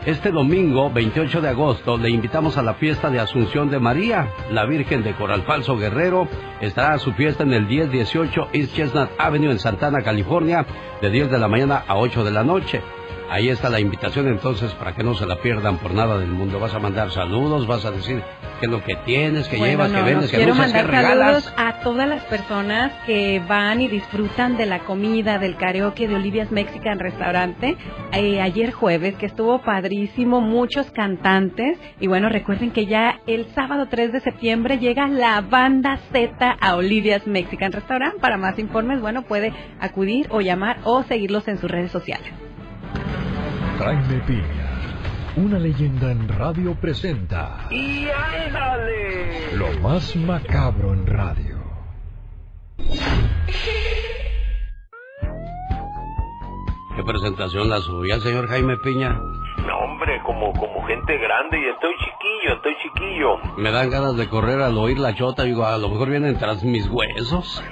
Este 0.05 0.31
domingo, 0.31 0.91
28 0.91 1.39
de 1.39 1.47
agosto, 1.47 1.97
le 1.97 2.09
invitamos 2.09 2.57
a 2.57 2.61
la 2.61 2.73
fiesta 2.73 3.09
de 3.09 3.21
Asunción 3.21 3.69
de 3.69 3.79
María. 3.79 4.27
La 4.51 4.65
Virgen 4.65 5.01
de 5.01 5.13
Coral 5.13 5.43
Falso 5.43 5.77
Guerrero 5.77 6.27
estará 6.59 6.95
a 6.95 6.99
su 6.99 7.13
fiesta 7.13 7.43
en 7.43 7.53
el 7.53 7.67
1018 7.67 8.49
East 8.51 8.75
Chestnut 8.75 9.11
Avenue 9.17 9.51
en 9.51 9.59
Santana, 9.59 10.01
California, 10.01 10.65
de 11.01 11.09
10 11.09 11.31
de 11.31 11.39
la 11.39 11.47
mañana 11.47 11.85
a 11.87 11.95
8 11.95 12.25
de 12.25 12.31
la 12.31 12.43
noche. 12.43 12.81
Ahí 13.29 13.49
está 13.49 13.69
la 13.69 13.79
invitación 13.79 14.27
entonces 14.27 14.71
para 14.73 14.93
que 14.93 15.03
no 15.03 15.15
se 15.15 15.25
la 15.25 15.37
pierdan 15.37 15.77
por 15.77 15.93
nada 15.93 16.19
del 16.19 16.29
mundo. 16.29 16.59
Vas 16.59 16.73
a 16.75 16.79
mandar 16.79 17.09
saludos, 17.11 17.65
vas 17.65 17.83
a 17.85 17.91
decir 17.91 18.21
qué 18.59 18.67
es 18.67 18.71
lo 18.71 18.83
que 18.83 18.95
tienes, 18.97 19.47
que 19.47 19.57
Bueno, 19.57 19.71
llevas, 19.71 19.91
no, 19.91 19.97
que 19.99 20.03
vendes, 20.11 20.29
que 20.29 20.37
quiero 20.37 20.53
usas, 20.53 20.67
que 20.67 20.73
mandar 20.73 20.91
regalas. 20.91 21.43
saludos 21.43 21.53
a 21.57 21.79
todas 21.83 22.07
las 22.07 22.23
personas 22.25 22.91
que 23.07 23.41
van 23.47 23.81
y 23.81 23.87
disfrutan 23.87 24.55
de 24.55 24.67
la 24.67 24.79
comida, 24.79 25.39
del 25.39 25.55
karaoke 25.55 26.07
de 26.07 26.15
Olivia's 26.15 26.51
Mexican 26.51 26.99
Restaurante. 26.99 27.75
Eh, 28.11 28.39
ayer 28.39 28.71
jueves, 28.71 29.15
que 29.15 29.25
estuvo 29.25 29.61
padrísimo, 29.63 30.39
muchos 30.41 30.91
cantantes. 30.91 31.79
Y 31.99 32.07
bueno, 32.07 32.29
recuerden 32.29 32.71
que 32.71 32.85
ya 32.85 33.19
el 33.25 33.47
sábado 33.55 33.87
3 33.89 34.11
de 34.11 34.19
septiembre 34.19 34.77
llega 34.77 35.07
la 35.07 35.41
banda 35.41 35.97
Z 36.11 36.57
a 36.59 36.75
Olivia's 36.75 37.25
Mexican 37.25 37.71
Restaurant. 37.71 38.19
Para 38.19 38.37
más 38.37 38.59
informes, 38.59 39.01
bueno, 39.01 39.23
puede 39.23 39.53
acudir 39.79 40.27
o 40.29 40.41
llamar 40.41 40.77
o 40.83 41.01
seguirlos 41.03 41.47
en 41.47 41.57
sus 41.57 41.71
redes 41.71 41.91
sociales. 41.91 42.31
Jaime 43.79 44.19
Piña, 44.27 44.69
una 45.35 45.59
leyenda 45.59 46.11
en 46.11 46.27
radio 46.27 46.75
presenta 46.75 47.67
¡Y 47.69 48.07
ándale! 48.09 49.55
lo 49.55 49.71
más 49.81 50.15
macabro 50.15 50.93
en 50.93 51.05
radio. 51.05 51.57
¿Qué 56.95 57.03
presentación 57.03 57.69
la 57.69 57.79
suya, 57.79 58.19
señor 58.19 58.47
Jaime 58.47 58.77
Piña? 58.77 59.19
No, 59.65 59.77
hombre, 59.77 60.19
como, 60.23 60.51
como 60.53 60.83
gente 60.85 61.17
grande 61.17 61.59
y 61.59 61.65
estoy 61.69 61.93
chiquillo, 61.97 62.55
estoy 62.55 62.75
chiquillo. 62.81 63.37
Me 63.57 63.71
dan 63.71 63.89
ganas 63.89 64.17
de 64.17 64.27
correr 64.27 64.61
al 64.61 64.77
oír 64.77 64.99
la 64.99 65.13
chota. 65.15 65.43
Digo, 65.43 65.65
a 65.65 65.77
lo 65.77 65.89
mejor 65.89 66.09
vienen 66.09 66.37
tras 66.37 66.63
mis 66.63 66.87
huesos. 66.89 67.63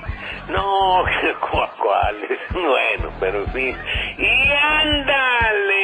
No, 0.50 1.04
¿cuál, 1.52 1.70
cuáles? 1.78 2.40
Bueno, 2.54 3.12
pero 3.20 3.46
sí. 3.54 3.76
¡Y 4.18 4.52
ándale! 4.52 5.82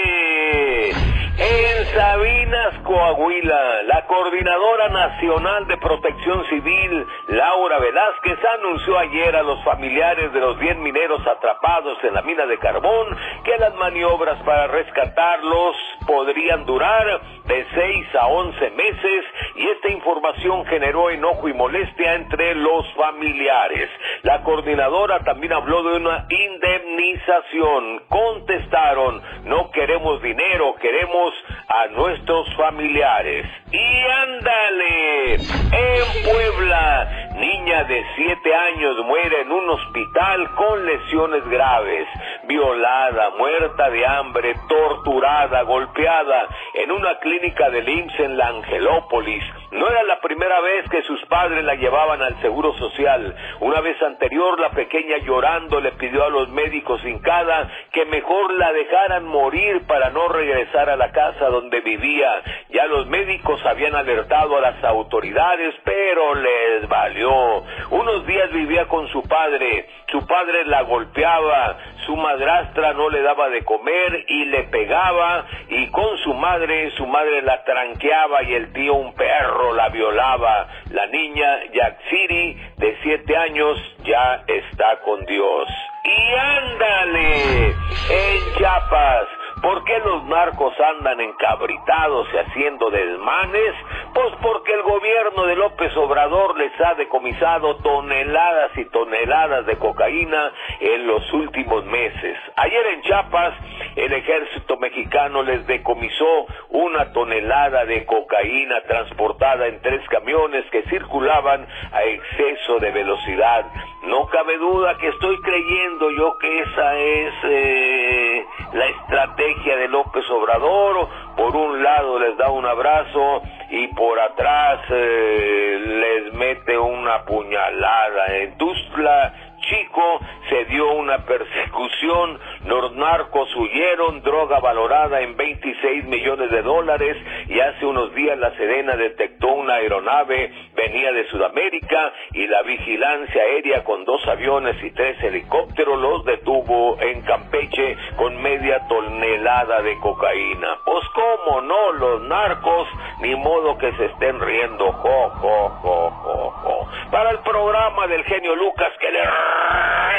En 1.39 1.85
Sabinas, 1.93 2.79
Coahuila, 2.83 3.83
la 3.83 4.07
Coordinadora 4.07 4.89
Nacional 4.89 5.67
de 5.67 5.77
Protección 5.77 6.43
Civil, 6.45 7.05
Laura 7.27 7.77
Velázquez, 7.77 8.39
anunció 8.57 8.97
ayer 8.97 9.35
a 9.35 9.43
los 9.43 9.63
familiares 9.63 10.33
de 10.33 10.39
los 10.39 10.59
10 10.59 10.77
mineros 10.77 11.21
atrapados 11.27 12.03
en 12.03 12.15
la 12.15 12.23
mina 12.23 12.47
de 12.47 12.57
carbón 12.57 13.15
que 13.43 13.55
las 13.59 13.75
maniobras 13.75 14.41
para 14.45 14.65
rescatarlos 14.65 15.75
podrían 16.07 16.65
durar 16.65 17.21
de 17.45 17.65
6 17.71 18.15
a 18.15 18.27
11 18.27 18.69
meses 18.71 19.25
y 19.57 19.67
esta 19.69 19.91
información 19.91 20.65
generó 20.65 21.11
enojo 21.11 21.47
y 21.49 21.53
molestia 21.53 22.15
entre 22.15 22.55
los 22.55 22.91
familiares. 22.95 23.89
La 24.23 24.41
coordinadora 24.41 25.19
también 25.19 25.53
habló 25.53 25.83
de 25.83 25.97
una 25.97 26.25
indemnización. 26.29 27.99
Contestaron, 28.09 29.21
no 29.43 29.69
queremos 29.69 30.21
dinero, 30.21 30.75
queremos 30.81 31.26
a 31.67 31.87
nuestros 31.87 32.53
familiares. 32.55 33.45
Y 33.71 33.77
ándale, 33.77 35.33
en 35.35 36.23
Puebla, 36.23 37.31
niña 37.35 37.83
de 37.83 38.05
7 38.15 38.55
años 38.55 39.05
muere 39.05 39.41
en 39.41 39.51
un 39.51 39.69
hospital 39.69 40.55
con 40.55 40.85
lesiones 40.85 41.47
graves, 41.49 42.07
violada, 42.47 43.31
muerta 43.37 43.89
de 43.89 44.05
hambre, 44.05 44.55
torturada, 44.67 45.61
golpeada 45.63 46.47
en 46.73 46.91
una 46.91 47.19
clínica 47.19 47.69
del 47.69 47.87
IMSS 47.87 48.19
en 48.19 48.37
la 48.37 48.47
Angelópolis. 48.47 49.43
No 49.71 49.85
era 49.89 50.03
la 50.03 50.21
primera 50.21 50.61
vez 50.61 50.89
que 50.89 51.01
sus 51.03 51.23
padres 51.25 51.61
la 51.65 51.75
llevaban 51.75 52.21
al 52.21 52.39
Seguro 52.41 52.73
Social. 52.77 53.35
Una 53.59 53.81
vez 53.81 54.01
anterior, 54.01 54.57
la 54.61 54.69
pequeña 54.69 55.17
llorando 55.17 55.81
le 55.81 55.91
pidió 55.93 56.23
a 56.23 56.29
los 56.29 56.47
médicos 56.49 57.03
hincada 57.03 57.69
que 57.91 58.05
mejor 58.05 58.53
la 58.53 58.71
dejaran 58.71 59.25
morir 59.25 59.85
para 59.85 60.09
no 60.11 60.29
regresar 60.29 60.89
a 60.89 60.95
la 60.95 61.11
casa 61.11 61.49
donde 61.49 61.81
vivía. 61.81 62.41
Ya 62.69 62.85
los 62.85 63.07
médicos 63.07 63.59
habían 63.65 63.93
alertado 63.95 64.55
a 64.57 64.61
las 64.61 64.81
autoridades, 64.85 65.75
pero 65.83 66.35
les 66.35 66.87
valió. 66.87 67.63
Unos 67.89 68.25
días 68.25 68.49
vivía 68.53 68.87
con 68.87 69.09
su 69.09 69.21
padre. 69.23 69.89
Su 70.09 70.25
padre 70.25 70.63
la 70.63 70.83
golpeaba, 70.83 71.77
su 72.07 72.15
madrastra 72.15 72.93
no 72.93 73.09
le 73.09 73.21
daba 73.21 73.49
de 73.49 73.65
comer 73.65 74.23
y 74.27 74.45
le 74.45 74.63
pegaba 74.63 75.45
y 75.67 75.87
con 75.87 76.17
su 76.19 76.33
madre, 76.33 76.89
su 76.91 77.05
madre 77.05 77.41
la 77.41 77.65
tranqueaba 77.65 78.43
y 78.43 78.53
el 78.53 78.71
tío 78.71 78.93
un 78.93 79.13
perro 79.13 79.73
la 79.73 79.89
violaba. 79.89 80.67
La 80.91 81.05
niña 81.07 81.65
Yaxiri 81.73 82.57
de 82.77 82.97
siete 83.03 83.35
años 83.35 83.77
ya 84.05 84.41
está 84.47 85.01
con 85.01 85.25
Dios. 85.25 85.67
Y 86.05 86.33
ándale, 86.33 87.75
en 88.09 88.53
Chiapas, 88.57 89.27
¿por 89.61 89.83
qué 89.83 89.99
los 89.99 90.23
narcos 90.25 90.73
andan 90.79 91.19
encabritados 91.21 92.27
y 92.33 92.37
haciendo 92.37 92.89
desmanes? 92.89 93.73
Pues 94.13 94.33
porque 94.41 94.73
el 94.73 94.81
gobierno 94.83 95.45
de 95.45 95.55
López 95.55 95.95
Obrador 95.97 96.57
les 96.57 96.71
ha 96.81 96.95
decomisado 96.95 97.77
toneladas 97.77 98.77
y 98.77 98.85
toneladas 98.85 99.65
de 99.65 99.77
cocaína 99.77 100.51
en 100.79 101.07
los 101.07 101.33
últimos 101.33 101.85
meses. 101.85 102.37
Ayer 102.55 102.85
en 102.87 103.01
Chiapas, 103.01 103.53
el 103.95 104.13
ejército 104.13 104.77
mexicano 104.77 105.43
les 105.43 105.65
decomisó 105.67 106.45
una 106.69 107.11
tonelada 107.11 107.85
de 107.85 108.05
cocaína 108.05 108.81
transportada 108.81 109.67
en 109.67 109.81
tres 109.81 110.01
camiones 110.09 110.65
que 110.71 110.83
circulaban 110.83 111.67
a 111.91 112.03
exceso 112.03 112.79
de 112.79 112.91
velocidad. 112.91 113.65
No 114.03 114.27
cabe 114.27 114.57
duda 114.57 114.97
que 114.97 115.09
estoy 115.09 115.37
creyendo 115.41 116.11
yo 116.11 116.37
que 116.37 116.59
esa 116.59 116.95
es 116.95 117.33
eh, 117.43 118.45
la 118.73 118.85
estrategia 118.87 119.46
de 119.55 119.87
López 119.87 120.29
Obrador. 120.29 121.07
Por 121.37 121.55
un 121.55 121.81
lado 121.81 122.19
les 122.19 122.35
da 122.37 122.49
un 122.49 122.65
abrazo 122.65 123.41
y 123.69 123.87
por 123.89 124.19
atrás 124.19 124.81
eh, 124.89 125.79
les 125.85 126.33
mete 126.33 126.77
una 126.77 127.23
puñalada. 127.23 128.25
En 128.37 128.57
Tuzla 128.57 129.33
Chico 129.61 130.19
se 130.49 130.65
dio 130.65 130.91
una 130.93 131.25
persecución, 131.25 132.39
los 132.65 132.93
narcos 132.95 133.53
huyeron, 133.55 134.21
droga 134.21 134.59
valorada 134.59 135.21
en 135.21 135.35
26 135.35 136.05
millones 136.05 136.51
de 136.51 136.61
dólares 136.61 137.17
y 137.47 137.59
hace 137.59 137.85
unos 137.85 138.13
días 138.15 138.37
la 138.37 138.55
Sedena 138.55 138.95
detectó 138.95 139.47
una 139.53 139.75
aeronave, 139.75 140.51
venía 140.73 141.11
de 141.11 141.27
Sudamérica 141.29 142.13
y 142.33 142.47
la 142.47 142.61
vigilancia 142.63 143.41
aérea 143.41 143.83
con 143.83 144.05
dos 144.05 144.25
aviones 144.27 144.81
y 144.83 144.91
tres 144.91 145.21
helicópteros 145.23 145.99
los 145.99 146.25
detuvo 146.25 146.97
en 147.01 147.21
Campeche 147.21 147.97
con 148.15 148.41
media 148.41 148.87
tonelada 148.87 149.81
de 149.81 149.97
cocaína. 149.99 150.77
Pues 150.85 151.03
cómo 151.13 151.61
no, 151.61 151.91
los 151.93 152.21
narcos, 152.23 152.87
ni 153.19 153.35
modo 153.35 153.77
que 153.77 153.91
se 153.93 154.05
estén 154.05 154.39
riendo, 154.39 154.91
jo, 154.91 155.29
jo, 155.29 155.69
jo, 155.81 156.09
jo, 156.11 156.51
jo. 156.51 156.87
Para 157.11 157.31
el 157.31 157.39
programa 157.39 158.07
del 158.07 158.23
genio 158.23 158.55
Lucas 158.55 158.91
que 158.99 159.11
le 159.11 159.19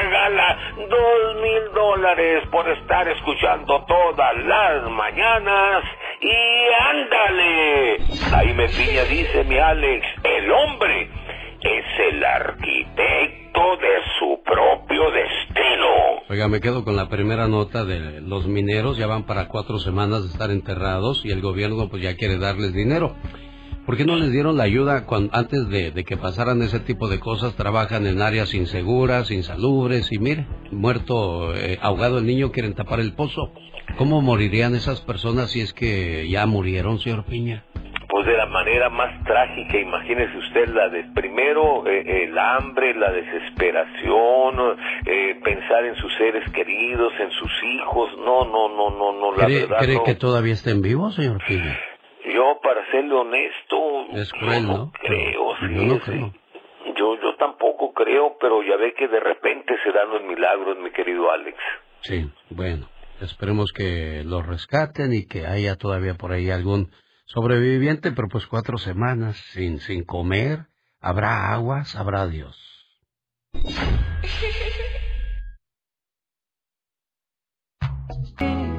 regala 0.02 0.58
dos 0.76 1.42
mil 1.42 1.74
dólares 1.74 2.44
por 2.50 2.68
estar 2.68 3.08
escuchando 3.08 3.84
todas 3.86 4.36
las 4.44 4.90
mañanas. 4.90 5.84
Y 6.20 6.36
ándale. 6.90 7.98
me 8.54 8.68
Piña 8.68 9.04
dice 9.04 9.44
mi 9.44 9.58
Alex, 9.58 10.06
el 10.24 10.50
hombre 10.50 11.10
es 11.60 11.84
el 12.12 12.24
arquitecto 12.24 13.76
de 13.76 13.94
su 14.18 14.42
propio 14.44 15.10
destino. 15.10 16.22
Oiga, 16.28 16.48
me 16.48 16.60
quedo 16.60 16.84
con 16.84 16.96
la 16.96 17.08
primera 17.08 17.48
nota 17.48 17.84
de 17.84 18.20
los 18.20 18.46
mineros, 18.46 18.96
ya 18.98 19.06
van 19.06 19.24
para 19.24 19.48
cuatro 19.48 19.78
semanas 19.78 20.22
de 20.22 20.28
estar 20.28 20.50
enterrados 20.50 21.24
y 21.24 21.30
el 21.30 21.40
gobierno 21.40 21.88
pues 21.88 22.02
ya 22.02 22.16
quiere 22.16 22.38
darles 22.38 22.72
dinero. 22.72 23.14
¿Por 23.88 23.96
qué 23.96 24.04
no 24.04 24.16
les 24.16 24.30
dieron 24.30 24.58
la 24.58 24.64
ayuda 24.64 25.06
cuando, 25.06 25.34
antes 25.34 25.66
de, 25.70 26.04
que 26.04 26.18
pasaran 26.18 26.60
ese 26.60 26.78
tipo 26.78 27.08
de 27.08 27.18
cosas? 27.18 27.56
Trabajan 27.56 28.06
en 28.06 28.20
áreas 28.20 28.52
inseguras, 28.52 29.30
insalubres 29.30 30.12
y 30.12 30.18
mire, 30.18 30.46
muerto, 30.70 31.54
eh, 31.54 31.78
ahogado 31.80 32.18
el 32.18 32.26
niño, 32.26 32.52
quieren 32.52 32.74
tapar 32.74 33.00
el 33.00 33.14
pozo. 33.14 33.50
¿Cómo 33.96 34.20
morirían 34.20 34.74
esas 34.74 35.00
personas 35.00 35.52
si 35.52 35.62
es 35.62 35.72
que 35.72 36.28
ya 36.28 36.44
murieron, 36.44 36.98
señor 36.98 37.24
Piña? 37.24 37.64
Pues 38.10 38.26
de 38.26 38.36
la 38.36 38.44
manera 38.44 38.90
más 38.90 39.24
trágica, 39.24 39.78
imagínese 39.78 40.36
usted 40.36 40.68
la 40.68 40.90
de 40.90 41.04
primero 41.14 41.86
eh, 41.86 42.24
el 42.24 42.38
hambre, 42.38 42.94
la 42.94 43.10
desesperación, 43.10 44.76
eh, 45.06 45.40
pensar 45.42 45.86
en 45.86 45.96
sus 45.96 46.14
seres 46.18 46.44
queridos, 46.52 47.14
en 47.18 47.30
sus 47.30 47.52
hijos, 47.64 48.10
no, 48.18 48.44
no, 48.44 48.68
no, 48.68 48.90
no, 48.90 49.18
no, 49.18 49.34
la 49.34 49.46
¿Cree, 49.46 49.60
verdad. 49.60 49.78
¿Cree 49.80 50.02
que 50.04 50.14
todavía 50.14 50.52
estén 50.52 50.82
vivos, 50.82 51.14
señor 51.14 51.40
Piña? 51.48 51.78
Yo, 52.24 52.60
para 52.62 52.84
serle 52.90 53.14
honesto, 53.14 54.06
es 54.12 54.32
cruel, 54.32 54.66
no, 54.66 54.92
creo, 55.00 55.56
yo 55.60 55.68
no 55.68 56.00
creo. 56.00 56.34
Yo, 56.96 57.20
yo 57.20 57.36
tampoco 57.36 57.92
creo, 57.92 58.36
pero 58.40 58.62
ya 58.62 58.76
ve 58.76 58.94
que 58.94 59.08
de 59.08 59.20
repente 59.20 59.74
se 59.84 59.92
dan 59.92 60.10
los 60.10 60.22
milagros, 60.22 60.78
mi 60.78 60.90
querido 60.90 61.30
Alex. 61.30 61.56
Sí, 62.00 62.30
bueno, 62.50 62.88
esperemos 63.20 63.72
que 63.72 64.22
lo 64.24 64.42
rescaten 64.42 65.12
y 65.12 65.26
que 65.26 65.46
haya 65.46 65.76
todavía 65.76 66.14
por 66.14 66.32
ahí 66.32 66.50
algún 66.50 66.90
sobreviviente, 67.26 68.12
pero 68.12 68.28
pues 68.28 68.46
cuatro 68.46 68.78
semanas 68.78 69.36
sin, 69.52 69.78
sin 69.78 70.04
comer, 70.04 70.60
habrá 71.00 71.52
agua, 71.52 71.84
sabrá 71.84 72.26
Dios. 72.26 72.56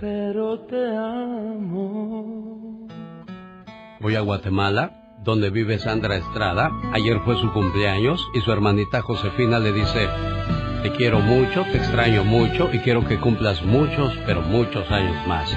pero 0.00 0.60
te 0.60 0.96
amo. 0.96 2.86
Voy 4.00 4.14
a 4.14 4.20
Guatemala, 4.20 5.16
donde 5.24 5.50
vive 5.50 5.78
Sandra 5.78 6.16
Estrada. 6.16 6.70
Ayer 6.92 7.18
fue 7.24 7.36
su 7.36 7.52
cumpleaños 7.52 8.24
y 8.34 8.40
su 8.40 8.52
hermanita 8.52 9.02
Josefina 9.02 9.58
le 9.58 9.72
dice, 9.72 10.08
te 10.82 10.92
quiero 10.92 11.20
mucho, 11.20 11.64
te 11.64 11.78
extraño 11.78 12.24
mucho 12.24 12.70
y 12.72 12.78
quiero 12.78 13.06
que 13.06 13.18
cumplas 13.18 13.64
muchos, 13.64 14.16
pero 14.24 14.42
muchos 14.42 14.88
años 14.90 15.26
más. 15.26 15.56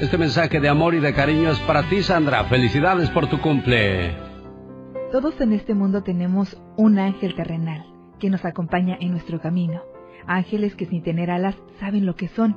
Este 0.00 0.18
mensaje 0.18 0.60
de 0.60 0.68
amor 0.68 0.94
y 0.94 1.00
de 1.00 1.14
cariño 1.14 1.50
es 1.50 1.58
para 1.60 1.88
ti, 1.88 2.02
Sandra. 2.02 2.44
Felicidades 2.44 3.08
por 3.10 3.28
tu 3.28 3.40
cumple. 3.40 4.14
Todos 5.10 5.40
en 5.40 5.52
este 5.52 5.74
mundo 5.74 6.02
tenemos 6.02 6.60
un 6.76 6.98
ángel 6.98 7.34
terrenal 7.34 7.86
que 8.18 8.30
nos 8.30 8.44
acompaña 8.44 8.96
en 9.00 9.12
nuestro 9.12 9.40
camino. 9.40 9.82
Ángeles 10.26 10.74
que 10.76 10.86
sin 10.86 11.02
tener 11.02 11.30
alas 11.30 11.56
saben 11.80 12.06
lo 12.06 12.14
que 12.14 12.28
son 12.28 12.56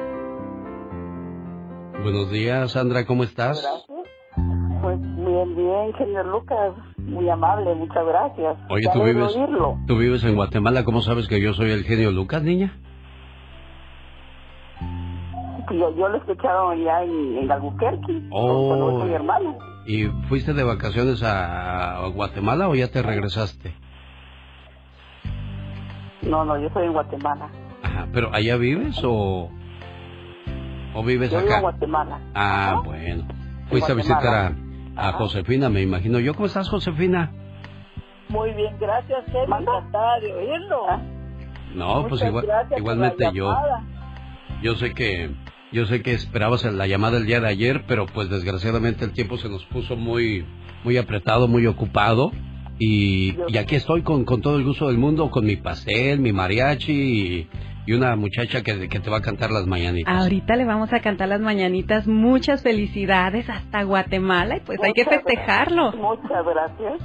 Buenos 2.03 2.31
días, 2.31 2.71
Sandra, 2.71 3.05
¿cómo 3.05 3.23
estás? 3.23 3.61
Gracias. 3.61 4.81
Pues 4.81 4.99
bien, 4.99 5.55
bien, 5.55 5.93
señor 5.99 6.25
Lucas. 6.25 6.73
Muy 6.97 7.29
amable, 7.29 7.75
muchas 7.75 8.03
gracias. 8.05 8.57
Oye, 8.69 8.87
¿tú 8.91 9.03
vives, 9.03 9.37
¿tú 9.85 9.97
vives 9.97 10.23
en 10.23 10.35
Guatemala? 10.35 10.83
¿Cómo 10.83 11.01
sabes 11.01 11.27
que 11.27 11.39
yo 11.39 11.53
soy 11.53 11.71
el 11.71 11.83
genio 11.83 12.11
Lucas, 12.11 12.41
niña? 12.41 12.75
Yo, 15.69 15.95
yo 15.95 16.09
lo 16.09 16.15
he 16.15 16.17
escuchado 16.17 16.73
ya 16.73 17.03
en, 17.03 17.37
en 17.37 17.51
Albuquerque. 17.51 18.27
Oh. 18.31 18.97
Con 18.97 19.07
mi 19.07 19.13
hermano. 19.13 19.57
¿Y 19.85 20.05
fuiste 20.27 20.53
de 20.53 20.63
vacaciones 20.63 21.21
a 21.23 22.07
Guatemala 22.13 22.67
o 22.67 22.73
ya 22.75 22.89
te 22.89 23.03
regresaste? 23.03 23.75
No, 26.23 26.45
no, 26.45 26.57
yo 26.59 26.67
estoy 26.67 26.85
en 26.85 26.93
Guatemala. 26.93 27.49
Ajá, 27.83 28.07
¿pero 28.11 28.33
allá 28.33 28.57
vives 28.57 28.99
o...? 29.03 29.49
¿O 30.93 31.03
vives 31.03 31.31
Yo 31.31 31.37
acá? 31.37 31.45
Vivo 31.45 31.55
en 31.55 31.61
Guatemala. 31.61 32.19
Ah, 32.33 32.81
bueno. 32.83 33.27
Fuiste 33.69 33.91
a 33.91 33.95
visitar 33.95 34.53
a, 34.95 35.11
Josefina, 35.13 35.69
me 35.69 35.81
imagino. 35.81 36.19
¿Yo 36.19 36.33
cómo 36.33 36.47
estás, 36.47 36.69
Josefina? 36.69 37.31
Muy 38.27 38.53
bien, 38.53 38.77
gracias, 38.79 39.25
Kevin. 39.25 39.53
Encantada 39.59 40.19
de 40.19 40.33
oírlo. 40.33 40.89
Ah. 40.89 41.01
No, 41.73 42.05
pues 42.07 42.21
igual, 42.21 42.45
igualmente 42.77 43.25
yo. 43.33 43.55
Yo 44.61 44.75
sé 44.75 44.93
que 44.93 45.31
yo 45.71 45.85
sé 45.85 46.01
que 46.01 46.13
esperabas 46.13 46.65
la 46.65 46.85
llamada 46.85 47.17
el 47.17 47.25
día 47.25 47.39
de 47.39 47.47
ayer, 47.47 47.85
pero 47.87 48.05
pues 48.05 48.29
desgraciadamente 48.29 49.05
el 49.05 49.13
tiempo 49.13 49.37
se 49.37 49.47
nos 49.47 49.65
puso 49.65 49.95
muy 49.95 50.45
muy 50.83 50.97
apretado, 50.97 51.47
muy 51.47 51.65
ocupado. 51.65 52.31
Y, 52.77 53.35
y 53.47 53.57
aquí 53.57 53.75
estoy 53.75 54.01
con, 54.01 54.25
con 54.25 54.41
todo 54.41 54.57
el 54.57 54.63
gusto 54.63 54.87
del 54.87 54.97
mundo, 54.97 55.29
con 55.29 55.45
mi 55.45 55.55
pastel, 55.55 56.19
mi 56.19 56.33
mariachi 56.33 56.91
y, 56.91 57.47
y 57.85 57.93
una 57.93 58.15
muchacha 58.15 58.61
que, 58.61 58.87
que, 58.87 58.99
te 58.99 59.09
va 59.09 59.17
a 59.17 59.21
cantar 59.21 59.51
las 59.51 59.65
mañanitas. 59.65 60.13
Ahorita 60.13 60.55
le 60.55 60.65
vamos 60.65 60.93
a 60.93 60.99
cantar 60.99 61.29
las 61.29 61.41
mañanitas. 61.41 62.07
Muchas 62.07 62.61
felicidades 62.61 63.49
hasta 63.49 63.83
Guatemala 63.83 64.57
y 64.57 64.59
pues 64.61 64.79
hay 64.83 64.93
que 64.93 65.05
festejarlo. 65.05 65.91
Muchas 65.93 66.45
gracias. 66.45 67.01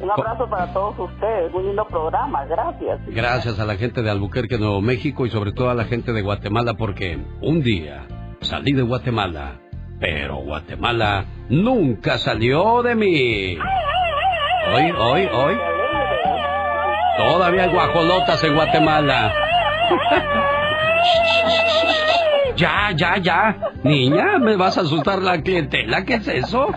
Un 0.00 0.10
abrazo 0.10 0.48
para 0.48 0.72
todos 0.72 0.98
ustedes. 0.98 1.52
Un 1.52 1.66
lindo 1.66 1.86
programa. 1.86 2.44
Gracias. 2.46 3.00
Gracias 3.08 3.60
a 3.60 3.66
la 3.66 3.76
gente 3.76 4.02
de 4.02 4.10
Albuquerque, 4.10 4.58
Nuevo 4.58 4.80
México 4.80 5.26
y 5.26 5.30
sobre 5.30 5.52
todo 5.52 5.70
a 5.70 5.74
la 5.74 5.84
gente 5.84 6.12
de 6.12 6.22
Guatemala 6.22 6.74
porque 6.74 7.18
un 7.42 7.62
día 7.62 8.06
salí 8.40 8.72
de 8.72 8.82
Guatemala, 8.82 9.60
pero 10.00 10.36
Guatemala 10.36 11.26
nunca 11.50 12.18
salió 12.18 12.82
de 12.82 12.94
mí. 12.94 13.58
Hoy, 14.74 14.90
hoy, 14.98 15.28
hoy. 15.32 15.58
Todavía 17.18 17.64
hay 17.64 17.72
guajolotas 17.72 18.42
en 18.42 18.54
Guatemala. 18.54 19.34
Ya, 22.56 22.90
ya, 22.94 23.16
ya. 23.16 23.56
Niña, 23.82 24.38
¿me 24.38 24.56
vas 24.56 24.76
a 24.76 24.82
asustar 24.82 25.22
la 25.22 25.40
clientela? 25.40 26.04
¿Qué 26.04 26.14
es 26.14 26.28
eso? 26.28 26.68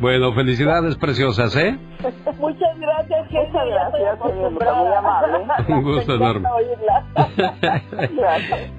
Bueno, 0.00 0.32
felicidades 0.34 0.96
preciosas, 0.96 1.54
¿eh? 1.56 1.78
Muchas 2.38 2.78
gracias, 2.78 3.30
Muchas 3.30 3.66
gracias, 3.66 4.18
señor, 4.22 4.50
muy 4.52 4.92
amable. 4.96 5.38
Un 5.68 5.82
gusto 5.82 6.14
enorme. 6.14 6.48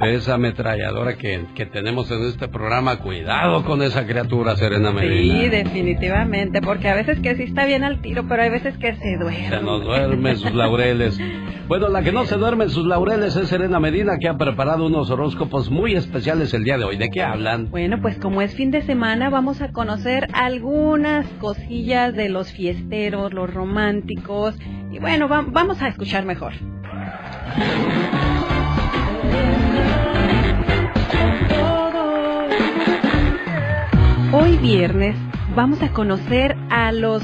Esa 0.11 0.35
ametralladora 0.35 1.15
que, 1.18 1.45
que 1.56 1.65
tenemos 1.65 2.10
en 2.11 2.23
este 2.26 2.48
programa, 2.48 2.99
cuidado 2.99 3.64
con 3.64 3.81
esa 3.81 4.06
criatura, 4.06 4.56
Serena 4.56 4.91
Medina. 4.91 5.41
Sí, 5.41 5.49
definitivamente, 5.49 6.61
porque 6.61 6.89
a 6.89 6.95
veces 6.95 7.19
que 7.19 7.35
sí 7.35 7.43
está 7.43 7.65
bien 7.65 7.84
al 7.84 8.02
tiro, 8.02 8.26
pero 8.27 8.43
hay 8.43 8.49
veces 8.49 8.77
que 8.77 8.95
se 8.95 9.18
duerme. 9.18 9.49
Se 9.49 9.61
nos 9.61 9.84
duermen 9.84 10.38
sus 10.38 10.53
laureles. 10.53 11.19
Bueno, 11.68 11.88
la 11.88 12.02
que 12.02 12.11
no 12.11 12.26
se 12.26 12.35
duerme 12.35 12.65
en 12.65 12.69
sus 12.69 12.85
laureles 12.85 13.35
es 13.38 13.48
Serena 13.48 13.80
Medina, 13.80 14.18
que 14.19 14.27
ha 14.27 14.38
preparado 14.38 14.88
unos 14.88 15.10
horóscopos 15.10 15.69
muy 15.69 15.93
especiales 15.93 16.53
el 16.53 16.64
día 16.64 16.77
de 16.77 16.84
hoy. 16.84 16.98
¿De 16.98 17.10
qué 17.10 17.23
hablan? 17.23 17.69
Bueno, 17.69 17.99
pues 18.02 18.18
como 18.18 18.41
es 18.41 18.53
fin 18.56 18.72
de 18.72 18.81
semana, 18.81 19.30
vamos 19.30 19.61
a 19.61 19.72
conocer 19.72 20.27
algunas 20.34 21.26
cosillas 21.39 22.14
de 22.14 22.30
los 22.30 22.52
fiesteros, 22.52 23.10
los 23.11 23.53
románticos. 23.53 24.55
Y 24.91 24.99
bueno, 24.99 25.27
vamos 25.27 25.81
a 25.81 25.88
escuchar 25.88 26.25
mejor. 26.25 26.53
Hoy 34.33 34.57
viernes 34.57 35.15
vamos 35.55 35.83
a 35.83 35.91
conocer 35.91 36.55
a 36.69 36.91
los 36.93 37.21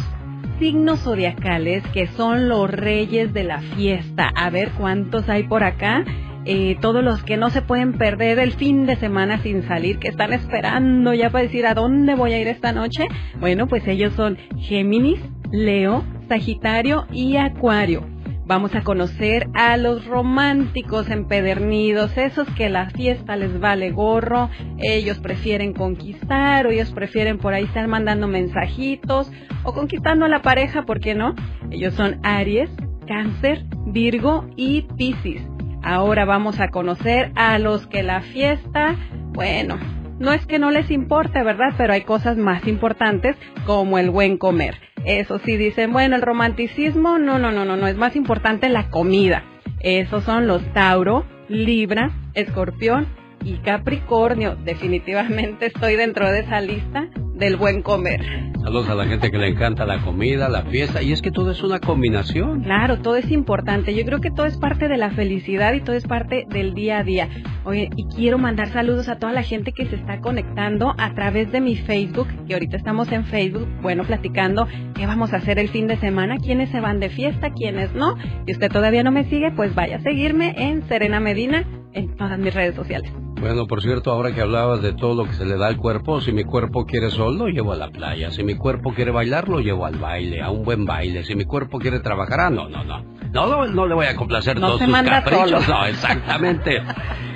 signos 0.59 1.01
zodiacales 1.01 1.83
que 1.93 2.07
son 2.07 2.49
los 2.49 2.69
reyes 2.69 3.33
de 3.33 3.45
la 3.45 3.61
fiesta. 3.61 4.29
A 4.35 4.49
ver 4.49 4.71
cuántos 4.77 5.29
hay 5.29 5.43
por 5.43 5.63
acá. 5.63 6.03
Eh, 6.49 6.77
todos 6.79 7.03
los 7.03 7.23
que 7.23 7.35
no 7.35 7.49
se 7.49 7.61
pueden 7.61 7.97
perder 7.97 8.39
el 8.39 8.53
fin 8.53 8.85
de 8.85 8.95
semana 8.95 9.37
sin 9.43 9.67
salir, 9.67 9.99
que 9.99 10.07
están 10.07 10.31
esperando 10.31 11.13
ya 11.13 11.29
para 11.29 11.43
decir 11.43 11.65
a 11.65 11.73
dónde 11.73 12.15
voy 12.15 12.31
a 12.31 12.39
ir 12.39 12.47
esta 12.47 12.71
noche. 12.71 13.05
Bueno, 13.37 13.67
pues 13.67 13.85
ellos 13.85 14.13
son 14.13 14.37
Géminis, 14.57 15.19
Leo, 15.51 16.03
Sagitario 16.27 17.05
y 17.11 17.37
Acuario. 17.37 18.05
Vamos 18.47 18.75
a 18.75 18.81
conocer 18.81 19.49
a 19.55 19.75
los 19.75 20.05
románticos 20.05 21.09
empedernidos, 21.09 22.17
esos 22.17 22.47
que 22.51 22.69
la 22.69 22.89
fiesta 22.91 23.35
les 23.35 23.59
vale 23.59 23.91
gorro, 23.91 24.49
ellos 24.77 25.19
prefieren 25.19 25.73
conquistar 25.73 26.65
o 26.65 26.71
ellos 26.71 26.91
prefieren 26.91 27.39
por 27.39 27.53
ahí 27.53 27.65
estar 27.65 27.89
mandando 27.89 28.25
mensajitos 28.29 29.29
o 29.63 29.73
conquistando 29.73 30.25
a 30.25 30.29
la 30.29 30.41
pareja, 30.41 30.83
¿por 30.83 31.01
qué 31.01 31.13
no? 31.13 31.35
Ellos 31.71 31.93
son 31.95 32.21
Aries, 32.23 32.69
Cáncer, 33.05 33.65
Virgo 33.87 34.47
y 34.55 34.83
Piscis. 34.97 35.41
Ahora 35.83 36.23
vamos 36.23 36.61
a 36.61 36.69
conocer 36.69 37.33
a 37.35 37.59
los 37.59 37.85
que 37.87 38.01
la 38.01 38.21
fiesta, 38.21 38.95
bueno, 39.33 39.77
no 40.19 40.31
es 40.31 40.45
que 40.45 40.59
no 40.59 40.71
les 40.71 40.89
importe, 40.91 41.43
¿verdad? 41.43 41.73
Pero 41.77 41.93
hay 41.93 42.01
cosas 42.01 42.37
más 42.37 42.67
importantes 42.67 43.35
como 43.65 43.97
el 43.97 44.09
buen 44.09 44.37
comer. 44.37 44.75
Eso 45.05 45.39
sí 45.39 45.57
dicen, 45.57 45.93
bueno, 45.93 46.15
el 46.15 46.21
romanticismo, 46.21 47.17
no, 47.17 47.39
no, 47.39 47.51
no, 47.51 47.65
no, 47.65 47.77
no, 47.77 47.87
es 47.87 47.97
más 47.97 48.15
importante 48.15 48.69
la 48.69 48.89
comida. 48.89 49.43
Esos 49.79 50.23
son 50.23 50.47
los 50.47 50.63
Tauro, 50.73 51.25
Libra, 51.47 52.11
Escorpión 52.33 53.07
y 53.43 53.57
Capricornio. 53.57 54.55
Definitivamente 54.55 55.67
estoy 55.67 55.95
dentro 55.95 56.31
de 56.31 56.41
esa 56.41 56.61
lista 56.61 57.07
del 57.37 57.55
buen 57.55 57.81
comer. 57.81 58.21
Saludos 58.63 58.89
a 58.89 58.95
la 58.95 59.05
gente 59.05 59.31
que 59.31 59.37
le 59.37 59.47
encanta 59.47 59.85
la 59.85 59.99
comida, 59.99 60.49
la 60.49 60.63
fiesta, 60.63 61.01
y 61.01 61.13
es 61.13 61.21
que 61.21 61.31
todo 61.31 61.51
es 61.51 61.63
una 61.63 61.79
combinación. 61.79 62.63
Claro, 62.63 62.99
todo 62.99 63.15
es 63.15 63.31
importante. 63.31 63.95
Yo 63.95 64.03
creo 64.03 64.19
que 64.19 64.31
todo 64.31 64.45
es 64.45 64.57
parte 64.57 64.89
de 64.89 64.97
la 64.97 65.11
felicidad 65.11 65.73
y 65.73 65.79
todo 65.79 65.95
es 65.95 66.05
parte 66.05 66.45
del 66.49 66.73
día 66.73 66.97
a 66.97 67.03
día. 67.03 67.29
Oye, 67.63 67.89
y 67.95 68.07
quiero 68.13 68.37
mandar 68.37 68.67
saludos 68.69 69.07
a 69.07 69.19
toda 69.19 69.31
la 69.31 69.43
gente 69.43 69.71
que 69.71 69.85
se 69.85 69.95
está 69.95 70.19
conectando 70.19 70.93
a 70.97 71.13
través 71.13 71.49
de 71.51 71.61
mi 71.61 71.77
Facebook, 71.77 72.27
que 72.45 72.55
ahorita 72.55 72.75
estamos 72.75 73.09
en 73.11 73.23
Facebook, 73.25 73.69
bueno, 73.81 74.03
platicando 74.03 74.67
qué 74.95 75.05
vamos 75.05 75.31
a 75.31 75.37
hacer 75.37 75.59
el 75.59 75.69
fin 75.69 75.87
de 75.87 75.95
semana, 75.97 76.37
quiénes 76.37 76.69
se 76.69 76.81
van 76.81 76.99
de 76.99 77.09
fiesta, 77.09 77.51
quiénes 77.51 77.93
no. 77.93 78.15
Y 78.45 78.51
usted 78.51 78.69
todavía 78.69 79.03
no 79.03 79.11
me 79.11 79.23
sigue, 79.25 79.51
pues 79.51 79.73
vaya 79.75 79.97
a 79.97 80.01
seguirme 80.01 80.55
en 80.57 80.85
Serena 80.89 81.21
Medina 81.21 81.63
en 81.93 82.17
todas 82.17 82.37
mis 82.37 82.53
redes 82.53 82.75
sociales. 82.75 83.11
Bueno, 83.39 83.67
por 83.67 83.81
cierto, 83.81 84.11
ahora 84.11 84.33
que 84.33 84.41
hablabas 84.41 84.81
de 84.81 84.93
todo 84.93 85.13
lo 85.13 85.25
que 85.29 85.33
se 85.33 85.45
le 85.45 85.57
da 85.57 85.67
al 85.67 85.77
cuerpo, 85.77 86.21
si 86.21 86.31
mi 86.31 86.43
cuerpo 86.43 86.85
quiere 86.85 87.11
sol, 87.11 87.37
lo 87.37 87.47
llevo 87.47 87.71
a 87.71 87.75
la 87.75 87.89
playa. 87.89 88.31
Si 88.31 88.43
mi 88.43 88.55
cuerpo 88.55 88.93
quiere 88.93 89.11
bailar, 89.11 89.47
lo 89.47 89.59
llevo 89.59 89.85
al 89.85 89.97
baile, 89.97 90.41
a 90.41 90.49
un 90.49 90.63
buen 90.63 90.85
baile. 90.85 91.23
Si 91.23 91.35
mi 91.35 91.45
cuerpo 91.45 91.77
quiere 91.77 91.99
trabajar, 91.99 92.39
ah, 92.39 92.49
no, 92.49 92.67
no, 92.67 92.83
no. 92.83 93.03
No, 93.31 93.67
no, 93.67 93.85
le 93.85 93.93
voy 93.93 94.05
a 94.07 94.15
complacer 94.15 94.59
todos 94.59 94.81
sus 94.81 94.91
caprichos. 94.91 95.67
No, 95.67 95.85
exactamente. 95.85 96.81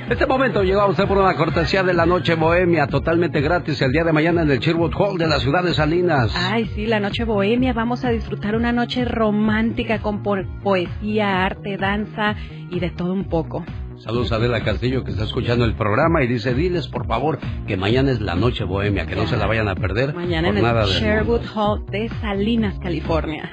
Este 0.10 0.26
momento 0.26 0.64
llegó 0.64 0.82
a 0.82 0.88
usted 0.88 1.08
por 1.08 1.18
una 1.18 1.36
cortesía 1.36 1.84
de 1.84 1.94
la 1.94 2.06
noche 2.06 2.36
bohemia, 2.36 2.88
totalmente 2.88 3.40
gratis 3.40 3.82
el 3.82 3.92
día 3.92 4.04
de 4.04 4.12
mañana 4.12 4.42
en 4.42 4.52
el 4.52 4.60
Sherwood 4.60 4.94
Hall 4.98 5.18
de 5.18 5.28
la 5.28 5.40
ciudad 5.40 5.64
de 5.64 5.74
Salinas. 5.74 6.34
Ay, 6.36 6.66
sí, 6.76 6.86
la 6.86 7.00
noche 7.00 7.24
bohemia. 7.24 7.72
Vamos 7.74 8.04
a 8.04 8.10
disfrutar 8.10 8.56
una 8.56 8.72
noche 8.72 9.06
romántica 9.06 10.02
con 10.02 10.22
poesía, 10.22 11.46
arte, 11.46 11.78
danza 11.78 12.36
y 12.70 12.80
de 12.80 12.90
todo 12.90 13.14
un 13.14 13.26
poco. 13.26 13.64
Saludos 14.04 14.32
a 14.32 14.38
Adela 14.38 14.64
Castillo 14.64 15.04
que 15.04 15.12
está 15.12 15.26
escuchando 15.26 15.64
el 15.64 15.76
programa 15.76 16.24
y 16.24 16.28
dice, 16.28 16.56
diles 16.56 16.88
por 16.88 17.06
favor 17.06 17.38
que 17.68 17.78
mañana 17.78 18.10
es 18.10 18.20
la 18.20 18.34
noche 18.34 18.64
bohemia, 18.64 19.06
que 19.06 19.16
no 19.16 19.28
se 19.28 19.38
la 19.38 19.46
vayan 19.46 19.68
a 19.68 19.76
perder. 19.76 20.16
Mañana 20.16 20.50
en 20.50 20.58
el 20.58 20.86
Sherwood 20.88 21.46
Hall 21.54 21.86
de 21.86 22.10
Salinas, 22.20 22.80
California. 22.80 23.48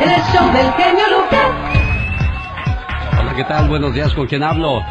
El 0.00 0.08
show 0.08 0.52
del 0.52 0.72
genio 0.74 1.04
Lucas. 1.18 1.50
Hola, 3.20 3.34
¿qué 3.34 3.42
tal? 3.42 3.68
Buenos 3.68 3.92
días, 3.92 4.14
¿con 4.14 4.28
quién 4.28 4.44
hablo? 4.44 4.82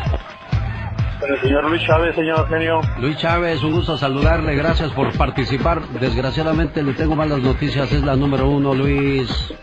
Con 1.22 1.32
el 1.32 1.42
señor 1.42 1.70
Luis 1.70 1.82
Chávez, 1.88 2.16
señor 2.16 2.50
genio. 2.50 2.82
Luis 3.00 3.16
Chávez, 3.16 3.64
un 3.64 3.72
gusto 3.72 3.98
saludarle, 3.98 4.56
gracias 4.58 4.92
por 4.92 5.18
participar. 5.18 5.88
Desgraciadamente 6.02 6.84
le 6.84 6.94
tengo 6.96 7.16
malas 7.16 7.40
noticias, 7.40 7.90
es 7.94 8.04
la 8.04 8.18
número 8.18 8.50
uno, 8.50 8.74
Luis. 8.74 9.54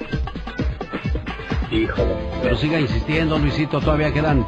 Híjole. 1.70 2.14
Pero 2.42 2.56
siga 2.56 2.80
insistiendo, 2.80 3.38
Luisito, 3.38 3.80
todavía 3.80 4.12
quedan 4.12 4.46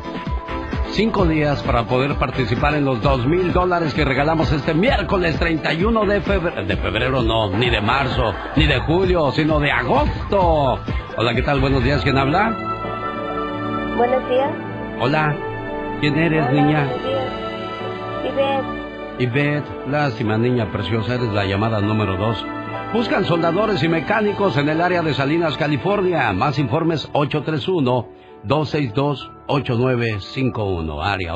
cinco 0.92 1.26
días 1.26 1.62
para 1.62 1.84
poder 1.84 2.16
participar 2.16 2.74
en 2.74 2.84
los 2.84 3.00
dos 3.02 3.26
mil 3.26 3.52
dólares 3.52 3.94
que 3.94 4.04
regalamos 4.04 4.50
este 4.52 4.74
miércoles 4.74 5.38
31 5.38 6.04
de 6.06 6.20
febrero. 6.20 6.64
De 6.64 6.76
febrero 6.76 7.22
no, 7.22 7.50
ni 7.50 7.70
de 7.70 7.80
marzo, 7.80 8.34
ni 8.56 8.66
de 8.66 8.78
julio, 8.80 9.30
sino 9.32 9.60
de 9.60 9.70
agosto. 9.70 10.78
Hola, 11.16 11.34
¿qué 11.34 11.42
tal? 11.42 11.60
Buenos 11.60 11.82
días, 11.84 12.02
¿quién 12.02 12.18
habla? 12.18 12.50
Buenos 13.96 14.28
días. 14.28 14.50
Hola, 15.00 15.36
¿quién 16.00 16.16
eres, 16.16 16.50
niña? 16.52 16.88
Ivette. 18.24 19.20
Ivette, 19.20 19.88
lástima, 19.88 20.38
niña 20.38 20.70
preciosa, 20.70 21.14
eres 21.14 21.32
la 21.32 21.44
llamada 21.44 21.80
número 21.80 22.16
dos. 22.16 22.44
Buscan 22.92 23.24
soldadores 23.24 23.82
y 23.82 23.88
mecánicos 23.88 24.56
en 24.56 24.68
el 24.68 24.80
área 24.80 25.02
de 25.02 25.12
Salinas, 25.12 25.56
California. 25.56 26.32
Más 26.32 26.58
informes 26.58 27.08
831 27.12 28.08
262-8951. 29.48 31.02
Área 31.02 31.34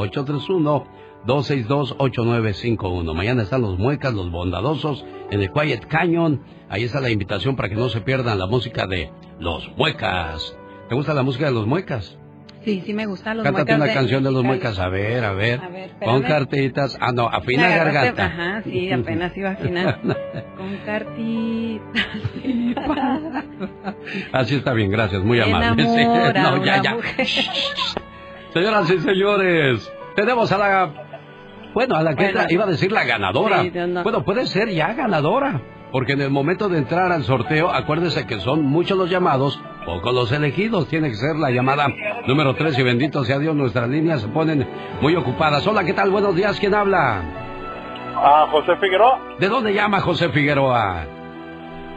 831-262-8951. 1.27 3.15
Mañana 3.15 3.43
están 3.43 3.63
los 3.63 3.79
muecas, 3.79 4.15
los 4.15 4.31
bondadosos, 4.31 5.05
en 5.31 5.43
el 5.43 5.51
Quiet 5.51 5.87
Canyon. 5.89 6.43
Ahí 6.69 6.85
está 6.85 7.01
la 7.01 7.11
invitación 7.11 7.57
para 7.57 7.69
que 7.69 7.75
no 7.75 7.89
se 7.89 8.01
pierdan 8.03 8.39
la 8.39 8.47
música 8.47 8.87
de 8.87 9.11
los 9.41 9.69
muecas. 9.77 10.57
¿Te 10.89 10.95
gusta 10.95 11.15
la 11.15 11.23
música 11.23 11.47
de 11.47 11.53
los 11.53 11.67
muecas? 11.67 12.19
Sí, 12.65 12.83
sí 12.87 12.95
me 12.95 13.07
gusta 13.07 13.35
los 13.35 13.43
Cántate 13.43 13.73
muecas. 13.77 13.85
una 13.89 14.01
canción 14.01 14.23
de 14.23 14.31
los 14.31 14.45
muecas, 14.45 14.79
a 14.79 14.89
ver, 14.89 15.25
a 15.25 15.33
ver. 15.33 15.61
A 15.61 15.69
ver, 15.69 15.91
Con 16.05 16.23
cartitas. 16.23 16.97
Ah, 17.01 17.11
no, 17.13 17.27
afina 17.29 17.69
garganta. 17.69 18.27
Ajá, 18.27 18.63
sí, 18.63 18.93
apenas 18.93 19.37
iba 19.37 19.51
a 19.51 19.53
afinar. 19.53 19.99
Con 20.57 20.77
cartitas. 20.87 22.07
Así 24.33 24.55
está 24.57 24.73
bien, 24.73 24.91
gracias, 24.91 25.23
muy 25.23 25.41
amable. 25.41 25.83
Sí, 25.93 26.05
no, 26.05 26.65
ya, 26.65 26.83
ya. 26.83 26.97
Señoras 28.55 28.91
y 28.91 28.99
señores, 29.01 29.93
tenemos 30.15 30.53
a 30.53 30.59
la... 30.59 30.91
Bueno, 31.75 31.97
a 31.97 32.03
la 32.03 32.15
que 32.15 32.25
Bueno. 32.33 32.47
iba 32.51 32.65
a 32.65 32.67
decir 32.67 32.93
la 32.93 33.05
ganadora. 33.05 33.63
Sí, 33.63 33.73
no. 33.75 34.03
Bueno, 34.03 34.25
puede 34.25 34.47
ser 34.47 34.69
ya 34.71 34.93
ganadora. 34.93 35.61
Porque 35.93 36.13
en 36.15 36.23
el 36.23 36.31
momento 36.31 36.69
de 36.71 36.79
entrar 36.79 37.13
al 37.13 37.23
sorteo, 37.25 37.71
acuérdese 37.71 38.27
que 38.27 38.41
son 38.41 38.63
muchos 38.65 38.97
los 38.97 39.11
llamados, 39.11 39.61
pocos 39.85 40.15
los 40.15 40.33
elegidos. 40.33 40.89
Tiene 40.89 41.11
que 41.11 41.17
ser 41.17 41.37
la 41.37 41.51
llamada 41.51 41.87
número 42.27 42.55
3 42.55 42.79
y 42.79 42.83
bendito 42.83 43.23
sea 43.25 43.39
Dios, 43.39 43.55
nuestras 43.55 43.89
líneas 43.91 44.23
se 44.23 44.29
ponen 44.29 44.67
muy 45.03 45.15
ocupadas. 45.17 45.67
Hola, 45.67 45.85
¿qué 45.85 45.93
tal? 45.93 46.11
Buenos 46.11 46.35
días, 46.35 46.59
¿quién 46.59 46.75
habla? 46.75 47.23
Ah, 48.17 48.47
José 48.51 48.77
Figueroa, 48.77 49.21
¿De 49.39 49.49
dónde 49.49 49.75
llama 49.75 50.01
José 50.01 50.29
Figueroa? 50.31 51.05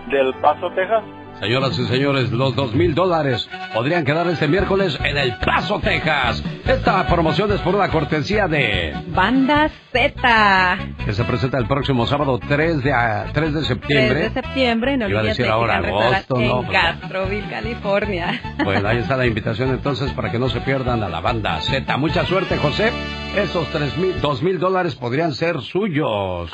del 0.09 0.33
Paso, 0.35 0.69
Texas. 0.71 1.03
Señoras 1.39 1.77
y 1.77 1.85
señores, 1.87 2.31
los 2.31 2.55
dos 2.55 2.73
mil 2.73 2.95
dólares 2.95 3.47
podrían 3.73 4.05
quedar 4.05 4.25
este 4.27 4.47
miércoles 4.47 4.97
en 5.03 5.17
El 5.17 5.35
Paso, 5.37 5.79
Texas. 5.79 6.41
Esta 6.65 7.05
promoción 7.07 7.51
es 7.51 7.59
por 7.61 7.75
una 7.75 7.89
cortesía 7.89 8.47
de... 8.47 8.95
Banda 9.07 9.69
Z. 9.91 10.77
que 11.05 11.13
se 11.13 11.23
presenta 11.25 11.57
el 11.57 11.67
próximo 11.67 12.07
sábado 12.07 12.39
3 12.39 12.83
de, 12.83 12.93
3 13.33 13.53
de 13.53 13.59
3 13.59 13.67
septiembre. 13.67 14.19
de 14.21 14.29
septiembre, 14.29 14.97
no 14.97 15.09
Iba 15.09 15.19
a 15.19 15.23
decir 15.23 15.47
ahora 15.47 15.77
agosto, 15.77 16.39
en 16.39 16.47
¿no? 16.47 16.63
Pues, 16.63 16.71
Castroville, 16.79 17.49
California. 17.49 18.41
Bueno, 18.63 18.87
ahí 18.87 18.97
está 18.97 19.15
la 19.17 19.25
invitación 19.27 19.69
entonces 19.69 20.11
para 20.13 20.31
que 20.31 20.39
no 20.39 20.49
se 20.49 20.61
pierdan 20.61 21.03
a 21.03 21.09
la 21.09 21.19
banda 21.19 21.59
Z. 21.61 21.97
Mucha 21.97 22.25
suerte, 22.25 22.57
José. 22.57 22.91
Esos 23.35 23.67
tres 23.67 23.95
mil, 23.97 24.19
dos 24.21 24.41
mil 24.41 24.57
dólares 24.57 24.95
podrían 24.95 25.33
ser 25.33 25.61
suyos. 25.61 26.51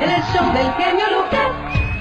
El 0.00 0.22
show 0.32 0.52
del 0.54 0.72
genio 0.78 1.04
Lucas. 1.10 1.93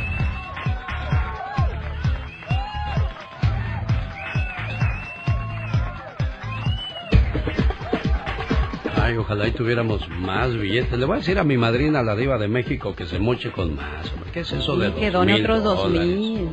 Ay, 9.04 9.18
ojalá 9.18 9.50
y 9.50 9.52
tuviéramos 9.52 10.08
más 10.08 10.58
billetes. 10.58 10.98
Le 10.98 11.04
voy 11.04 11.16
a 11.16 11.18
decir 11.18 11.38
a 11.38 11.44
mi 11.44 11.58
madrina, 11.58 12.02
la 12.04 12.16
diva 12.16 12.38
de 12.38 12.48
México, 12.48 12.96
que 12.96 13.06
se 13.06 13.20
moche 13.20 13.52
con 13.52 13.76
más. 13.76 14.10
Hombre. 14.14 14.32
¿Qué 14.32 14.40
es 14.40 14.54
eso 14.54 14.78
de 14.78 14.94
Que 14.94 15.12
done 15.12 15.42
otros 15.42 15.62
dos 15.62 15.90
mil. 15.92 16.48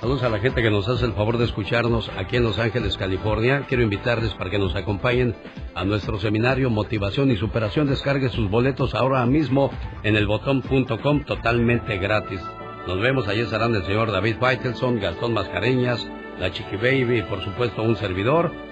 Saludos 0.00 0.24
a 0.24 0.28
la 0.28 0.40
gente 0.40 0.60
que 0.60 0.72
nos 0.72 0.88
hace 0.88 1.04
el 1.04 1.12
favor 1.12 1.38
de 1.38 1.44
escucharnos 1.44 2.10
aquí 2.18 2.34
en 2.34 2.42
Los 2.42 2.58
Ángeles, 2.58 2.96
California. 2.96 3.64
Quiero 3.68 3.84
invitarles 3.84 4.34
para 4.34 4.50
que 4.50 4.58
nos 4.58 4.74
acompañen 4.74 5.36
a 5.76 5.84
nuestro 5.84 6.18
seminario 6.18 6.68
Motivación 6.68 7.30
y 7.30 7.36
Superación. 7.36 7.86
Descargue 7.86 8.28
sus 8.28 8.50
boletos 8.50 8.96
ahora 8.96 9.24
mismo 9.26 9.70
en 10.02 10.16
elbotón.com 10.16 11.22
totalmente 11.26 11.96
gratis. 11.98 12.40
Nos 12.88 13.00
vemos, 13.00 13.28
allí 13.28 13.42
estarán 13.42 13.76
el 13.76 13.84
señor 13.84 14.10
David 14.10 14.38
Faitelson, 14.40 14.98
Gastón 14.98 15.32
Mascareñas, 15.32 16.04
la 16.40 16.50
Chiqui 16.50 16.74
Baby 16.74 17.20
y 17.20 17.22
por 17.22 17.40
supuesto 17.44 17.84
un 17.84 17.94
servidor. 17.94 18.67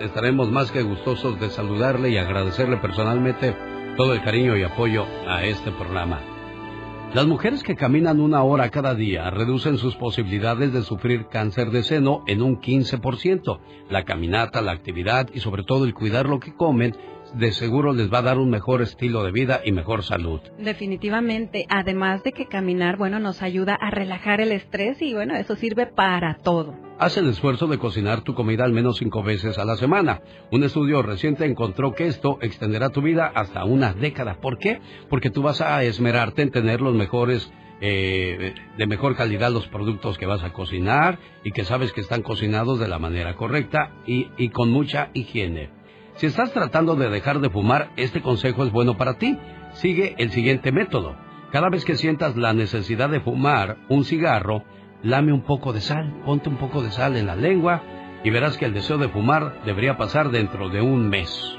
Estaremos 0.00 0.50
más 0.50 0.70
que 0.70 0.82
gustosos 0.82 1.40
de 1.40 1.50
saludarle 1.50 2.10
y 2.10 2.18
agradecerle 2.18 2.76
personalmente 2.76 3.56
todo 3.96 4.12
el 4.12 4.22
cariño 4.22 4.56
y 4.56 4.62
apoyo 4.62 5.06
a 5.26 5.44
este 5.44 5.70
programa. 5.70 6.20
Las 7.14 7.26
mujeres 7.26 7.62
que 7.62 7.76
caminan 7.76 8.20
una 8.20 8.42
hora 8.42 8.70
cada 8.70 8.94
día 8.94 9.30
reducen 9.30 9.78
sus 9.78 9.94
posibilidades 9.94 10.72
de 10.72 10.82
sufrir 10.82 11.26
cáncer 11.28 11.70
de 11.70 11.84
seno 11.84 12.24
en 12.26 12.42
un 12.42 12.60
15%. 12.60 13.60
La 13.88 14.04
caminata, 14.04 14.60
la 14.60 14.72
actividad 14.72 15.28
y 15.32 15.38
sobre 15.38 15.62
todo 15.62 15.84
el 15.84 15.94
cuidar 15.94 16.28
lo 16.28 16.40
que 16.40 16.56
comen 16.56 16.96
de 17.34 17.52
seguro 17.52 17.92
les 17.92 18.12
va 18.12 18.18
a 18.18 18.22
dar 18.22 18.38
un 18.38 18.50
mejor 18.50 18.82
estilo 18.82 19.24
de 19.24 19.32
vida 19.32 19.60
y 19.64 19.72
mejor 19.72 20.02
salud. 20.02 20.40
Definitivamente, 20.58 21.66
además 21.68 22.22
de 22.22 22.32
que 22.32 22.46
caminar, 22.46 22.96
bueno, 22.96 23.18
nos 23.18 23.42
ayuda 23.42 23.74
a 23.74 23.90
relajar 23.90 24.40
el 24.40 24.52
estrés 24.52 25.00
y 25.02 25.14
bueno, 25.14 25.34
eso 25.36 25.56
sirve 25.56 25.86
para 25.86 26.36
todo. 26.42 26.74
Haz 26.98 27.16
el 27.16 27.28
esfuerzo 27.28 27.66
de 27.66 27.78
cocinar 27.78 28.22
tu 28.22 28.34
comida 28.34 28.64
al 28.64 28.72
menos 28.72 28.98
cinco 28.98 29.22
veces 29.22 29.58
a 29.58 29.64
la 29.64 29.76
semana. 29.76 30.22
Un 30.52 30.62
estudio 30.62 31.02
reciente 31.02 31.44
encontró 31.44 31.92
que 31.92 32.06
esto 32.06 32.38
extenderá 32.40 32.90
tu 32.90 33.02
vida 33.02 33.30
hasta 33.34 33.64
una 33.64 33.92
década. 33.92 34.40
¿Por 34.40 34.58
qué? 34.58 34.80
Porque 35.10 35.30
tú 35.30 35.42
vas 35.42 35.60
a 35.60 35.82
esmerarte 35.82 36.42
en 36.42 36.50
tener 36.50 36.80
los 36.80 36.94
mejores 36.94 37.52
eh, 37.80 38.54
de 38.78 38.86
mejor 38.86 39.16
calidad 39.16 39.50
los 39.50 39.66
productos 39.66 40.16
que 40.16 40.26
vas 40.26 40.44
a 40.44 40.52
cocinar 40.52 41.18
y 41.42 41.50
que 41.50 41.64
sabes 41.64 41.92
que 41.92 42.00
están 42.00 42.22
cocinados 42.22 42.78
de 42.78 42.86
la 42.86 43.00
manera 43.00 43.34
correcta 43.34 43.90
y, 44.06 44.28
y 44.36 44.50
con 44.50 44.70
mucha 44.70 45.10
higiene. 45.14 45.83
Si 46.16 46.26
estás 46.26 46.52
tratando 46.52 46.94
de 46.94 47.10
dejar 47.10 47.40
de 47.40 47.50
fumar, 47.50 47.90
este 47.96 48.22
consejo 48.22 48.64
es 48.64 48.70
bueno 48.70 48.96
para 48.96 49.14
ti. 49.14 49.36
Sigue 49.72 50.14
el 50.18 50.30
siguiente 50.30 50.70
método. 50.70 51.16
Cada 51.50 51.68
vez 51.70 51.84
que 51.84 51.96
sientas 51.96 52.36
la 52.36 52.52
necesidad 52.52 53.08
de 53.08 53.20
fumar 53.20 53.78
un 53.88 54.04
cigarro, 54.04 54.62
lame 55.02 55.32
un 55.32 55.42
poco 55.42 55.72
de 55.72 55.80
sal, 55.80 56.22
ponte 56.24 56.48
un 56.48 56.56
poco 56.56 56.82
de 56.82 56.92
sal 56.92 57.16
en 57.16 57.26
la 57.26 57.34
lengua 57.34 57.82
y 58.22 58.30
verás 58.30 58.56
que 58.56 58.64
el 58.64 58.74
deseo 58.74 58.96
de 58.98 59.08
fumar 59.08 59.60
debería 59.64 59.96
pasar 59.96 60.30
dentro 60.30 60.68
de 60.68 60.80
un 60.80 61.08
mes. 61.08 61.58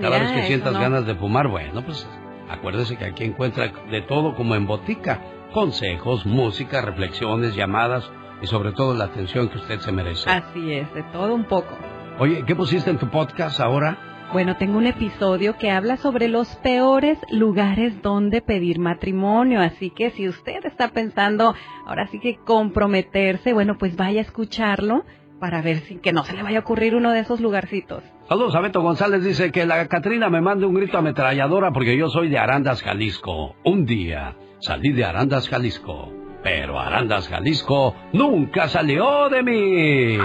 Cada 0.00 0.20
vez 0.20 0.30
que 0.30 0.42
sientas 0.44 0.74
ganas 0.74 1.04
de 1.04 1.16
fumar, 1.16 1.48
bueno, 1.48 1.82
pues 1.84 2.08
acuérdese 2.48 2.96
que 2.96 3.04
aquí 3.04 3.24
encuentra 3.24 3.72
de 3.90 4.02
todo 4.02 4.36
como 4.36 4.54
en 4.54 4.66
botica. 4.66 5.20
Consejos, 5.52 6.24
música, 6.24 6.82
reflexiones, 6.82 7.56
llamadas 7.56 8.08
y 8.42 8.46
sobre 8.46 8.72
todo 8.72 8.94
la 8.94 9.06
atención 9.06 9.48
que 9.48 9.58
usted 9.58 9.80
se 9.80 9.90
merece. 9.90 10.30
Así 10.30 10.72
es, 10.72 10.92
de 10.94 11.02
todo 11.04 11.34
un 11.34 11.44
poco. 11.44 11.76
Oye, 12.20 12.44
¿qué 12.44 12.56
pusiste 12.56 12.90
en 12.90 12.98
tu 12.98 13.08
podcast 13.10 13.60
ahora? 13.60 13.96
Bueno, 14.32 14.56
tengo 14.56 14.76
un 14.76 14.88
episodio 14.88 15.56
que 15.56 15.70
habla 15.70 15.96
sobre 15.98 16.26
los 16.26 16.48
peores 16.56 17.16
lugares 17.30 18.02
donde 18.02 18.42
pedir 18.42 18.80
matrimonio, 18.80 19.60
así 19.60 19.90
que 19.90 20.10
si 20.10 20.28
usted 20.28 20.64
está 20.64 20.88
pensando 20.88 21.54
ahora 21.86 22.08
sí 22.08 22.18
que 22.18 22.36
comprometerse, 22.44 23.52
bueno, 23.52 23.78
pues 23.78 23.94
vaya 23.94 24.18
a 24.18 24.24
escucharlo 24.24 25.04
para 25.38 25.62
ver 25.62 25.76
si 25.82 25.98
que 25.98 26.12
no 26.12 26.24
se 26.24 26.34
le 26.34 26.42
vaya 26.42 26.58
a 26.58 26.62
ocurrir 26.62 26.96
uno 26.96 27.12
de 27.12 27.20
esos 27.20 27.40
lugarcitos. 27.40 28.02
Saludos 28.28 28.56
a 28.56 28.60
Beto 28.62 28.82
González, 28.82 29.22
dice 29.22 29.52
que 29.52 29.64
la 29.64 29.86
Catrina 29.86 30.28
me 30.28 30.40
mande 30.40 30.66
un 30.66 30.74
grito 30.74 30.98
ametralladora 30.98 31.70
porque 31.70 31.96
yo 31.96 32.08
soy 32.08 32.28
de 32.28 32.38
Arandas, 32.38 32.82
Jalisco. 32.82 33.54
Un 33.62 33.86
día 33.86 34.34
salí 34.58 34.92
de 34.92 35.04
Arandas, 35.04 35.48
Jalisco, 35.48 36.12
pero 36.42 36.80
Arandas, 36.80 37.28
Jalisco 37.28 37.94
nunca 38.12 38.66
salió 38.66 39.28
de 39.28 39.42
mí. 39.44 40.18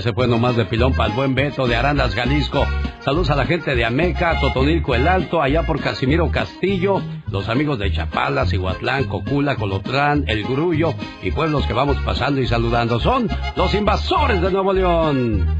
Ese 0.00 0.14
fue 0.14 0.26
nomás 0.26 0.56
de 0.56 0.64
pilón 0.64 0.94
para 0.94 1.10
el 1.10 1.14
buen 1.14 1.34
Beto 1.34 1.66
de 1.66 1.76
Arandas, 1.76 2.14
Jalisco. 2.14 2.66
Saludos 3.00 3.28
a 3.28 3.36
la 3.36 3.44
gente 3.44 3.74
de 3.74 3.84
Ameca, 3.84 4.40
Totonilco, 4.40 4.94
El 4.94 5.06
Alto, 5.06 5.42
allá 5.42 5.66
por 5.66 5.78
Casimiro 5.78 6.30
Castillo, 6.30 7.02
los 7.30 7.50
amigos 7.50 7.78
de 7.78 7.92
Chapala, 7.92 8.46
Cihuatlán, 8.46 9.04
Cocula, 9.04 9.56
Colotlán, 9.56 10.24
El 10.26 10.44
Grullo 10.44 10.94
y 11.22 11.32
pueblos 11.32 11.66
que 11.66 11.74
vamos 11.74 11.98
pasando 11.98 12.40
y 12.40 12.46
saludando. 12.46 12.98
Son 12.98 13.28
los 13.56 13.74
invasores 13.74 14.40
de 14.40 14.50
Nuevo 14.50 14.72
León. 14.72 15.58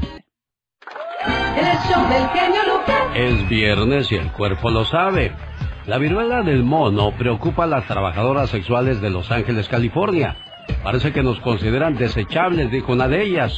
El 1.55 1.77
show 1.87 2.09
del 2.09 2.27
genio 2.29 2.61
Lucas. 2.65 2.95
Es 3.13 3.47
viernes 3.47 4.11
y 4.11 4.15
el 4.15 4.31
cuerpo 4.31 4.71
lo 4.71 4.85
sabe. 4.85 5.35
La 5.85 5.99
viruela 5.99 6.41
del 6.41 6.63
mono 6.63 7.11
preocupa 7.11 7.65
a 7.65 7.67
las 7.67 7.85
trabajadoras 7.85 8.49
sexuales 8.49 9.01
de 9.01 9.11
Los 9.11 9.29
Ángeles, 9.29 9.69
California. 9.69 10.35
Parece 10.83 11.13
que 11.13 11.21
nos 11.21 11.39
consideran 11.41 11.93
desechables, 11.93 12.71
dijo 12.71 12.93
una 12.93 13.07
de 13.07 13.21
ellas. 13.21 13.55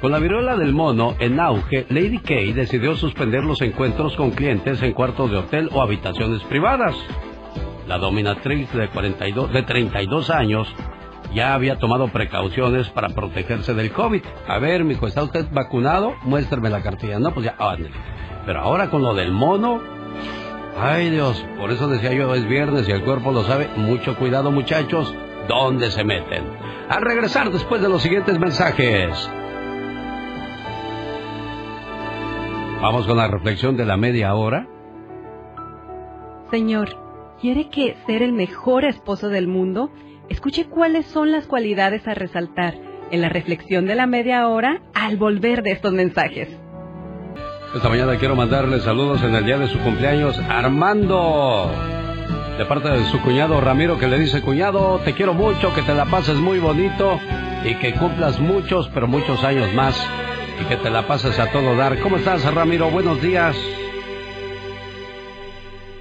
Con 0.00 0.12
la 0.12 0.18
viruela 0.18 0.56
del 0.56 0.72
mono 0.72 1.14
en 1.18 1.38
auge, 1.38 1.84
Lady 1.90 2.20
Kay 2.20 2.54
decidió 2.54 2.96
suspender 2.96 3.44
los 3.44 3.60
encuentros 3.60 4.16
con 4.16 4.30
clientes 4.30 4.80
en 4.82 4.94
cuartos 4.94 5.30
de 5.30 5.36
hotel 5.36 5.68
o 5.74 5.82
habitaciones 5.82 6.42
privadas. 6.44 6.94
La 7.86 7.98
dominatriz 7.98 8.72
de, 8.72 8.88
42, 8.88 9.52
de 9.52 9.62
32 9.62 10.30
años 10.30 10.74
ya 11.34 11.52
había 11.52 11.78
tomado 11.78 12.08
precauciones 12.08 12.88
para 12.88 13.10
protegerse 13.10 13.74
del 13.74 13.92
COVID. 13.92 14.22
A 14.48 14.58
ver, 14.58 14.84
mijo, 14.84 15.06
¿está 15.06 15.22
usted 15.22 15.46
vacunado? 15.52 16.14
Muéstrame 16.22 16.70
la 16.70 16.80
cartilla. 16.80 17.18
No, 17.18 17.34
pues 17.34 17.44
ya, 17.44 17.56
ándale. 17.58 17.90
Pero 18.46 18.60
ahora 18.60 18.88
con 18.88 19.02
lo 19.02 19.12
del 19.12 19.32
mono, 19.32 19.82
ay 20.78 21.10
Dios, 21.10 21.44
por 21.58 21.72
eso 21.72 21.88
decía 21.88 22.14
yo, 22.14 22.34
es 22.34 22.48
viernes 22.48 22.88
y 22.88 22.92
el 22.92 23.04
cuerpo 23.04 23.32
lo 23.32 23.42
sabe. 23.44 23.68
Mucho 23.76 24.16
cuidado, 24.16 24.50
muchachos, 24.50 25.14
¿dónde 25.46 25.90
se 25.90 26.04
meten? 26.04 26.44
Al 26.88 27.02
regresar 27.02 27.50
después 27.50 27.82
de 27.82 27.90
los 27.90 28.00
siguientes 28.00 28.38
mensajes. 28.38 29.30
Vamos 32.80 33.06
con 33.06 33.18
la 33.18 33.28
reflexión 33.28 33.76
de 33.76 33.84
la 33.84 33.98
media 33.98 34.34
hora. 34.34 34.66
Señor, 36.50 36.88
¿quiere 37.38 37.68
que 37.68 37.94
ser 38.06 38.22
el 38.22 38.32
mejor 38.32 38.86
esposo 38.86 39.28
del 39.28 39.48
mundo? 39.48 39.90
Escuche 40.30 40.64
cuáles 40.64 41.04
son 41.06 41.30
las 41.30 41.46
cualidades 41.46 42.08
a 42.08 42.14
resaltar 42.14 42.74
en 43.10 43.20
la 43.20 43.28
reflexión 43.28 43.84
de 43.84 43.96
la 43.96 44.06
media 44.06 44.48
hora 44.48 44.80
al 44.94 45.18
volver 45.18 45.62
de 45.62 45.72
estos 45.72 45.92
mensajes. 45.92 46.48
Esta 47.74 47.88
mañana 47.90 48.16
quiero 48.16 48.34
mandarle 48.34 48.80
saludos 48.80 49.22
en 49.24 49.34
el 49.34 49.44
día 49.44 49.58
de 49.58 49.68
su 49.68 49.78
cumpleaños 49.80 50.38
Armando. 50.48 51.70
De 52.56 52.64
parte 52.64 52.88
de 52.88 53.04
su 53.10 53.20
cuñado 53.20 53.60
Ramiro 53.60 53.98
que 53.98 54.08
le 54.08 54.18
dice, 54.18 54.40
cuñado, 54.40 55.00
te 55.04 55.12
quiero 55.12 55.34
mucho, 55.34 55.74
que 55.74 55.82
te 55.82 55.94
la 55.94 56.06
pases 56.06 56.36
muy 56.36 56.58
bonito 56.58 57.20
y 57.62 57.74
que 57.74 57.92
cumplas 57.92 58.40
muchos, 58.40 58.88
pero 58.94 59.06
muchos 59.06 59.44
años 59.44 59.70
más 59.74 59.94
y 60.60 60.64
que 60.64 60.76
te 60.76 60.90
la 60.90 61.06
pases 61.06 61.38
a 61.38 61.50
todo 61.50 61.74
dar. 61.76 61.98
¿Cómo 62.00 62.16
estás, 62.16 62.54
Ramiro? 62.54 62.90
Buenos 62.90 63.20
días. 63.22 63.56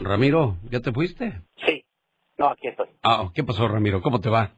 Ramiro, 0.02 0.58
¿ya 0.70 0.82
te 0.82 0.92
fuiste? 0.92 1.42
Sí. 1.66 1.86
No, 2.38 2.50
aquí 2.50 2.68
estoy. 2.68 2.88
Ah, 3.04 3.30
¿qué 3.34 3.44
pasó, 3.44 3.68
Ramiro? 3.68 4.02
¿Cómo 4.02 4.20
te 4.20 4.30
va? 4.30 4.52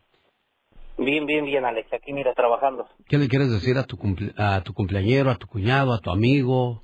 Bien, 0.97 1.25
bien, 1.25 1.45
bien, 1.45 1.65
Alex. 1.65 1.91
Aquí, 1.93 2.13
mira, 2.13 2.33
trabajando. 2.33 2.87
¿Qué 3.07 3.17
le 3.17 3.27
quieres 3.27 3.51
decir 3.51 3.77
a 3.77 3.85
tu, 3.85 3.97
cumple 3.97 4.33
a 4.37 4.61
tu 4.61 4.73
cumpleañero, 4.73 5.29
a 5.29 5.35
tu 5.35 5.47
cuñado, 5.47 5.93
a 5.93 5.99
tu 5.99 6.11
amigo? 6.11 6.83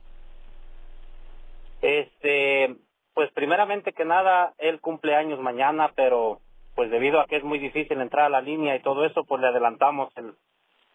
Este, 1.82 2.76
pues 3.14 3.32
primeramente 3.34 3.94
que 3.94 4.06
nada, 4.06 4.54
él 4.58 4.80
cumple 4.82 5.16
años 5.16 5.40
mañana, 5.40 5.92
pero 5.96 6.40
pues 6.76 6.92
debido 6.92 7.20
a 7.20 7.26
que 7.26 7.38
es 7.38 7.44
muy 7.44 7.60
difícil 7.60 8.00
entrar 8.02 8.26
a 8.26 8.30
la 8.30 8.42
línea 8.42 8.76
y 8.76 8.82
todo 8.82 9.06
eso, 9.06 9.24
pues 9.24 9.42
le 9.42 9.48
adelantamos 9.48 10.12
el, 10.18 10.34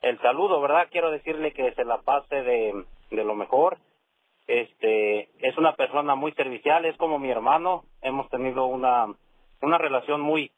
el 0.02 0.18
saludo, 0.20 0.60
¿verdad? 0.60 0.88
Quiero 0.90 1.10
decirle 1.10 1.52
que 1.52 1.72
se 1.74 1.84
la 1.84 1.98
pase 2.02 2.42
de, 2.42 2.84
de 3.10 3.24
lo 3.24 3.34
mejor. 3.34 3.78
Este, 4.46 5.28
es 5.38 5.56
una 5.56 5.74
persona 5.76 6.14
muy 6.14 6.32
servicial, 6.32 6.84
es 6.84 6.96
como 6.96 7.18
mi 7.18 7.30
hermano. 7.30 7.84
Hemos 8.02 8.28
tenido 8.28 8.66
una, 8.66 9.06
una 9.60 9.78
relación 9.78 10.20
muy, 10.20 10.50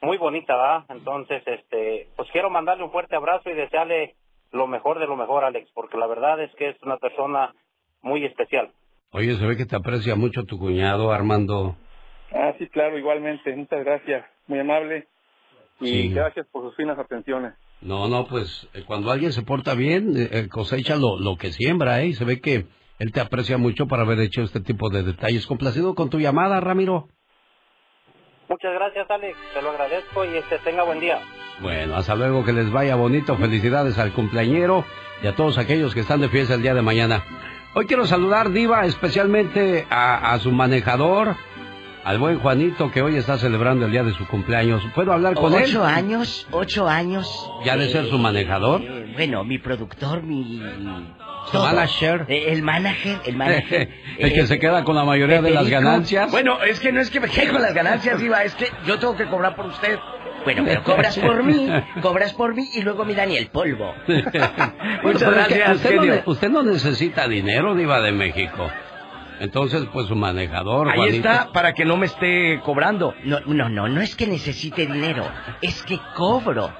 muy 0.00 0.16
bonita, 0.16 0.56
¿verdad? 0.56 0.84
Entonces, 0.88 1.42
este, 1.46 2.08
pues 2.16 2.30
quiero 2.30 2.50
mandarle 2.50 2.84
un 2.84 2.92
fuerte 2.92 3.16
abrazo 3.16 3.50
y 3.50 3.54
desearle 3.54 4.14
lo 4.52 4.66
mejor 4.66 4.98
de 5.00 5.06
lo 5.06 5.16
mejor, 5.16 5.44
Alex, 5.44 5.70
porque 5.74 5.98
la 5.98 6.06
verdad 6.06 6.40
es 6.40 6.54
que 6.54 6.68
es 6.68 6.82
una 6.82 6.96
persona 6.98 7.52
muy 8.02 8.24
especial. 8.24 8.70
Oye, 9.10 9.34
se 9.36 9.46
ve 9.46 9.56
que 9.56 9.66
te 9.66 9.76
aprecia 9.76 10.14
mucho 10.14 10.44
tu 10.44 10.58
cuñado, 10.58 11.10
Armando. 11.12 11.76
Ah, 12.32 12.54
sí, 12.58 12.68
claro, 12.68 12.96
igualmente. 12.98 13.54
Muchas 13.56 13.84
gracias. 13.84 14.24
Muy 14.46 14.60
amable. 14.60 15.06
Y 15.80 15.86
Sí. 15.86 16.14
gracias 16.14 16.46
por 16.48 16.62
sus 16.62 16.76
finas 16.76 16.98
atenciones. 16.98 17.54
No, 17.80 18.08
no, 18.08 18.26
pues 18.26 18.68
eh, 18.74 18.84
cuando 18.86 19.10
alguien 19.10 19.32
se 19.32 19.42
porta 19.42 19.74
bien, 19.74 20.16
eh, 20.16 20.28
eh, 20.32 20.48
cosecha 20.48 20.96
lo, 20.96 21.18
lo 21.18 21.36
que 21.36 21.52
siembra, 21.52 22.00
¿eh? 22.02 22.06
Y 22.08 22.14
se 22.14 22.24
ve 22.24 22.40
que 22.40 22.66
él 22.98 23.12
te 23.12 23.20
aprecia 23.20 23.58
mucho 23.58 23.86
por 23.86 24.00
haber 24.00 24.18
hecho 24.20 24.42
este 24.42 24.60
tipo 24.60 24.88
de 24.88 25.02
detalles. 25.02 25.46
¿Complacido 25.46 25.94
con 25.94 26.08
tu 26.08 26.18
llamada, 26.18 26.58
Ramiro? 26.60 27.08
Muchas 28.48 28.72
gracias, 28.74 29.10
Alex. 29.10 29.36
Te 29.54 29.60
lo 29.60 29.70
agradezco 29.70 30.24
y 30.24 30.36
este 30.36 30.58
tenga 30.60 30.84
buen 30.84 31.00
día. 31.00 31.20
Bueno, 31.60 31.96
hasta 31.96 32.14
luego, 32.14 32.44
que 32.44 32.52
les 32.52 32.70
vaya 32.70 32.96
bonito. 32.96 33.36
Felicidades 33.36 33.98
al 33.98 34.12
cumpleañero 34.12 34.84
y 35.22 35.26
a 35.26 35.34
todos 35.34 35.58
aquellos 35.58 35.94
que 35.94 36.00
están 36.00 36.20
de 36.20 36.28
fiesta 36.28 36.54
el 36.54 36.62
día 36.62 36.74
de 36.74 36.82
mañana. 36.82 37.24
Hoy 37.74 37.86
quiero 37.86 38.06
saludar, 38.06 38.50
Diva, 38.50 38.86
especialmente 38.86 39.86
a, 39.90 40.32
a 40.32 40.38
su 40.38 40.50
manejador, 40.50 41.36
al 42.06 42.18
buen 42.18 42.38
Juanito, 42.38 42.92
que 42.92 43.02
hoy 43.02 43.16
está 43.16 43.36
celebrando 43.36 43.86
el 43.86 43.90
día 43.90 44.04
de 44.04 44.12
su 44.14 44.26
cumpleaños. 44.28 44.80
¿Puedo 44.94 45.12
hablar 45.12 45.34
con 45.34 45.52
él? 45.54 45.64
Ocho 45.64 45.84
años, 45.84 46.46
ocho 46.52 46.88
años. 46.88 47.50
¿Ya 47.64 47.76
de 47.76 47.88
ser 47.88 48.06
su 48.06 48.16
manejador? 48.16 48.80
Eh, 48.80 49.12
bueno, 49.16 49.42
mi 49.42 49.58
productor, 49.58 50.22
mi... 50.22 50.62
¿Su 51.50 51.58
manager? 51.58 52.24
Eh, 52.28 52.44
El 52.52 52.62
manager, 52.62 53.18
el 53.26 53.36
manager. 53.36 53.88
el 54.18 54.32
que 54.32 54.40
Eh, 54.40 54.46
se 54.46 54.60
queda 54.60 54.84
con 54.84 54.94
la 54.94 55.02
mayoría 55.04 55.42
de 55.42 55.50
las 55.50 55.68
ganancias. 55.68 56.30
Bueno, 56.30 56.62
es 56.62 56.78
que 56.78 56.92
no 56.92 57.00
es 57.00 57.10
que 57.10 57.18
me 57.18 57.28
quede 57.28 57.50
con 57.50 57.60
las 57.60 57.74
ganancias, 57.74 58.20
Diva, 58.20 58.44
es 58.44 58.54
que 58.54 58.68
yo 58.86 59.00
tengo 59.00 59.16
que 59.16 59.26
cobrar 59.26 59.56
por 59.56 59.66
usted. 59.66 59.98
Bueno, 60.44 60.62
pero 60.64 60.84
cobras 60.84 61.18
por 61.18 61.42
mí, 61.42 61.68
cobras 62.02 62.32
por 62.34 62.54
mí 62.54 62.68
y 62.72 62.82
luego 62.82 63.04
mi 63.04 63.14
Daniel 63.14 63.48
Polvo. 63.52 63.92
Bueno, 64.06 65.18
Muchas 65.18 65.32
gracias, 65.34 65.76
usted, 65.76 65.94
no, 65.96 66.22
usted 66.30 66.50
no 66.50 66.62
necesita 66.62 67.26
dinero, 67.26 67.74
Diva 67.74 68.00
de 68.00 68.12
México. 68.12 68.70
Entonces, 69.40 69.84
pues 69.92 70.06
su 70.06 70.16
manejador, 70.16 70.88
Ahí 70.88 70.96
Juanito. 70.96 71.28
está, 71.28 71.52
para 71.52 71.72
que 71.74 71.84
no 71.84 71.96
me 71.96 72.06
esté 72.06 72.60
cobrando. 72.64 73.14
No, 73.24 73.40
no, 73.46 73.68
no, 73.68 73.88
no 73.88 74.00
es 74.00 74.16
que 74.16 74.26
necesite 74.26 74.86
dinero, 74.86 75.24
es 75.62 75.82
que 75.82 75.98
cobro 76.14 76.72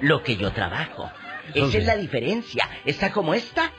lo 0.00 0.22
que 0.22 0.36
yo 0.36 0.52
trabajo. 0.52 1.10
Eso 1.54 1.66
Esa 1.68 1.78
es 1.78 1.86
la 1.86 1.96
diferencia. 1.96 2.68
Está 2.84 3.10
como 3.12 3.34
esta. 3.34 3.70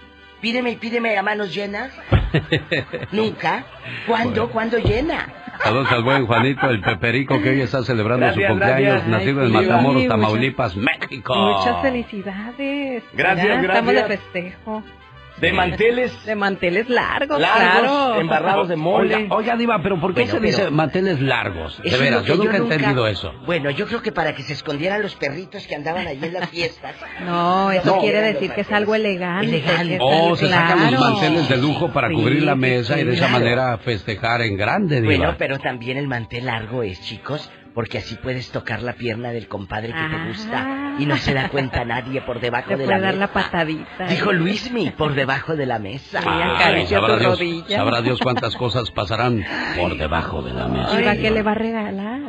Pídeme 0.41 0.71
y 0.71 0.75
pídeme 0.75 1.17
a 1.17 1.23
manos 1.23 1.53
llenas. 1.55 1.91
Nunca. 3.11 3.65
¿Cuándo? 4.07 4.49
¿Cuándo 4.51 4.77
llena? 4.77 5.27
Saludos 5.63 5.91
al 5.91 6.03
buen 6.03 6.27
Juanito, 6.27 6.69
el 6.69 6.81
peperico 6.81 7.41
que 7.41 7.49
hoy 7.51 7.61
está 7.61 7.81
celebrando 7.83 8.25
Gracias, 8.25 8.45
su 8.45 8.49
cumpleaños, 8.51 8.87
gracias. 8.87 9.07
nacido 9.07 9.39
en 9.45 9.55
Ay, 9.55 9.65
Matamoros, 9.67 10.07
Tamaulipas, 10.07 10.75
México. 10.75 11.33
Muchas 11.35 11.81
felicidades. 11.81 13.03
Gracias, 13.13 13.47
Ya 13.47 13.61
Estamos 13.61 13.93
de 13.93 13.99
gracias. 14.01 14.19
festejo. 14.21 14.83
De 15.41 15.51
manteles. 15.51 16.25
De 16.25 16.33
manteles 16.35 16.87
largos, 16.89 17.39
Largos, 17.41 17.81
claro. 17.81 18.21
embarrados 18.21 18.69
de 18.69 18.77
mole. 18.77 19.15
Oiga, 19.15 19.35
oiga, 19.35 19.55
Diva, 19.57 19.81
pero 19.83 19.99
¿por 19.99 20.13
qué 20.13 20.21
Bueno, 20.21 20.33
se 20.33 20.39
dice 20.39 20.71
manteles 20.71 21.19
largos? 21.19 21.81
De 21.83 21.97
veras, 21.97 22.23
yo 22.23 22.35
nunca 22.37 22.53
he 22.55 22.59
entendido 22.61 23.05
eso. 23.05 23.33
Bueno, 23.45 23.69
yo 23.71 23.85
creo 23.85 24.01
que 24.01 24.13
para 24.13 24.33
que 24.33 24.43
se 24.43 24.53
escondieran 24.53 25.01
los 25.01 25.13
perritos 25.15 25.67
que 25.67 25.75
andaban 25.75 26.07
allí 26.07 26.25
en 26.25 26.33
las 26.33 26.49
fiestas. 26.49 26.95
No, 27.25 27.69
eso 27.71 27.95
No, 27.95 28.01
quiere 28.01 28.21
decir 28.21 28.51
que 28.51 28.61
es 28.61 28.71
algo 28.71 28.95
elegante. 28.95 29.47
Elegante. 29.47 29.97
Oh, 29.99 30.23
algo- 30.25 30.35
se 30.37 30.47
sacan 30.47 30.79
los 30.79 30.89
claro. 30.95 31.03
manteles 31.15 31.49
de 31.49 31.57
lujo 31.57 31.89
para 31.91 32.07
Sí, 32.09 32.13
cubrir 32.15 32.43
la 32.43 32.53
sí, 32.53 32.59
mesa 32.59 32.99
y 32.99 33.03
de 33.03 33.13
esa 33.13 33.27
claro. 33.27 33.43
manera 33.43 33.77
festejar 33.79 34.41
en 34.41 34.55
grande, 34.55 35.01
Diva. 35.01 35.15
Bueno, 35.17 35.35
pero 35.37 35.59
también 35.59 35.97
el 35.97 36.07
mantel 36.07 36.45
largo 36.45 36.81
es, 36.83 37.01
chicos, 37.01 37.51
porque 37.75 37.99
así 37.99 38.15
puedes 38.15 38.49
tocar 38.51 38.81
la 38.81 38.93
pierna 38.93 39.29
del 39.31 39.47
compadre 39.47 39.89
que 39.93 39.93
te 40.17 40.27
gusta 40.29 40.95
y 40.97 41.05
no 41.05 41.17
se 41.17 41.33
da 41.33 41.49
cuenta 41.49 41.83
nadie 41.85 42.21
por 42.21 42.39
debajo 42.39 42.69
Te 42.69 42.77
de 42.77 42.87
la 42.87 42.93
dar 42.99 43.13
mesa. 43.13 43.19
la 43.19 43.27
patadita. 43.33 44.07
Dijo 44.07 44.31
Luismi, 44.31 44.91
por 44.91 45.13
debajo 45.13 45.55
de 45.55 45.65
la 45.65 45.77
mesa. 45.77 46.21
Sí, 46.21 46.27
Ay, 46.27 46.41
acaricia 46.55 46.99
sabrá 46.99 47.13
tu 47.15 47.19
Dios, 47.19 47.31
rodilla. 47.39 47.77
sabrá 47.77 48.01
Dios 48.01 48.19
cuántas 48.21 48.55
cosas 48.55 48.89
pasarán 48.91 49.45
por 49.77 49.97
debajo 49.97 50.41
de 50.41 50.53
la 50.53 50.67
mesa. 50.69 50.95
Oiga, 50.95 51.15
¿qué 51.17 51.29
le 51.29 51.43
va 51.43 51.51
a 51.51 51.55
regalar? 51.55 52.21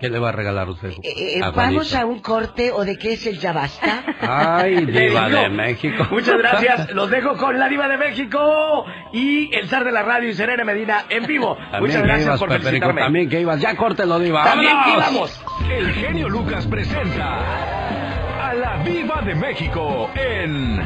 ¿Qué 0.00 0.10
le 0.10 0.18
va 0.18 0.30
a 0.30 0.32
regalar 0.32 0.68
usted? 0.68 0.90
Eh, 1.02 1.40
a 1.42 1.50
¿Vamos 1.50 1.90
Juanito? 1.90 1.98
a 1.98 2.04
un 2.04 2.18
corte 2.20 2.72
o 2.72 2.84
de 2.84 2.98
qué 2.98 3.14
es 3.14 3.26
el 3.26 3.38
ya 3.38 3.52
basta? 3.52 4.02
Ay, 4.20 4.84
diva 4.86 5.28
de 5.30 5.48
México. 5.48 6.06
Muchas 6.10 6.36
gracias. 6.36 6.90
Los 6.90 7.08
dejo 7.10 7.36
con 7.36 7.58
la 7.58 7.68
diva 7.68 7.88
de 7.88 7.96
México 7.96 8.84
y 9.12 9.54
el 9.54 9.68
zar 9.68 9.84
de 9.84 9.92
la 9.92 10.02
radio 10.02 10.28
y 10.28 10.34
Serena 10.34 10.64
Medina 10.64 11.04
en 11.08 11.24
vivo. 11.26 11.56
También 11.56 11.80
Muchas 11.82 12.02
gracias 12.02 12.26
ibas, 12.26 12.40
por 12.40 12.48
Peperico, 12.48 12.68
felicitarme. 12.70 13.00
también 13.02 13.28
que 13.30 13.40
ibas. 13.40 13.60
Ya 13.60 13.76
córtelo, 13.76 14.18
diva. 14.18 14.44
También 14.44 14.76
que 14.84 14.90
íbamos. 14.92 15.42
El 15.70 15.92
genio 15.94 16.28
Lucas 16.28 16.66
presenta 16.66 18.48
a 18.50 18.54
la 18.54 18.82
Viva 18.82 19.22
de 19.22 19.34
México 19.36 20.10
en 20.16 20.82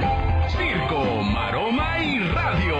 Circo, 0.48 1.22
Maroma 1.24 1.98
y 1.98 2.18
Radio. 2.28 2.76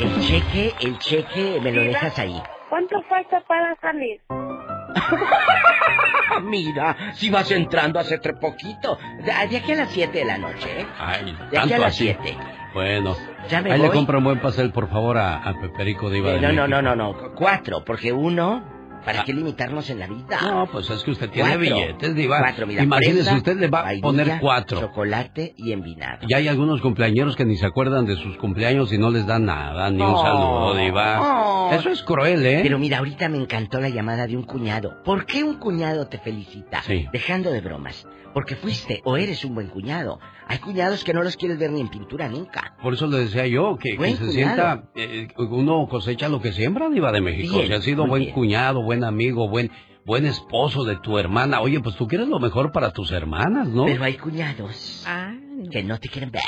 El 0.00 0.20
cheque, 0.20 0.74
el 0.80 0.98
cheque, 0.98 1.60
me 1.62 1.70
lo 1.70 1.82
dejas 1.82 2.18
ahí. 2.18 2.42
¿Cuánto 2.70 3.02
falta 3.02 3.42
para 3.46 3.76
salir? 3.80 4.20
Mira, 6.42 6.96
si 7.14 7.28
vas 7.30 7.50
entrando 7.50 7.98
hace 7.98 8.18
tre 8.18 8.34
poquito. 8.34 8.98
De, 9.24 9.32
aquí 9.32 9.72
a 9.72 9.76
las 9.76 9.90
7 9.90 10.16
de 10.18 10.24
la 10.24 10.38
noche, 10.38 10.80
¿eh? 10.82 10.86
Ay, 10.98 11.36
De 11.50 11.58
aquí 11.58 11.70
tanto 11.70 11.74
a 11.74 11.78
las 11.78 11.94
así. 11.94 12.04
7. 12.04 12.36
Bueno, 12.72 13.16
Ya 13.48 13.60
me 13.60 13.72
ahí 13.72 13.80
le 13.82 13.90
compro 13.90 14.18
un 14.18 14.24
buen 14.24 14.40
pastel, 14.40 14.70
por 14.72 14.88
favor, 14.88 15.18
a, 15.18 15.38
a 15.38 15.60
Peperico 15.60 16.08
Diva 16.08 16.30
de 16.30 16.36
Eh, 16.36 16.40
no, 16.40 16.52
no, 16.52 16.62
México. 16.68 16.82
no, 16.82 16.94
no, 16.96 17.12
no. 17.12 17.34
Cuatro, 17.34 17.84
porque 17.84 18.12
uno, 18.12 18.62
¿para 19.04 19.24
qué 19.24 19.32
limitarnos 19.32 19.88
en 19.90 19.98
la 19.98 20.06
vida? 20.06 20.38
No, 20.42 20.66
pues 20.70 20.88
es 20.90 21.02
que 21.02 21.10
usted 21.12 21.30
tiene 21.30 21.50
Cuatro. 21.56 21.76
billetes, 21.76 22.14
Diva. 22.14 22.38
Cuatro, 22.40 22.66
mira, 22.66 22.82
Imagínese, 22.82 23.20
presa, 23.22 23.36
usted 23.36 23.56
le 23.58 23.68
va 23.68 23.80
a 23.88 23.92
poner 24.00 24.38
cuatro. 24.40 24.80
Chocolate 24.80 25.54
y 25.56 25.72
envinado. 25.72 26.26
Y 26.28 26.34
hay 26.34 26.48
algunos 26.48 26.80
cumpleañeros 26.80 27.36
que 27.36 27.44
ni 27.44 27.56
se 27.56 27.66
acuerdan 27.66 28.06
de 28.06 28.16
sus 28.16 28.36
cumpleaños 28.36 28.92
y 28.92 28.98
no 28.98 29.10
les 29.10 29.26
dan 29.26 29.46
nada, 29.46 29.90
ni 29.90 30.02
un 30.02 30.10
Oh. 30.10 30.22
saludo, 30.22 30.74
Diva. 30.76 31.20
Oh. 31.20 31.72
Eso 31.72 31.88
es 31.90 32.02
cruel, 32.02 32.44
¿eh? 32.44 32.60
Pero 32.62 32.78
mira, 32.78 32.98
ahorita 32.98 33.28
me 33.28 33.38
encantó 33.38 33.80
la 33.80 33.88
llamada 33.88 34.26
de 34.26 34.36
un 34.36 34.42
cuñado. 34.44 35.02
¿Por 35.04 35.26
qué 35.26 35.42
un 35.44 35.54
cuñado 35.54 36.06
te 36.08 36.18
felicita? 36.18 36.82
Sí. 36.82 37.06
Dejando 37.12 37.50
de 37.50 37.60
bromas. 37.60 38.06
Porque 38.32 38.54
fuiste 38.54 39.00
o 39.04 39.16
eres 39.16 39.44
un 39.44 39.56
buen 39.56 39.66
cuñado. 39.66 40.20
Hay 40.46 40.58
cuñados 40.58 41.02
que 41.02 41.12
no 41.12 41.20
los 41.24 41.36
quieres 41.36 41.58
ver 41.58 41.72
ni 41.72 41.80
en 41.80 41.88
pintura 41.88 42.28
nunca. 42.28 42.76
Por 42.80 42.94
eso 42.94 43.08
le 43.08 43.18
decía 43.18 43.44
yo 43.48 43.76
que, 43.76 43.96
que 43.96 44.10
se 44.12 44.16
cuñado. 44.18 44.30
sienta, 44.32 44.82
eh, 44.94 45.26
uno 45.36 45.88
cosecha 45.88 46.28
lo 46.28 46.40
que 46.40 46.52
siembra, 46.52 46.88
Diva 46.90 47.10
de 47.10 47.20
México. 47.20 47.54
Bien, 47.56 47.66
si 47.66 47.72
ha 47.72 47.80
sido 47.82 48.06
buen 48.06 48.22
bien. 48.22 48.34
cuñado, 48.34 48.82
buen 48.90 49.04
amigo, 49.04 49.48
buen 49.48 49.70
buen 50.04 50.26
esposo 50.26 50.84
de 50.84 50.96
tu 50.96 51.16
hermana. 51.16 51.60
Oye, 51.60 51.78
pues 51.78 51.94
tú 51.94 52.08
quieres 52.08 52.26
lo 52.26 52.40
mejor 52.40 52.72
para 52.72 52.90
tus 52.90 53.12
hermanas, 53.12 53.68
¿no? 53.68 53.84
Pero 53.84 54.02
hay 54.02 54.14
cuñados 54.14 55.04
Ah, 55.06 55.32
no. 55.32 55.70
que 55.70 55.84
no 55.84 55.96
te 56.00 56.08
quieren 56.08 56.32
ver 56.32 56.42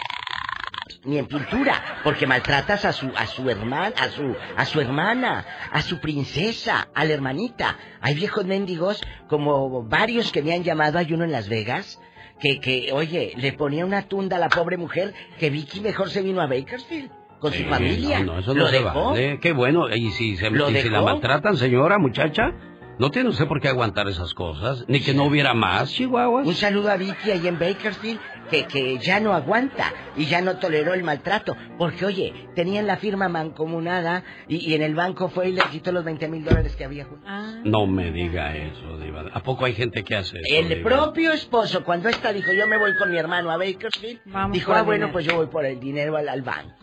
ni 1.05 1.19
en 1.19 1.27
pintura, 1.27 2.01
porque 2.05 2.27
maltratas 2.29 2.85
a 2.85 2.93
su 2.93 3.11
a 3.17 3.27
su 3.27 3.49
hermana, 3.49 3.93
a 3.97 4.09
su 4.09 4.35
a 4.57 4.65
su 4.65 4.81
hermana, 4.81 5.45
a 5.73 5.83
su 5.83 5.99
princesa, 6.01 6.89
a 6.95 7.05
la 7.05 7.13
hermanita. 7.15 7.77
Hay 8.01 8.15
viejos 8.17 8.45
mendigos 8.45 9.01
como 9.29 9.85
varios 9.85 10.33
que 10.33 10.43
me 10.43 10.53
han 10.53 10.65
llamado, 10.65 10.99
hay 10.99 11.13
uno 11.13 11.23
en 11.25 11.31
Las 11.33 11.49
Vegas 11.49 12.01
que 12.41 12.59
que 12.61 12.91
oye, 12.93 13.35
le 13.37 13.53
ponía 13.53 13.85
una 13.87 14.03
tunda 14.03 14.37
a 14.37 14.41
la 14.41 14.49
pobre 14.49 14.77
mujer 14.77 15.15
que 15.39 15.51
Vicky 15.51 15.81
mejor 15.81 16.11
se 16.11 16.23
vino 16.23 16.41
a 16.41 16.47
Bakersfield 16.49 17.11
con 17.43 17.53
Sí, 17.53 17.65
su 17.65 17.69
familia. 17.69 18.21
No, 18.21 18.35
no, 18.35 18.39
eso 18.39 18.55
Lo 18.55 18.65
no 18.65 18.71
se 18.71 18.77
dejó. 18.83 19.11
vale. 19.11 19.39
Qué 19.41 19.53
bueno. 19.53 19.95
Y 19.95 20.11
si, 20.13 20.37
se, 20.37 20.49
¿Lo 20.51 20.71
y 20.71 20.77
si 20.77 20.89
la 20.89 21.03
maltratan, 21.03 21.57
señora, 21.59 21.99
muchacha, 21.99 22.53
no 22.99 23.11
tiene 23.11 23.29
usted 23.31 23.47
por 23.49 23.61
qué 23.61 23.69
aguantar 23.69 24.09
esas 24.09 24.33
cosas. 24.33 24.85
Ni 24.89 25.01
que 25.01 25.13
no 25.13 25.25
hubiera 25.25 25.53
más, 25.53 25.91
Chihuahua. 25.93 26.43
Un 26.43 26.55
saludo 26.55 26.91
a 26.91 26.97
Vicky 26.97 27.31
ahí 27.33 27.49
en 27.49 27.59
Bakersfield, 27.59 28.21
que, 28.51 28.67
que 28.67 28.99
ya 28.99 29.19
no 29.19 29.33
aguanta 29.33 29.93
y 30.17 30.27
ya 30.27 30.41
no 30.43 30.59
toleró 30.59 30.93
el 30.95 31.03
maltrato. 31.03 31.57
Porque, 31.79 32.05
oye, 32.05 32.33
tenían 32.55 32.87
la 32.87 32.99
firma 32.99 33.29
mancomunada 33.29 34.23
y, 34.47 34.57
y 34.71 34.75
en 34.75 34.83
el 34.83 34.95
banco 34.95 35.31
fue 35.31 35.49
y 35.49 35.53
le 35.53 35.63
quitó 35.73 35.91
los 35.91 36.05
20 36.05 36.29
mil 36.29 36.45
dólares 36.45 36.77
que 36.77 36.85
había. 36.85 37.07
Ah, 37.27 37.55
No 37.65 37.87
me 37.87 38.13
diga 38.13 38.55
eso, 38.55 38.99
Diva. 38.99 39.25
¿A 39.33 39.43
poco 39.43 39.65
hay 39.65 39.73
gente 39.73 40.05
que 40.05 40.15
hace 40.15 40.39
eso? 40.39 40.55
El 40.55 40.69
Diva? 40.69 40.83
propio 40.91 41.33
esposo, 41.33 41.83
cuando 41.83 42.09
esta 42.11 42.33
dijo, 42.33 42.53
yo 42.53 42.67
me 42.69 42.77
voy 42.79 42.95
con 42.99 43.11
mi 43.11 43.17
hermano 43.17 43.51
a 43.51 43.57
Bakersfield, 43.57 44.21
Vamos 44.27 44.53
dijo, 44.53 44.73
ah, 44.75 44.83
bueno, 44.83 45.07
dinero". 45.07 45.13
pues 45.13 45.25
yo 45.27 45.37
voy 45.37 45.47
por 45.47 45.65
el 45.65 45.81
dinero 45.81 46.17
al, 46.19 46.29
al 46.29 46.43
banco. 46.43 46.75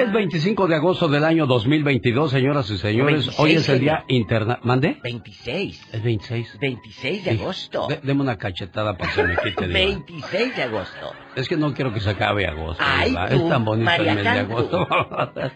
Es 0.00 0.12
25 0.12 0.66
de 0.66 0.76
agosto 0.76 1.08
del 1.08 1.24
año 1.24 1.46
2022, 1.46 2.30
señoras 2.30 2.70
y 2.70 2.78
señores. 2.78 3.26
26, 3.26 3.38
Hoy 3.40 3.52
es 3.52 3.68
el 3.68 3.80
día 3.80 4.04
interna... 4.08 4.58
¿Mande? 4.62 4.98
26. 5.02 5.88
Es 5.92 6.02
26. 6.02 6.58
26 6.58 7.24
de 7.24 7.30
agosto. 7.32 7.86
De- 7.88 8.00
deme 8.02 8.22
una 8.22 8.38
cachetada 8.38 8.96
para 8.96 9.12
que 9.12 9.22
me 9.24 9.36
quite, 9.36 9.66
Diva. 9.66 9.78
26 9.78 10.56
de 10.56 10.62
agosto. 10.62 11.12
Es 11.36 11.48
que 11.48 11.56
no 11.58 11.74
quiero 11.74 11.92
que 11.92 12.00
se 12.00 12.10
acabe 12.10 12.46
agosto, 12.46 12.82
Ay, 12.86 13.14
tú, 13.28 13.36
Es 13.36 13.48
tan 13.50 13.64
bonito 13.64 13.84
María 13.84 14.12
el 14.12 14.14
mes 14.16 14.24
de 14.24 14.40
agosto. 14.40 14.88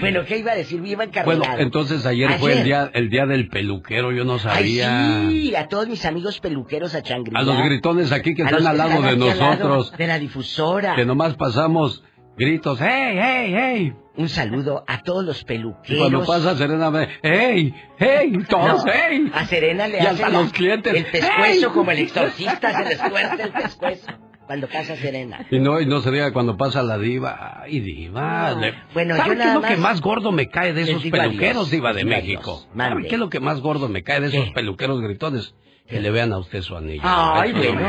Bueno, 0.00 0.24
¿qué 0.26 0.38
iba 0.38 0.52
a 0.52 0.54
decir? 0.54 0.80
Viva 0.80 1.04
bueno, 1.26 1.42
encarnado. 1.42 1.60
entonces 1.62 2.06
ayer, 2.06 2.38
fue 2.38 2.54
el 2.54 2.64
día, 2.64 2.90
el 2.94 3.10
día 3.10 3.26
del 3.26 3.48
peluquero, 3.48 4.12
yo 4.12 4.24
no 4.24 4.34
Ay, 4.34 4.38
sabía. 4.40 5.20
sí, 5.28 5.54
a 5.54 5.68
todos 5.68 5.88
mis 5.88 6.06
amigos 6.06 6.40
peluqueros 6.40 6.94
a 6.94 7.02
Changrilla. 7.02 7.38
A 7.38 7.42
los 7.42 7.62
gritones 7.62 8.10
aquí 8.10 8.34
que 8.34 8.44
A 8.44 8.46
están 8.46 8.66
al 8.66 8.78
lado 8.78 9.02
de 9.02 9.16
lado 9.16 9.16
nosotros. 9.16 9.92
de 9.98 10.06
la 10.06 10.18
difusora. 10.18 10.94
Que 10.96 11.04
nomás 11.04 11.34
pasamos 11.34 12.02
gritos, 12.38 12.78
¡hey, 12.80 13.16
hey, 13.20 13.54
hey! 13.56 13.92
Un 14.16 14.28
saludo 14.28 14.84
a 14.86 15.02
todos 15.02 15.24
los 15.24 15.42
Y 15.42 15.44
peluqueros. 15.44 15.98
cuando 16.10 16.24
pasa 16.26 16.56
Serena, 16.56 16.90
me, 16.90 17.08
¡hey, 17.22 17.74
hey! 17.98 18.32
Todos, 18.48 18.84
No, 18.84 18.92
¡hey! 18.92 19.30
A 19.34 19.44
Serena 19.46 19.86
le 19.88 19.98
Y 19.98 20.00
hace 20.00 20.08
hasta 20.24 20.28
la- 20.30 20.40
los 20.42 20.52
clientes, 20.52 20.92
el 20.94 21.04
pescuezo 21.06 21.42
¡hey! 21.44 21.62
como 21.72 21.90
el 21.90 21.98
exorcista 21.98 22.72
se 22.72 22.88
les 22.88 22.98
tuerce 23.10 23.42
el 23.42 23.52
pescuezo 23.52 24.06
cuando 24.46 24.66
pasa 24.66 24.96
Serena. 24.96 25.46
Y 25.50 25.58
no, 25.60 25.78
y 25.80 25.84
no 25.86 26.00
se 26.00 26.10
diga 26.10 26.32
cuando 26.32 26.56
pasa 26.56 26.82
la 26.82 26.96
diva. 26.98 27.60
¡Ay, 27.62 27.80
diva! 27.80 28.52
No. 28.54 28.60
le- 28.60 28.74
Bueno, 28.94 29.14
¿Sabe 29.16 29.28
yo 29.28 29.32
qué 29.34 29.38
nada 29.38 29.50
es 29.50 29.54
lo 29.62 29.68
que 29.68 29.76
más 29.76 30.00
gordo 30.00 30.32
me 30.32 30.48
cae 30.48 30.72
de 30.72 30.82
esos 30.82 31.02
adiós, 31.02 31.12
peluqueros, 31.12 31.70
diva 31.70 31.92
de 31.92 32.04
México? 32.06 32.52
adiós. 32.62 32.68
Mande. 32.74 32.94
¿Sabe 32.96 33.08
qué 33.08 33.14
es 33.16 33.20
lo 33.20 33.28
que 33.28 33.40
más 33.40 33.60
gordo 33.60 33.88
me 33.90 34.02
cae 34.02 34.20
de 34.22 34.28
esos 34.28 34.46
¿Qué? 34.46 34.52
peluqueros 34.52 35.00
gritones? 35.02 35.54
Que 35.86 36.00
le 36.00 36.10
vean 36.10 36.32
a 36.32 36.38
usted 36.38 36.62
su 36.62 36.76
anillo. 36.76 37.02
Ay, 37.04 37.52
bueno. 37.52 37.80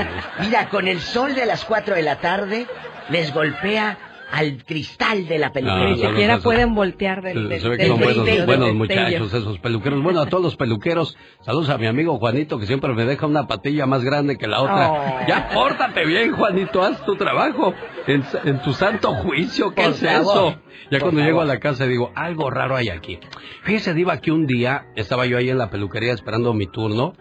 Mira, 0.41 0.69
con 0.69 0.87
el 0.87 0.99
sol 1.01 1.33
de 1.35 1.45
las 1.45 1.63
4 1.65 1.95
de 1.95 2.01
la 2.01 2.19
tarde 2.21 2.65
les 3.09 3.33
golpea 3.33 3.97
al 4.31 4.63
cristal 4.63 5.27
de 5.27 5.39
la 5.39 5.51
peluquería. 5.51 5.89
Ni 5.89 5.97
siquiera 5.99 6.39
pueden 6.39 6.75
voltear 6.75 7.21
del, 7.21 7.49
del, 7.49 7.61
Se 7.61 7.69
ve 7.69 7.77
que 7.77 7.83
del 7.83 7.91
son 7.91 8.45
buenos, 8.45 8.73
muchachos 8.75 9.33
esos 9.33 9.59
peluqueros. 9.59 10.01
Bueno, 10.03 10.21
a 10.21 10.27
todos 10.27 10.43
los 10.43 10.55
peluqueros, 10.55 11.17
saludos 11.41 11.69
a 11.69 11.77
mi 11.77 11.87
amigo 11.87 12.17
Juanito 12.19 12.59
que 12.59 12.65
siempre 12.65 12.93
me 12.93 13.05
deja 13.05 13.25
una 13.25 13.47
patilla 13.47 13.85
más 13.85 14.03
grande 14.03 14.37
que 14.37 14.47
la 14.47 14.61
otra. 14.61 14.91
Oh. 14.91 15.27
Ya 15.27 15.49
pórtate 15.53 16.05
bien, 16.05 16.33
Juanito, 16.33 16.83
haz 16.83 17.03
tu 17.05 17.15
trabajo 17.15 17.73
en, 18.07 18.23
en 18.45 18.61
tu 18.61 18.73
santo 18.73 19.13
juicio. 19.15 19.73
¿Qué 19.73 19.83
Por 19.83 19.91
es 19.91 19.99
favor. 19.99 20.21
eso? 20.21 20.61
Ya 20.91 20.99
Por 20.99 21.09
cuando 21.09 21.21
llego 21.21 21.41
a 21.41 21.45
la 21.45 21.59
casa 21.59 21.85
digo, 21.85 22.11
algo 22.15 22.49
raro 22.49 22.75
hay 22.75 22.89
aquí. 22.89 23.19
Fíjese, 23.63 23.93
Diva, 23.93 24.19
que 24.21 24.31
un 24.31 24.45
día 24.47 24.85
estaba 24.95 25.25
yo 25.25 25.37
ahí 25.37 25.49
en 25.49 25.57
la 25.57 25.69
peluquería 25.69 26.13
esperando 26.13 26.53
mi 26.53 26.67
turno 26.67 27.13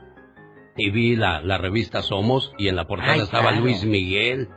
y 0.77 0.91
vi 0.91 1.17
la, 1.17 1.41
la 1.43 1.59
revista 1.59 2.03
Somos 2.03 2.53
y 2.57 2.69
en 2.69 2.77
la 2.77 2.87
portada 2.87 3.15
Ay, 3.15 3.21
estaba 3.21 3.49
claro. 3.49 3.61
Luis 3.63 3.85
Miguel. 3.85 4.49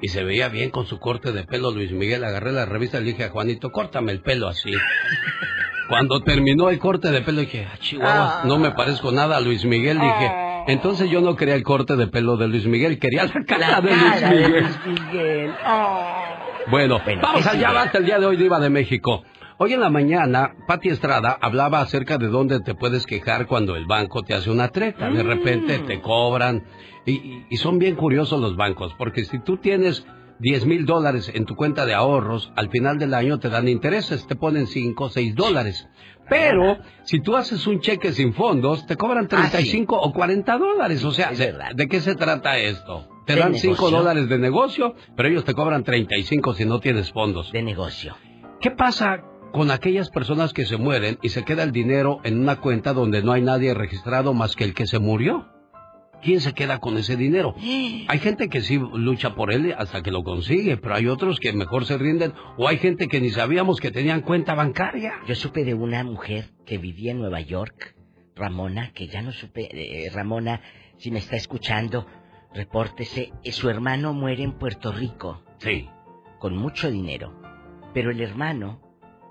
Y 0.00 0.08
se 0.08 0.22
veía 0.24 0.48
bien 0.48 0.70
con 0.70 0.86
su 0.86 0.98
corte 0.98 1.32
de 1.32 1.44
pelo 1.44 1.70
Luis 1.72 1.90
Miguel. 1.92 2.24
Agarré 2.24 2.52
la 2.52 2.66
revista 2.66 2.98
y 2.98 3.04
le 3.04 3.10
dije 3.12 3.24
a 3.24 3.30
Juanito, 3.30 3.70
córtame 3.72 4.12
el 4.12 4.20
pelo 4.20 4.48
así. 4.48 4.72
Cuando 5.88 6.20
terminó 6.20 6.68
el 6.68 6.78
corte 6.78 7.10
de 7.10 7.22
pelo 7.22 7.40
dije, 7.40 7.66
ah, 7.70 7.76
Chihuahua, 7.78 8.42
no 8.44 8.58
me 8.58 8.72
parezco 8.72 9.10
nada 9.10 9.38
a 9.38 9.40
Luis 9.40 9.64
Miguel. 9.64 9.98
Dije, 9.98 10.30
entonces 10.68 11.08
yo 11.10 11.20
no 11.22 11.34
quería 11.34 11.54
el 11.54 11.62
corte 11.62 11.96
de 11.96 12.06
pelo 12.08 12.36
de 12.36 12.46
Luis 12.46 12.66
Miguel, 12.66 12.98
quería 12.98 13.24
la 13.24 13.44
cara 13.46 13.70
La 13.70 13.80
de 13.80 13.96
Luis 13.96 14.20
de 14.20 14.28
Miguel. 14.28 14.66
Luis 14.84 15.00
Miguel. 15.10 15.54
Oh. 15.66 16.14
Bueno, 16.70 17.00
Bueno, 17.04 17.22
vamos 17.22 17.42
¿qué 17.42 17.56
allá, 17.56 17.72
basta 17.72 17.98
el 17.98 18.04
día 18.04 18.18
de 18.18 18.26
hoy, 18.26 18.36
Diva 18.36 18.60
de 18.60 18.68
México. 18.68 19.24
Hoy 19.56 19.72
en 19.72 19.80
la 19.80 19.88
mañana, 19.90 20.52
Pati 20.68 20.90
Estrada 20.90 21.36
hablaba 21.40 21.80
acerca 21.80 22.18
de 22.18 22.28
dónde 22.28 22.60
te 22.60 22.74
puedes 22.74 23.06
quejar 23.06 23.46
cuando 23.46 23.74
el 23.74 23.86
banco 23.86 24.22
te 24.22 24.34
hace 24.34 24.50
una 24.50 24.68
treta. 24.68 25.08
De 25.10 25.22
repente 25.22 25.78
te 25.80 26.00
cobran. 26.00 26.62
Y, 27.08 27.56
son 27.56 27.78
bien 27.78 27.96
curiosos 27.96 28.40
los 28.40 28.56
bancos, 28.56 28.94
porque 28.98 29.24
si 29.24 29.38
tú 29.40 29.56
tienes 29.56 30.04
10 30.40 30.66
mil 30.66 30.86
dólares 30.86 31.30
en 31.34 31.44
tu 31.44 31.56
cuenta 31.56 31.86
de 31.86 31.94
ahorros, 31.94 32.52
al 32.54 32.70
final 32.70 32.98
del 32.98 33.14
año 33.14 33.38
te 33.38 33.48
dan 33.48 33.68
intereses, 33.68 34.26
te 34.26 34.36
ponen 34.36 34.66
5 34.66 35.04
o 35.04 35.08
6 35.08 35.34
dólares. 35.34 35.88
Pero 36.28 36.78
si 37.04 37.20
tú 37.20 37.36
haces 37.36 37.66
un 37.66 37.80
cheque 37.80 38.12
sin 38.12 38.34
fondos, 38.34 38.86
te 38.86 38.96
cobran 38.96 39.28
35 39.28 39.96
o 39.96 40.12
40 40.12 40.58
dólares. 40.58 41.02
O 41.04 41.10
sea, 41.10 41.30
¿de, 41.32 41.88
qué 41.88 42.00
se 42.00 42.14
trata 42.14 42.58
esto? 42.58 43.08
Te 43.26 43.34
De 43.34 43.40
dan 43.40 43.54
5 43.54 43.74
negocio. 43.74 43.98
dólares 43.98 44.28
de 44.28 44.38
negocio, 44.38 44.94
pero 45.16 45.28
ellos 45.28 45.44
te 45.44 45.54
cobran 45.54 45.84
35 45.84 46.54
si 46.54 46.66
no 46.66 46.80
tienes 46.80 47.10
fondos. 47.12 47.50
De 47.50 47.62
negocio. 47.62 48.14
¿Qué 48.60 48.70
pasa 48.70 49.22
con 49.52 49.70
aquellas 49.70 50.10
personas 50.10 50.52
que 50.52 50.66
se 50.66 50.76
mueren 50.76 51.18
y 51.22 51.30
se 51.30 51.44
queda 51.44 51.62
el 51.62 51.72
dinero 51.72 52.20
en 52.24 52.38
una 52.38 52.56
cuenta 52.60 52.92
donde 52.92 53.22
no 53.22 53.32
hay 53.32 53.40
nadie 53.40 53.72
registrado 53.72 54.34
más 54.34 54.54
que 54.54 54.64
el 54.64 54.74
que 54.74 54.86
se 54.86 54.98
murió? 54.98 55.46
¿Quién 56.22 56.40
se 56.40 56.52
queda 56.52 56.78
con 56.78 56.96
ese 56.98 57.16
dinero? 57.16 57.54
Hay 58.08 58.18
gente 58.18 58.48
que 58.48 58.60
sí 58.60 58.78
lucha 58.94 59.34
por 59.34 59.52
él 59.52 59.74
hasta 59.78 60.02
que 60.02 60.10
lo 60.10 60.24
consigue, 60.24 60.76
pero 60.76 60.94
hay 60.96 61.06
otros 61.06 61.38
que 61.38 61.52
mejor 61.52 61.84
se 61.84 61.96
rinden 61.98 62.32
o 62.56 62.66
hay 62.68 62.78
gente 62.78 63.06
que 63.08 63.20
ni 63.20 63.30
sabíamos 63.30 63.78
que 63.80 63.90
tenían 63.90 64.22
cuenta 64.22 64.54
bancaria. 64.54 65.12
Yo 65.26 65.34
supe 65.34 65.64
de 65.64 65.74
una 65.74 66.02
mujer 66.04 66.50
que 66.66 66.78
vivía 66.78 67.12
en 67.12 67.18
Nueva 67.20 67.40
York, 67.40 67.94
Ramona, 68.34 68.92
que 68.92 69.06
ya 69.08 69.22
no 69.22 69.32
supe, 69.32 69.68
eh, 69.72 70.10
Ramona, 70.10 70.60
si 70.96 71.10
me 71.10 71.18
está 71.20 71.36
escuchando, 71.36 72.06
repórtese, 72.54 73.32
eh, 73.44 73.52
su 73.52 73.68
hermano 73.70 74.12
muere 74.12 74.42
en 74.42 74.52
Puerto 74.58 74.92
Rico. 74.92 75.42
Sí. 75.58 75.88
Con 76.38 76.56
mucho 76.56 76.90
dinero. 76.90 77.40
Pero 77.94 78.10
el 78.10 78.20
hermano 78.20 78.80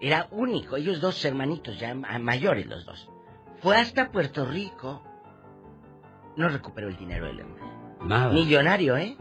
era 0.02 0.28
único, 0.32 0.78
ellos 0.78 1.02
dos 1.02 1.24
hermanitos, 1.26 1.80
ya 1.80 1.94
ma- 1.96 2.18
mayores 2.20 2.66
los 2.66 2.86
dos. 2.86 3.10
Fue 3.62 3.76
hasta 3.78 4.12
Puerto 4.12 4.46
Rico, 4.46 5.04
no 6.38 6.48
recuperó 6.50 6.88
el 6.88 6.96
dinero 6.98 7.26
del 7.28 7.40
hermano. 7.42 7.98
Nada. 8.06 8.32
Millonario, 8.34 8.96
¿eh? 8.98 9.18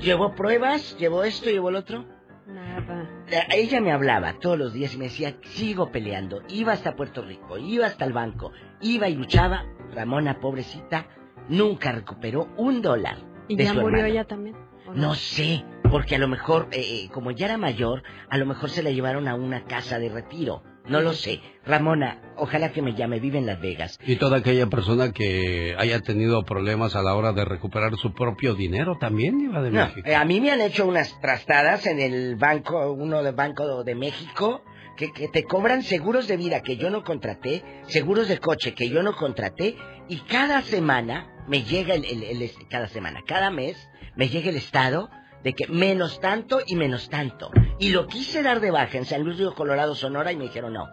Llevó 0.00 0.34
pruebas, 0.34 0.96
llevó 0.98 1.22
esto, 1.24 1.48
llevó 1.50 1.68
el 1.68 1.76
otro. 1.76 2.04
Nada. 2.46 3.08
La- 3.30 3.54
Ella 3.54 3.80
me 3.80 3.92
hablaba 3.92 4.34
todos 4.40 4.58
los 4.58 4.72
días 4.72 4.94
y 4.94 4.98
me 4.98 5.04
decía, 5.04 5.36
sigo 5.42 5.92
peleando. 5.92 6.42
Iba 6.48 6.72
hasta 6.72 6.96
Puerto 6.96 7.22
Rico, 7.22 7.58
iba 7.58 7.86
hasta 7.86 8.04
el 8.04 8.12
banco, 8.12 8.50
iba 8.80 9.08
y 9.08 9.14
luchaba. 9.14 9.64
Ramona, 9.94 10.40
pobrecita, 10.40 11.06
nunca 11.48 11.92
recuperó 11.92 12.48
un 12.56 12.82
dólar. 12.82 13.18
¿Y 13.46 13.56
de 13.56 13.64
ya 13.64 13.70
su 13.74 13.80
murió 13.80 13.98
hermano. 13.98 14.12
ella 14.12 14.24
también? 14.24 14.56
¿o 14.88 14.94
No 14.94 15.14
sé, 15.14 15.64
porque 15.90 16.16
a 16.16 16.18
lo 16.18 16.26
mejor, 16.28 16.68
eh, 16.72 16.80
eh, 17.04 17.10
como 17.12 17.30
ya 17.30 17.46
era 17.46 17.58
mayor, 17.58 18.02
a 18.28 18.38
lo 18.38 18.46
mejor 18.46 18.70
se 18.70 18.82
la 18.82 18.90
llevaron 18.90 19.28
a 19.28 19.34
una 19.36 19.64
casa 19.64 19.98
de 20.00 20.08
retiro. 20.08 20.62
No 20.86 21.00
lo 21.00 21.12
sé. 21.12 21.40
Ramona, 21.64 22.20
ojalá 22.36 22.72
que 22.72 22.82
me 22.82 22.94
llame, 22.94 23.20
vive 23.20 23.38
en 23.38 23.46
Las 23.46 23.60
Vegas. 23.60 23.98
Y 24.04 24.16
toda 24.16 24.38
aquella 24.38 24.66
persona 24.66 25.12
que 25.12 25.74
haya 25.78 26.00
tenido 26.00 26.42
problemas 26.44 26.96
a 26.96 27.02
la 27.02 27.14
hora 27.14 27.32
de 27.32 27.44
recuperar 27.44 27.94
su 27.96 28.12
propio 28.14 28.54
dinero 28.54 28.96
también, 28.98 29.38
Diva 29.38 29.62
de 29.62 29.70
No, 29.70 29.86
México. 29.86 30.08
eh, 30.08 30.14
a 30.16 30.24
mí 30.24 30.40
me 30.40 30.50
han 30.50 30.60
hecho 30.60 30.86
unas 30.86 31.18
trastadas 31.20 31.86
en 31.86 32.00
el 32.00 32.34
banco, 32.36 32.92
uno 32.92 33.22
del 33.22 33.34
Banco 33.34 33.84
de 33.84 33.94
México, 33.94 34.62
que, 34.96 35.12
que 35.12 35.28
te 35.28 35.44
cobran 35.44 35.82
seguros 35.82 36.26
de 36.26 36.36
vida 36.36 36.60
que 36.62 36.76
yo 36.76 36.90
no 36.90 37.04
contraté, 37.04 37.62
seguros 37.86 38.28
de 38.28 38.38
coche 38.38 38.74
que 38.74 38.88
yo 38.88 39.02
no 39.02 39.14
contraté, 39.14 39.76
y 40.08 40.16
cada 40.28 40.62
semana 40.62 41.28
me 41.48 41.62
llega 41.62 41.94
el, 41.94 42.04
el- 42.04 42.24
el- 42.24 42.50
cada 42.68 42.88
semana, 42.88 43.20
cada 43.26 43.50
mes 43.50 43.76
me 44.16 44.28
llega 44.28 44.50
el 44.50 44.56
estado 44.56 45.08
de 45.42 45.54
que 45.54 45.66
menos 45.68 46.20
tanto 46.20 46.60
y 46.66 46.76
menos 46.76 47.08
tanto. 47.08 47.50
Y 47.78 47.90
lo 47.90 48.06
quise 48.06 48.42
dar 48.42 48.60
de 48.60 48.70
baja 48.70 48.98
en 48.98 49.04
San 49.04 49.22
Luis 49.22 49.38
Río 49.38 49.54
Colorado, 49.54 49.94
Sonora, 49.94 50.32
y 50.32 50.36
me 50.36 50.44
dijeron 50.44 50.72
no. 50.72 50.88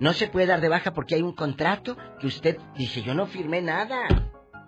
No 0.00 0.12
se 0.12 0.28
puede 0.28 0.46
dar 0.46 0.60
de 0.60 0.68
baja 0.68 0.92
porque 0.92 1.16
hay 1.16 1.22
un 1.22 1.34
contrato 1.34 1.96
que 2.20 2.28
usted 2.28 2.56
dice, 2.76 3.02
yo 3.02 3.14
no 3.14 3.26
firmé 3.26 3.60
nada. 3.60 4.06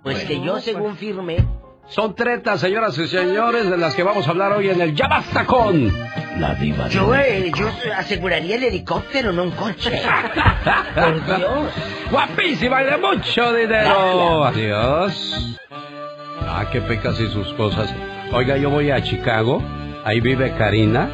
Pues 0.02 0.24
que 0.24 0.40
yo 0.40 0.60
según 0.60 0.96
firmé, 0.96 1.46
Son 1.88 2.14
tretas, 2.14 2.60
señoras 2.60 2.96
y 2.98 3.06
señores, 3.06 3.68
de 3.68 3.76
las 3.76 3.94
que 3.94 4.02
vamos 4.02 4.26
a 4.26 4.30
hablar 4.30 4.52
hoy 4.52 4.70
en 4.70 4.80
el 4.80 4.94
Ya 4.94 5.06
Basta 5.08 5.44
con 5.44 5.92
la 6.38 6.54
Diva 6.54 6.84
de 6.88 6.94
Yo, 6.94 7.14
eh, 7.14 7.52
yo 7.56 7.68
aseguraría 7.96 8.56
el 8.56 8.64
helicóptero, 8.64 9.32
no 9.32 9.42
un 9.44 9.50
coche. 9.52 9.90
Por 10.94 11.24
Dios. 11.26 11.72
Guapísima 12.10 12.82
y 12.82 12.86
de 12.86 12.96
mucho 12.96 13.52
dinero. 13.52 14.44
Adiós. 14.44 15.58
Ah, 16.48 16.66
qué 16.70 16.80
pecas 16.80 17.20
y 17.20 17.26
sus 17.28 17.52
cosas. 17.54 17.94
Oiga, 18.32 18.56
yo 18.56 18.70
voy 18.70 18.90
a 18.90 19.02
Chicago. 19.02 19.62
Ahí 20.04 20.20
vive 20.20 20.52
Karina. 20.52 21.08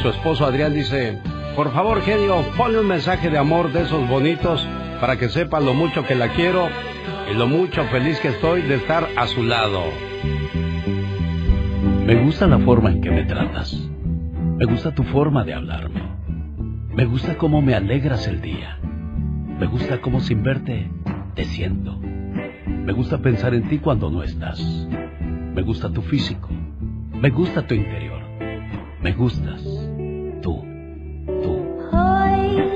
Su 0.00 0.08
esposo 0.08 0.46
Adrián 0.46 0.72
dice, 0.72 1.18
por 1.56 1.72
favor, 1.72 2.00
genio, 2.02 2.42
ponle 2.56 2.80
un 2.80 2.86
mensaje 2.86 3.30
de 3.30 3.38
amor 3.38 3.72
de 3.72 3.82
esos 3.82 4.08
bonitos 4.08 4.66
para 5.00 5.16
que 5.16 5.28
sepa 5.28 5.60
lo 5.60 5.74
mucho 5.74 6.06
que 6.06 6.14
la 6.14 6.28
quiero 6.28 6.68
y 7.30 7.34
lo 7.34 7.46
mucho 7.46 7.84
feliz 7.84 8.18
que 8.20 8.28
estoy 8.28 8.62
de 8.62 8.76
estar 8.76 9.08
a 9.16 9.26
su 9.26 9.42
lado. 9.42 9.82
Me 12.06 12.14
gusta 12.24 12.46
la 12.46 12.58
forma 12.58 12.90
en 12.90 13.00
que 13.00 13.10
me 13.10 13.24
tratas. 13.24 13.72
Me 14.56 14.64
gusta 14.66 14.94
tu 14.94 15.02
forma 15.04 15.44
de 15.44 15.54
hablarme. 15.54 16.02
Me 16.94 17.04
gusta 17.04 17.36
cómo 17.36 17.62
me 17.62 17.74
alegras 17.74 18.26
el 18.26 18.40
día. 18.40 18.78
Me 19.58 19.66
gusta 19.66 20.00
cómo 20.00 20.20
sin 20.20 20.42
verte 20.42 20.90
te 21.34 21.44
siento. 21.44 22.00
Me 22.84 22.92
gusta 22.92 23.18
pensar 23.18 23.54
en 23.54 23.68
ti 23.68 23.78
cuando 23.78 24.10
no 24.10 24.22
estás. 24.22 24.60
Me 25.54 25.62
gusta 25.62 25.90
tu 25.90 26.02
físico. 26.02 26.48
Me 27.12 27.30
gusta 27.30 27.66
tu 27.66 27.74
interior. 27.74 28.22
Me 29.02 29.12
gustas. 29.12 29.62
Tú. 30.42 30.64
Hoy 31.92 32.69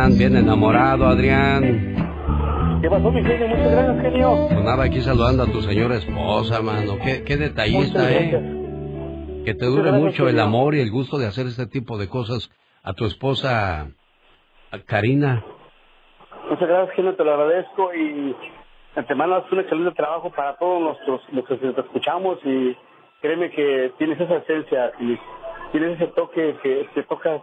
Adrián, 0.00 0.18
bien 0.18 0.36
enamorado, 0.36 1.06
Adrián. 1.06 2.80
¿Qué 2.80 2.88
pasó, 2.88 3.10
mi 3.10 3.22
genio? 3.22 3.48
Muchas 3.48 3.70
gracias, 3.70 4.02
genio. 4.02 4.46
Pues 4.48 4.64
nada, 4.64 4.84
aquí 4.84 5.00
saludando 5.00 5.42
a 5.42 5.46
tu 5.46 5.60
señora 5.60 5.96
esposa, 5.96 6.62
mano. 6.62 6.96
Qué, 7.04 7.22
qué 7.24 7.36
detallista, 7.36 8.10
¿eh? 8.10 8.30
Que 9.44 9.54
te 9.54 9.66
dure 9.66 9.90
gracias, 9.90 10.02
mucho 10.02 10.28
el 10.28 10.40
amor 10.40 10.74
y 10.74 10.80
el 10.80 10.90
gusto 10.90 11.18
de 11.18 11.26
hacer 11.26 11.46
este 11.46 11.66
tipo 11.66 11.98
de 11.98 12.08
cosas 12.08 12.50
a 12.82 12.94
tu 12.94 13.04
esposa, 13.04 13.88
a 14.70 14.78
Karina. 14.86 15.44
Muchas 16.48 16.68
gracias, 16.68 16.96
genio, 16.96 17.14
te 17.14 17.24
lo 17.24 17.34
agradezco 17.34 17.94
y 17.94 18.34
antemano 18.96 19.36
haces 19.36 19.52
un 19.52 19.60
excelente 19.60 19.94
trabajo 19.96 20.30
para 20.30 20.56
todos 20.56 20.80
nuestros, 20.80 21.20
los 21.32 21.46
que 21.46 21.56
te 21.56 21.80
escuchamos 21.80 22.38
y 22.44 22.74
créeme 23.20 23.50
que 23.50 23.92
tienes 23.98 24.18
esa 24.18 24.36
esencia 24.36 24.92
y 24.98 25.18
tienes 25.72 26.00
ese 26.00 26.06
toque 26.12 26.56
que 26.62 26.88
te 26.94 27.02
toca 27.02 27.42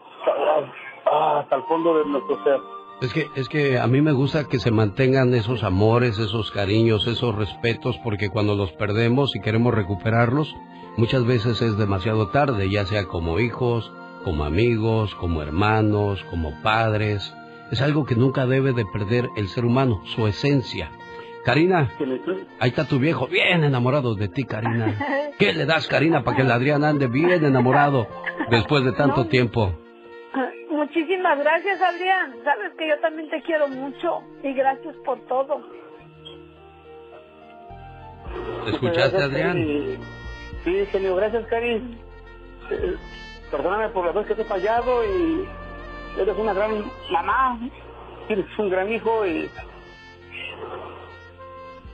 ah, 1.11 1.39
hasta 1.39 1.55
el 1.55 1.63
fondo 1.63 1.97
de 1.97 2.05
nuestro 2.05 2.43
ser. 2.43 2.59
Es 2.99 3.13
que, 3.13 3.29
es 3.35 3.47
que 3.47 3.77
a 3.77 3.85
mí 3.85 4.01
me 4.01 4.11
gusta 4.11 4.45
que 4.45 4.57
se 4.57 4.71
mantengan 4.71 5.34
esos 5.35 5.63
amores, 5.63 6.17
esos 6.17 6.49
cariños, 6.49 7.05
esos 7.05 7.35
respetos, 7.35 7.95
porque 8.03 8.29
cuando 8.29 8.55
los 8.55 8.71
perdemos 8.71 9.35
y 9.35 9.39
queremos 9.39 9.73
recuperarlos, 9.73 10.55
muchas 10.97 11.23
veces 11.23 11.61
es 11.61 11.77
demasiado 11.77 12.29
tarde, 12.29 12.71
ya 12.71 12.88
sea 12.88 13.05
como 13.05 13.39
hijos, 13.39 13.91
como 14.23 14.45
amigos, 14.45 15.13
como 15.15 15.43
hermanos, 15.43 16.23
como 16.31 16.59
padres. 16.63 17.35
Es 17.71 17.81
algo 17.81 18.05
que 18.05 18.15
nunca 18.15 18.47
debe 18.47 18.73
de 18.73 18.85
perder 18.85 19.29
el 19.35 19.47
ser 19.49 19.65
humano, 19.65 20.01
su 20.05 20.25
esencia. 20.25 20.89
Karina, 21.45 21.91
ahí 22.59 22.69
está 22.69 22.88
tu 22.88 22.97
viejo, 22.97 23.27
bien 23.27 23.63
enamorado 23.63 24.15
de 24.15 24.27
ti, 24.27 24.43
Karina. 24.43 24.97
¿Qué 25.38 25.53
le 25.53 25.65
das, 25.65 25.88
Karina, 25.88 26.23
para 26.23 26.35
que 26.35 26.43
el 26.43 26.51
Adrián 26.51 26.84
ande 26.84 27.07
bien 27.07 27.45
enamorado 27.45 28.07
después 28.49 28.84
de 28.84 28.93
tanto 28.93 29.27
tiempo? 29.27 29.71
Muchísimas 30.88 31.38
gracias, 31.39 31.81
Adrián. 31.81 32.34
Sabes 32.45 32.72
que 32.77 32.88
yo 32.88 32.97
también 32.99 33.30
te 33.30 33.41
quiero 33.41 33.68
mucho 33.68 34.22
y 34.41 34.53
gracias 34.53 34.95
por 35.03 35.19
todo. 35.27 35.61
¿Te 38.64 38.72
escuchaste, 38.72 39.22
Adrián? 39.22 39.99
Sí, 40.64 40.85
genio, 40.85 41.15
gracias, 41.18 41.45
Cari. 41.47 41.76
Eh, 42.72 42.95
perdóname 43.51 43.89
por 43.89 44.05
la 44.05 44.14
vez 44.14 44.27
que 44.27 44.35
te 44.35 44.43
he 44.43 44.45
fallado 44.45 45.03
y 45.03 45.45
eres 46.22 46.38
una 46.38 46.53
gran 46.53 46.85
mamá, 47.11 47.59
tienes 48.27 48.45
un 48.57 48.69
gran 48.69 48.89
hijo 48.89 49.26
y, 49.26 49.49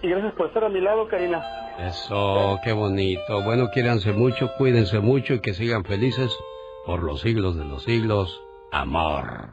y 0.03 0.07
gracias 0.07 0.33
por 0.33 0.47
estar 0.47 0.65
a 0.65 0.69
mi 0.69 0.81
lado, 0.81 1.07
Karina. 1.07 1.43
Eso, 1.79 2.59
qué 2.63 2.73
bonito. 2.73 3.41
Bueno, 3.43 3.69
quiéranse 3.73 4.13
mucho, 4.13 4.51
cuídense 4.59 4.99
mucho 4.99 5.33
y 5.33 5.39
que 5.39 5.55
sigan 5.55 5.83
felices 5.83 6.37
por 6.85 7.01
los 7.01 7.21
siglos 7.21 7.57
de 7.57 7.65
los 7.65 7.83
siglos. 7.83 8.43
Amor. 8.73 9.49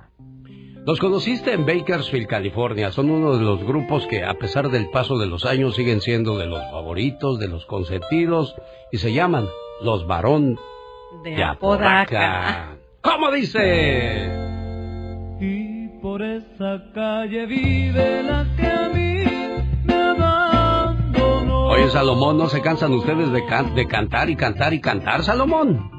Los 0.86 0.98
conociste 0.98 1.52
en 1.52 1.66
Bakersfield, 1.66 2.26
California. 2.26 2.90
Son 2.90 3.10
uno 3.10 3.36
de 3.36 3.44
los 3.44 3.62
grupos 3.62 4.06
que, 4.06 4.24
a 4.24 4.32
pesar 4.34 4.70
del 4.70 4.88
paso 4.90 5.18
de 5.18 5.26
los 5.26 5.44
años, 5.44 5.74
siguen 5.76 6.00
siendo 6.00 6.38
de 6.38 6.46
los 6.46 6.62
favoritos, 6.70 7.38
de 7.38 7.48
los 7.48 7.66
consentidos, 7.66 8.54
y 8.90 8.96
se 8.96 9.12
llaman 9.12 9.46
los 9.82 10.06
Varón 10.06 10.58
De, 11.22 11.30
de 11.36 11.44
Apodaca. 11.44 12.02
Apodaca. 12.02 12.76
¿Cómo 13.02 13.30
dice? 13.30 14.30
Y 15.38 15.88
por 16.00 16.22
esa 16.22 16.82
calle 16.94 17.44
vive 17.46 18.22
la 18.22 18.46
que 18.56 18.66
a 18.66 18.88
mí 18.88 19.24
me 19.84 19.94
abandonó. 19.94 21.66
Oye, 21.68 21.88
Salomón, 21.90 22.38
¿no 22.38 22.46
se 22.48 22.62
cansan 22.62 22.92
ustedes 22.94 23.30
de, 23.32 23.44
can- 23.44 23.74
de 23.74 23.86
cantar 23.86 24.30
y 24.30 24.36
cantar 24.36 24.72
y 24.72 24.80
cantar, 24.80 25.22
Salomón? 25.22 25.90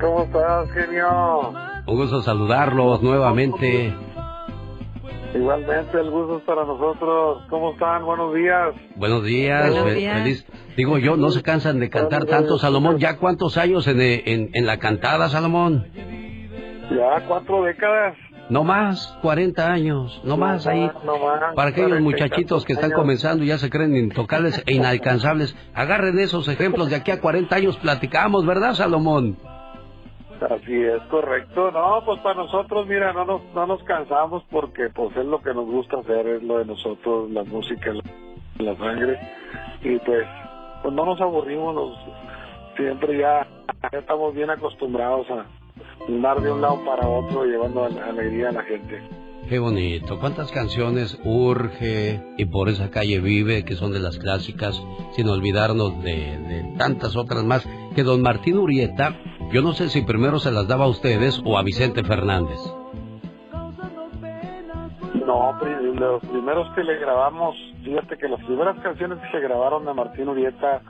¿Cómo 0.00 0.22
estás, 0.22 0.70
genio? 0.72 1.52
Un 1.86 1.96
gusto 1.96 2.22
saludarlos 2.22 3.02
nuevamente. 3.02 3.94
Igualmente, 5.34 6.00
el 6.00 6.10
gusto 6.10 6.38
es 6.38 6.44
para 6.44 6.64
nosotros. 6.64 7.42
¿Cómo 7.50 7.72
están? 7.72 8.04
Buenos 8.04 8.34
días. 8.34 8.74
Buenos 8.96 9.22
días, 9.24 9.70
Buenos 9.70 9.88
fe- 9.90 9.94
días. 9.94 10.18
feliz. 10.18 10.46
Digo 10.76 10.98
yo, 10.98 11.16
no 11.16 11.30
se 11.30 11.42
cansan 11.42 11.78
de 11.78 11.90
cantar 11.90 12.24
tanto, 12.24 12.58
Salomón. 12.58 12.98
¿Ya 12.98 13.18
cuántos 13.18 13.56
años 13.56 13.86
en, 13.86 14.00
eh, 14.00 14.22
en, 14.26 14.50
en 14.54 14.66
la 14.66 14.78
cantada, 14.78 15.28
Salomón? 15.28 15.86
Ya 16.90 17.24
cuatro 17.28 17.62
décadas. 17.64 18.16
No 18.48 18.62
más, 18.62 19.18
40 19.22 19.72
años, 19.72 20.20
no 20.24 20.36
más 20.36 20.68
ahí. 20.68 20.88
No 21.04 21.18
más. 21.18 21.54
Para 21.56 21.70
aquellos 21.70 21.90
40 21.90 22.00
muchachitos 22.04 22.64
que 22.64 22.74
están 22.74 22.92
años. 22.92 23.00
comenzando 23.00 23.42
y 23.44 23.48
ya 23.48 23.58
se 23.58 23.68
creen 23.70 23.96
intocables 23.96 24.62
e 24.66 24.74
inalcanzables, 24.74 25.56
agarren 25.74 26.16
esos 26.20 26.46
ejemplos 26.48 26.88
de 26.88 26.96
aquí 26.96 27.10
a 27.10 27.20
40 27.20 27.54
años 27.56 27.76
platicamos, 27.78 28.46
¿verdad, 28.46 28.74
Salomón? 28.74 29.36
Así 30.40 30.82
es, 30.82 31.00
correcto. 31.10 31.70
No, 31.70 32.02
pues 32.04 32.18
para 32.20 32.34
nosotros, 32.36 32.86
mira, 32.86 33.12
no 33.12 33.24
nos, 33.24 33.42
no 33.54 33.66
nos 33.66 33.82
cansamos 33.84 34.42
porque 34.50 34.88
pues 34.90 35.16
es 35.16 35.24
lo 35.24 35.40
que 35.40 35.54
nos 35.54 35.66
gusta 35.66 35.98
hacer, 35.98 36.26
es 36.26 36.42
lo 36.42 36.58
de 36.58 36.66
nosotros, 36.66 37.30
la 37.30 37.42
música, 37.44 37.92
la, 37.92 38.02
la 38.64 38.76
sangre. 38.76 39.18
Y 39.82 39.98
pues, 40.00 40.26
pues 40.82 40.94
no 40.94 41.04
nos 41.06 41.20
aburrimos, 41.20 41.98
siempre 42.76 43.18
ya, 43.18 43.46
ya 43.92 43.98
estamos 43.98 44.34
bien 44.34 44.50
acostumbrados 44.50 45.26
a 45.30 45.46
andar 46.08 46.40
de 46.40 46.52
un 46.52 46.60
lado 46.60 46.84
para 46.84 47.06
otro 47.08 47.44
llevando 47.44 47.84
ale- 47.84 48.00
alegría 48.00 48.50
a 48.50 48.52
la 48.52 48.62
gente. 48.62 49.02
Qué 49.48 49.60
bonito. 49.60 50.18
¿Cuántas 50.18 50.50
canciones 50.50 51.20
urge 51.24 52.20
y 52.36 52.46
por 52.46 52.68
esa 52.68 52.90
calle 52.90 53.20
vive, 53.20 53.64
que 53.64 53.76
son 53.76 53.92
de 53.92 54.00
las 54.00 54.18
clásicas, 54.18 54.82
sin 55.12 55.28
olvidarnos 55.28 56.02
de, 56.02 56.36
de 56.38 56.74
tantas 56.76 57.14
otras 57.14 57.44
más? 57.44 57.64
Que 57.94 58.02
don 58.02 58.22
Martín 58.22 58.58
Urieta, 58.58 59.14
yo 59.52 59.62
no 59.62 59.72
sé 59.72 59.88
si 59.88 60.02
primero 60.02 60.40
se 60.40 60.50
las 60.50 60.66
daba 60.66 60.86
a 60.86 60.88
ustedes 60.88 61.40
o 61.44 61.58
a 61.58 61.62
Vicente 61.62 62.02
Fernández. 62.02 62.58
No, 65.24 65.56
los 65.94 66.22
primeros 66.24 66.74
que 66.74 66.82
le 66.82 66.98
grabamos, 66.98 67.54
fíjate 67.84 68.18
que 68.18 68.28
las 68.28 68.42
primeras 68.44 68.78
canciones 68.80 69.18
que 69.20 69.30
se 69.30 69.40
grabaron 69.40 69.86
de 69.86 69.94
Martín 69.94 70.28
Urieta, 70.28 70.82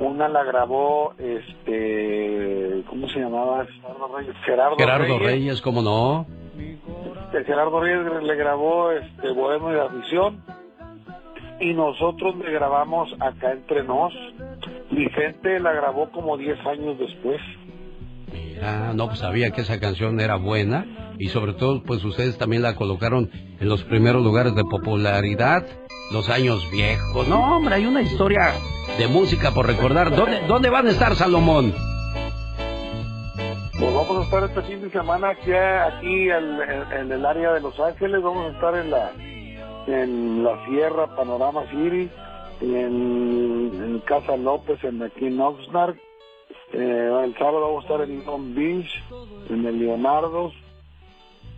una 0.00 0.28
la 0.28 0.44
grabó, 0.44 1.14
este, 1.18 2.84
¿cómo 2.88 3.08
se 3.08 3.20
llamaba? 3.20 3.66
Gerardo 3.66 4.16
Reyes. 4.16 4.36
Gerardo, 4.44 4.76
Gerardo 4.76 5.18
Reyes. 5.18 5.32
Reyes, 5.32 5.62
¿cómo 5.62 5.80
no? 5.80 6.26
Este, 7.32 7.44
Gerardo 7.44 7.80
Reyes 7.80 8.22
le 8.22 8.36
grabó 8.36 8.90
este 8.92 9.30
Bohemio 9.30 9.70
de 9.70 9.80
Admisión 9.80 10.44
y 11.60 11.72
nosotros 11.72 12.36
le 12.36 12.52
grabamos 12.52 13.08
acá 13.20 13.52
entre 13.52 13.84
nos. 13.84 14.12
Vicente 14.90 15.58
la 15.58 15.72
grabó 15.72 16.10
como 16.10 16.36
10 16.36 16.58
años 16.66 16.98
después. 16.98 17.40
Ah, 18.62 18.92
no, 18.94 19.06
pues 19.06 19.20
sabía 19.20 19.50
que 19.50 19.62
esa 19.62 19.80
canción 19.80 20.20
era 20.20 20.36
buena 20.36 21.14
y 21.18 21.28
sobre 21.28 21.54
todo, 21.54 21.82
pues 21.82 22.04
ustedes 22.04 22.36
también 22.36 22.60
la 22.60 22.74
colocaron 22.74 23.30
en 23.58 23.68
los 23.68 23.82
primeros 23.84 24.22
lugares 24.22 24.54
de 24.54 24.64
popularidad, 24.64 25.64
los 26.12 26.28
años 26.28 26.70
viejos. 26.70 27.28
No, 27.28 27.56
hombre, 27.56 27.76
hay 27.76 27.86
una 27.86 28.02
historia 28.02 28.52
de 28.98 29.08
música 29.08 29.52
por 29.52 29.66
recordar. 29.66 30.14
¿Dónde, 30.14 30.46
dónde 30.46 30.68
van 30.68 30.86
a 30.86 30.90
estar, 30.90 31.14
Salomón? 31.14 31.72
Pues 33.82 33.94
vamos 33.94 34.16
a 34.16 34.22
estar 34.22 34.44
este 34.44 34.62
fin 34.62 34.80
de 34.80 34.90
semana 34.90 35.30
aquí, 35.30 35.50
aquí 35.50 36.30
en, 36.30 37.10
el 37.10 37.26
área 37.26 37.54
de 37.54 37.60
Los 37.60 37.80
Ángeles, 37.80 38.22
vamos 38.22 38.46
a 38.46 38.54
estar 38.54 38.76
en 38.76 38.90
la 38.92 39.12
en 39.88 40.44
la 40.44 40.64
Sierra 40.66 41.16
Panorama 41.16 41.64
City, 41.68 42.08
en, 42.60 44.00
Casa 44.06 44.36
López, 44.36 44.84
en 44.84 45.02
aquí 45.02 45.26
en 45.26 45.40
Oxnard. 45.40 45.96
Eh, 46.72 47.22
el 47.24 47.34
sábado 47.34 47.60
vamos 47.62 47.84
a 47.84 47.86
estar 47.88 48.08
en 48.08 48.24
Long 48.24 48.54
Beach, 48.54 49.02
en 49.50 49.66
el 49.66 49.80
Leonardo, 49.80 50.52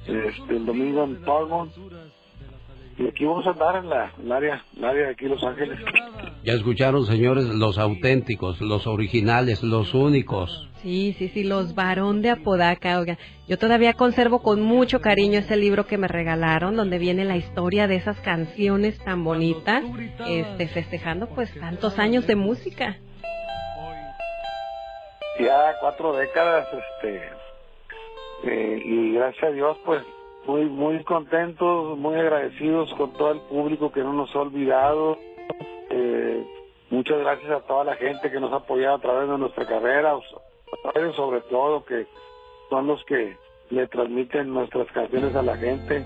este, 0.06 0.56
el 0.56 0.64
domingo 0.64 1.04
en 1.04 1.22
Pagon. 1.26 1.70
Y 2.96 3.06
aquí 3.06 3.26
vamos 3.26 3.46
a 3.46 3.50
andar 3.50 3.84
en 3.84 3.90
la, 3.90 4.10
área, 4.34 4.64
el 4.74 4.84
área 4.84 5.06
de 5.08 5.12
aquí 5.12 5.26
Los 5.26 5.44
Ángeles. 5.44 5.78
Ya 6.42 6.54
escucharon, 6.54 7.04
señores, 7.04 7.44
los 7.44 7.76
auténticos, 7.76 8.62
los 8.62 8.86
originales, 8.86 9.62
los 9.62 9.92
únicos. 9.92 10.70
Sí, 10.84 11.14
sí, 11.14 11.28
sí, 11.28 11.44
los 11.44 11.74
varón 11.74 12.20
de 12.20 12.28
Apodaca, 12.28 13.00
oiga. 13.00 13.16
Yo 13.48 13.56
todavía 13.56 13.94
conservo 13.94 14.42
con 14.42 14.60
mucho 14.60 15.00
cariño 15.00 15.38
ese 15.38 15.56
libro 15.56 15.86
que 15.86 15.96
me 15.96 16.08
regalaron, 16.08 16.76
donde 16.76 16.98
viene 16.98 17.24
la 17.24 17.38
historia 17.38 17.88
de 17.88 17.96
esas 17.96 18.20
canciones 18.20 19.02
tan 19.02 19.24
bonitas, 19.24 19.82
este, 20.28 20.68
festejando 20.68 21.26
pues 21.28 21.50
tantos 21.58 21.98
años 21.98 22.26
de 22.26 22.36
música. 22.36 22.98
ya 25.40 25.74
cuatro 25.80 26.14
décadas, 26.16 26.68
este, 26.70 27.30
eh, 28.44 28.82
y 28.84 29.14
gracias 29.14 29.42
a 29.42 29.52
Dios, 29.52 29.78
pues, 29.86 30.02
muy, 30.46 30.66
muy 30.66 31.02
contentos, 31.04 31.96
muy 31.96 32.14
agradecidos 32.14 32.92
con 32.98 33.14
todo 33.14 33.32
el 33.32 33.40
público 33.40 33.90
que 33.90 34.02
no 34.02 34.12
nos 34.12 34.36
ha 34.36 34.40
olvidado. 34.40 35.16
Eh, 35.88 36.46
muchas 36.90 37.20
gracias 37.20 37.50
a 37.50 37.66
toda 37.66 37.84
la 37.84 37.96
gente 37.96 38.30
que 38.30 38.38
nos 38.38 38.52
ha 38.52 38.56
apoyado 38.56 38.96
a 38.96 39.00
través 39.00 39.30
de 39.30 39.38
nuestra 39.38 39.64
carrera, 39.64 40.14
sobre 41.16 41.40
todo, 41.42 41.84
que 41.84 42.06
son 42.70 42.86
los 42.86 43.04
que 43.04 43.36
le 43.70 43.86
transmiten 43.88 44.52
nuestras 44.52 44.86
canciones 44.92 45.34
a 45.34 45.42
la 45.42 45.56
gente. 45.56 46.04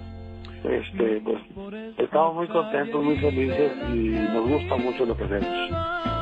Este, 0.64 1.22
pues, 1.24 1.40
estamos 1.98 2.34
muy 2.34 2.48
contentos, 2.48 3.02
muy 3.02 3.16
felices 3.18 3.72
y 3.94 4.08
nos 4.08 4.48
gusta 4.48 4.76
mucho 4.76 5.06
lo 5.06 5.16
que 5.16 5.24
hacemos. 5.24 5.48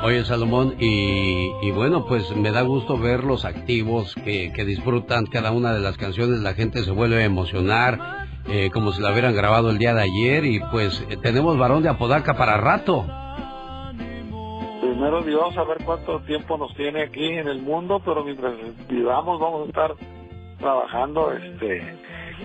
Oye, 0.05 0.25
Salomón, 0.25 0.75
y, 0.79 1.51
y 1.63 1.71
bueno, 1.71 2.05
pues 2.07 2.37
me 2.37 2.51
da 2.51 2.61
gusto 2.61 2.99
verlos 2.99 3.47
activos, 3.47 4.15
que, 4.15 4.53
que 4.53 4.65
disfrutan 4.67 5.25
cada 5.27 5.53
una 5.53 5.73
de 5.73 5.81
las 5.81 5.97
canciones, 5.97 6.41
la 6.41 6.53
gente 6.53 6.83
se 6.83 6.91
vuelve 6.91 7.23
a 7.23 7.25
emocionar, 7.25 8.27
eh, 8.49 8.71
como 8.73 8.93
si 8.93 9.01
la 9.01 9.11
hubieran 9.11 9.35
grabado 9.35 9.71
el 9.71 9.79
día 9.79 9.95
de 9.95 10.03
ayer, 10.03 10.45
y 10.45 10.61
pues 10.71 11.05
eh, 11.09 11.17
tenemos 11.23 11.57
varón 11.57 11.83
de 11.83 11.89
Apodaca 11.89 12.37
para 12.37 12.59
rato. 12.59 13.07
Primero 14.97 15.21
Dios 15.21 15.55
a 15.59 15.65
ver 15.65 15.85
cuánto 15.85 16.21
tiempo 16.21 16.57
nos 16.57 16.75
tiene 16.75 17.03
aquí 17.03 17.27
en 17.27 17.49
el 17.49 17.61
mundo, 17.61 18.01
pero 18.03 18.25
mientras 18.25 18.55
vivamos 18.89 19.39
vamos 19.39 19.67
a 19.67 19.69
estar 19.69 19.95
trabajando 20.59 21.33
este 21.33 21.83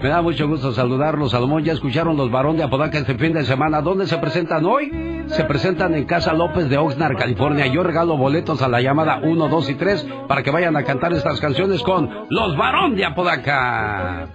Me 0.00 0.08
da 0.08 0.22
mucho 0.22 0.46
gusto 0.46 0.72
saludarlos, 0.72 1.32
Salomón. 1.32 1.64
Ya 1.64 1.72
escucharon 1.72 2.16
los 2.16 2.30
varón 2.30 2.56
de 2.56 2.62
Apodaca 2.62 2.98
este 2.98 3.16
fin 3.16 3.32
de 3.32 3.44
semana. 3.44 3.82
¿Dónde 3.82 4.06
se 4.06 4.16
presentan 4.18 4.64
hoy? 4.64 5.24
Se 5.26 5.44
presentan 5.44 5.94
en 5.94 6.04
Casa 6.04 6.32
López 6.32 6.68
de 6.68 6.78
Oxnard, 6.78 7.16
California. 7.16 7.66
Yo 7.66 7.82
regalo 7.82 8.16
boletos 8.16 8.62
a 8.62 8.68
la 8.68 8.80
llamada 8.80 9.20
1, 9.22 9.48
2 9.48 9.70
y 9.70 9.74
3 9.74 10.08
para 10.28 10.42
que 10.42 10.50
vayan 10.50 10.76
a 10.76 10.84
cantar 10.84 11.12
estas 11.12 11.40
canciones 11.40 11.82
con 11.82 12.08
los 12.30 12.56
varón 12.56 12.94
de 12.94 13.04
Apodaca. 13.04 14.28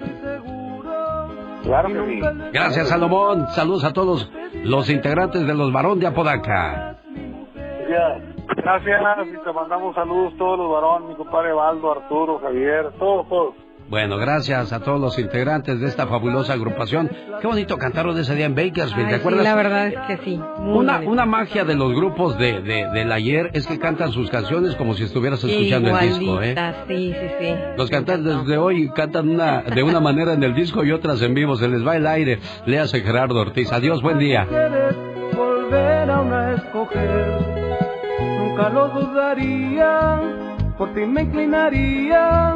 Claro 1.63 1.89
que 1.89 2.05
sí. 2.05 2.21
Gracias, 2.51 2.89
Salomón. 2.89 3.47
Saludos 3.51 3.85
a 3.85 3.93
todos 3.93 4.29
los 4.65 4.89
integrantes 4.89 5.47
de 5.47 5.53
los 5.53 5.71
varón 5.71 5.99
de 5.99 6.07
Apodaca. 6.07 6.97
Ya. 7.89 8.32
Gracias 8.63 9.01
y 9.27 9.43
te 9.43 9.53
mandamos 9.53 9.93
saludos 9.95 10.33
todos 10.37 10.57
los 10.57 10.71
varones, 10.71 11.09
mi 11.09 11.15
compadre 11.15 11.51
Baldo, 11.53 11.91
Arturo, 11.91 12.39
Javier, 12.39 12.91
todos, 12.97 13.27
todos. 13.27 13.55
Bueno, 13.89 14.17
gracias 14.17 14.71
a 14.71 14.79
todos 14.81 14.99
los 14.99 15.19
integrantes 15.19 15.79
de 15.81 15.87
esta 15.87 16.07
fabulosa 16.07 16.53
agrupación. 16.53 17.11
Qué 17.41 17.45
bonito 17.47 17.77
cantaron 17.77 18.17
ese 18.17 18.33
día 18.33 18.45
en 18.45 18.55
Bakersfield, 18.55 19.09
¿te 19.09 19.15
Ay, 19.15 19.19
acuerdas? 19.19 19.41
Sí, 19.43 19.49
la 19.49 19.55
verdad 19.55 19.87
es 19.87 19.99
que 20.07 20.17
sí. 20.23 20.41
Una, 20.59 20.99
una 20.99 21.25
magia 21.25 21.65
de 21.65 21.75
los 21.75 21.93
grupos 21.93 22.37
de, 22.37 22.61
de- 22.61 22.87
del 22.93 23.11
ayer 23.11 23.49
es 23.53 23.67
que 23.67 23.77
cantan 23.77 24.13
sus 24.13 24.29
canciones 24.29 24.75
como 24.77 24.93
si 24.93 25.03
estuvieras 25.03 25.43
escuchando 25.43 25.89
el 25.89 25.99
disco, 26.09 26.41
¿eh? 26.41 26.55
Sí, 26.87 27.13
sí, 27.19 27.27
sí. 27.39 27.55
Los 27.77 27.89
cantantes 27.89 28.45
de 28.47 28.57
hoy 28.57 28.89
cantan 28.95 29.27
una, 29.29 29.61
de 29.61 29.83
una 29.83 29.99
manera 29.99 30.31
en 30.33 30.41
el 30.43 30.55
disco 30.55 30.85
y 30.85 30.91
otras 30.93 31.21
en 31.21 31.33
vivo. 31.33 31.57
Se 31.57 31.67
les 31.67 31.85
va 31.85 31.97
el 31.97 32.07
aire. 32.07 32.39
Léase 32.65 33.01
Gerardo 33.01 33.41
Ortiz. 33.41 33.71
Adiós, 33.73 34.01
buen 34.01 34.17
día. 34.17 34.47
volver 35.35 36.09
a 36.09 36.21
una 36.21 36.53
escoger. 36.53 37.52
Nunca 38.55 38.69
lo 38.69 38.87
dudaría, 38.89 40.21
por 40.77 40.93
ti 40.93 41.07
me 41.07 41.23
inclinaría 41.23 42.53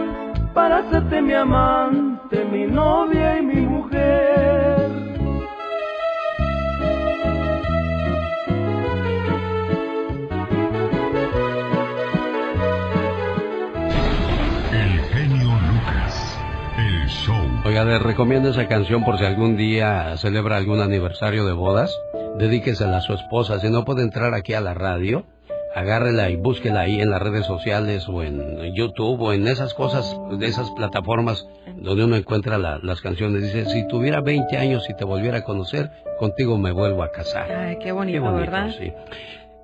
para 0.54 0.78
hacerte 0.78 1.24
mi 1.24 1.34
amante, 1.34 2.46
mi 2.46 2.68
novia 2.68 3.40
y 3.40 3.42
mi 3.42 3.62
mujer. 3.62 4.92
El 14.72 15.00
genio 15.00 15.50
Lucas. 15.50 16.40
El 16.78 17.08
show. 17.08 17.36
Oiga, 17.66 17.84
les 17.86 18.04
recomiendo 18.04 18.50
esa 18.50 18.68
canción 18.68 19.04
por 19.04 19.18
si 19.18 19.26
algún 19.26 19.58
día 19.58 20.16
celebra 20.18 20.58
algún 20.58 20.80
aniversario 20.80 21.44
de 21.44 21.54
bodas. 21.54 21.92
Dedíquesela 22.38 22.98
a 22.98 23.02
su 23.02 23.14
esposa. 23.16 23.60
Si 23.60 23.72
no 23.72 23.84
puede 23.84 24.04
entrar 24.04 24.36
aquí 24.36 24.54
a 24.54 24.62
la 24.62 24.76
radio, 24.76 25.26
agárrela 25.76 26.30
y 26.30 26.36
búsquela 26.36 26.82
ahí 26.82 27.02
en 27.02 27.10
las 27.10 27.22
redes 27.22 27.46
sociales 27.46 28.08
o 28.10 28.24
en 28.24 28.74
YouTube 28.76 29.22
o 29.22 29.34
en 29.34 29.48
esas 29.48 29.74
cosas, 29.74 30.16
de 30.38 30.46
esas 30.48 30.70
plataformas 30.72 31.48
donde 31.76 32.06
uno 32.06 32.16
encuentra 32.16 32.58
la- 32.58 32.80
las 32.82 33.02
canciones. 33.02 33.42
Dice, 33.44 33.66
si 33.66 33.88
tuviera 33.88 34.22
20 34.22 34.58
años 34.58 34.90
y 34.90 34.94
te 34.96 35.06
volviera 35.06 35.40
a 35.40 35.44
conocer, 35.44 35.90
contigo 36.20 36.58
me 36.58 36.72
vuelvo 36.72 37.04
a 37.04 37.12
casar. 37.12 37.52
Ay, 37.52 37.78
qué 37.80 37.92
bonito, 37.92 38.14
Qué 38.14 38.20
bonito, 38.20 38.40
¿verdad? 38.52 38.72
sí. 38.80 38.92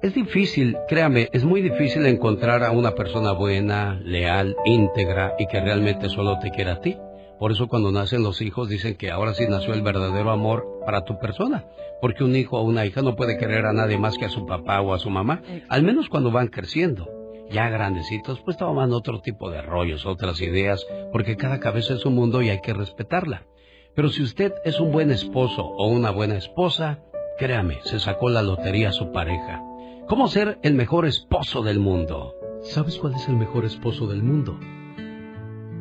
Es 0.01 0.13
difícil, 0.13 0.75
créame, 0.89 1.29
es 1.31 1.45
muy 1.45 1.61
difícil 1.61 2.05
encontrar 2.05 2.61
a 2.63 2.71
una 2.71 2.91
persona 2.91 3.31
buena, 3.31 3.97
leal, 4.03 4.53
íntegra 4.65 5.33
y 5.39 5.47
que 5.47 5.61
realmente 5.61 6.09
solo 6.09 6.39
te 6.39 6.51
quiera 6.51 6.73
a 6.73 6.81
ti. 6.81 6.97
Por 7.43 7.51
eso 7.51 7.67
cuando 7.67 7.91
nacen 7.91 8.23
los 8.23 8.41
hijos 8.41 8.69
dicen 8.69 8.95
que 8.95 9.11
ahora 9.11 9.33
sí 9.33 9.43
nació 9.49 9.73
el 9.73 9.81
verdadero 9.81 10.31
amor 10.31 10.65
para 10.85 11.03
tu 11.03 11.19
persona. 11.19 11.65
Porque 11.99 12.23
un 12.23 12.37
hijo 12.37 12.57
o 12.57 12.63
una 12.63 12.85
hija 12.85 13.01
no 13.01 13.17
puede 13.17 13.37
querer 13.37 13.65
a 13.65 13.73
nadie 13.73 13.97
más 13.97 14.17
que 14.17 14.23
a 14.23 14.29
su 14.29 14.45
papá 14.45 14.79
o 14.79 14.93
a 14.93 14.97
su 14.97 15.09
mamá. 15.09 15.41
Al 15.67 15.83
menos 15.83 16.07
cuando 16.07 16.31
van 16.31 16.47
creciendo. 16.47 17.05
Ya 17.51 17.67
grandecitos, 17.67 18.39
pues 18.45 18.55
toman 18.55 18.93
otro 18.93 19.19
tipo 19.19 19.51
de 19.51 19.61
rollos, 19.61 20.05
otras 20.05 20.39
ideas, 20.39 20.87
porque 21.11 21.35
cada 21.35 21.59
cabeza 21.59 21.95
es 21.95 22.05
un 22.05 22.15
mundo 22.15 22.41
y 22.41 22.49
hay 22.49 22.61
que 22.61 22.73
respetarla. 22.73 23.45
Pero 23.93 24.07
si 24.07 24.23
usted 24.23 24.53
es 24.63 24.79
un 24.79 24.93
buen 24.93 25.11
esposo 25.11 25.65
o 25.65 25.89
una 25.89 26.11
buena 26.11 26.37
esposa, 26.37 27.03
créame, 27.37 27.79
se 27.83 27.99
sacó 27.99 28.29
la 28.29 28.41
lotería 28.41 28.87
a 28.87 28.93
su 28.93 29.11
pareja. 29.11 29.61
¿Cómo 30.07 30.29
ser 30.29 30.59
el 30.63 30.75
mejor 30.75 31.05
esposo 31.05 31.61
del 31.61 31.79
mundo? 31.79 32.35
¿Sabes 32.61 32.97
cuál 32.99 33.15
es 33.15 33.27
el 33.27 33.35
mejor 33.35 33.65
esposo 33.65 34.07
del 34.07 34.23
mundo? 34.23 34.57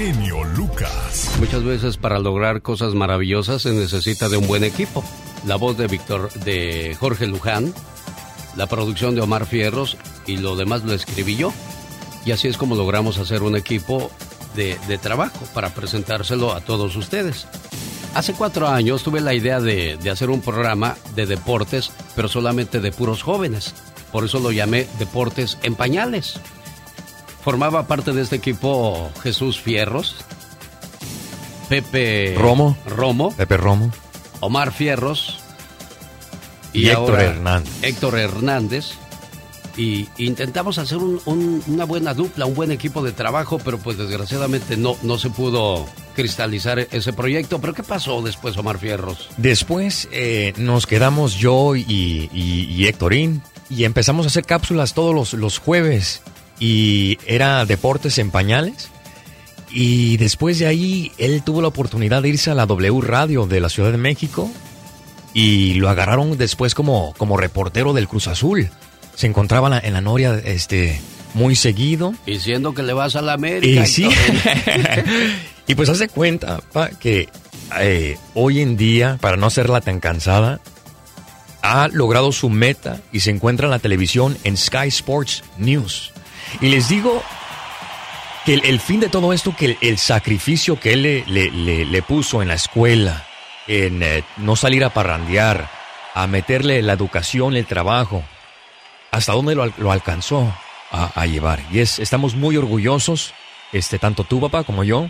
Genio 0.00 0.44
Lucas. 0.44 1.30
Muchas 1.40 1.62
veces 1.62 1.98
para 1.98 2.18
lograr 2.18 2.62
cosas 2.62 2.94
maravillosas 2.94 3.60
se 3.60 3.72
necesita 3.72 4.30
de 4.30 4.38
un 4.38 4.46
buen 4.46 4.64
equipo. 4.64 5.04
La 5.44 5.56
voz 5.56 5.76
de 5.76 5.88
Víctor, 5.88 6.32
de 6.32 6.96
Jorge 6.98 7.26
Luján, 7.26 7.74
la 8.56 8.66
producción 8.66 9.14
de 9.14 9.20
Omar 9.20 9.44
Fierros 9.44 9.98
y 10.26 10.38
lo 10.38 10.56
demás 10.56 10.84
lo 10.84 10.94
escribí 10.94 11.36
yo. 11.36 11.52
Y 12.24 12.30
así 12.30 12.48
es 12.48 12.56
como 12.56 12.76
logramos 12.76 13.18
hacer 13.18 13.42
un 13.42 13.56
equipo 13.56 14.10
de, 14.56 14.78
trabajo 15.02 15.44
para 15.52 15.68
presentárselo 15.74 16.54
a 16.54 16.62
todos 16.62 16.96
ustedes. 16.96 17.46
Hace 18.14 18.32
cuatro 18.32 18.68
años 18.68 19.02
tuve 19.02 19.20
la 19.20 19.34
idea 19.34 19.60
de, 19.60 19.98
de 19.98 20.10
hacer 20.10 20.30
un 20.30 20.40
programa 20.40 20.96
de 21.14 21.26
deportes, 21.26 21.92
pero 22.16 22.26
solamente 22.26 22.80
de 22.80 22.90
puros 22.90 23.22
jóvenes. 23.22 23.74
Por 24.12 24.24
eso 24.24 24.38
lo 24.38 24.50
llamé 24.50 24.86
Deportes 24.98 25.58
en 25.62 25.74
Pañales. 25.74 26.40
Formaba 27.44 27.86
parte 27.86 28.12
de 28.12 28.22
este 28.22 28.36
equipo 28.36 29.10
Jesús 29.22 29.60
Fierros, 29.60 30.16
Pepe 31.68 32.34
Romo. 32.36 32.76
Romo, 32.86 33.34
Pepe 33.36 33.56
Romo. 33.56 33.90
Omar 34.40 34.72
Fierros 34.72 35.38
Y 36.72 36.88
Héctor 36.88 37.10
ahora 37.16 37.22
Hernández. 37.24 37.72
Héctor 37.82 38.18
Hernández. 38.18 38.86
Y 39.76 40.08
intentamos 40.18 40.78
hacer 40.78 40.98
un- 40.98 41.20
un- 41.26 41.62
una 41.68 41.84
buena 41.84 42.12
dupla, 42.12 42.44
un 42.44 42.54
buen 42.54 42.70
equipo 42.72 43.02
de 43.02 43.12
trabajo, 43.12 43.58
pero 43.64 43.78
pues 43.78 43.96
desgraciadamente 43.96 44.76
no, 44.76 44.96
no 45.02 45.16
se 45.16 45.30
pudo 45.30 45.86
cristalizar 46.14 46.80
ese 46.90 47.12
proyecto. 47.12 47.60
¿Pero 47.60 47.72
qué 47.72 47.82
pasó 47.82 48.20
después, 48.20 48.56
Omar 48.56 48.78
Fierros? 48.78 49.28
Después 49.36 50.08
eh, 50.12 50.52
nos 50.56 50.86
quedamos 50.86 51.34
yo 51.34 51.76
y, 51.76 51.82
y, 51.84 52.66
y 52.68 52.86
Héctorín 52.88 53.42
y 53.70 53.84
empezamos 53.84 54.26
a 54.26 54.28
hacer 54.28 54.44
cápsulas 54.44 54.92
todos 54.92 55.14
los, 55.14 55.32
los 55.34 55.58
jueves 55.58 56.20
y 56.60 57.18
era 57.26 57.64
deportes 57.64 58.18
en 58.18 58.30
pañales. 58.30 58.90
Y 59.72 60.16
después 60.18 60.58
de 60.58 60.66
ahí 60.66 61.12
él 61.18 61.42
tuvo 61.42 61.62
la 61.62 61.68
oportunidad 61.68 62.22
de 62.22 62.28
irse 62.28 62.50
a 62.50 62.54
la 62.54 62.66
W 62.66 63.00
Radio 63.00 63.46
de 63.46 63.60
la 63.60 63.68
Ciudad 63.68 63.90
de 63.90 63.98
México 63.98 64.50
y 65.32 65.74
lo 65.74 65.88
agarraron 65.88 66.36
después 66.36 66.74
como, 66.74 67.14
como 67.16 67.36
reportero 67.36 67.92
del 67.92 68.06
Cruz 68.06 68.28
Azul. 68.28 68.68
Se 69.14 69.26
encontraba 69.26 69.68
en 69.68 69.70
la, 69.72 69.78
en 69.78 69.92
la 69.94 70.00
Noria 70.00 70.40
este, 70.44 71.00
muy 71.34 71.56
seguido. 71.56 72.14
Diciendo 72.26 72.74
que 72.74 72.82
le 72.82 72.92
vas 72.92 73.16
a 73.16 73.22
la 73.22 73.32
América. 73.32 73.82
Y 73.82 73.86
sí. 73.86 74.08
y 75.66 75.74
pues 75.74 75.88
hace 75.88 76.08
cuenta 76.08 76.60
pa, 76.72 76.90
que 76.90 77.28
eh, 77.78 78.18
hoy 78.34 78.60
en 78.60 78.76
día, 78.76 79.18
para 79.20 79.36
no 79.36 79.46
hacerla 79.46 79.80
tan 79.80 80.00
cansada, 80.00 80.60
ha 81.62 81.88
logrado 81.88 82.32
su 82.32 82.48
meta 82.48 83.00
y 83.12 83.20
se 83.20 83.30
encuentra 83.30 83.66
en 83.66 83.70
la 83.70 83.78
televisión 83.78 84.36
en 84.44 84.56
Sky 84.56 84.88
Sports 84.88 85.44
News. 85.58 86.12
Y 86.60 86.68
les 86.68 86.88
digo 86.88 87.22
que 88.44 88.54
el, 88.54 88.80
fin 88.80 89.00
de 89.00 89.08
todo 89.08 89.32
esto, 89.32 89.54
que 89.54 89.76
el, 89.80 89.98
sacrificio 89.98 90.78
que 90.78 90.92
él 90.94 91.02
le, 91.02 91.84
le- 91.86 92.02
puso 92.02 92.42
en 92.42 92.48
la 92.48 92.54
escuela, 92.54 93.26
en 93.66 94.02
eh, 94.02 94.24
no 94.38 94.56
salir 94.56 94.84
a 94.84 94.90
parrandear, 94.90 95.68
a 96.14 96.26
meterle 96.26 96.82
la 96.82 96.94
educación, 96.94 97.54
el 97.56 97.66
trabajo, 97.66 98.24
hasta 99.10 99.32
dónde 99.32 99.54
lo, 99.54 99.72
lo 99.78 99.92
alcanzó 99.92 100.52
a, 100.90 101.10
a 101.20 101.26
llevar. 101.26 101.60
Y 101.70 101.80
es, 101.80 101.98
estamos 101.98 102.34
muy 102.34 102.56
orgullosos, 102.56 103.32
este, 103.72 103.98
tanto 103.98 104.24
tú, 104.24 104.40
papá, 104.40 104.64
como 104.64 104.82
yo, 104.84 105.08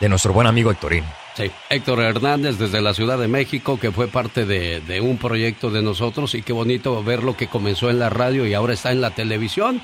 de 0.00 0.08
nuestro 0.08 0.32
buen 0.32 0.46
amigo 0.46 0.70
Héctorín. 0.70 1.04
Sí, 1.36 1.50
Héctor 1.68 2.00
Hernández 2.00 2.58
desde 2.58 2.80
la 2.80 2.94
Ciudad 2.94 3.18
de 3.18 3.26
México, 3.26 3.78
que 3.78 3.90
fue 3.90 4.06
parte 4.06 4.46
de, 4.46 4.80
de 4.80 5.00
un 5.00 5.18
proyecto 5.18 5.70
de 5.70 5.82
nosotros 5.82 6.34
y 6.36 6.42
qué 6.42 6.52
bonito 6.52 7.02
ver 7.02 7.24
lo 7.24 7.36
que 7.36 7.48
comenzó 7.48 7.90
en 7.90 7.98
la 7.98 8.08
radio 8.08 8.46
y 8.46 8.54
ahora 8.54 8.72
está 8.74 8.92
en 8.92 9.00
la 9.00 9.10
televisión. 9.10 9.82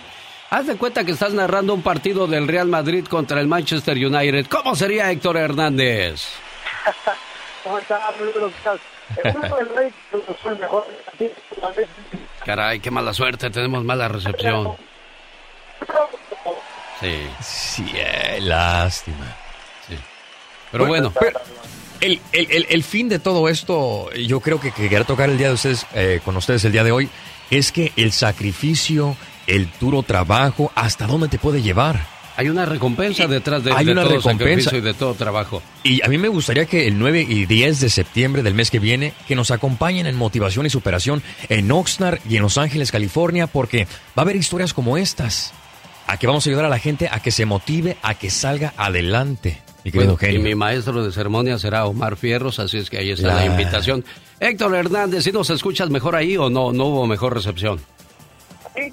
Haz 0.50 0.66
de 0.66 0.76
cuenta 0.76 1.04
que 1.04 1.12
estás 1.12 1.32
narrando 1.32 1.72
un 1.72 1.82
partido 1.82 2.26
del 2.26 2.48
Real 2.48 2.66
Madrid 2.66 3.06
contra 3.06 3.40
el 3.40 3.46
Manchester 3.46 3.96
United. 3.96 4.46
¿Cómo 4.48 4.74
sería 4.74 5.08
Héctor 5.10 5.36
Hernández? 5.36 6.26
¿Cómo 7.64 7.78
estás? 7.78 8.00
Caray, 12.44 12.80
qué 12.80 12.90
mala 12.90 13.12
suerte, 13.12 13.48
tenemos 13.50 13.84
mala 13.84 14.08
recepción. 14.08 14.76
Sí. 17.00 17.28
Sí, 17.40 17.86
eh, 17.94 18.38
lástima. 18.40 19.36
Sí. 19.88 19.96
Pero 20.72 20.86
bueno. 20.86 21.12
el, 22.00 22.20
el, 22.32 22.66
el, 22.68 22.82
fin 22.82 23.08
de 23.08 23.20
todo 23.20 23.48
esto, 23.48 24.10
yo 24.12 24.40
creo 24.40 24.60
que, 24.60 24.72
que 24.72 24.88
quería 24.88 25.04
tocar 25.04 25.30
el 25.30 25.38
día 25.38 25.48
de 25.48 25.54
ustedes, 25.54 25.86
eh, 25.94 26.20
con 26.24 26.36
ustedes 26.36 26.64
el 26.64 26.72
día 26.72 26.84
de 26.84 26.92
hoy, 26.92 27.08
es 27.50 27.72
que 27.72 27.92
el 27.96 28.12
sacrificio, 28.12 29.16
el 29.56 29.68
duro 29.80 30.02
trabajo, 30.02 30.70
¿hasta 30.74 31.06
dónde 31.06 31.28
te 31.28 31.38
puede 31.38 31.62
llevar? 31.62 32.06
Hay 32.36 32.48
una 32.48 32.64
recompensa 32.64 33.26
detrás 33.26 33.62
de, 33.64 33.72
Hay 33.72 33.84
de 33.84 33.92
una 33.92 34.02
todo 34.04 34.14
recompensa. 34.16 34.74
y 34.74 34.80
de 34.80 34.94
todo 34.94 35.12
trabajo. 35.14 35.60
Y 35.82 36.02
a 36.02 36.08
mí 36.08 36.16
me 36.16 36.28
gustaría 36.28 36.64
que 36.64 36.86
el 36.86 36.98
9 36.98 37.26
y 37.28 37.44
10 37.44 37.80
de 37.80 37.90
septiembre 37.90 38.42
del 38.42 38.54
mes 38.54 38.70
que 38.70 38.78
viene, 38.78 39.12
que 39.28 39.34
nos 39.34 39.50
acompañen 39.50 40.06
en 40.06 40.16
motivación 40.16 40.64
y 40.64 40.70
superación 40.70 41.22
en 41.50 41.70
Oxnard 41.70 42.18
y 42.26 42.36
en 42.36 42.42
Los 42.42 42.56
Ángeles, 42.56 42.92
California, 42.92 43.46
porque 43.46 43.84
va 43.84 43.88
a 44.16 44.20
haber 44.22 44.36
historias 44.36 44.72
como 44.72 44.96
estas. 44.96 45.52
A 46.06 46.16
que 46.16 46.26
vamos 46.26 46.46
a 46.46 46.50
ayudar 46.50 46.64
a 46.64 46.70
la 46.70 46.78
gente 46.78 47.08
a 47.12 47.20
que 47.20 47.30
se 47.30 47.44
motive, 47.44 47.98
a 48.02 48.14
que 48.14 48.30
salga 48.30 48.72
adelante. 48.78 49.60
Mi 49.84 49.90
querido 49.92 50.16
Bueno, 50.16 50.34
y 50.34 50.38
mi 50.38 50.54
maestro 50.54 51.04
de 51.04 51.12
ceremonia 51.12 51.58
será 51.58 51.84
Omar 51.86 52.16
Fierros, 52.16 52.58
así 52.58 52.78
es 52.78 52.88
que 52.90 52.98
ahí 52.98 53.10
está 53.10 53.28
la 53.28 53.34
La- 53.36 53.46
invitación. 53.46 54.04
Héctor 54.38 54.74
Hernández, 54.74 55.24
¿si 55.24 55.32
nos 55.32 55.50
escuchas 55.50 55.90
mejor 55.90 56.16
ahí 56.16 56.36
o 56.38 56.48
no, 56.50 56.72
no 56.72 56.86
hubo 56.86 57.06
mejor 57.06 57.34
recepción? 57.34 57.80
Sí, 58.74 58.92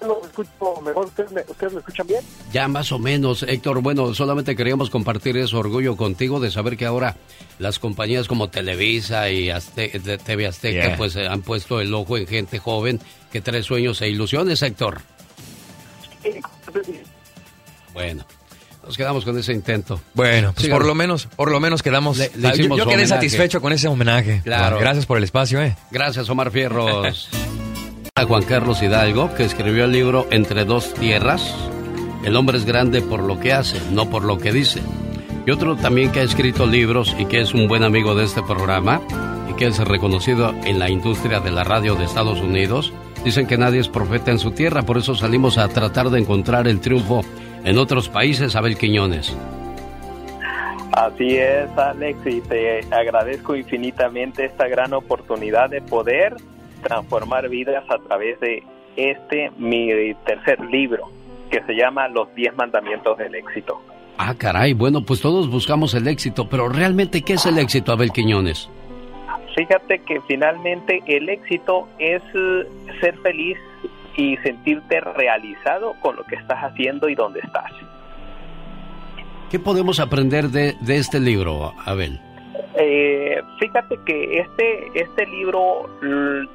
lo 0.00 0.22
escucho 0.24 0.80
mejor. 0.82 1.06
¿Ustedes 1.06 1.30
me, 1.32 1.42
¿Ustedes 1.48 1.72
me 1.74 1.78
escuchan 1.80 2.06
bien? 2.06 2.20
Ya 2.52 2.66
más 2.66 2.90
o 2.92 2.98
menos, 2.98 3.42
Héctor. 3.42 3.80
Bueno, 3.82 4.14
solamente 4.14 4.56
queríamos 4.56 4.88
compartir 4.90 5.36
ese 5.36 5.54
orgullo 5.54 5.96
contigo 5.96 6.40
de 6.40 6.50
saber 6.50 6.76
que 6.76 6.86
ahora 6.86 7.16
las 7.58 7.78
compañías 7.78 8.26
como 8.26 8.48
Televisa 8.48 9.30
y 9.30 9.48
Azte- 9.50 10.18
TV 10.22 10.46
Azteca 10.46 10.86
Yeah. 10.88 10.96
pues 10.96 11.16
han 11.16 11.42
puesto 11.42 11.80
el 11.80 11.92
ojo 11.94 12.16
en 12.16 12.26
gente 12.26 12.58
joven 12.58 13.00
que 13.30 13.40
trae 13.40 13.62
sueños 13.62 14.00
e 14.02 14.08
ilusiones, 14.08 14.62
Héctor. 14.62 15.02
Bueno, 17.92 18.24
nos 18.84 18.96
quedamos 18.96 19.24
con 19.24 19.38
ese 19.38 19.52
intento. 19.52 20.00
Bueno, 20.14 20.52
pues 20.52 20.62
Síganos. 20.64 20.78
por 20.78 20.86
lo 20.86 20.94
menos, 20.94 21.26
por 21.26 21.50
lo 21.50 21.60
menos 21.60 21.82
quedamos. 21.82 22.16
Le- 22.18 22.30
le 22.36 22.48
Ah, 22.48 22.54
yo 22.54 22.68
quedé 22.68 22.82
homenaje. 22.82 23.06
satisfecho 23.06 23.60
con 23.60 23.72
ese 23.72 23.88
homenaje. 23.88 24.40
Claro. 24.44 24.78
Gracias 24.78 25.04
por 25.06 25.18
el 25.18 25.24
espacio, 25.24 25.60
eh. 25.62 25.76
Gracias, 25.90 26.28
Omar 26.30 26.50
Fierros. 26.50 27.28
A 28.18 28.24
Juan 28.24 28.42
Carlos 28.42 28.82
Hidalgo, 28.82 29.32
que 29.36 29.44
escribió 29.44 29.84
el 29.84 29.92
libro 29.92 30.26
Entre 30.32 30.64
dos 30.64 30.92
tierras. 30.92 31.54
El 32.24 32.34
hombre 32.34 32.58
es 32.58 32.64
grande 32.64 33.00
por 33.00 33.22
lo 33.22 33.38
que 33.38 33.52
hace, 33.52 33.80
no 33.92 34.10
por 34.10 34.24
lo 34.24 34.38
que 34.38 34.50
dice. 34.50 34.82
Y 35.46 35.52
otro 35.52 35.76
también 35.76 36.10
que 36.10 36.18
ha 36.18 36.24
escrito 36.24 36.66
libros 36.66 37.14
y 37.16 37.26
que 37.26 37.40
es 37.40 37.54
un 37.54 37.68
buen 37.68 37.84
amigo 37.84 38.16
de 38.16 38.24
este 38.24 38.42
programa 38.42 39.00
y 39.48 39.54
que 39.54 39.66
es 39.66 39.78
reconocido 39.78 40.52
en 40.64 40.80
la 40.80 40.90
industria 40.90 41.38
de 41.38 41.52
la 41.52 41.62
radio 41.62 41.94
de 41.94 42.06
Estados 42.06 42.40
Unidos. 42.40 42.92
Dicen 43.22 43.46
que 43.46 43.56
nadie 43.56 43.78
es 43.78 43.88
profeta 43.88 44.32
en 44.32 44.40
su 44.40 44.50
tierra, 44.50 44.82
por 44.82 44.98
eso 44.98 45.14
salimos 45.14 45.56
a 45.56 45.68
tratar 45.68 46.10
de 46.10 46.18
encontrar 46.18 46.66
el 46.66 46.80
triunfo 46.80 47.20
en 47.62 47.78
otros 47.78 48.08
países, 48.08 48.56
Abel 48.56 48.76
Quiñones. 48.76 49.32
Así 50.90 51.36
es, 51.36 51.70
Alex, 51.78 52.18
y 52.26 52.40
te 52.40 52.80
agradezco 52.90 53.54
infinitamente 53.54 54.44
esta 54.44 54.66
gran 54.66 54.92
oportunidad 54.92 55.70
de 55.70 55.82
poder 55.82 56.34
transformar 56.82 57.48
vidas 57.48 57.84
a 57.90 57.98
través 57.98 58.38
de 58.40 58.62
este, 58.96 59.50
mi 59.58 60.14
tercer 60.26 60.60
libro, 60.60 61.10
que 61.50 61.62
se 61.64 61.74
llama 61.74 62.08
Los 62.08 62.34
10 62.34 62.56
Mandamientos 62.56 63.16
del 63.18 63.34
Éxito. 63.34 63.80
Ah, 64.18 64.34
caray, 64.36 64.72
bueno, 64.72 65.02
pues 65.02 65.20
todos 65.20 65.48
buscamos 65.48 65.94
el 65.94 66.08
éxito, 66.08 66.48
pero 66.48 66.68
realmente, 66.68 67.22
¿qué 67.22 67.34
es 67.34 67.46
el 67.46 67.56
éxito, 67.56 67.92
Abel 67.92 68.10
Quiñones? 68.10 68.68
Fíjate 69.54 70.00
que 70.00 70.20
finalmente 70.26 71.02
el 71.06 71.28
éxito 71.28 71.88
es 72.00 72.20
eh, 72.34 72.66
ser 73.00 73.16
feliz 73.18 73.56
y 74.16 74.36
sentirte 74.38 75.00
realizado 75.00 75.94
con 76.02 76.16
lo 76.16 76.24
que 76.24 76.34
estás 76.34 76.58
haciendo 76.58 77.08
y 77.08 77.14
donde 77.14 77.38
estás. 77.40 77.70
¿Qué 79.50 79.60
podemos 79.60 80.00
aprender 80.00 80.48
de, 80.48 80.74
de 80.80 80.96
este 80.96 81.20
libro, 81.20 81.72
Abel? 81.86 82.20
Eh, 82.80 83.42
fíjate 83.58 83.98
que 84.04 84.38
este 84.38 84.90
este 84.94 85.26
libro 85.26 85.90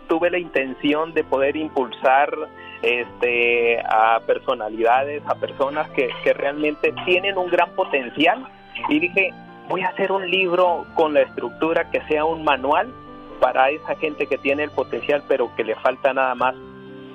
tuve 0.07 0.29
la 0.29 0.37
intención 0.37 1.13
de 1.13 1.25
poder 1.25 1.57
impulsar 1.57 2.33
este 2.81 3.81
a 3.81 4.21
personalidades, 4.25 5.21
a 5.27 5.35
personas 5.35 5.89
que, 5.89 6.09
que 6.23 6.31
realmente 6.31 6.93
tienen 7.03 7.37
un 7.37 7.49
gran 7.49 7.71
potencial 7.71 8.47
y 8.87 8.99
dije 8.99 9.31
voy 9.67 9.81
a 9.81 9.89
hacer 9.89 10.13
un 10.13 10.29
libro 10.31 10.85
con 10.93 11.13
la 11.13 11.23
estructura 11.23 11.91
que 11.91 11.99
sea 12.03 12.23
un 12.23 12.45
manual 12.45 12.93
para 13.41 13.69
esa 13.69 13.95
gente 13.95 14.25
que 14.25 14.37
tiene 14.37 14.63
el 14.63 14.71
potencial 14.71 15.25
pero 15.27 15.53
que 15.57 15.65
le 15.65 15.75
falta 15.75 16.13
nada 16.13 16.35
más 16.35 16.55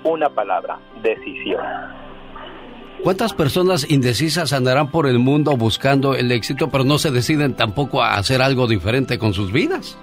una 0.05 0.29
palabra, 0.29 0.79
decisión. 1.03 1.65
¿Cuántas 3.03 3.33
personas 3.33 3.91
indecisas 3.91 4.53
andarán 4.53 4.91
por 4.91 5.07
el 5.07 5.19
mundo 5.19 5.57
buscando 5.57 6.15
el 6.15 6.31
éxito, 6.33 6.69
pero 6.69 6.85
no 6.85 6.99
se 6.99 7.11
deciden 7.11 7.55
tampoco 7.55 8.03
a 8.03 8.15
hacer 8.15 8.43
algo 8.43 8.67
diferente 8.67 9.19
con 9.19 9.33
sus 9.35 9.53
vidas? 9.53 9.99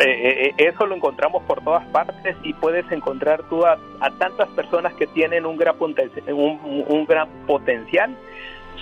Eh, 0.00 0.50
eh, 0.50 0.54
eso 0.58 0.86
lo 0.86 0.94
encontramos 0.94 1.42
por 1.44 1.62
todas 1.64 1.84
partes 1.86 2.36
y 2.42 2.52
puedes 2.52 2.90
encontrar 2.92 3.42
tú 3.48 3.64
a, 3.64 3.78
a 4.00 4.10
tantas 4.12 4.48
personas 4.50 4.92
que 4.94 5.06
tienen 5.06 5.46
un 5.46 5.56
gran, 5.56 5.76
poten- 5.78 6.10
un, 6.28 6.84
un 6.86 7.04
gran 7.06 7.28
potencial, 7.46 8.14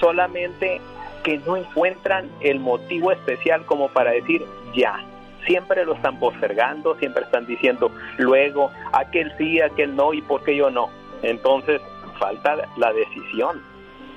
solamente 0.01 0.81
que 1.23 1.39
no 1.39 1.57
encuentran 1.57 2.29
el 2.41 2.61
motivo 2.61 3.13
especial 3.13 3.65
como 3.67 3.89
para 3.89 4.11
decir 4.11 4.45
ya. 4.75 5.05
Siempre 5.47 5.85
lo 5.85 5.95
están 5.95 6.19
postergando, 6.19 6.97
siempre 6.99 7.23
están 7.25 7.47
diciendo 7.47 7.91
luego, 8.19 8.71
aquel 8.93 9.33
sí, 9.39 9.61
aquel 9.61 9.95
no, 9.95 10.13
y 10.13 10.23
por 10.23 10.43
qué 10.43 10.57
yo 10.57 10.71
no. 10.71 10.89
Entonces, 11.23 11.81
falta 12.17 12.57
la 12.77 12.93
decisión, 12.93 13.63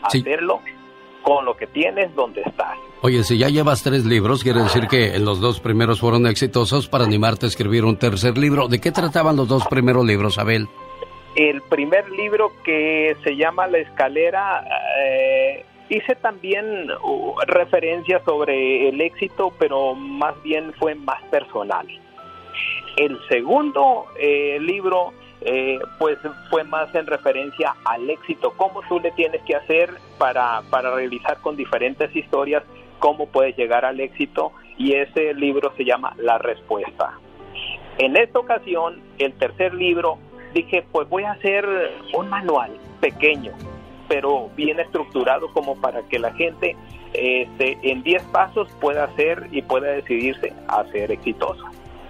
Sí. 0.09 0.19
hacerlo 0.19 0.61
con 1.23 1.43
lo 1.45 1.55
que 1.57 1.67
tienes 1.67 2.13
donde 2.15 2.41
estás. 2.41 2.77
Oye, 3.01 3.23
si 3.23 3.37
ya 3.37 3.49
llevas 3.49 3.83
tres 3.83 4.05
libros, 4.05 4.43
quiere 4.43 4.61
decir 4.63 4.87
que 4.87 5.17
los 5.19 5.39
dos 5.39 5.59
primeros 5.59 5.99
fueron 5.99 6.25
exitosos 6.27 6.87
para 6.87 7.03
animarte 7.05 7.45
a 7.45 7.49
escribir 7.49 7.85
un 7.85 7.97
tercer 7.97 8.37
libro. 8.37 8.67
¿De 8.67 8.79
qué 8.79 8.91
trataban 8.91 9.35
los 9.35 9.47
dos 9.47 9.67
primeros 9.67 10.05
libros, 10.05 10.37
Abel? 10.37 10.67
El 11.35 11.61
primer 11.63 12.09
libro 12.11 12.51
que 12.63 13.15
se 13.23 13.35
llama 13.35 13.67
La 13.67 13.77
escalera, 13.79 14.65
eh, 15.05 15.65
hice 15.89 16.15
también 16.15 16.89
uh, 17.03 17.35
referencia 17.47 18.21
sobre 18.25 18.89
el 18.89 18.99
éxito, 19.01 19.53
pero 19.59 19.95
más 19.95 20.41
bien 20.43 20.73
fue 20.79 20.95
más 20.95 21.21
personal. 21.25 21.87
El 22.97 23.17
segundo 23.29 24.05
eh, 24.19 24.57
libro, 24.59 25.13
eh, 25.41 25.79
pues 25.97 26.17
fue 26.49 26.63
más 26.63 26.93
en 26.93 27.07
referencia 27.07 27.75
al 27.85 28.09
éxito, 28.09 28.53
cómo 28.57 28.81
tú 28.89 28.99
le 28.99 29.11
tienes 29.11 29.41
que 29.43 29.55
hacer 29.55 29.91
para, 30.17 30.61
para 30.69 30.93
realizar 30.93 31.37
con 31.41 31.55
diferentes 31.55 32.13
historias, 32.15 32.63
cómo 32.99 33.27
puedes 33.27 33.55
llegar 33.57 33.85
al 33.85 33.99
éxito, 33.99 34.51
y 34.77 34.93
ese 34.93 35.33
libro 35.33 35.73
se 35.77 35.85
llama 35.85 36.13
La 36.17 36.37
Respuesta. 36.37 37.17
En 37.97 38.15
esta 38.15 38.39
ocasión, 38.39 39.01
el 39.17 39.33
tercer 39.33 39.73
libro, 39.73 40.17
dije, 40.53 40.85
pues 40.91 41.07
voy 41.09 41.23
a 41.23 41.33
hacer 41.33 41.65
un 42.13 42.29
manual 42.29 42.71
pequeño, 42.99 43.51
pero 44.07 44.49
bien 44.55 44.79
estructurado 44.79 45.51
como 45.53 45.79
para 45.79 46.01
que 46.03 46.19
la 46.19 46.33
gente 46.33 46.75
este, 47.13 47.77
en 47.83 48.03
10 48.03 48.23
pasos 48.25 48.69
pueda 48.79 49.05
hacer 49.05 49.47
y 49.51 49.61
pueda 49.61 49.87
decidirse 49.91 50.53
a 50.67 50.83
ser 50.85 51.11
exitosa. 51.11 51.65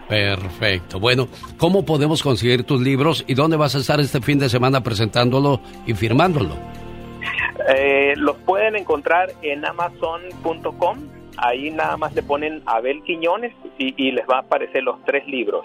Perfecto. 0.09 0.99
Bueno, 0.99 1.27
¿cómo 1.59 1.85
podemos 1.85 2.23
conseguir 2.23 2.63
tus 2.63 2.81
libros 2.81 3.23
y 3.27 3.35
dónde 3.35 3.57
vas 3.57 3.75
a 3.75 3.77
estar 3.77 3.99
este 3.99 4.19
fin 4.21 4.39
de 4.39 4.49
semana 4.49 4.81
presentándolo 4.81 5.61
y 5.85 5.93
firmándolo? 5.93 6.55
Eh, 7.69 8.15
los 8.17 8.35
pueden 8.37 8.75
encontrar 8.75 9.31
en 9.43 9.63
amazon.com. 9.63 10.97
Ahí 11.37 11.69
nada 11.69 11.95
más 11.95 12.15
le 12.15 12.23
ponen 12.23 12.63
Abel 12.65 13.03
Quiñones 13.03 13.53
y, 13.77 13.93
y 14.03 14.11
les 14.11 14.25
va 14.27 14.37
a 14.37 14.39
aparecer 14.39 14.81
los 14.83 14.97
tres 15.05 15.27
libros. 15.27 15.63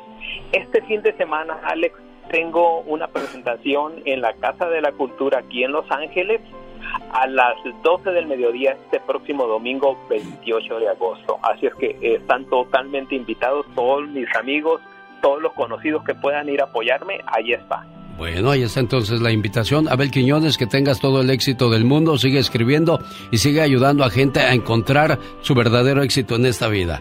Este 0.53 0.83
fin 0.83 1.01
de 1.01 1.17
semana, 1.17 1.59
Alex, 1.65 1.95
tengo 2.31 2.81
una 2.81 3.09
presentación 3.09 3.95
en 4.05 4.21
la 4.21 4.35
Casa 4.35 4.69
de 4.69 4.83
la 4.83 4.93
Cultura 4.93 5.39
aquí 5.39 5.65
en 5.65 5.73
Los 5.73 5.91
Ángeles 5.91 6.41
a 7.13 7.27
las 7.27 7.55
12 7.83 8.11
del 8.11 8.27
mediodía 8.27 8.73
este 8.73 9.01
próximo 9.01 9.47
domingo 9.47 9.99
28 10.09 10.79
de 10.81 10.89
agosto. 10.89 11.39
Así 11.43 11.67
es 11.67 11.75
que 11.75 11.97
están 12.01 12.45
totalmente 12.47 13.15
invitados 13.15 13.67
todos 13.75 14.09
mis 14.09 14.27
amigos, 14.37 14.81
todos 15.23 15.43
los 15.43 15.53
conocidos 15.55 16.05
que 16.05 16.15
puedan 16.15 16.49
ir 16.49 16.61
a 16.61 16.65
apoyarme, 16.65 17.21
ahí 17.27 17.53
está. 17.53 17.85
Bueno, 18.17 18.51
ahí 18.51 18.63
está 18.63 18.81
entonces 18.81 19.21
la 19.21 19.33
invitación. 19.33 19.89
Abel 19.89 20.11
Quiñones, 20.11 20.57
que 20.57 20.67
tengas 20.67 21.01
todo 21.01 21.21
el 21.21 21.31
éxito 21.31 21.69
del 21.71 21.85
mundo, 21.85 22.17
sigue 22.17 22.39
escribiendo 22.39 23.01
y 23.33 23.39
sigue 23.39 23.61
ayudando 23.61 24.05
a 24.05 24.11
gente 24.11 24.41
a 24.41 24.53
encontrar 24.55 25.19
su 25.41 25.55
verdadero 25.55 26.03
éxito 26.03 26.37
en 26.37 26.47
esta 26.47 26.69
vida. 26.69 27.01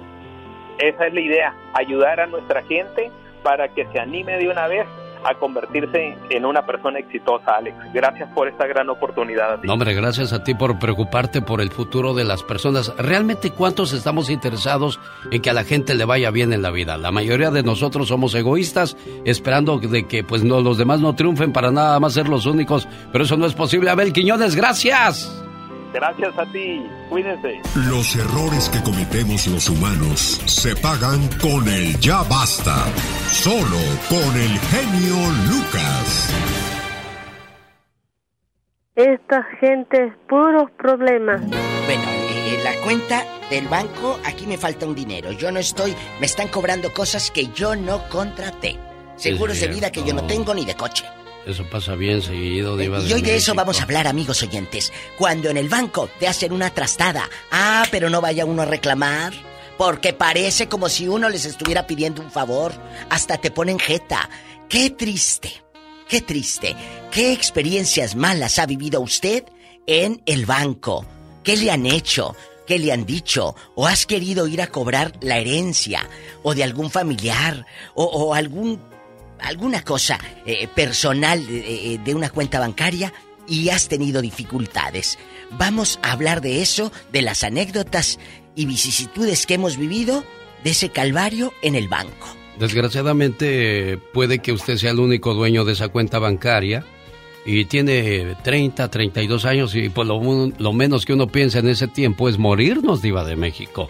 Esa 0.80 1.07
es 1.07 1.14
la 1.14 1.22
idea, 1.22 1.56
ayudar 1.76 2.20
a 2.20 2.26
nuestra 2.26 2.64
gente 2.64 3.11
para 3.44 3.68
que 3.68 3.86
se 3.88 3.99
anime 3.99 4.38
de 4.38 4.49
una 4.49 4.68
vez 4.68 4.88
a 5.25 5.35
convertirse 5.35 6.17
en 6.29 6.45
una 6.45 6.65
persona 6.65 6.99
exitosa, 6.99 7.55
Alex. 7.57 7.75
Gracias 7.93 8.29
por 8.33 8.47
esta 8.47 8.67
gran 8.67 8.89
oportunidad. 8.89 9.61
No, 9.63 9.73
hombre, 9.73 9.93
gracias 9.93 10.33
a 10.33 10.43
ti 10.43 10.53
por 10.53 10.79
preocuparte 10.79 11.41
por 11.41 11.61
el 11.61 11.71
futuro 11.71 12.13
de 12.13 12.23
las 12.23 12.43
personas. 12.43 12.93
¿Realmente 12.97 13.51
cuántos 13.51 13.93
estamos 13.93 14.29
interesados 14.29 14.99
en 15.31 15.41
que 15.41 15.49
a 15.49 15.53
la 15.53 15.63
gente 15.63 15.95
le 15.95 16.05
vaya 16.05 16.31
bien 16.31 16.53
en 16.53 16.61
la 16.61 16.71
vida? 16.71 16.97
La 16.97 17.11
mayoría 17.11 17.51
de 17.51 17.63
nosotros 17.63 18.07
somos 18.07 18.35
egoístas, 18.35 18.97
esperando 19.25 19.79
de 19.79 20.07
que 20.07 20.23
pues 20.23 20.43
no, 20.43 20.61
los 20.61 20.77
demás 20.77 20.99
no 20.99 21.15
triunfen 21.15 21.53
para 21.53 21.71
nada 21.71 21.99
más 21.99 22.13
ser 22.13 22.27
los 22.27 22.45
únicos, 22.45 22.87
pero 23.11 23.23
eso 23.23 23.37
no 23.37 23.45
es 23.45 23.53
posible. 23.53 23.89
Abel 23.89 24.13
Quiñones, 24.13 24.55
gracias. 24.55 25.43
Gracias 25.94 26.38
a 26.38 26.45
ti. 26.52 26.84
Cuídense. 27.10 27.61
Los 27.88 28.15
errores 28.15 28.68
que 28.70 28.82
cometemos 28.82 29.48
los 29.48 29.70
humanos 29.70 30.41
se 30.45 30.76
pagan 30.76 31.30
con 31.40 31.68
el 31.68 31.99
ya 31.99 32.24
basta. 32.24 32.86
Solo 33.28 33.78
con 34.10 34.36
el 34.36 34.57
genio 34.60 35.15
Lucas. 35.49 36.34
Esta 38.95 39.44
gente 39.60 40.06
es 40.06 40.14
puros 40.28 40.70
problemas. 40.78 41.41
Bueno, 41.41 42.03
eh, 42.07 42.60
la 42.64 42.80
cuenta 42.84 43.24
del 43.49 43.68
banco, 43.68 44.20
aquí 44.26 44.45
me 44.45 44.57
falta 44.57 44.86
un 44.86 44.95
dinero. 44.95 45.32
Yo 45.32 45.52
no 45.52 45.60
estoy, 45.60 45.95
me 46.20 46.26
están 46.26 46.48
cobrando 46.48 46.94
cosas 46.94 47.32
que 47.32 47.48
yo 47.53 47.76
no 47.76 48.07
contraté. 48.10 48.78
Seguros 49.15 49.60
de 49.60 49.68
vida 49.68 49.91
que 49.91 50.03
yo 50.03 50.14
no 50.14 50.26
tengo 50.26 50.53
ni 50.53 50.65
de 50.65 50.76
coche. 50.76 51.06
Eso 51.45 51.65
pasa 51.70 51.95
bien 51.95 52.22
seguido, 52.22 52.78
Diva 52.78 53.02
Y 53.02 53.14
hoy 53.14 53.22
de 53.22 53.36
eso 53.36 53.53
vamos 53.53 53.80
a 53.80 53.84
hablar, 53.84 54.07
amigos 54.07 54.41
oyentes. 54.44 54.94
Cuando 55.18 55.49
en 55.49 55.57
el 55.57 55.68
banco 55.68 56.10
te 56.20 56.28
hacen 56.28 56.53
una 56.53 56.70
trastada. 56.70 57.30
Ah, 57.52 57.86
pero 57.91 58.10
no 58.10 58.22
vaya 58.22 58.45
uno 58.45 58.61
a 58.61 58.65
reclamar. 58.65 59.34
Porque 59.78 60.14
parece 60.14 60.70
como 60.70 60.88
si 60.88 61.07
uno 61.07 61.30
les 61.30 61.45
estuviera 61.45 61.86
pidiendo 61.86 62.22
un 62.22 62.32
favor. 62.32 62.72
Hasta 63.10 63.38
te 63.38 63.52
ponen 63.52 63.78
jeta. 63.78 64.30
Qué 64.70 64.90
triste. 64.90 65.52
Qué 66.07 66.22
triste. 66.22 66.76
¿Qué 67.11 67.34
experiencias 67.34 68.15
malas 68.15 68.60
ha 68.60 68.65
vivido 68.65 69.02
usted 69.02 69.44
en 69.86 70.22
el 70.26 70.45
banco? 70.45 71.06
¿Qué 71.44 71.57
le 71.57 71.72
han 71.72 71.86
hecho? 71.86 72.36
¿Qué 72.65 72.80
le 72.80 72.94
han 72.94 73.06
dicho? 73.06 73.56
¿O 73.76 73.88
has 73.88 74.06
querido 74.06 74.48
ir 74.48 74.61
a 74.61 74.68
cobrar 74.68 75.11
la 75.20 75.40
herencia? 75.40 76.07
¿O 76.44 76.56
de 76.56 76.64
algún 76.64 76.90
familiar? 76.90 77.65
¿O, 77.95 78.06
o 78.06 78.34
algún 78.34 78.80
alguna 79.44 79.84
cosa 79.84 80.20
eh, 80.45 80.68
personal 80.68 81.45
eh, 81.49 81.99
de 82.03 82.15
una 82.15 82.30
cuenta 82.30 82.60
bancaria 82.60 83.14
y 83.48 83.70
has 83.70 83.88
tenido 83.88 84.22
dificultades. 84.22 85.18
Vamos 85.52 85.99
a 86.02 86.14
hablar 86.14 86.41
de 86.41 86.61
eso, 86.61 86.91
de 87.11 87.22
las 87.22 87.44
anécdotas 87.44 88.20
y 88.56 88.65
vicisitudes 88.65 89.45
que 89.45 89.56
hemos 89.56 89.78
vivido 89.78 90.24
de 90.64 90.72
ese 90.72 90.90
calvario 90.90 91.53
en 91.61 91.76
el 91.76 91.88
banco. 91.88 92.28
Desgraciadamente 92.60 93.99
puede 94.14 94.40
que 94.40 94.52
usted 94.52 94.78
sea 94.78 94.91
el 94.91 94.99
único 94.99 95.34
dueño 95.34 95.65
de 95.65 95.74
esa 95.74 95.90
cuenta 95.90 96.20
bancaria 96.20 96.86
y 97.45 97.65
tiene 97.65 98.36
30, 98.44 98.90
32 98.90 99.45
años 99.45 99.76
y 99.76 99.90
pues 99.90 100.07
lo, 100.07 100.22
lo 100.57 100.74
menos 100.74 101.06
que 101.06 101.14
uno 101.14 101.28
piensa 101.28 101.60
en 101.60 101.68
ese 101.68 101.88
tiempo 101.88 102.30
es 102.30 102.38
morirnos, 102.38 103.02
diva 103.02 103.26
de 103.26 103.36
México. 103.36 103.90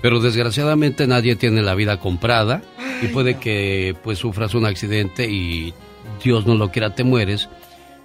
Pero 0.00 0.20
desgraciadamente 0.20 1.06
nadie 1.06 1.34
tiene 1.36 1.62
la 1.62 1.74
vida 1.74 1.98
comprada 1.98 2.62
y 3.02 3.08
puede 3.08 3.38
que 3.38 3.96
pues 4.04 4.18
sufras 4.18 4.54
un 4.54 4.64
accidente 4.64 5.28
y 5.28 5.74
Dios 6.22 6.46
no 6.46 6.54
lo 6.54 6.70
quiera 6.70 6.94
te 6.94 7.04
mueres. 7.04 7.48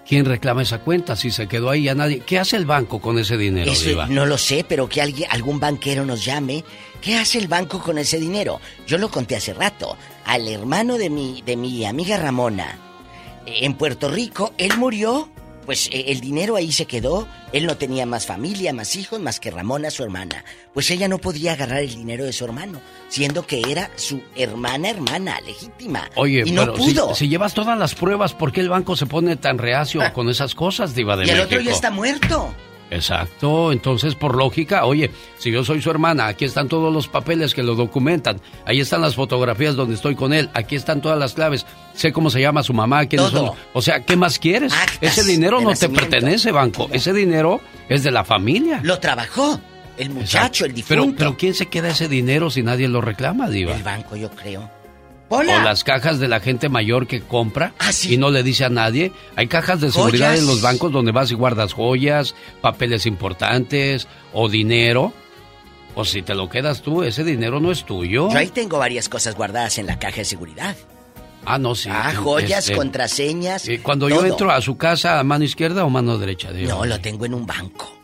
¿Quién 0.08 0.26
reclama 0.26 0.64
esa 0.64 0.80
cuenta 0.80 1.16
si 1.16 1.32
se 1.32 1.48
quedó 1.48 1.70
ahí 1.70 1.88
a 1.88 1.96
nadie? 1.96 2.20
¿Qué 2.20 2.38
hace 2.38 2.58
el 2.58 2.66
banco 2.66 3.00
con 3.00 3.18
ese 3.20 3.38
dinero, 3.38 3.72
Eso 3.72 3.88
Diva? 3.88 4.08
no 4.08 4.26
lo 4.26 4.38
sé, 4.38 4.66
pero 4.68 4.90
que 4.90 5.02
alguien, 5.02 5.30
algún 5.32 5.60
banquero 5.62 6.04
nos 6.06 6.26
llame. 6.26 6.66
¿Qué 7.00 7.16
hace 7.16 7.38
el 7.38 7.48
banco 7.48 7.80
con 7.82 7.98
ese 7.98 8.20
dinero? 8.20 8.60
Yo 8.86 8.98
lo 8.98 9.10
conté 9.10 9.38
hace 9.38 9.54
rato. 9.54 9.96
Al 10.26 10.48
hermano 10.50 10.98
de 10.98 11.10
mi, 11.10 11.42
de 11.46 11.56
mi 11.56 11.86
amiga 11.86 12.18
Ramona, 12.18 12.78
en 13.46 13.76
Puerto 13.76 14.10
Rico, 14.10 14.54
él 14.58 14.72
murió. 14.78 15.30
Pues 15.66 15.88
eh, 15.92 16.06
el 16.08 16.22
dinero 16.22 16.56
ahí 16.56 16.72
se 16.72 16.86
quedó. 16.86 17.28
Él 17.52 17.66
no 17.66 17.78
tenía 17.78 18.06
más 18.06 18.26
familia, 18.26 18.74
más 18.74 18.96
hijos, 18.96 19.20
más 19.20 19.40
que 19.40 19.52
Ramona, 19.52 19.92
su 19.92 20.04
hermana. 20.04 20.44
Pues 20.74 20.90
ella 20.92 21.08
no 21.08 21.18
podía 21.20 21.54
agarrar 21.54 21.80
el 21.80 21.96
dinero 21.96 22.26
de 22.26 22.34
su 22.34 22.46
hermano, 22.46 22.82
siendo 23.10 23.46
que 23.46 23.62
era 23.70 23.90
su 23.96 24.22
hermana, 24.36 24.90
hermana, 24.90 25.40
legítima. 25.42 26.10
Oye, 26.16 26.44
y 26.46 26.52
no 26.52 26.62
pero 26.62 26.74
pudo. 26.76 27.16
Si, 27.16 27.28
llevas 27.28 27.54
todas 27.54 27.78
las 27.78 27.96
pruebas, 27.96 28.34
¿por 28.34 28.52
qué 28.52 28.62
el 28.62 28.70
banco 28.70 28.96
se 28.96 29.06
pone 29.06 29.36
tan 29.36 29.58
reacio 29.58 30.02
con 30.14 30.30
esas 30.30 30.56
cosas, 30.56 30.96
Diva 30.96 31.16
de 31.16 31.26
y 31.26 31.30
el 31.30 31.42
otro 31.42 31.62
ya 31.62 31.72
está 31.72 31.92
muerto. 31.92 32.54
Exacto, 32.94 33.72
entonces 33.72 34.16
por 34.16 34.36
lógica, 34.36 34.86
oye, 34.86 35.12
si 35.38 35.52
yo 35.52 35.64
soy 35.64 35.82
su 35.82 35.90
hermana, 35.90 36.28
aquí 36.28 36.46
están 36.46 36.68
todos 36.68 36.94
los 36.94 37.08
papeles 37.08 37.54
que 37.54 37.64
lo 37.64 37.76
documentan, 37.76 38.40
ahí 38.66 38.80
están 38.80 39.02
las 39.02 39.16
fotografías 39.16 39.76
donde 39.76 39.96
estoy 39.96 40.16
con 40.16 40.34
él, 40.34 40.50
aquí 40.54 40.76
están 40.76 41.02
todas 41.02 41.18
las 41.18 41.34
claves, 41.34 41.66
sé 41.94 42.12
cómo 42.12 42.30
se 42.30 42.42
llama 42.42 42.64
su 42.64 42.74
mamá, 42.74 43.06
quiénes 43.06 43.32
Todo. 43.32 43.48
son. 43.48 43.56
O 43.74 43.82
sea, 43.82 44.02
¿qué 44.02 44.16
más 44.16 44.40
quieres? 44.40 44.74
Ese 45.02 45.24
dinero 45.24 45.62
no 45.62 45.74
te 45.74 45.90
pertenece, 45.90 46.52
banco, 46.52 46.90
ese 46.92 47.14
dinero 47.14 47.62
es 47.90 48.04
de 48.04 48.12
la 48.12 48.24
familia. 48.24 48.80
Lo 48.84 49.00
trabajó 49.00 49.60
el 49.98 50.10
muchacho, 50.10 50.66
el 50.66 50.74
difunto. 50.74 51.04
Pero, 51.04 51.16
pero 51.18 51.38
¿quién 51.38 51.54
se 51.54 51.68
queda 51.68 51.90
ese 51.90 52.08
dinero 52.08 52.50
si 52.50 52.64
nadie 52.64 52.88
lo 52.88 53.02
reclama, 53.02 53.50
Diva? 53.50 53.76
El 53.76 53.84
banco, 53.84 54.16
yo 54.16 54.30
creo. 54.30 54.83
O 55.34 55.64
las 55.64 55.84
cajas 55.84 56.20
de 56.20 56.28
la 56.28 56.40
gente 56.40 56.70
mayor 56.70 57.08
que 57.08 57.22
compra 57.22 57.74
y 58.08 58.18
no 58.18 58.30
le 58.32 58.44
dice 58.44 58.66
a 58.66 58.70
nadie. 58.70 59.12
Hay 59.36 59.48
cajas 59.48 59.82
de 59.82 59.92
seguridad 59.92 60.30
Joyas. 60.30 60.40
en 60.42 60.48
los 60.48 60.62
bancos 60.62 60.92
donde 60.92 61.12
vas 61.12 61.32
y 61.32 61.36
guardas 61.36 61.74
joyas, 61.74 62.36
papeles 62.62 63.06
importantes 63.06 64.08
o 64.34 64.50
dinero. 64.50 65.14
O 65.96 66.06
si 66.06 66.22
te 66.24 66.34
lo 66.34 66.50
quedas 66.50 66.82
tú, 66.82 67.04
ese 67.04 67.24
dinero 67.24 67.60
no 67.60 67.72
es 67.72 67.86
tuyo. 67.86 68.30
Yo 68.32 68.38
ahí 68.38 68.48
tengo 68.50 68.80
varias 68.80 69.10
cosas 69.10 69.36
guardadas 69.36 69.78
en 69.78 69.86
la 69.86 70.00
caja 70.00 70.18
de 70.18 70.26
seguridad. 70.26 70.76
Ah, 71.46 71.58
no, 71.60 71.76
sí. 71.76 71.90
Ah, 71.92 72.14
joyas, 72.16 72.60
Este, 72.66 72.76
contraseñas. 72.76 73.68
eh, 73.68 73.80
Cuando 73.84 74.08
yo 74.10 74.26
entro 74.26 74.50
a 74.50 74.62
su 74.62 74.78
casa, 74.78 75.20
¿a 75.20 75.24
mano 75.24 75.44
izquierda 75.44 75.84
o 75.86 75.90
mano 75.90 76.18
derecha? 76.18 76.52
Diva? 76.52 76.74
No, 76.74 76.86
lo 76.86 77.00
tengo 77.02 77.26
en 77.26 77.34
un 77.34 77.46
banco. 77.46 78.00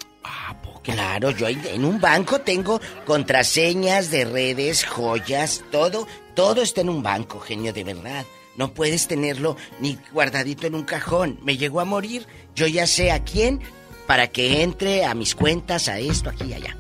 Claro, 0.84 1.31
yo 1.31 1.47
en 1.47 1.85
un 1.85 1.99
banco 1.99 2.39
tengo 2.39 2.80
contraseñas 3.06 4.11
de 4.11 4.26
redes, 4.26 4.85
joyas, 4.85 5.64
todo, 5.72 6.07
todo 6.35 6.61
está 6.61 6.81
en 6.81 6.89
un 6.89 7.03
banco, 7.03 7.39
genio, 7.39 7.73
de 7.73 7.84
verdad. 7.84 8.26
No 8.56 8.73
puedes 8.73 9.07
tenerlo 9.07 9.56
ni 9.80 9.97
guardadito 10.11 10.68
en 10.68 10.76
un 10.76 10.84
cajón. 10.84 11.39
Me 11.43 11.57
llegó 11.57 11.80
a 11.80 11.85
morir, 11.85 12.27
yo 12.56 12.68
ya 12.68 12.88
sé 12.88 13.11
a 13.11 13.23
quién 13.23 13.61
para 14.07 14.27
que 14.27 14.64
entre 14.64 15.06
a 15.06 15.14
mis 15.14 15.35
cuentas, 15.35 15.88
a 15.88 15.99
esto, 15.99 16.30
aquí 16.30 16.45
y 16.45 16.53
allá. 16.53 16.76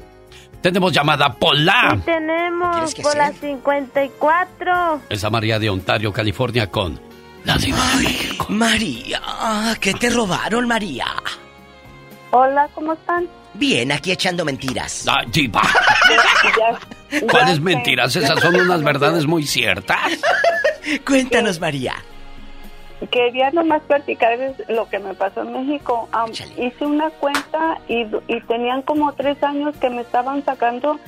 Tenemos 0.61 0.91
llamada 0.91 1.33
Pola. 1.35 1.95
Y 1.95 1.99
tenemos 1.99 3.15
las 3.15 3.35
54. 3.35 5.01
Esa 5.09 5.29
María 5.29 5.57
de 5.57 5.69
Ontario, 5.69 6.11
California 6.11 6.69
con 6.69 6.99
la 7.45 7.57
diva. 7.57 7.77
María, 8.49 9.21
¿qué 9.79 9.93
te 9.93 10.09
robaron, 10.09 10.67
María? 10.67 11.05
Hola, 12.31 12.67
¿cómo 12.73 12.93
están? 12.93 13.29
Bien, 13.53 13.91
aquí 13.91 14.11
echando 14.11 14.45
mentiras. 14.45 15.05
Ah, 15.07 15.23
diva. 15.27 15.61
¿Cuáles 17.31 17.59
mentiras? 17.59 18.15
Esas 18.15 18.39
son 18.39 18.55
unas 18.55 18.83
verdades 18.83 19.25
muy 19.25 19.45
ciertas. 19.45 20.19
Cuéntanos, 21.05 21.59
María. 21.59 21.95
Quería 23.11 23.49
nomás 23.51 23.81
platicarles 23.83 24.55
lo 24.67 24.87
que 24.89 24.99
me 24.99 25.13
pasó 25.13 25.41
en 25.41 25.53
México. 25.53 26.09
Hice 26.57 26.85
una 26.85 27.09
cuenta 27.09 27.79
y, 27.87 28.05
y 28.27 28.41
tenían 28.41 28.81
como 28.81 29.13
tres 29.13 29.41
años 29.41 29.75
que 29.77 29.89
me 29.89 30.01
estaban 30.01 30.43
sacando 30.43 30.99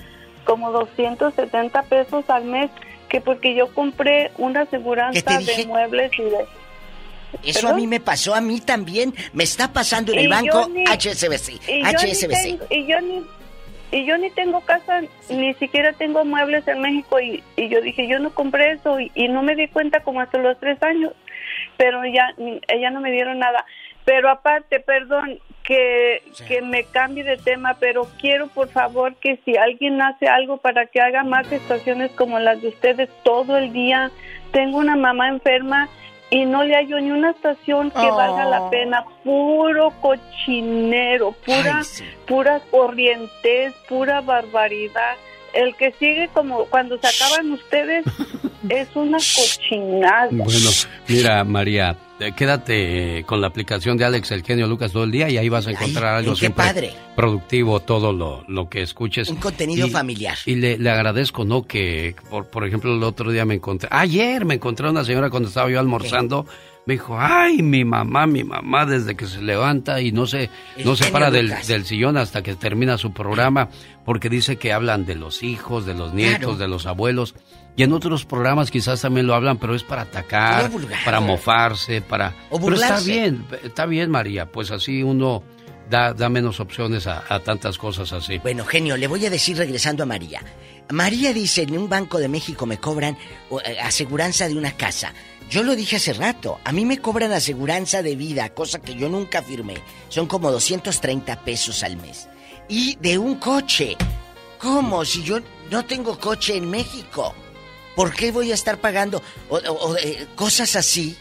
como 0.45 0.71
270 0.71 1.83
pesos 1.83 2.29
al 2.29 2.45
mes, 2.45 2.71
que 3.09 3.21
porque 3.21 3.55
yo 3.55 3.73
compré 3.73 4.31
una 4.37 4.61
¿Qué 4.65 4.71
te 4.71 4.77
aseguranza 4.77 5.39
de 5.39 5.65
muebles 5.65 6.11
y 6.17 6.23
de... 6.23 6.45
Eso 7.43 7.67
a 7.69 7.73
mí 7.73 7.87
me 7.87 7.99
pasó 7.99 8.35
a 8.35 8.41
mí 8.41 8.59
también. 8.61 9.13
Me 9.33 9.43
está 9.43 9.71
pasando 9.71 10.11
en 10.13 10.19
Y 10.19 10.21
el 10.23 10.29
yo 10.29 10.35
banco 10.35 10.69
ni- 10.69 10.83
HSBC. 10.85 11.59
Y 11.67 11.81
yo, 11.81 11.87
ni 11.87 12.11
HSBC. 12.11 12.43
tengo, 12.43 12.65
y 12.69 12.85
yo 12.87 13.01
ni 13.01 13.21
y 13.93 14.05
yo 14.05 14.17
ni 14.17 14.29
tengo 14.29 14.61
casa, 14.61 15.01
ni 15.29 15.53
siquiera 15.55 15.91
tengo 15.91 16.23
muebles 16.23 16.65
en 16.65 16.79
México 16.79 17.19
y, 17.19 17.43
y 17.57 17.67
yo 17.67 17.81
dije, 17.81 18.07
yo 18.07 18.19
no 18.19 18.29
compré 18.33 18.71
eso 18.71 18.97
y, 19.01 19.11
y 19.15 19.27
no 19.27 19.43
me 19.43 19.53
di 19.53 19.67
cuenta 19.67 19.99
como 19.99 20.21
hasta 20.21 20.37
los 20.37 20.57
tres 20.61 20.81
años, 20.81 21.11
pero 21.75 22.01
ya, 22.05 22.33
ella 22.69 22.89
no 22.89 23.01
me 23.01 23.11
dieron 23.11 23.39
nada. 23.39 23.65
Pero 24.05 24.29
aparte, 24.29 24.79
perdón, 24.79 25.39
que, 25.63 26.23
que 26.47 26.61
me 26.61 26.85
cambie 26.85 27.25
de 27.25 27.35
tema, 27.35 27.75
pero 27.81 28.07
quiero 28.21 28.47
por 28.47 28.69
favor 28.69 29.13
que 29.15 29.39
si 29.43 29.57
alguien 29.57 30.01
hace 30.01 30.25
algo 30.27 30.55
para 30.57 30.85
que 30.85 31.01
haga 31.01 31.23
más 31.25 31.51
estaciones 31.51 32.11
como 32.11 32.39
las 32.39 32.61
de 32.61 32.69
ustedes 32.69 33.09
todo 33.23 33.57
el 33.57 33.73
día. 33.73 34.09
Tengo 34.53 34.77
una 34.77 34.95
mamá 34.95 35.27
enferma 35.27 35.89
y 36.31 36.45
no 36.45 36.63
le 36.63 36.75
hallo 36.75 36.99
ni 36.99 37.11
una 37.11 37.29
estación 37.31 37.91
que 37.91 37.99
Oh. 37.99 38.15
valga 38.15 38.45
la 38.45 38.69
pena. 38.71 39.03
Puro 39.23 39.91
cochinero, 40.01 41.33
pura, 41.45 41.81
pura 42.27 42.59
corrientez, 42.71 43.73
pura 43.87 44.21
barbaridad. 44.21 45.15
El 45.53 45.75
que 45.75 45.91
sigue 45.99 46.29
como 46.33 46.65
cuando 46.65 46.97
se 46.97 47.07
acaban 47.07 47.51
ustedes 47.51 48.05
es 48.69 48.87
una 48.95 49.17
cochinada. 49.17 50.29
Bueno, 50.31 50.69
mira, 51.07 51.43
María, 51.43 51.95
quédate 52.35 53.19
eh, 53.19 53.23
con 53.23 53.41
la 53.41 53.47
aplicación 53.47 53.97
de 53.97 54.05
Alex 54.05 54.31
El 54.31 54.43
Genio 54.43 54.67
Lucas 54.67 54.91
todo 54.91 55.03
el 55.03 55.11
día 55.11 55.29
y 55.29 55.37
ahí 55.37 55.49
vas 55.49 55.65
a 55.67 55.71
encontrar 55.71 56.15
algo 56.17 56.35
siempre 56.35 56.63
padre. 56.65 56.93
productivo, 57.15 57.79
todo 57.79 58.13
lo, 58.13 58.43
lo 58.47 58.69
que 58.69 58.81
escuches. 58.83 59.27
Un 59.29 59.37
contenido 59.37 59.87
Y- 59.87 59.89
familiar. 59.89 60.37
Y 60.45 60.55
le, 60.55 60.77
le 60.77 60.89
agradezco, 60.91 61.43
¿no? 61.45 61.63
Que, 61.65 62.15
por, 62.29 62.47
por 62.47 62.65
ejemplo, 62.67 62.93
el 62.95 63.03
otro 63.03 63.31
día 63.31 63.45
me 63.45 63.55
encontré, 63.55 63.89
ayer 63.91 64.45
me 64.45 64.53
encontré 64.55 64.87
a 64.87 64.91
una 64.91 65.03
señora 65.03 65.29
cuando 65.29 65.49
estaba 65.49 65.69
yo 65.69 65.79
almorzando 65.79 66.45
me 66.85 66.95
dijo, 66.95 67.17
ay, 67.19 67.61
mi 67.61 67.85
mamá, 67.85 68.25
mi 68.25 68.43
mamá, 68.43 68.85
desde 68.85 69.15
que 69.15 69.27
se 69.27 69.41
levanta 69.41 70.01
y 70.01 70.11
no 70.11 70.25
se, 70.25 70.49
no 70.83 70.95
se 70.95 71.11
para 71.11 71.29
del, 71.29 71.53
del, 71.67 71.85
sillón 71.85 72.17
hasta 72.17 72.41
que 72.41 72.55
termina 72.55 72.97
su 72.97 73.13
programa, 73.13 73.69
porque 74.03 74.29
dice 74.29 74.57
que 74.57 74.73
hablan 74.73 75.05
de 75.05 75.15
los 75.15 75.43
hijos, 75.43 75.85
de 75.85 75.93
los 75.93 76.13
nietos, 76.13 76.57
de 76.57 76.67
los 76.67 76.85
abuelos. 76.87 77.35
Y 77.75 77.83
en 77.83 77.93
otros 77.93 78.25
programas 78.25 78.71
quizás 78.71 79.01
también 79.01 79.27
lo 79.27 79.35
hablan, 79.35 79.57
pero 79.57 79.75
es 79.75 79.83
para 79.83 80.01
atacar, 80.01 80.71
para 81.05 81.19
mofarse, 81.19 82.01
para... 82.01 82.33
pero 82.49 82.75
está 82.75 82.99
bien, 82.99 83.45
está 83.63 83.85
bien, 83.85 84.09
María, 84.09 84.45
pues 84.47 84.71
así 84.71 85.03
uno 85.03 85.43
da, 85.89 86.13
da 86.13 86.29
menos 86.29 86.59
opciones 86.59 87.05
a, 87.05 87.23
a, 87.29 87.39
tantas 87.39 87.77
cosas 87.77 88.11
así. 88.11 88.39
Bueno, 88.39 88.65
genio, 88.65 88.97
le 88.97 89.07
voy 89.07 89.25
a 89.25 89.29
decir 89.29 89.57
regresando 89.57 90.03
a 90.03 90.05
María. 90.05 90.41
María 90.89 91.33
dice, 91.33 91.61
en 91.63 91.77
un 91.77 91.87
banco 91.87 92.17
de 92.17 92.27
México 92.27 92.65
me 92.65 92.77
cobran 92.77 93.17
eh, 93.65 93.77
aseguranza 93.79 94.47
de 94.47 94.57
una 94.57 94.71
casa. 94.73 95.13
Yo 95.51 95.63
lo 95.63 95.75
dije 95.75 95.97
hace 95.97 96.13
rato, 96.13 96.61
a 96.63 96.71
mí 96.71 96.85
me 96.85 96.99
cobran 96.99 97.33
aseguranza 97.33 98.01
de 98.01 98.15
vida, 98.15 98.53
cosa 98.53 98.79
que 98.79 98.95
yo 98.95 99.09
nunca 99.09 99.43
firmé. 99.43 99.75
Son 100.07 100.25
como 100.25 100.49
230 100.49 101.43
pesos 101.43 101.83
al 101.83 101.97
mes. 101.97 102.29
Y 102.69 102.95
de 103.01 103.17
un 103.17 103.35
coche. 103.35 103.97
¿Cómo? 104.57 105.03
Si 105.03 105.23
yo 105.23 105.39
no 105.69 105.83
tengo 105.83 106.17
coche 106.17 106.55
en 106.55 106.69
México. 106.69 107.35
¿Por 107.97 108.13
qué 108.13 108.31
voy 108.31 108.51
a 108.51 108.53
estar 108.53 108.79
pagando 108.79 109.21
o, 109.49 109.57
o, 109.57 109.97
eh, 109.97 110.25
cosas 110.35 110.77
así? 110.77 111.17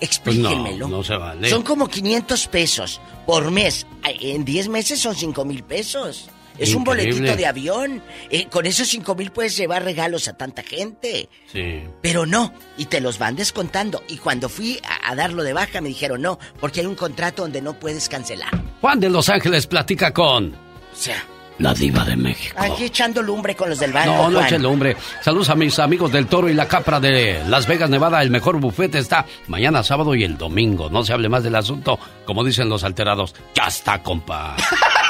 Explíquenmelo. 0.00 0.62
Pues 0.62 0.78
no, 0.78 0.88
no 0.88 1.04
se 1.04 1.16
vale. 1.16 1.50
Son 1.50 1.62
como 1.62 1.88
500 1.88 2.46
pesos 2.48 3.02
por 3.26 3.50
mes. 3.50 3.86
En 4.04 4.42
10 4.42 4.68
meses 4.68 5.00
son 5.00 5.14
5 5.14 5.44
mil 5.44 5.62
pesos. 5.64 6.30
Es 6.58 6.70
Increíble. 6.70 6.76
un 6.76 6.84
boletito 6.84 7.36
de 7.36 7.46
avión. 7.46 8.02
Eh, 8.30 8.46
con 8.50 8.66
esos 8.66 8.88
5 8.88 9.14
mil 9.14 9.30
puedes 9.30 9.56
llevar 9.56 9.84
regalos 9.84 10.28
a 10.28 10.36
tanta 10.36 10.62
gente. 10.62 11.28
Sí. 11.52 11.82
Pero 12.02 12.26
no. 12.26 12.52
Y 12.76 12.86
te 12.86 13.00
los 13.00 13.18
van 13.18 13.36
descontando. 13.36 14.02
Y 14.08 14.18
cuando 14.18 14.48
fui 14.48 14.80
a, 14.84 15.10
a, 15.10 15.14
darlo 15.14 15.42
de 15.42 15.52
baja 15.52 15.80
me 15.80 15.88
dijeron 15.88 16.22
no, 16.22 16.38
porque 16.60 16.80
hay 16.80 16.86
un 16.86 16.94
contrato 16.94 17.42
donde 17.42 17.60
no 17.60 17.78
puedes 17.78 18.08
cancelar. 18.08 18.50
Juan 18.80 19.00
de 19.00 19.10
Los 19.10 19.28
Ángeles 19.28 19.66
platica 19.66 20.12
con. 20.12 20.54
O 20.54 20.96
sea. 20.96 21.22
La 21.58 21.72
diva 21.72 22.04
de 22.04 22.16
México. 22.16 22.54
Aquí 22.58 22.84
echando 22.84 23.22
lumbre 23.22 23.54
con 23.56 23.70
los 23.70 23.78
del 23.78 23.90
banco. 23.90 24.10
No, 24.12 24.28
no 24.28 24.44
eche 24.44 24.58
lumbre. 24.58 24.94
Saludos 25.22 25.48
a 25.48 25.54
mis 25.54 25.78
amigos 25.78 26.12
del 26.12 26.26
Toro 26.26 26.50
y 26.50 26.54
la 26.54 26.68
Capra 26.68 27.00
de 27.00 27.42
Las 27.48 27.66
Vegas, 27.66 27.88
Nevada. 27.88 28.20
El 28.20 28.30
mejor 28.30 28.60
bufete 28.60 28.98
está 28.98 29.24
mañana 29.46 29.82
sábado 29.82 30.14
y 30.14 30.22
el 30.22 30.36
domingo. 30.36 30.90
No 30.90 31.02
se 31.02 31.14
hable 31.14 31.30
más 31.30 31.42
del 31.44 31.54
asunto. 31.54 31.98
Como 32.26 32.44
dicen 32.44 32.68
los 32.68 32.84
alterados. 32.84 33.34
Ya 33.54 33.68
está, 33.68 34.02
compa. 34.02 34.54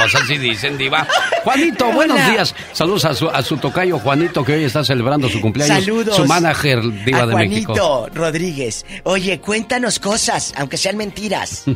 Pues 0.00 0.14
así 0.14 0.38
dicen, 0.38 0.78
diva. 0.78 1.06
Juanito, 1.44 1.92
buenos 1.92 2.16
Hola. 2.18 2.30
días. 2.30 2.54
Saludos 2.72 3.04
a 3.04 3.14
su, 3.14 3.28
a 3.28 3.42
su 3.42 3.56
tocayo 3.58 3.98
Juanito, 3.98 4.42
que 4.44 4.54
hoy 4.54 4.64
está 4.64 4.82
celebrando 4.84 5.28
su 5.28 5.40
cumpleaños. 5.40 5.84
Saludos. 5.84 6.16
Su 6.16 6.24
manager, 6.26 6.80
diva 7.04 7.20
a 7.22 7.26
de 7.26 7.32
Juanito 7.32 7.68
México. 7.72 8.08
Rodríguez. 8.14 8.86
Oye, 9.04 9.40
cuéntanos 9.40 9.98
cosas, 9.98 10.54
aunque 10.56 10.76
sean 10.76 10.96
mentiras. 10.96 11.64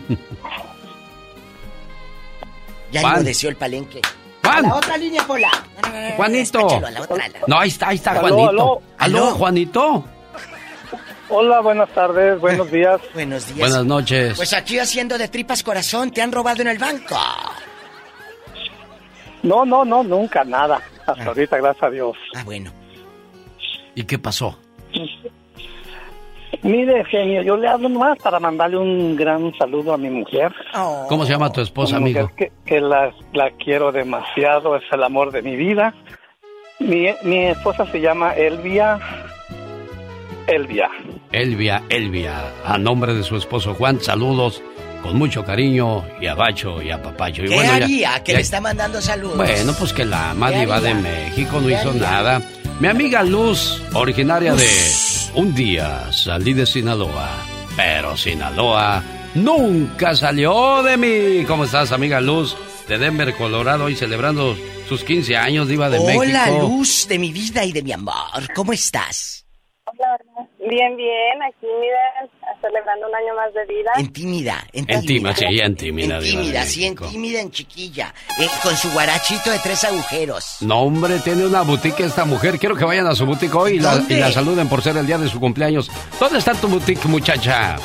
ya 2.93 3.01
Juan. 3.01 3.15
enmudeció 3.17 3.49
el 3.49 3.57
palenque. 3.57 4.01
Juan. 4.43 4.65
A 4.65 4.69
la 4.69 4.75
otra 4.77 4.97
línea, 4.97 5.27
Pola. 5.27 5.51
Juanito. 6.17 6.59
Escúchalo, 6.59 6.87
a 6.87 6.91
la 6.91 7.01
otra, 7.03 7.25
a 7.25 7.29
la- 7.29 7.39
No, 7.47 7.59
ahí 7.61 7.69
está, 7.69 7.89
ahí 7.89 7.97
está, 7.97 8.11
Aló, 8.13 8.21
Juanito. 8.21 8.49
aló. 8.51 8.83
Aló, 8.99 9.27
Juanito. 9.35 10.05
Hola, 11.31 11.61
buenas 11.61 11.89
tardes, 11.95 12.39
buenos 12.39 12.71
días. 12.71 13.01
Buenos 13.15 13.47
días. 13.47 13.59
Buenas 13.71 13.85
noches. 13.87 14.35
Pues 14.37 14.53
aquí 14.53 14.79
haciendo 14.79 15.17
de 15.19 15.29
tripas 15.29 15.63
corazón, 15.63 16.11
te 16.11 16.21
han 16.23 16.31
robado 16.31 16.61
en 16.63 16.69
el 16.69 16.79
banco. 16.79 17.17
No, 19.45 19.65
no, 19.65 19.85
no, 19.85 20.03
nunca, 20.03 20.43
nada. 20.43 20.81
Hasta 21.07 21.25
ahorita, 21.25 21.59
gracias 21.59 21.83
a 21.83 21.91
Dios. 21.91 22.17
Ah, 22.35 22.43
bueno. 22.45 22.73
¿Y 23.95 24.05
qué 24.05 24.19
pasó? 24.19 24.59
Mire, 26.63 27.05
genio, 27.05 27.43
yo 27.43 27.57
le 27.59 27.69
hablo 27.69 27.91
nomás 27.91 28.19
para 28.19 28.41
mandarle 28.41 28.79
un 28.79 29.15
gran 29.17 29.53
saludo 29.59 29.93
a 29.93 29.99
mi 29.99 30.09
mujer. 30.09 30.53
Oh. 30.75 31.05
¿Cómo 31.09 31.27
se 31.27 31.33
llama 31.33 31.53
tu 31.53 31.61
esposa, 31.61 31.97
amigo? 31.97 32.31
Que, 32.37 32.53
que 32.65 32.81
la, 32.81 33.13
la 33.35 33.51
quiero 33.51 33.93
demasiado, 33.93 34.75
es 34.77 34.83
el 34.91 35.03
amor 35.03 35.31
de 35.31 35.43
mi 35.43 35.57
vida. 35.57 35.95
Mi, 36.81 37.09
mi 37.23 37.45
esposa 37.45 37.87
se 37.93 38.01
llama 38.01 38.33
Elvia. 38.33 38.99
Elvia. 40.47 40.91
Elvia, 41.33 41.83
Elvia. 41.91 42.33
A 42.65 42.79
nombre 42.79 43.13
de 43.13 43.23
su 43.23 43.37
esposo 43.37 43.75
Juan, 43.75 44.01
saludos 44.01 44.63
con 45.05 45.19
mucho 45.19 45.45
cariño 45.45 46.03
y 46.19 46.27
a 46.27 46.35
Bacho 46.35 46.81
y 46.81 46.91
a 46.91 47.01
Papacho. 47.03 47.45
Y 47.45 47.49
¿Qué 47.49 47.55
bueno, 47.57 47.77
ya- 47.79 47.85
haría? 47.85 48.25
que 48.25 48.33
ya- 48.33 48.39
le 48.39 48.43
está 48.43 48.59
mandando 48.63 49.03
saludos. 49.03 49.37
Bueno, 49.37 49.75
pues 49.79 49.93
que 49.93 50.07
la 50.07 50.31
ama 50.31 50.51
¿Qué 50.51 50.61
diva 50.61 50.81
de? 50.81 50.95
México 50.95 51.61
no 51.61 51.67
¿Qué 51.69 51.75
hizo 51.75 51.91
haría? 51.91 52.01
nada. 52.01 52.43
Mi 52.81 52.89
amiga 52.89 53.23
Luz, 53.23 53.83
originaria 53.93 54.55
de 54.55 54.67
un 55.35 55.55
día 55.55 56.11
salí 56.11 56.55
de 56.55 56.65
Sinaloa, 56.65 57.29
pero 57.77 58.17
Sinaloa 58.17 59.03
nunca 59.35 60.15
salió 60.17 60.83
de 60.83 60.97
mí. 60.97 61.45
¿Cómo 61.47 61.65
estás, 61.65 61.93
amiga 61.93 62.21
Luz? 62.23 62.57
De 62.89 62.97
Denver, 62.99 63.35
Colorado, 63.35 63.91
y 63.91 63.97
celebrando 63.97 64.57
sus 64.89 65.05
15 65.05 65.37
años, 65.37 65.69
diva 65.69 65.91
de 65.91 65.99
Hola, 65.99 66.47
México. 66.47 66.63
luz 66.69 67.07
de 67.09 67.19
mi 67.19 67.31
vida 67.31 67.63
y 67.65 67.73
de 67.73 67.83
mi 67.83 67.93
amor. 67.93 68.53
¿Cómo 68.55 68.73
estás? 68.73 69.47
Hola, 69.87 70.19
bien, 70.59 70.97
bien, 70.97 71.43
aquí 71.47 71.67
miren, 71.81 72.31
celebrando 72.65 73.07
un 73.09 73.15
año 73.15 73.35
más 73.35 73.53
de 73.53 73.65
vida. 73.67 73.91
En 73.97 74.13
tímida, 74.13 74.65
en 74.73 74.85
En 74.89 75.01
tímida. 75.05 75.35
tímida, 75.35 75.35
sí, 75.35 75.61
en 75.61 75.77
tímida, 75.77 76.17
En 76.17 76.23
tímida, 76.23 76.63
sí, 76.65 76.87
en 76.87 76.97
tímida, 76.97 77.41
en 77.41 77.51
chiquilla. 77.51 78.15
Eh, 78.41 78.47
con 78.63 78.77
su 78.77 78.91
guarachito 78.93 79.51
de 79.51 79.59
tres 79.59 79.85
agujeros. 79.85 80.57
No, 80.61 80.81
hombre, 80.83 81.19
tiene 81.19 81.45
una 81.47 81.63
boutique 81.63 82.01
esta 82.05 82.25
mujer. 82.25 82.59
Quiero 82.59 82.77
que 82.77 82.85
vayan 82.85 83.07
a 83.07 83.15
su 83.15 83.27
boutique 83.27 83.55
hoy 83.55 83.75
y 83.75 83.81
la, 83.81 83.97
¿Dónde? 83.97 84.15
y 84.15 84.21
la 84.21 84.33
saluden 84.33 84.69
por 84.69 84.83
ser 84.83 84.97
el 84.97 85.07
día 85.07 85.19
de 85.19 85.29
su 85.29 85.39
cumpleaños. 85.41 85.91
¿Dónde 86.19 86.39
está 86.39 86.55
tu 86.55 86.69
boutique, 86.69 87.05
muchacha? 87.07 87.77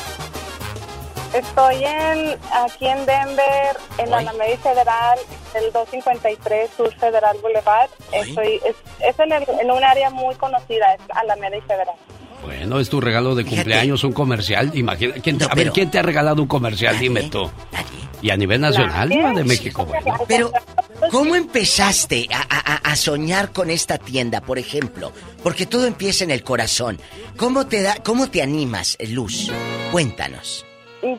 Estoy 1.34 1.84
en 1.84 2.36
aquí 2.52 2.86
en 2.88 3.06
Denver, 3.06 3.76
en 3.98 4.10
la. 4.10 4.18
Alameda 4.18 4.56
Federal, 4.62 5.18
el 5.54 5.72
253 5.72 6.70
Sur 6.76 6.92
Federal 6.98 7.36
Boulevard. 7.40 7.88
Estoy, 8.10 8.60
es, 8.66 8.74
es 8.98 9.18
en, 9.20 9.30
el- 9.32 9.46
en 9.60 9.70
un 9.70 9.84
área 9.84 10.10
muy 10.10 10.34
conocida, 10.34 10.92
es 10.94 11.00
Alameda 11.14 11.56
y 11.56 11.60
Federal. 11.60 11.94
Bueno, 12.42 12.80
es 12.80 12.88
tu 12.88 13.00
regalo 13.00 13.34
de 13.34 13.42
Fíjate. 13.44 13.56
cumpleaños, 13.62 14.04
un 14.04 14.12
comercial. 14.12 14.70
Imagina, 14.74 15.14
¿quién, 15.22 15.38
No, 15.38 15.46
a 15.50 15.54
ver, 15.54 15.70
¿quién 15.72 15.90
te 15.90 15.98
ha 15.98 16.02
regalado 16.02 16.40
un 16.42 16.48
comercial? 16.48 16.98
Dime 16.98 17.24
tú. 17.24 17.50
Nadie. 17.72 17.86
Y 18.22 18.30
a 18.30 18.36
nivel 18.36 18.60
nacional, 18.60 19.08
Nadie. 19.08 19.34
De 19.34 19.44
México, 19.44 19.86
bueno. 19.86 20.14
Pero, 20.28 20.52
¿cómo 21.10 21.36
empezaste 21.36 22.26
a, 22.32 22.40
a- 22.42 22.74
a- 22.74 22.92
a 22.92 22.96
soñar 22.96 23.52
con 23.52 23.70
esta 23.70 23.98
tienda, 23.98 24.40
por 24.42 24.58
ejemplo? 24.58 25.12
Porque 25.42 25.64
todo 25.66 25.86
empieza 25.86 26.24
en 26.24 26.30
el 26.30 26.42
corazón. 26.42 26.98
¿Cómo 27.36 27.66
te 27.66 27.82
da, 27.82 27.96
cómo 28.04 28.28
te 28.30 28.42
animas, 28.42 28.98
Luz? 29.08 29.50
Cuéntanos. 29.92 30.66
Yo, 31.02 31.18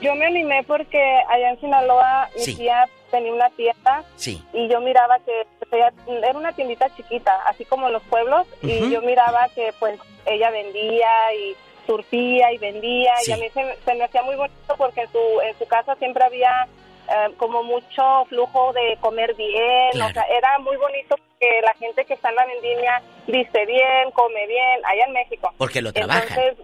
yo 0.00 0.14
me 0.14 0.26
animé 0.26 0.62
porque 0.66 0.98
allá 1.30 1.50
en 1.50 1.60
Sinaloa 1.60 2.28
mi 2.36 2.42
Sí. 2.44 2.54
tía 2.54 2.84
tenía 3.14 3.32
una 3.32 3.50
tienda 3.50 4.02
Sí. 4.16 4.42
y 4.52 4.68
yo 4.68 4.80
miraba 4.80 5.18
que 5.20 5.46
pues, 5.58 5.72
ella- 5.72 5.92
era 6.28 6.36
una 6.38 6.52
tiendita 6.52 6.88
chiquita, 6.96 7.32
así 7.46 7.64
como 7.64 7.86
en 7.86 7.92
los 7.92 8.02
pueblos, 8.04 8.46
y 8.62 8.90
yo 8.90 9.00
miraba 9.02 9.48
que 9.54 9.72
pues 9.78 10.00
ella 10.26 10.50
vendía 10.50 11.10
y 11.34 11.54
surtía 11.86 12.50
y 12.52 12.58
vendía 12.58 13.14
Sí. 13.18 13.30
y 13.30 13.34
a 13.34 13.36
mí 13.36 13.48
se, 13.50 13.62
me- 13.64 13.76
se 13.76 13.94
me 13.94 14.04
hacía 14.04 14.22
muy 14.22 14.36
bonito 14.36 14.74
porque 14.76 15.02
en 15.02 15.12
su, 15.12 15.40
en 15.42 15.56
su 15.58 15.66
casa 15.66 15.94
siempre 15.96 16.24
había 16.24 16.66
eh, 17.06 17.34
como 17.36 17.62
mucho 17.62 18.24
flujo 18.30 18.72
de 18.72 18.96
comer 19.00 19.34
bien, 19.34 19.90
Claro. 19.92 20.10
o 20.10 20.14
sea, 20.14 20.22
era 20.24 20.58
muy 20.58 20.76
bonito 20.78 21.14
que 21.38 21.60
la 21.62 21.74
gente 21.74 22.04
que 22.06 22.14
está 22.14 22.30
en 22.30 22.36
la 22.36 22.46
vendimia 22.46 23.02
viste 23.26 23.66
bien, 23.66 24.10
come 24.12 24.46
bien, 24.46 24.80
allá 24.86 25.04
en 25.06 25.12
México. 25.12 25.52
Porque 25.58 25.82
lo. 25.82 25.90
Entonces, 25.90 26.54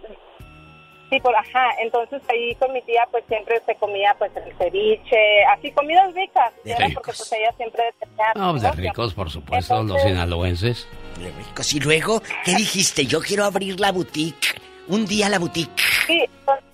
sí, 1.11 1.19
por 1.19 1.35
ajá, 1.35 1.69
entonces 1.81 2.21
ahí 2.29 2.55
con 2.55 2.73
mi 2.73 2.81
tía 2.81 3.07
pues 3.11 3.23
siempre 3.27 3.61
se 3.65 3.75
comía 3.75 4.15
pues 4.17 4.31
el 4.35 4.51
ceviche, 4.57 5.43
así 5.45 5.71
comidas 5.71 6.11
ricas, 6.15 6.51
De 6.63 6.71
era 6.71 6.87
ricos. 6.87 6.93
porque 6.95 7.11
pues 7.17 7.31
ella 7.33 7.51
siempre 7.57 7.83
tenía 7.99 8.33
No, 8.33 8.51
pues 8.51 8.63
de 8.63 8.71
ricos, 8.71 9.13
por 9.13 9.29
supuesto, 9.29 9.73
los 9.75 9.81
Entonces- 9.83 10.07
sinaloenses. 10.09 10.87
De 11.19 11.29
ricos. 11.31 11.73
Y 11.75 11.79
luego, 11.81 12.21
¿qué 12.43 12.55
dijiste? 12.55 13.05
Yo 13.05 13.19
quiero 13.21 13.43
abrir 13.45 13.79
la 13.79 13.91
boutique. 13.91 14.59
Un 14.87 15.05
día 15.05 15.29
la 15.29 15.37
boutique. 15.37 15.79
Sí, 16.07 16.25
entonces- 16.39 16.65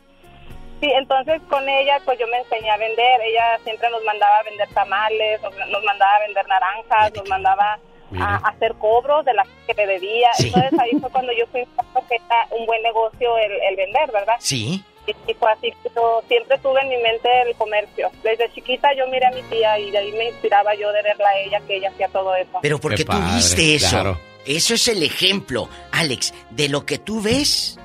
sí, 0.79 0.91
entonces 0.93 1.41
con 1.49 1.67
ella 1.67 1.99
pues 2.05 2.17
yo 2.19 2.27
me 2.27 2.37
enseñé 2.37 2.69
a 2.69 2.77
vender, 2.77 3.21
ella 3.25 3.59
siempre 3.63 3.89
nos 3.89 4.03
mandaba 4.05 4.37
a 4.37 4.43
vender 4.43 4.69
tamales, 4.73 5.41
nos, 5.41 5.53
nos 5.55 5.83
mandaba 5.83 6.15
a 6.15 6.19
vender 6.25 6.47
naranjas, 6.47 7.13
nos 7.15 7.27
mandaba. 7.27 7.79
A, 8.19 8.35
a 8.35 8.49
hacer 8.49 8.73
cobros 8.75 9.25
de 9.25 9.33
la 9.33 9.43
que 9.65 9.73
le 9.73 9.87
debía, 9.87 10.29
Sí. 10.33 10.47
entonces 10.47 10.79
ahí 10.79 10.91
fue 10.99 11.09
cuando 11.11 11.31
yo 11.33 11.45
fui 11.47 11.63
que 12.07 12.15
era 12.15 12.47
un 12.57 12.65
buen 12.65 12.81
negocio 12.83 13.37
el, 13.37 13.51
el 13.69 13.75
vender, 13.75 14.11
¿verdad? 14.11 14.35
Sí. 14.39 14.83
Y, 15.07 15.31
y 15.31 15.33
fue 15.35 15.51
así 15.51 15.71
que 15.83 15.89
yo 15.95 16.21
siempre 16.27 16.57
tuve 16.59 16.81
en 16.81 16.89
mi 16.89 16.97
mente 16.97 17.29
el 17.45 17.55
comercio. 17.55 18.09
Desde 18.23 18.51
chiquita 18.53 18.89
yo 18.97 19.07
miré 19.07 19.25
a 19.25 19.31
mi 19.31 19.41
tía 19.43 19.79
y 19.79 19.89
de 19.91 19.97
ahí 19.99 20.11
me 20.13 20.29
inspiraba 20.29 20.75
yo 20.75 20.91
de 20.91 21.01
verla 21.01 21.27
a 21.29 21.39
ella, 21.39 21.59
que 21.65 21.77
ella 21.77 21.89
hacía 21.89 22.07
todo 22.09 22.35
eso. 22.35 22.59
Pero 22.61 22.77
porque 22.79 22.97
Qué 22.97 23.05
tú 23.05 23.11
padre, 23.13 23.35
viste 23.35 23.75
eso. 23.75 23.89
claro. 23.89 24.19
Eso 24.45 24.73
es 24.75 24.87
el 24.87 25.03
ejemplo, 25.03 25.67
Alex, 25.91 26.33
de 26.51 26.69
lo 26.69 26.85
que 26.85 26.97
tú 26.99 27.21
ves. 27.21 27.77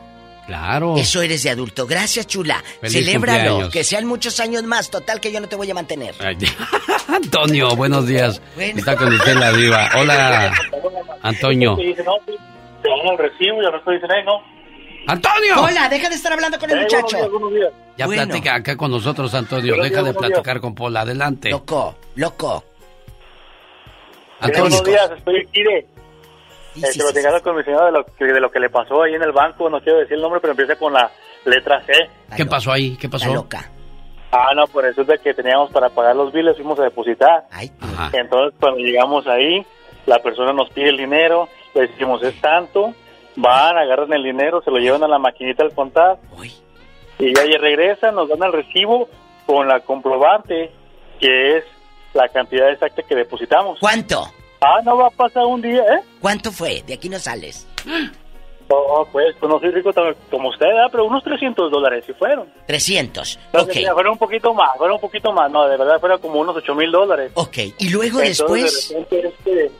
Claro. 0.46 0.96
Eso 0.96 1.22
eres 1.22 1.42
de 1.44 1.50
adulto. 1.50 1.86
Gracias, 1.86 2.26
chula. 2.26 2.62
Feliz 2.80 2.92
Celébralo. 3.04 3.38
cumpleaños. 3.38 3.72
Que 3.72 3.84
sean 3.84 4.06
muchos 4.06 4.40
años 4.40 4.62
más. 4.64 4.90
Total, 4.90 5.20
que 5.20 5.30
yo 5.32 5.40
no 5.40 5.48
te 5.48 5.56
voy 5.56 5.70
a 5.70 5.74
mantener. 5.74 6.14
Ay, 6.20 6.36
Antonio, 7.08 7.74
buenos 7.76 8.06
días. 8.06 8.40
Bueno. 8.54 8.78
Está 8.78 8.96
con 8.96 9.12
usted 9.12 9.34
la 9.36 9.52
diva. 9.52 9.88
Hola, 9.96 10.52
Antonio. 11.22 11.76
Y 11.80 11.86
dice, 11.86 12.02
no, 12.04 12.14
sí, 12.26 12.32
te 12.82 12.88
van 12.88 13.08
al 13.08 13.18
recibo 13.18 13.62
y 13.62 13.66
al 13.66 13.72
resto 13.72 13.90
dicen, 13.92 14.08
no. 14.24 14.52
¡Antonio! 15.06 15.60
Hola, 15.62 15.88
deja 15.88 16.08
de 16.08 16.14
estar 16.14 16.32
hablando 16.32 16.58
con 16.58 16.70
el 16.70 16.80
muchacho. 16.82 17.16
Ya 17.98 18.06
Bueno. 18.06 18.22
platica 18.24 18.54
acá 18.54 18.76
con 18.76 18.90
nosotros, 18.90 19.34
Antonio. 19.34 19.76
Deja 19.82 20.02
de 20.02 20.14
platicar 20.14 20.60
con 20.60 20.74
Pola. 20.74 21.00
Adelante. 21.00 21.50
Loco, 21.50 21.96
loco. 22.16 22.64
Antonio. 24.40 24.62
buenos 24.70 24.84
días, 24.84 25.10
estoy 25.16 25.40
aquí 25.48 25.62
de... 25.62 25.86
este, 26.74 27.02
platicando 27.02 27.42
con 27.42 27.56
mi 27.56 27.62
señora 27.64 27.86
de 27.86 27.92
lo, 27.92 28.04
que, 28.04 28.24
de 28.24 28.40
lo 28.40 28.50
que 28.50 28.60
le 28.60 28.70
pasó 28.70 29.02
ahí 29.02 29.14
en 29.14 29.22
el 29.22 29.32
banco. 29.32 29.68
No 29.68 29.80
quiero 29.80 29.98
decir 29.98 30.14
el 30.14 30.22
nombre, 30.22 30.40
pero 30.40 30.52
empieza 30.52 30.76
con 30.76 30.92
la 30.92 31.10
letra 31.44 31.82
C. 31.82 31.92
¿Qué 32.36 32.46
pasó 32.46 32.72
ahí? 32.72 32.96
¿Qué 32.96 33.08
pasó? 33.08 33.32
loca. 33.32 33.70
Ah, 34.30 34.54
no, 34.56 34.66
pues 34.66 34.86
resulta 34.86 35.18
que 35.18 35.34
teníamos 35.34 35.70
para 35.72 35.90
pagar 35.90 36.16
los 36.16 36.32
biles, 36.32 36.56
fuimos 36.56 36.78
a 36.80 36.84
depositar. 36.84 37.44
Ajá. 37.50 38.10
Entonces, 38.14 38.58
cuando 38.58 38.78
llegamos 38.78 39.26
ahí, 39.26 39.64
la 40.06 40.20
persona 40.20 40.52
nos 40.54 40.70
pide 40.70 40.88
el 40.88 40.96
dinero, 40.96 41.48
le 41.74 41.82
decimos, 41.82 42.22
es 42.22 42.40
tanto, 42.40 42.94
van, 43.36 43.76
agarran 43.76 44.12
el 44.14 44.22
dinero, 44.22 44.62
se 44.62 44.70
lo 44.70 44.78
llevan 44.78 45.04
a 45.04 45.08
la 45.08 45.18
maquinita 45.18 45.62
al 45.62 45.74
contar, 45.74 46.18
y 47.18 47.34
ya 47.34 47.42
ahí 47.42 47.52
regresan, 47.52 48.14
nos 48.14 48.28
dan 48.28 48.42
el 48.42 48.52
recibo 48.52 49.08
con 49.46 49.68
la 49.68 49.80
comprobante, 49.80 50.72
que 51.20 51.58
es 51.58 51.64
la 52.14 52.28
cantidad 52.28 52.70
exacta 52.70 53.02
que 53.02 53.14
depositamos. 53.14 53.78
¿Cuánto? 53.80 54.24
Ah, 54.64 54.80
no 54.84 54.96
va 54.96 55.08
a 55.08 55.10
pasar 55.10 55.44
un 55.44 55.60
día, 55.60 55.82
¿eh? 55.82 56.00
¿Cuánto 56.20 56.52
fue? 56.52 56.82
De 56.86 56.94
aquí 56.94 57.08
no 57.08 57.18
sales. 57.18 57.66
No, 57.84 59.06
pues, 59.10 59.34
pues 59.38 59.52
no 59.52 59.58
soy 59.58 59.70
rico 59.70 59.90
como 60.30 60.48
usted, 60.48 60.66
¿verdad? 60.66 60.88
pero 60.90 61.04
unos 61.04 61.22
300 61.24 61.70
dólares 61.70 62.04
sí 62.06 62.12
fueron. 62.14 62.48
300. 62.66 63.38
Entonces, 63.46 63.68
Ok. 63.68 63.76
mira, 63.76 63.92
fueron 63.92 64.12
un 64.12 64.18
poquito 64.18 64.54
más, 64.54 64.70
fueron 64.78 64.94
un 64.94 65.00
poquito 65.00 65.32
más, 65.32 65.50
no, 65.50 65.66
de 65.68 65.76
verdad 65.76 66.00
fueron 66.00 66.20
como 66.20 66.40
unos 66.40 66.56
8 66.56 66.74
mil 66.74 66.90
dólares. 66.92 67.32
Ok, 67.34 67.58
y 67.78 67.90
luego 67.90 68.20
Entonces, 68.20 68.38
después... 68.38 68.88
de 68.88 68.98
repente, 69.00 69.28
este, 69.28 69.70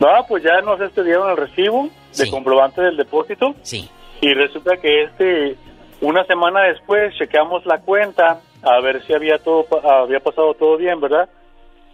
no, 0.00 0.08
pues 0.28 0.42
ya 0.42 0.60
nos 0.60 0.80
este, 0.80 1.04
dieron 1.04 1.30
el 1.30 1.36
recibo 1.36 1.88
de 2.16 2.30
comprobante 2.30 2.82
del 2.82 2.96
depósito. 2.96 3.54
Sí. 3.62 3.88
Y 4.20 4.34
resulta 4.34 4.76
que 4.76 5.04
este, 5.04 5.56
una 6.00 6.24
semana 6.26 6.62
después, 6.64 7.14
chequeamos 7.16 7.64
la 7.64 7.78
cuenta 7.78 8.40
a 8.62 8.80
ver 8.80 9.04
si 9.06 9.14
había 9.14 9.38
todo, 9.38 9.66
había 9.88 10.18
pasado 10.20 10.52
todo 10.54 10.76
bien, 10.76 11.00
¿verdad? 11.00 11.28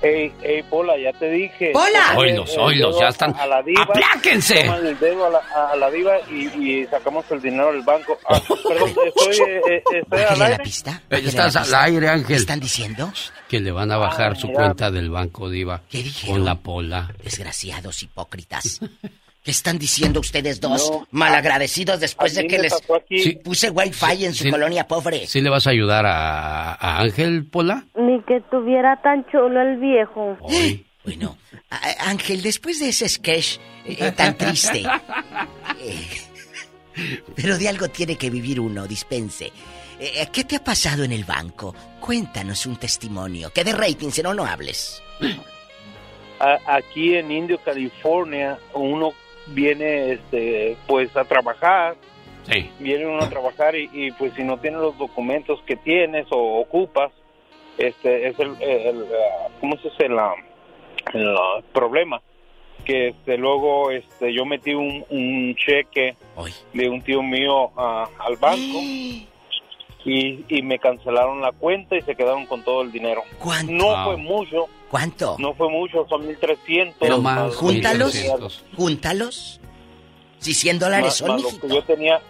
Ey, 0.02 0.34
ey, 0.42 0.64
Pola, 0.64 0.98
ya 0.98 1.12
te 1.12 1.30
dije. 1.30 1.72
¡Pola! 1.74 2.16
Oílos, 2.18 2.56
dedo 2.56 3.00
ya 3.02 3.10
están. 3.10 3.36
A 3.38 3.46
la 3.46 3.62
diva, 3.62 3.84
¡Apláquense! 3.84 4.62
el 4.62 4.98
dedo 4.98 5.26
a 5.26 5.30
la, 5.30 5.40
a 5.72 5.76
la 5.76 5.92
diva 5.92 6.14
y, 6.32 6.48
y 6.82 6.86
sacamos 6.88 7.26
el 7.32 7.42
dinero 7.42 7.74
del 7.74 7.82
banco. 7.82 8.18
Ah, 8.30 8.40
perdón, 8.68 8.90
estoy, 9.08 9.48
eh, 9.48 9.62
eh, 9.70 9.84
estoy 10.02 10.22
al 10.22 10.42
aire. 10.42 10.64
Eh, 10.64 11.22
Estás 11.26 11.56
al 11.58 11.76
aire, 11.76 12.08
Ángel. 12.08 12.28
¿Qué 12.28 12.36
están 12.36 12.60
diciendo? 12.62 13.12
Que 13.50 13.60
le 13.60 13.72
van 13.72 13.92
a 13.92 13.98
bajar 13.98 14.38
su 14.38 14.48
mira. 14.48 14.60
cuenta 14.60 14.90
del 14.90 15.10
banco, 15.10 15.50
Diva. 15.50 15.82
¿Qué 15.90 16.04
dijeron? 16.04 16.38
Con 16.38 16.46
la 16.46 16.56
pola. 16.56 17.12
Desgraciados 17.24 18.02
hipócritas. 18.04 18.80
¿Qué 19.44 19.52
están 19.52 19.80
diciendo 19.80 20.20
ustedes 20.20 20.60
dos? 20.60 20.90
No. 20.92 21.08
Malagradecidos 21.12 22.00
después 22.00 22.36
de 22.36 22.46
que 22.48 22.60
les 22.60 22.74
Sí. 23.10 23.36
puse 23.44 23.70
wifi 23.70 24.26
en 24.26 24.34
su 24.34 24.44
Sí. 24.44 24.52
colonia 24.52 24.86
pobre. 24.88 25.26
¿Sí 25.28 25.40
le 25.42 25.50
vas 25.50 25.66
a 25.66 25.70
ayudar 25.70 26.06
a, 26.06 26.74
a 26.74 27.00
Ángel, 27.00 27.46
Pola? 27.46 27.86
Ni 27.96 28.22
que 28.24 28.42
tuviera 28.52 29.02
tan 29.02 29.26
chulo 29.32 29.62
el 29.62 29.78
viejo. 29.80 30.38
Bueno, 31.06 31.38
a- 31.70 32.10
Ángel, 32.10 32.42
después 32.42 32.80
de 32.80 32.90
ese 32.90 33.08
sketch 33.08 33.58
eh, 33.86 34.12
tan 34.12 34.38
triste, 34.38 34.84
eh, 35.82 36.08
pero 37.36 37.58
de 37.58 37.70
algo 37.70 37.88
tiene 37.88 38.18
que 38.18 38.30
vivir 38.30 38.60
uno, 38.60 38.86
dispense. 38.88 39.52
Eh, 40.00 40.28
¿Qué 40.32 40.44
te 40.44 40.58
ha 40.58 40.64
pasado 40.64 41.04
en 41.06 41.14
el 41.14 41.24
banco? 41.24 41.74
Cuéntanos 42.02 42.66
un 42.66 42.76
testimonio. 42.76 43.52
Que 43.52 43.64
de 43.64 43.72
rating, 43.74 44.10
si 44.12 44.22
no, 44.22 44.34
no 44.34 44.46
hables. 44.46 45.02
Aquí 46.68 47.16
en 47.16 47.32
Indio, 47.32 47.58
California, 47.64 48.58
uno 48.74 49.12
viene, 49.54 50.14
este, 50.14 50.78
pues, 50.88 51.16
a 51.16 51.24
trabajar. 51.26 51.96
Sí. 52.44 52.70
Viene 52.80 53.06
uno 53.06 53.22
a 53.22 53.30
trabajar 53.30 53.76
y, 53.76 53.90
y, 53.94 54.12
pues, 54.12 54.34
si 54.34 54.44
no 54.44 54.58
tiene 54.58 54.78
los 54.78 54.98
documentos 54.98 55.62
que 55.66 55.76
tienes 55.76 56.28
o 56.32 56.60
ocupas, 56.60 57.12
este, 57.78 58.28
es 58.28 58.40
el, 58.40 58.62
el, 58.62 59.06
¿cómo 59.60 59.78
se 59.78 59.90
dice? 59.90 60.10
La, 60.10 60.34
el 61.14 61.36
ah, 61.38 61.62
problema. 61.74 62.22
Que, 62.86 63.10
este, 63.10 63.38
luego, 63.38 63.92
este, 63.92 64.34
yo 64.34 64.46
metí 64.46 64.74
un, 64.74 65.06
un 65.10 65.56
cheque 65.56 66.16
de 66.74 66.90
un 66.90 67.02
tío 67.02 67.22
mío 67.22 67.72
ah, 67.78 68.08
al 68.20 68.38
banco. 68.38 68.80
Y, 70.06 70.46
y 70.48 70.62
me 70.62 70.80
cancelaron 70.80 71.42
la 71.42 71.52
cuenta 71.52 71.98
y 71.98 72.02
se 72.02 72.16
quedaron 72.16 72.46
con 72.46 72.64
todo 72.64 72.82
el 72.82 72.92
dinero. 72.92 73.22
¿Cuánto? 73.38 73.72
No 73.74 74.04
fue 74.06 74.18
mucho. 74.18 74.68
¿Cuánto? 74.90 75.36
No 75.40 75.54
fue 75.54 75.70
mucho, 75.70 76.06
son 76.10 76.26
1300. 76.28 76.96
Pero 77.00 77.20
más 77.20 77.54
júntalos, 77.56 78.64
júntalos. 78.76 79.60
Si 80.40 80.54
100 80.54 80.80
dólares 80.80 81.06
más- 81.06 81.18
son, 81.18 81.28
más 81.30 81.42
lo 81.54 81.60
que 81.60 81.68
yo 81.76 81.84
tenía, 81.84 82.22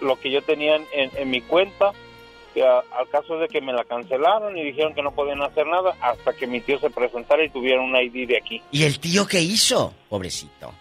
lo 0.00 0.18
que 0.18 0.30
yo 0.30 0.42
tenía 0.42 0.76
en, 0.76 0.86
en- 1.16 1.30
mi 1.30 1.42
cuenta, 1.42 1.88
a- 1.90 2.82
al 2.98 3.08
caso 3.10 3.36
de 3.38 3.46
que 3.48 3.60
me 3.60 3.72
la 3.74 3.84
cancelaron 3.84 4.56
y 4.56 4.64
dijeron 4.64 4.94
que 4.94 5.02
no 5.02 5.12
podían 5.12 5.42
hacer 5.42 5.66
nada 5.66 5.94
hasta 6.00 6.32
que 6.32 6.46
mi 6.46 6.60
tío 6.60 6.78
se 6.80 6.88
presentara 6.90 7.44
y 7.44 7.50
tuviera 7.50 7.80
un 7.82 7.94
ID 7.94 8.26
de 8.26 8.38
aquí. 8.38 8.62
¿Y 8.72 8.84
el 8.84 8.98
tío 8.98 9.26
qué 9.26 9.40
hizo? 9.40 9.92
Pobrecito. 10.08 10.72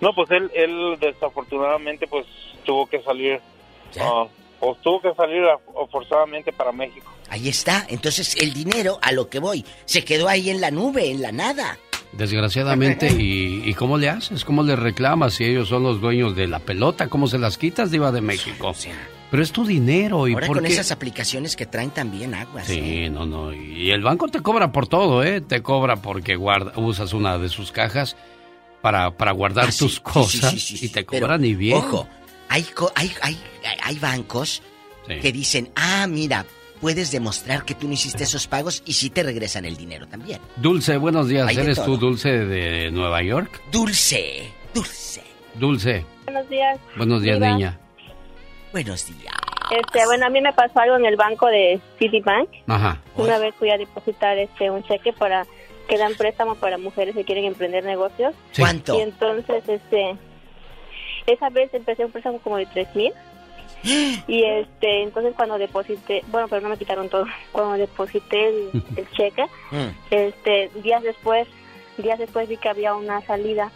No, 0.00 0.14
pues 0.14 0.30
él, 0.30 0.50
él 0.54 0.96
desafortunadamente 1.00 2.06
pues 2.06 2.26
tuvo 2.64 2.86
que 2.86 3.02
salir, 3.02 3.40
ah, 4.00 4.26
pues 4.60 4.80
tuvo 4.82 5.00
que 5.02 5.14
salir 5.14 5.42
a- 5.44 5.58
forzadamente 5.90 6.52
para 6.52 6.72
México. 6.72 7.12
Ahí 7.28 7.48
está. 7.48 7.84
Entonces 7.88 8.36
el 8.40 8.52
dinero, 8.54 8.98
a 9.02 9.12
lo 9.12 9.28
que 9.28 9.38
voy, 9.38 9.64
se 9.84 10.04
quedó 10.04 10.28
ahí 10.28 10.50
en 10.50 10.60
la 10.60 10.70
nube, 10.70 11.10
en 11.10 11.22
la 11.22 11.32
nada. 11.32 11.78
Desgraciadamente, 12.12 13.08
¿y, 13.18 13.62
y 13.68 13.74
cómo 13.74 13.98
le 13.98 14.08
haces? 14.08 14.44
¿Cómo 14.44 14.62
le 14.62 14.74
reclamas 14.76 15.34
si 15.34 15.44
ellos 15.44 15.68
son 15.68 15.82
los 15.82 16.00
dueños 16.00 16.34
de 16.34 16.46
la 16.48 16.58
pelota? 16.60 17.08
¿Cómo 17.08 17.26
se 17.28 17.38
las 17.38 17.58
quitas, 17.58 17.90
Diva 17.90 18.10
de 18.12 18.20
México? 18.20 18.74
Pero 19.30 19.42
es 19.42 19.50
tu 19.52 19.66
dinero 19.66 20.28
y 20.28 20.34
Ahora 20.34 20.46
¿por 20.46 20.58
con 20.58 20.66
qué? 20.66 20.72
esas 20.72 20.92
aplicaciones 20.92 21.56
que 21.56 21.66
traen 21.66 21.90
también 21.90 22.32
aguas. 22.34 22.66
Sí, 22.68 22.80
¿eh? 23.04 23.10
no, 23.10 23.26
no. 23.26 23.52
Y 23.52 23.90
el 23.90 24.02
banco 24.02 24.28
te 24.28 24.40
cobra 24.40 24.70
por 24.72 24.86
todo, 24.86 25.22
¿eh? 25.24 25.40
Te 25.40 25.62
cobra 25.62 25.96
porque 25.96 26.36
guarda, 26.36 26.72
usas 26.76 27.12
una 27.12 27.36
de 27.36 27.48
sus 27.48 27.72
cajas 27.72 28.16
para, 28.82 29.10
para 29.10 29.32
guardar 29.32 29.66
Ah, 29.68 29.72
sí, 29.72 29.78
tus 29.80 29.94
sí, 29.96 30.00
cosas 30.00 30.50
sí, 30.52 30.60
sí, 30.60 30.76
sí, 30.78 30.86
y 30.86 30.88
te 30.90 31.02
pero, 31.04 31.26
cobran 31.26 31.44
y 31.44 31.54
bien. 31.54 31.76
Ojo, 31.76 32.06
hay, 32.48 32.66
hay, 32.94 33.12
hay, 33.22 33.38
hay 33.82 33.98
bancos 33.98 34.62
Sí. 35.08 35.20
que 35.20 35.30
dicen, 35.30 35.70
ah, 35.76 36.06
mira, 36.08 36.44
puedes 36.80 37.12
demostrar 37.12 37.64
que 37.64 37.76
tú 37.76 37.86
no 37.86 37.92
hiciste 37.94 38.24
esos 38.24 38.48
pagos 38.48 38.82
y 38.84 38.92
sí 38.94 39.08
te 39.08 39.22
regresan 39.22 39.64
el 39.64 39.76
dinero 39.76 40.08
también. 40.08 40.40
Dulce, 40.56 40.96
buenos 40.96 41.28
días. 41.28 41.56
¿Eres 41.56 41.80
tú. 41.84 41.96
Dulce 41.96 42.28
de 42.44 42.90
Nueva 42.90 43.22
York? 43.22 43.60
Dulce, 43.70 44.50
dulce. 44.74 45.22
Dulce, 45.54 46.04
Buenos 46.24 46.48
días. 46.48 46.78
buenos 46.96 47.22
días, 47.22 47.36
Diva. 47.36 47.50
niña. 47.52 47.78
Buenos 48.72 49.06
días. 49.06 49.34
Este, 49.70 50.04
bueno, 50.06 50.26
a 50.26 50.28
mí 50.28 50.40
me 50.40 50.52
pasó 50.52 50.80
algo 50.80 50.96
en 50.96 51.06
el 51.06 51.14
banco 51.16 51.46
de 51.46 51.80
Citibank. 51.98 52.48
Ajá. 52.66 53.00
Una 53.14 53.38
vez 53.38 53.54
fui 53.58 53.70
a 53.70 53.78
depositar 53.78 54.36
este 54.38 54.70
un 54.70 54.82
cheque 54.82 55.12
para 55.12 55.46
que 55.88 55.96
dan 55.98 56.14
préstamo 56.14 56.56
para 56.56 56.78
mujeres 56.78 57.14
que 57.14 57.24
quieren 57.24 57.44
emprender 57.44 57.84
negocios. 57.84 58.34
Sí. 58.50 58.60
¿Cuánto? 58.62 58.98
Y 58.98 59.02
entonces, 59.02 59.62
este, 59.68 60.16
esa 61.26 61.50
vez 61.50 61.72
empecé 61.74 62.04
un 62.04 62.12
préstamo 62.12 62.38
como 62.38 62.56
de 62.56 62.66
tres 62.66 62.94
mil. 62.94 63.12
Y 64.28 64.42
este, 64.42 65.02
entonces 65.02 65.34
cuando 65.36 65.58
deposité, 65.58 66.22
bueno, 66.28 66.48
pero 66.48 66.62
no 66.62 66.68
me 66.68 66.78
quitaron 66.78 67.08
todo. 67.08 67.26
Cuando 67.52 67.76
deposité 67.76 68.48
el, 68.48 68.82
el 68.96 69.10
cheque, 69.12 69.46
este, 70.10 70.70
días 70.82 71.02
después, 71.02 71.46
días 71.98 72.18
después 72.18 72.48
vi 72.48 72.56
que 72.56 72.68
había 72.68 72.94
una 72.94 73.20
salida 73.22 73.70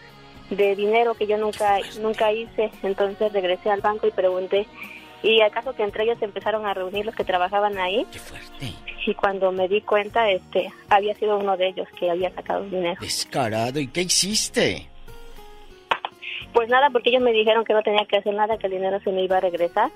de 0.50 0.74
dinero 0.74 1.14
que 1.14 1.26
yo 1.26 1.36
nunca, 1.38 1.78
nunca 2.00 2.32
hice. 2.32 2.70
Entonces 2.82 3.32
regresé 3.32 3.70
al 3.70 3.80
banco 3.80 4.06
y 4.06 4.10
pregunté. 4.10 4.66
Y 5.22 5.40
al 5.42 5.50
caso 5.50 5.74
que 5.74 5.82
entre 5.82 6.04
ellos 6.04 6.20
empezaron 6.22 6.66
a 6.66 6.74
reunir 6.74 7.04
los 7.04 7.14
que 7.14 7.24
trabajaban 7.24 7.78
ahí. 7.78 8.06
Y 9.06 9.14
cuando 9.14 9.52
me 9.52 9.68
di 9.68 9.82
cuenta, 9.82 10.30
este, 10.30 10.72
había 10.88 11.14
sido 11.14 11.38
uno 11.38 11.56
de 11.56 11.68
ellos 11.68 11.88
que 11.98 12.10
había 12.10 12.32
sacado 12.34 12.64
dinero. 12.64 13.00
Descarado, 13.00 13.80
¿y 13.80 13.88
qué 13.88 14.02
hiciste? 14.02 14.89
Pues 16.52 16.68
nada, 16.68 16.90
porque 16.90 17.10
ellos 17.10 17.22
me 17.22 17.32
dijeron 17.32 17.64
que 17.64 17.74
no 17.74 17.82
tenía 17.82 18.04
que 18.06 18.18
hacer 18.18 18.34
nada, 18.34 18.58
que 18.58 18.66
el 18.66 18.72
dinero 18.72 19.00
se 19.00 19.12
me 19.12 19.22
iba 19.22 19.36
a 19.36 19.40
regresar. 19.40 19.90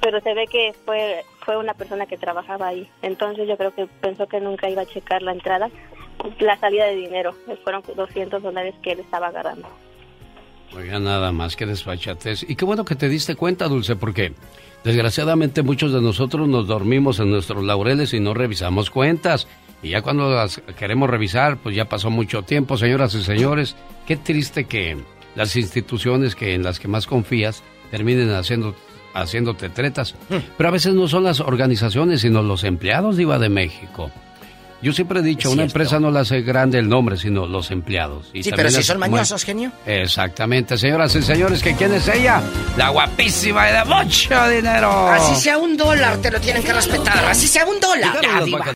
Pero 0.00 0.20
se 0.20 0.34
ve 0.34 0.46
que 0.46 0.72
fue 0.84 1.24
fue 1.46 1.56
una 1.56 1.74
persona 1.74 2.06
que 2.06 2.18
trabajaba 2.18 2.66
ahí. 2.66 2.88
Entonces 3.02 3.48
yo 3.48 3.56
creo 3.56 3.72
que 3.72 3.86
pensó 3.86 4.26
que 4.26 4.40
nunca 4.40 4.68
iba 4.68 4.82
a 4.82 4.86
checar 4.86 5.22
la 5.22 5.32
entrada, 5.32 5.70
la 6.40 6.58
salida 6.58 6.86
de 6.86 6.96
dinero. 6.96 7.34
Fueron 7.62 7.82
200 7.94 8.42
dólares 8.42 8.74
que 8.82 8.92
él 8.92 9.00
estaba 9.00 9.28
agarrando. 9.28 9.68
Oiga, 10.76 10.98
nada 10.98 11.30
más 11.30 11.54
que 11.54 11.64
desfachatez. 11.64 12.44
Y 12.50 12.56
qué 12.56 12.64
bueno 12.64 12.84
que 12.84 12.96
te 12.96 13.08
diste 13.08 13.36
cuenta, 13.36 13.68
Dulce, 13.68 13.94
porque 13.94 14.32
desgraciadamente 14.82 15.62
muchos 15.62 15.92
de 15.92 16.02
nosotros 16.02 16.48
nos 16.48 16.66
dormimos 16.66 17.20
en 17.20 17.30
nuestros 17.30 17.62
laureles 17.62 18.12
y 18.12 18.18
no 18.18 18.34
revisamos 18.34 18.90
cuentas. 18.90 19.46
Y 19.82 19.90
ya 19.90 20.02
cuando 20.02 20.28
las 20.28 20.60
queremos 20.76 21.08
revisar, 21.08 21.58
pues 21.58 21.76
ya 21.76 21.84
pasó 21.84 22.10
mucho 22.10 22.42
tiempo, 22.42 22.76
señoras 22.76 23.14
y 23.14 23.22
señores. 23.22 23.76
Qué 24.04 24.16
triste 24.16 24.64
que 24.64 24.96
las 25.36 25.54
instituciones 25.54 26.34
que 26.34 26.54
en 26.54 26.64
las 26.64 26.80
que 26.80 26.88
más 26.88 27.06
confías 27.06 27.62
terminen 27.90 28.32
haciendo, 28.34 28.74
haciéndote 29.14 29.68
tretas. 29.68 30.14
Pero 30.56 30.68
a 30.68 30.72
veces 30.72 30.94
no 30.94 31.06
son 31.06 31.22
las 31.24 31.40
organizaciones, 31.40 32.22
sino 32.22 32.42
los 32.42 32.64
empleados, 32.64 33.16
Diva 33.16 33.38
de 33.38 33.48
México. 33.48 34.10
Yo 34.82 34.92
siempre 34.92 35.20
he 35.20 35.22
dicho, 35.22 35.50
una 35.50 35.62
empresa 35.64 35.98
no 35.98 36.10
la 36.10 36.20
hace 36.20 36.42
grande 36.42 36.78
el 36.78 36.88
nombre, 36.88 37.16
sino 37.16 37.46
los 37.46 37.70
empleados. 37.70 38.30
Y 38.34 38.42
Sí, 38.42 38.50
pero 38.54 38.70
si 38.70 38.82
son 38.82 38.98
mañosos, 38.98 39.42
genio. 39.42 39.72
Exactamente, 39.86 40.76
señoras 40.76 41.14
y 41.16 41.22
señores, 41.22 41.62
que 41.62 41.74
quién 41.74 41.94
es 41.94 42.06
ella? 42.08 42.42
La 42.76 42.90
guapísima 42.90 43.70
y 43.70 43.72
de 43.72 43.84
mucho 43.84 44.48
dinero. 44.50 45.08
Así 45.08 45.34
sea 45.36 45.56
un 45.56 45.78
dólar, 45.78 46.18
te 46.18 46.30
lo 46.30 46.38
tienen 46.40 46.62
que 46.62 46.74
respetar. 46.74 47.24
Así 47.24 47.48
sea 47.48 47.64
un 47.64 47.80
dólar. 47.80 48.18